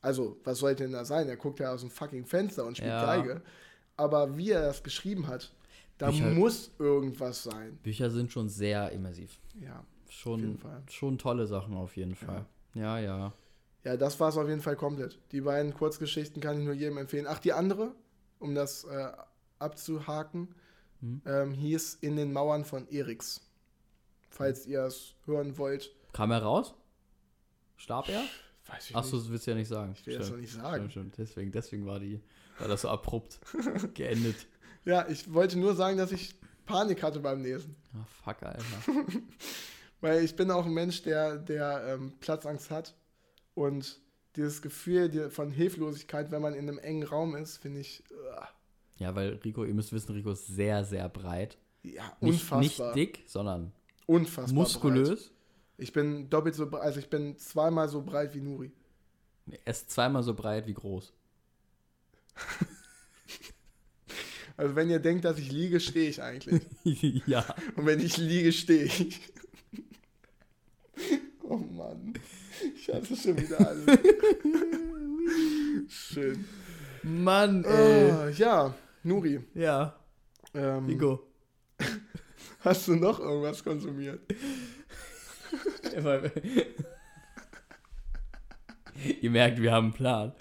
Also, 0.00 0.36
was 0.44 0.58
sollte 0.58 0.84
denn 0.84 0.92
da 0.92 1.04
sein? 1.04 1.28
Er 1.28 1.36
guckt 1.36 1.58
ja 1.60 1.72
aus 1.72 1.80
dem 1.80 1.90
fucking 1.90 2.24
Fenster 2.26 2.64
und 2.64 2.76
spielt 2.76 2.92
Ja. 2.92 3.04
Geige. 3.16 3.42
Aber 3.96 4.36
wie 4.36 4.50
er 4.50 4.62
das 4.62 4.82
geschrieben 4.82 5.26
hat, 5.26 5.52
da 5.98 6.10
Bücher- 6.10 6.30
muss 6.30 6.70
irgendwas 6.78 7.42
sein. 7.42 7.78
Bücher 7.82 8.10
sind 8.10 8.30
schon 8.30 8.48
sehr 8.48 8.92
immersiv. 8.92 9.38
Ja. 9.60 9.84
Schon, 10.08 10.40
jeden 10.40 10.58
Fall. 10.58 10.82
schon 10.88 11.18
tolle 11.18 11.46
Sachen 11.46 11.74
auf 11.74 11.96
jeden 11.96 12.14
Fall. 12.14 12.44
Ja, 12.74 12.98
ja. 12.98 13.18
Ja, 13.18 13.32
das 13.84 14.18
war 14.18 14.30
es 14.30 14.36
auf 14.36 14.48
jeden 14.48 14.62
Fall 14.62 14.76
komplett. 14.76 15.18
Die 15.32 15.40
beiden 15.42 15.74
Kurzgeschichten 15.74 16.40
kann 16.42 16.58
ich 16.58 16.64
nur 16.64 16.74
jedem 16.74 16.98
empfehlen. 16.98 17.26
Ach, 17.28 17.38
die 17.38 17.52
andere, 17.52 17.94
um 18.38 18.54
das 18.54 18.84
äh, 18.84 19.12
abzuhaken, 19.58 20.54
Hm. 21.00 21.20
ähm, 21.26 21.52
hieß 21.52 21.98
In 22.00 22.16
den 22.16 22.32
Mauern 22.32 22.64
von 22.64 22.88
Eriks. 22.88 23.40
Falls 24.30 24.64
ihr 24.66 24.84
es 24.84 25.14
hören 25.26 25.58
wollt, 25.58 25.94
Kam 26.12 26.30
er 26.30 26.42
raus? 26.42 26.74
Starb 27.76 28.08
er? 28.08 28.22
weiß 28.68 28.90
ich 28.90 28.96
Achso, 28.96 29.16
nicht. 29.16 29.24
das 29.26 29.32
willst 29.32 29.46
du 29.46 29.50
ja 29.50 29.56
nicht 29.56 29.68
sagen. 29.68 29.94
Ich 29.98 30.06
will 30.06 30.16
das 30.18 30.30
noch 30.30 30.38
nicht 30.38 30.52
sagen. 30.54 30.88
Stimmt, 30.90 30.92
stimmt. 31.12 31.18
Deswegen, 31.18 31.52
deswegen 31.52 31.86
war, 31.86 32.00
die, 32.00 32.20
war 32.58 32.68
das 32.68 32.82
so 32.82 32.88
abrupt 32.88 33.38
geendet. 33.94 34.46
Ja, 34.86 35.06
ich 35.08 35.32
wollte 35.34 35.58
nur 35.58 35.74
sagen, 35.74 35.98
dass 35.98 36.10
ich 36.12 36.34
Panik 36.64 37.02
hatte 37.02 37.20
beim 37.20 37.42
Lesen. 37.42 37.76
Ah, 37.92 38.06
fuck, 38.24 38.42
Alter. 38.42 38.62
Weil 40.00 40.24
ich 40.24 40.34
bin 40.36 40.50
auch 40.50 40.64
ein 40.64 40.72
Mensch, 40.72 41.02
der, 41.02 41.36
der 41.36 41.84
ähm, 41.94 42.14
Platzangst 42.20 42.70
hat. 42.70 42.94
Und 43.54 44.00
dieses 44.36 44.62
Gefühl 44.62 45.30
von 45.30 45.50
Hilflosigkeit, 45.50 46.30
wenn 46.30 46.42
man 46.42 46.54
in 46.54 46.68
einem 46.68 46.78
engen 46.78 47.04
Raum 47.04 47.36
ist, 47.36 47.56
finde 47.58 47.80
ich 47.80 48.02
uah, 48.10 48.48
Ja, 48.98 49.14
weil 49.14 49.34
Rico, 49.44 49.64
ihr 49.64 49.74
müsst 49.74 49.92
wissen, 49.92 50.12
Rico 50.12 50.32
ist 50.32 50.46
sehr, 50.46 50.84
sehr 50.84 51.08
breit. 51.08 51.56
ja, 51.82 52.04
Nicht, 52.20 52.50
unfassbar. 52.50 52.60
nicht 52.60 52.96
dick, 52.96 53.22
sondern 53.26 53.72
unfassbar 54.06 54.46
Breit. 54.46 54.54
muskulös. 54.54 55.30
Ich 55.76 55.92
bin 55.92 56.28
doppelt 56.30 56.54
so 56.54 56.68
breit, 56.68 56.82
also 56.82 56.98
ich 57.00 57.08
bin 57.10 57.36
zweimal 57.38 57.88
so 57.88 58.02
breit 58.02 58.34
wie 58.34 58.40
Nuri. 58.40 58.72
Er 59.46 59.66
ist 59.72 59.90
zweimal 59.90 60.22
so 60.22 60.34
breit 60.34 60.66
wie 60.66 60.74
groß. 60.74 61.12
Also 64.56 64.76
wenn 64.76 64.88
ihr 64.88 65.00
denkt, 65.00 65.24
dass 65.24 65.36
ich 65.36 65.50
liege, 65.50 65.80
stehe 65.80 66.08
ich 66.08 66.22
eigentlich. 66.22 66.62
ja. 67.26 67.44
Und 67.74 67.86
wenn 67.86 67.98
ich 67.98 68.16
liege, 68.18 68.52
stehe 68.52 68.84
ich. 68.84 69.20
Oh 71.42 71.56
Mann. 71.58 72.14
Ich 72.86 72.92
hasse 72.92 73.16
schon 73.16 73.38
wieder 73.38 73.66
alles. 73.66 73.86
Schön. 75.88 76.44
Mann, 77.02 77.64
Oh, 77.64 78.28
ja, 78.36 78.74
Nuri. 79.02 79.40
Ja, 79.54 79.98
Ähm, 80.52 80.84
Rico. 80.86 81.26
hast 82.60 82.86
du 82.88 82.96
noch 82.96 83.20
irgendwas 83.20 83.64
konsumiert? 83.64 84.20
Ihr 89.20 89.30
merkt, 89.30 89.60
wir 89.60 89.72
haben 89.72 89.86
einen 89.86 89.92
Plan. 89.94 90.32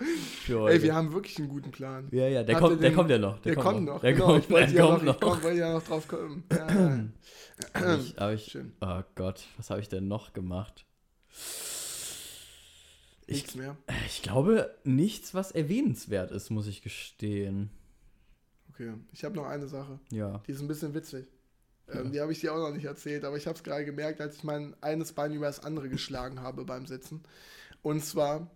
Ey, 0.47 0.81
wir 0.83 0.93
haben 0.95 1.11
wirklich 1.13 1.37
einen 1.39 1.49
guten 1.49 1.71
Plan. 1.71 2.07
ja, 2.11 2.27
ja, 2.27 2.43
der 2.43 2.55
Habt 2.55 2.65
kommt, 2.65 2.81
der 2.83 2.89
den- 2.91 2.95
kommt 2.95 3.09
ja 3.09 3.17
noch. 3.17 3.39
Der, 3.39 3.55
kommt 3.55 3.83
noch. 3.85 4.01
Der 4.01 4.13
genau, 4.13 4.25
kommt, 4.27 4.43
ich 4.45 4.49
wollte 4.51 4.73
der 4.73 4.83
ja 4.83 4.89
kommt 4.91 5.03
noch, 5.05 5.13
noch. 5.13 5.19
komm, 5.31 5.43
wollte 5.43 5.57
ja 5.59 5.73
noch 5.73 5.83
drauf 5.83 6.07
kommen. 6.07 6.43
Ja. 7.79 7.95
Ich, 7.97 8.17
ich, 8.17 8.51
Schön. 8.51 8.73
oh 8.81 9.01
Gott, 9.15 9.43
was 9.57 9.69
habe 9.69 9.79
ich 9.79 9.87
denn 9.87 10.07
noch 10.07 10.33
gemacht? 10.33 10.85
Ich, 13.35 13.41
Nichts 13.43 13.55
mehr. 13.55 13.75
ich 14.05 14.21
glaube, 14.21 14.73
nichts, 14.83 15.33
was 15.33 15.51
erwähnenswert 15.51 16.31
ist, 16.31 16.49
muss 16.49 16.67
ich 16.67 16.81
gestehen. 16.81 17.69
Okay, 18.69 18.93
ich 19.11 19.23
habe 19.23 19.35
noch 19.35 19.45
eine 19.45 19.67
Sache. 19.67 19.99
Ja. 20.11 20.41
Die 20.47 20.51
ist 20.51 20.61
ein 20.61 20.67
bisschen 20.67 20.93
witzig. 20.93 21.27
Ähm, 21.89 22.05
Ja. 22.05 22.09
Die 22.11 22.21
habe 22.21 22.31
ich 22.31 22.39
dir 22.39 22.53
auch 22.53 22.57
noch 22.59 22.71
nicht 22.73 22.85
erzählt, 22.85 23.23
aber 23.25 23.37
ich 23.37 23.45
habe 23.47 23.57
es 23.57 23.63
gerade 23.63 23.85
gemerkt, 23.85 24.19
als 24.21 24.37
ich 24.37 24.43
mein 24.43 24.75
eines 24.81 25.13
Bein 25.13 25.33
über 25.33 25.45
das 25.47 25.59
andere 25.59 25.89
geschlagen 25.89 26.41
habe 26.41 26.63
beim 26.65 26.85
Sitzen. 26.85 27.23
Und 27.81 28.03
zwar 28.03 28.49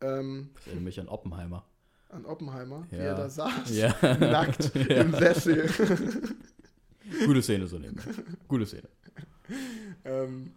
ähm, 0.00 0.50
Das 0.54 0.66
erinnert 0.66 0.84
mich 0.84 1.00
an 1.00 1.08
Oppenheimer. 1.08 1.64
an 2.08 2.26
Oppenheimer, 2.26 2.86
wie 2.90 2.96
Ja. 2.96 3.02
er 3.02 3.14
da 3.14 3.30
saß, 3.30 3.70
Ja. 3.76 3.94
nackt 4.18 4.74
im 4.76 5.12
Sessel. 5.12 5.70
Gute 7.24 7.42
Szene 7.42 7.66
so 7.66 7.78
nehmen. 7.78 8.00
Gute 8.48 8.66
Szene. 8.66 8.88
ähm, 10.04 10.52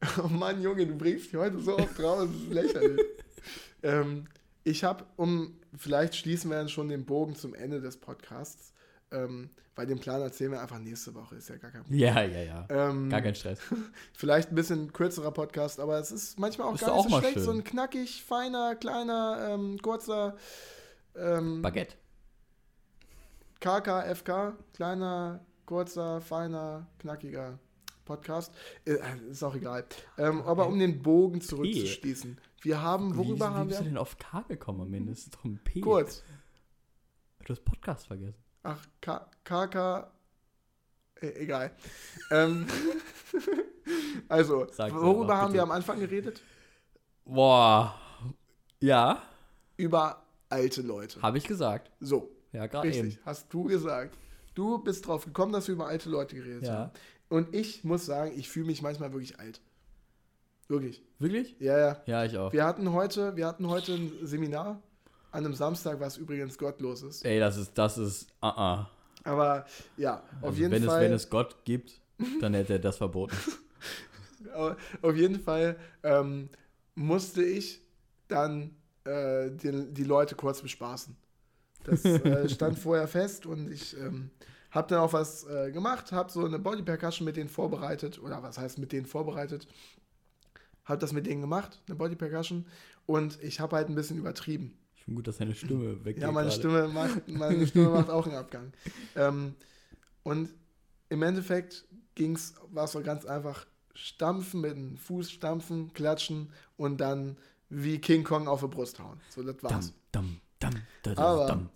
oh 0.24 0.28
Mann, 0.28 0.62
Junge, 0.62 0.86
du 0.86 0.96
bringst 0.96 1.26
dich 1.26 1.36
heute 1.36 1.60
so 1.60 1.76
oft 1.76 2.00
raus, 2.00 2.28
das 2.30 2.42
ist 2.42 2.52
lächerlich. 2.52 3.00
ähm, 3.82 4.26
ich 4.64 4.84
habe, 4.84 5.04
um, 5.16 5.58
vielleicht 5.76 6.16
schließen 6.16 6.50
wir 6.50 6.58
dann 6.58 6.68
schon 6.68 6.88
den 6.88 7.04
Bogen 7.04 7.34
zum 7.34 7.54
Ende 7.54 7.80
des 7.80 7.98
Podcasts, 7.98 8.72
ähm, 9.10 9.50
weil 9.74 9.86
den 9.86 9.98
Plan 9.98 10.20
erzählen 10.20 10.52
wir 10.52 10.60
einfach 10.60 10.78
nächste 10.78 11.14
Woche, 11.14 11.36
ist 11.36 11.48
ja 11.48 11.56
gar 11.56 11.70
kein 11.70 11.82
Problem. 11.82 12.00
Ja, 12.00 12.22
ja, 12.22 12.42
ja. 12.42 12.66
Ähm, 12.68 13.08
Gar 13.10 13.22
kein 13.22 13.34
Stress. 13.34 13.60
Vielleicht 14.14 14.50
ein 14.50 14.54
bisschen 14.54 14.92
kürzerer 14.92 15.32
Podcast, 15.32 15.80
aber 15.80 15.98
es 15.98 16.12
ist 16.12 16.38
manchmal 16.38 16.68
auch 16.68 16.74
Ist 16.74 16.80
gar 16.80 16.94
nicht 16.94 17.06
auch 17.06 17.10
so 17.10 17.18
schlecht. 17.18 17.34
schön. 17.34 17.42
So 17.42 17.50
ein 17.50 17.64
knackig, 17.64 18.22
feiner, 18.22 18.76
kleiner, 18.76 19.48
ähm, 19.50 19.78
kurzer 19.80 20.36
ähm, 21.16 21.62
Baguette. 21.62 21.96
KK, 23.60 24.14
FK, 24.14 24.56
kleiner, 24.72 25.40
kurzer, 25.66 26.20
feiner, 26.20 26.86
knackiger 26.98 27.58
Podcast. 28.14 28.52
Äh, 28.84 28.96
ist 29.30 29.42
auch 29.44 29.54
egal. 29.54 29.84
Ähm, 30.18 30.42
aber 30.42 30.66
um 30.66 30.78
den 30.80 31.00
Bogen 31.00 31.40
zurückzuschließen. 31.40 32.38
Wir 32.62 32.82
haben, 32.82 33.14
wie, 33.14 33.18
worüber 33.18 33.50
wie 33.50 33.54
haben 33.54 33.68
bist 33.68 33.80
du 33.80 33.84
wir? 33.84 33.90
denn 33.90 33.98
auf 33.98 34.18
K 34.18 34.40
gekommen 34.48 34.80
am 34.80 34.92
Ende? 34.92 35.10
Das 35.12 35.20
ist 35.20 35.34
doch 35.34 35.44
ein 35.44 35.60
P. 35.62 35.80
Kurz. 35.80 36.24
Du 37.44 37.52
hast 37.54 37.64
Podcast 37.64 38.06
vergessen. 38.08 38.34
Ach, 38.64 38.84
K 39.00 39.30
KK. 39.44 40.10
Äh, 41.22 41.28
egal. 41.42 41.70
ähm, 42.32 42.66
also, 44.28 44.66
Sag's 44.72 44.92
worüber 44.94 45.36
haben 45.36 45.52
wir 45.52 45.60
bitte. 45.60 45.62
am 45.62 45.70
Anfang 45.70 46.00
geredet? 46.00 46.42
Boah. 47.24 47.94
Ja, 48.80 49.22
Über 49.76 50.22
alte 50.48 50.82
Leute. 50.82 51.20
habe 51.22 51.38
ich 51.38 51.44
gesagt. 51.44 51.90
So. 52.00 52.30
Ja, 52.52 52.66
gerade 52.66 52.88
Richtig, 52.88 53.14
eben. 53.14 53.24
hast 53.24 53.52
du 53.52 53.64
gesagt. 53.64 54.16
Du 54.54 54.78
bist 54.78 55.06
drauf 55.06 55.24
gekommen, 55.24 55.52
dass 55.52 55.68
wir 55.68 55.74
über 55.74 55.86
alte 55.86 56.08
Leute 56.10 56.34
geredet 56.34 56.64
Ja. 56.64 56.72
haben. 56.72 56.90
Und 57.30 57.54
ich 57.54 57.82
muss 57.84 58.04
sagen, 58.04 58.32
ich 58.36 58.50
fühle 58.50 58.66
mich 58.66 58.82
manchmal 58.82 59.12
wirklich 59.12 59.40
alt. 59.40 59.60
Wirklich. 60.68 61.02
Wirklich? 61.18 61.56
Ja, 61.58 61.78
ja. 61.78 62.02
Ja, 62.06 62.24
ich 62.24 62.36
auch. 62.36 62.52
Wir 62.52 62.64
hatten 62.66 62.92
heute, 62.92 63.34
wir 63.36 63.46
hatten 63.46 63.66
heute 63.68 63.94
ein 63.94 64.12
Seminar 64.22 64.82
an 65.30 65.44
einem 65.46 65.54
Samstag, 65.54 65.98
was 66.00 66.16
übrigens 66.18 66.58
gottlos 66.58 67.02
ist. 67.02 67.24
Ey, 67.24 67.40
das 67.40 67.56
ist, 67.56 67.72
das 67.78 67.96
ist, 67.98 68.28
uh 68.42 68.46
-uh. 68.46 68.86
Aber 69.24 69.64
ja, 69.96 70.22
auf 70.40 70.48
Also 70.48 70.58
jeden 70.60 70.72
wenn 70.72 70.82
Fall. 70.84 70.96
Es, 70.96 71.04
wenn 71.04 71.12
es 71.12 71.30
Gott 71.30 71.64
gibt, 71.64 72.00
dann 72.40 72.52
hätte 72.54 72.74
er 72.74 72.78
das 72.80 72.96
verboten. 72.98 73.36
Au- 74.54 74.74
Auf 75.02 75.16
jeden 75.16 75.40
Fall 75.40 75.76
ähm, 76.02 76.48
musste 76.94 77.42
ich 77.42 77.80
dann 78.28 78.74
äh, 79.04 79.50
die, 79.50 79.92
die 79.92 80.04
Leute 80.04 80.34
kurz 80.34 80.62
bespaßen. 80.62 81.16
Das 81.84 82.04
äh, 82.04 82.48
stand 82.48 82.78
vorher 82.78 83.08
fest 83.08 83.46
und 83.46 83.70
ich 83.70 83.96
ähm, 83.98 84.30
habe 84.70 84.88
dann 84.88 85.00
auch 85.00 85.12
was 85.12 85.44
äh, 85.44 85.70
gemacht, 85.72 86.12
habe 86.12 86.30
so 86.30 86.44
eine 86.44 86.58
Body 86.58 86.82
Percussion 86.82 87.24
mit 87.24 87.36
denen 87.36 87.48
vorbereitet 87.48 88.20
oder 88.22 88.42
was 88.42 88.58
heißt 88.58 88.78
mit 88.78 88.92
denen 88.92 89.06
vorbereitet. 89.06 89.66
habe 90.84 90.98
das 90.98 91.12
mit 91.12 91.26
denen 91.26 91.40
gemacht, 91.40 91.80
eine 91.86 91.96
Body 91.96 92.16
Percussion. 92.16 92.66
Und 93.06 93.42
ich 93.42 93.60
habe 93.60 93.76
halt 93.76 93.88
ein 93.88 93.94
bisschen 93.94 94.18
übertrieben. 94.18 94.76
Ich 94.94 95.04
finde 95.04 95.16
gut, 95.16 95.28
dass 95.28 95.38
deine 95.38 95.54
Stimme 95.54 96.04
weggeht. 96.04 96.22
Ja, 96.22 96.30
meine 96.30 96.48
gerade. 96.48 96.60
Stimme, 96.60 96.88
macht, 96.88 97.28
meine 97.28 97.66
Stimme 97.66 97.90
macht 97.90 98.10
auch 98.10 98.26
einen 98.26 98.36
Abgang. 98.36 98.72
Ähm, 99.16 99.54
und 100.22 100.50
im 101.08 101.22
Endeffekt 101.22 101.84
ging's, 102.14 102.54
war 102.70 102.84
es 102.84 102.92
so 102.92 103.00
ganz 103.02 103.24
einfach 103.24 103.66
stampfen, 103.94 104.60
mit 104.60 104.72
dem 104.72 104.96
Fuß 104.96 105.30
stampfen, 105.30 105.92
klatschen 105.92 106.50
und 106.76 106.98
dann 106.98 107.36
wie 107.68 107.98
King 107.98 108.24
Kong 108.24 108.46
auf 108.46 108.60
die 108.60 108.68
Brust 108.68 108.98
hauen. 108.98 109.20
So, 109.30 109.42
das 109.42 109.62
war's. 109.62 109.92
Dam, 110.12 110.40
dam, 110.58 110.72
dam, 110.72 110.82
da, 111.02 111.14
da, 111.14 111.22
Aber 111.22 111.70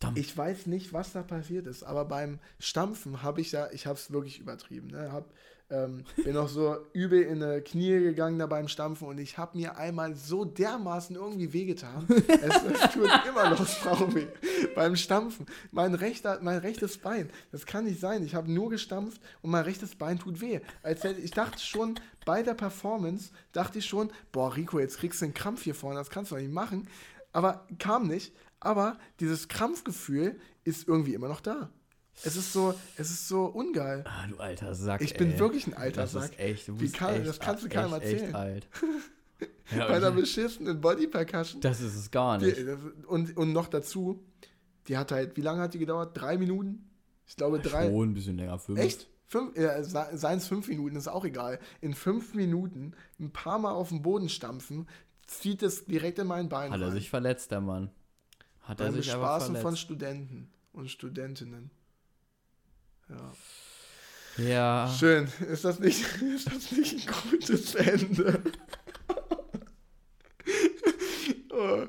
dam, 0.00 0.14
dam, 0.14 0.14
dam. 0.14 0.16
Ich 0.16 0.36
weiß 0.36 0.66
nicht, 0.66 0.92
was 0.92 1.12
da 1.12 1.22
passiert 1.22 1.66
ist, 1.66 1.82
aber 1.82 2.04
beim 2.04 2.38
Stampfen 2.58 3.22
habe 3.22 3.40
ich 3.40 3.52
ja, 3.52 3.68
ich 3.72 3.86
habe 3.86 3.98
es 3.98 4.10
wirklich 4.10 4.40
übertrieben. 4.40 4.88
Ne? 4.88 5.12
Hab, 5.12 5.32
ähm, 5.70 6.04
bin 6.16 6.36
auch 6.36 6.48
so 6.48 6.76
übel 6.92 7.22
in 7.22 7.40
die 7.40 7.60
Knie 7.60 8.00
gegangen 8.00 8.38
da 8.38 8.46
beim 8.46 8.66
Stampfen 8.66 9.06
und 9.06 9.18
ich 9.18 9.38
habe 9.38 9.56
mir 9.56 9.76
einmal 9.76 10.16
so 10.16 10.44
dermaßen 10.44 11.14
irgendwie 11.14 11.52
wehgetan. 11.52 12.06
es, 12.08 12.62
es 12.64 12.92
tut 12.92 13.08
immer 13.28 13.50
noch 13.50 13.64
Frau 13.66 14.12
weh. 14.12 14.26
Beim 14.74 14.96
Stampfen. 14.96 15.46
Mein, 15.70 15.94
rechter, 15.94 16.40
mein 16.42 16.58
rechtes 16.58 16.98
Bein, 16.98 17.30
das 17.52 17.66
kann 17.66 17.84
nicht 17.84 18.00
sein. 18.00 18.24
Ich 18.24 18.34
habe 18.34 18.50
nur 18.50 18.68
gestampft 18.68 19.20
und 19.42 19.50
mein 19.50 19.64
rechtes 19.64 19.94
Bein 19.94 20.18
tut 20.18 20.40
weh. 20.40 20.60
Als 20.82 21.04
hätte, 21.04 21.20
ich 21.20 21.30
dachte 21.30 21.60
schon, 21.60 21.94
bei 22.24 22.42
der 22.42 22.54
Performance, 22.54 23.30
dachte 23.52 23.78
ich 23.78 23.86
schon, 23.86 24.10
boah, 24.32 24.56
Rico, 24.56 24.80
jetzt 24.80 24.98
kriegst 24.98 25.20
du 25.20 25.26
einen 25.26 25.34
Krampf 25.34 25.62
hier 25.62 25.74
vorne, 25.74 25.98
das 25.98 26.10
kannst 26.10 26.32
du 26.32 26.34
doch 26.34 26.42
nicht 26.42 26.52
machen. 26.52 26.88
Aber 27.32 27.66
kam 27.78 28.06
nicht. 28.06 28.34
Aber 28.60 28.98
dieses 29.20 29.48
Krampfgefühl 29.48 30.38
ist 30.64 30.86
irgendwie 30.88 31.14
immer 31.14 31.28
noch 31.28 31.40
da. 31.40 31.70
Es 32.22 32.36
ist 32.36 32.52
so, 32.52 32.74
es 32.96 33.10
ist 33.10 33.28
so 33.28 33.46
ungeil. 33.46 34.04
ah, 34.06 34.26
du 34.28 34.36
alter 34.38 34.74
Sack. 34.74 35.00
Ich 35.00 35.14
bin 35.16 35.32
ey. 35.32 35.38
wirklich 35.38 35.66
ein 35.66 35.74
alter 35.74 36.02
das 36.02 36.12
Sack. 36.12 36.32
Ist 36.32 36.38
echt, 36.40 36.68
du 36.68 36.76
bist 36.76 36.94
kann- 36.94 37.14
echt, 37.14 37.26
das 37.26 37.38
kannst 37.40 37.62
du 37.62 37.68
echt, 37.68 37.74
keinem 37.76 37.94
echt 37.94 38.02
erzählen. 38.04 38.34
alt. 38.34 38.68
ja, 39.74 39.86
Bei 39.88 39.96
einer 39.96 40.10
beschissenen 40.10 40.80
Body 40.80 41.06
Percussion. 41.06 41.60
das 41.62 41.80
ist 41.80 41.94
es 41.96 42.10
gar 42.10 42.38
Die, 42.38 42.46
nicht. 42.46 42.58
das- 42.66 42.78
und, 43.06 43.36
und 43.36 43.52
noch 43.52 43.68
dazu, 43.68 44.22
die 44.88 44.98
hat 44.98 45.12
halt, 45.12 45.36
wie 45.36 45.40
lange 45.40 45.62
hat 45.62 45.72
die 45.72 45.78
gedauert? 45.78 46.10
Drei 46.20 46.36
Minuten? 46.36 46.90
Ich 47.26 47.36
glaube 47.36 47.60
drei. 47.60 47.88
Schon 47.88 48.10
ein 48.10 48.14
bisschen 48.14 48.36
länger. 48.36 48.58
Fünf. 48.58 48.78
Echt? 48.80 49.08
Fünf, 49.24 49.56
äh, 49.56 49.82
seien 49.84 50.38
es 50.38 50.48
fünf 50.48 50.66
Minuten, 50.68 50.96
ist 50.96 51.06
auch 51.06 51.24
egal. 51.24 51.60
In 51.80 51.94
fünf 51.94 52.34
Minuten 52.34 52.92
ein 53.20 53.30
paar 53.30 53.60
Mal 53.60 53.70
auf 53.70 53.90
den 53.90 54.02
Boden 54.02 54.28
stampfen, 54.28 54.88
zieht 55.30 55.62
es 55.62 55.84
direkt 55.84 56.18
in 56.18 56.26
mein 56.26 56.48
Bein. 56.48 56.72
Hat 56.72 56.80
er 56.80 56.88
rein. 56.88 56.94
sich 56.94 57.08
verletzt, 57.08 57.50
der 57.50 57.60
Mann. 57.60 57.90
Hat 58.62 58.80
er 58.80 58.86
Beim 58.86 58.94
sich 58.94 59.12
einfach 59.12 59.36
Bespaßen 59.36 59.56
von. 59.56 59.76
Studenten 59.76 60.50
und 60.72 60.90
Studentinnen. 60.90 61.70
Ja. 63.08 63.32
Ja. 64.44 64.94
Schön. 64.98 65.28
Ist 65.48 65.64
das 65.64 65.78
nicht, 65.78 66.04
ist 66.22 66.52
das 66.52 66.72
nicht 66.72 67.08
ein 67.08 67.30
gutes 67.30 67.74
Ende? 67.74 68.42
oh, 71.50 71.86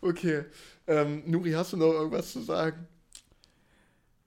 okay. 0.00 0.44
Ähm, 0.86 1.22
Nuri, 1.26 1.52
hast 1.52 1.72
du 1.72 1.76
noch 1.76 1.92
irgendwas 1.92 2.32
zu 2.32 2.42
sagen? 2.42 2.86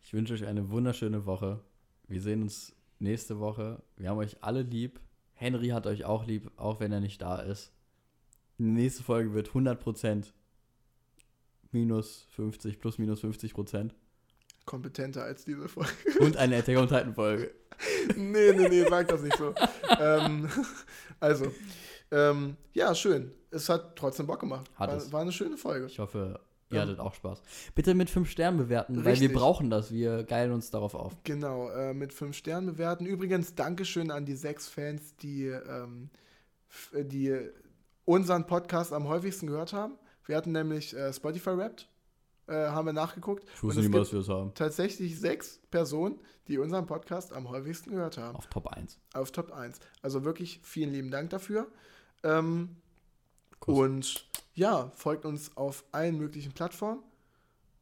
Ich 0.03 0.13
wünsche 0.13 0.33
euch 0.33 0.45
eine 0.45 0.69
wunderschöne 0.69 1.25
Woche. 1.25 1.59
Wir 2.07 2.21
sehen 2.21 2.41
uns 2.41 2.73
nächste 2.99 3.39
Woche. 3.39 3.83
Wir 3.97 4.09
haben 4.09 4.17
euch 4.17 4.41
alle 4.41 4.61
lieb. 4.61 4.99
Henry 5.33 5.69
hat 5.69 5.85
euch 5.85 6.05
auch 6.05 6.25
lieb, 6.25 6.49
auch 6.55 6.79
wenn 6.79 6.91
er 6.91 7.01
nicht 7.01 7.21
da 7.21 7.39
ist. 7.39 7.71
Die 8.59 8.63
nächste 8.63 9.03
Folge 9.03 9.33
wird 9.33 9.49
100% 9.49 10.25
minus 11.71 12.27
50, 12.35 12.79
plus 12.79 12.97
minus 12.97 13.23
50% 13.23 13.91
Kompetenter 14.65 15.23
als 15.23 15.45
diese 15.45 15.67
Folge. 15.69 15.91
und 16.19 16.35
eine 16.37 16.57
Attack 16.57 16.77
on 16.77 16.87
Titan 16.87 17.13
Folge. 17.13 17.51
nee, 18.15 18.51
nee, 18.53 18.67
nee, 18.67 18.83
sag 18.89 19.07
das 19.07 19.21
nicht 19.21 19.37
so. 19.37 19.53
ähm, 19.99 20.49
also, 21.19 21.51
ähm, 22.11 22.57
ja, 22.73 22.93
schön. 22.93 23.31
Es 23.49 23.69
hat 23.69 23.95
trotzdem 23.95 24.27
Bock 24.27 24.41
gemacht. 24.41 24.69
Hat 24.75 24.89
war, 24.89 24.97
es. 24.97 25.11
war 25.13 25.21
eine 25.21 25.31
schöne 25.31 25.55
Folge. 25.55 25.85
Ich 25.85 25.99
hoffe, 25.99 26.39
ihr 26.69 26.75
Ähm, 26.75 26.81
hattet 26.81 26.99
auch 26.99 27.13
Spaß. 27.13 27.41
Bitte 27.75 27.93
mit 27.93 28.09
5 28.09 28.29
Sternen 28.29 28.57
bewerten, 28.57 28.97
weil 28.97 29.11
Richtig. 29.13 29.29
wir 29.29 29.37
brauchen 29.37 29.69
das. 29.69 29.91
Wir 29.91 30.23
geilen 30.25 30.51
uns 30.51 30.69
darauf 30.69 30.95
auf. 30.95 31.13
Genau, 31.23 31.69
äh, 31.69 31.93
mit 31.93 32.11
fünf 32.11 32.35
Sternen 32.35 32.67
bewerten. 32.67 33.05
Übrigens, 33.05 33.55
Dankeschön 33.55 34.11
an 34.11 34.25
die 34.25 34.35
sechs 34.35 34.67
Fans, 34.67 35.15
die, 35.15 35.45
ähm, 35.45 36.09
äh, 36.91 37.05
die 37.05 37.39
unseren 38.07 38.47
Podcast 38.47 38.93
am 38.93 39.07
häufigsten 39.09 39.47
gehört 39.47 39.73
haben. 39.73 39.95
Wir 40.25 40.37
hatten 40.37 40.53
nämlich 40.53 40.95
äh, 40.95 41.11
Spotify 41.11 41.57
Wrapped, 41.57 41.89
äh, 42.47 42.53
haben 42.53 42.85
wir 42.85 42.93
nachgeguckt. 42.93 43.43
Ich 43.53 43.61
wusste 43.61 43.81
es 43.81 43.87
nicht, 43.87 43.97
was 43.97 44.13
wir 44.13 44.19
das 44.19 44.29
haben. 44.29 44.53
tatsächlich 44.55 45.19
sechs 45.19 45.59
Personen, 45.69 46.17
die 46.47 46.57
unseren 46.57 46.85
Podcast 46.85 47.33
am 47.33 47.49
häufigsten 47.49 47.91
gehört 47.91 48.17
haben. 48.17 48.37
Auf 48.37 48.47
Top 48.47 48.67
1. 48.67 48.97
Auf 49.13 49.31
Top 49.31 49.51
1. 49.51 49.79
Also 50.01 50.23
wirklich 50.23 50.61
vielen 50.63 50.93
lieben 50.93 51.11
Dank 51.11 51.31
dafür. 51.31 51.67
Ähm, 52.23 52.77
und 53.65 54.25
ja, 54.53 54.89
folgt 54.95 55.25
uns 55.25 55.57
auf 55.57 55.83
allen 55.91 56.17
möglichen 56.17 56.53
Plattformen 56.53 57.03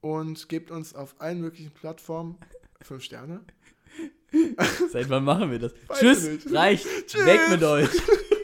und 0.02 0.50
gebt 0.50 0.72
uns 0.72 0.96
auf 0.96 1.14
allen 1.20 1.40
möglichen 1.40 1.72
Plattformen 1.72 2.40
fünf 2.82 3.04
Sterne. 3.04 3.42
Seit 4.92 5.08
wann 5.10 5.24
machen 5.24 5.52
wir 5.52 5.60
das? 5.60 5.74
Weiß 5.88 6.00
Tschüss, 6.00 6.52
reicht. 6.52 6.88
Tschüss. 7.06 7.26
Weg 7.28 7.42
mit 7.52 7.64
euch. 7.64 7.90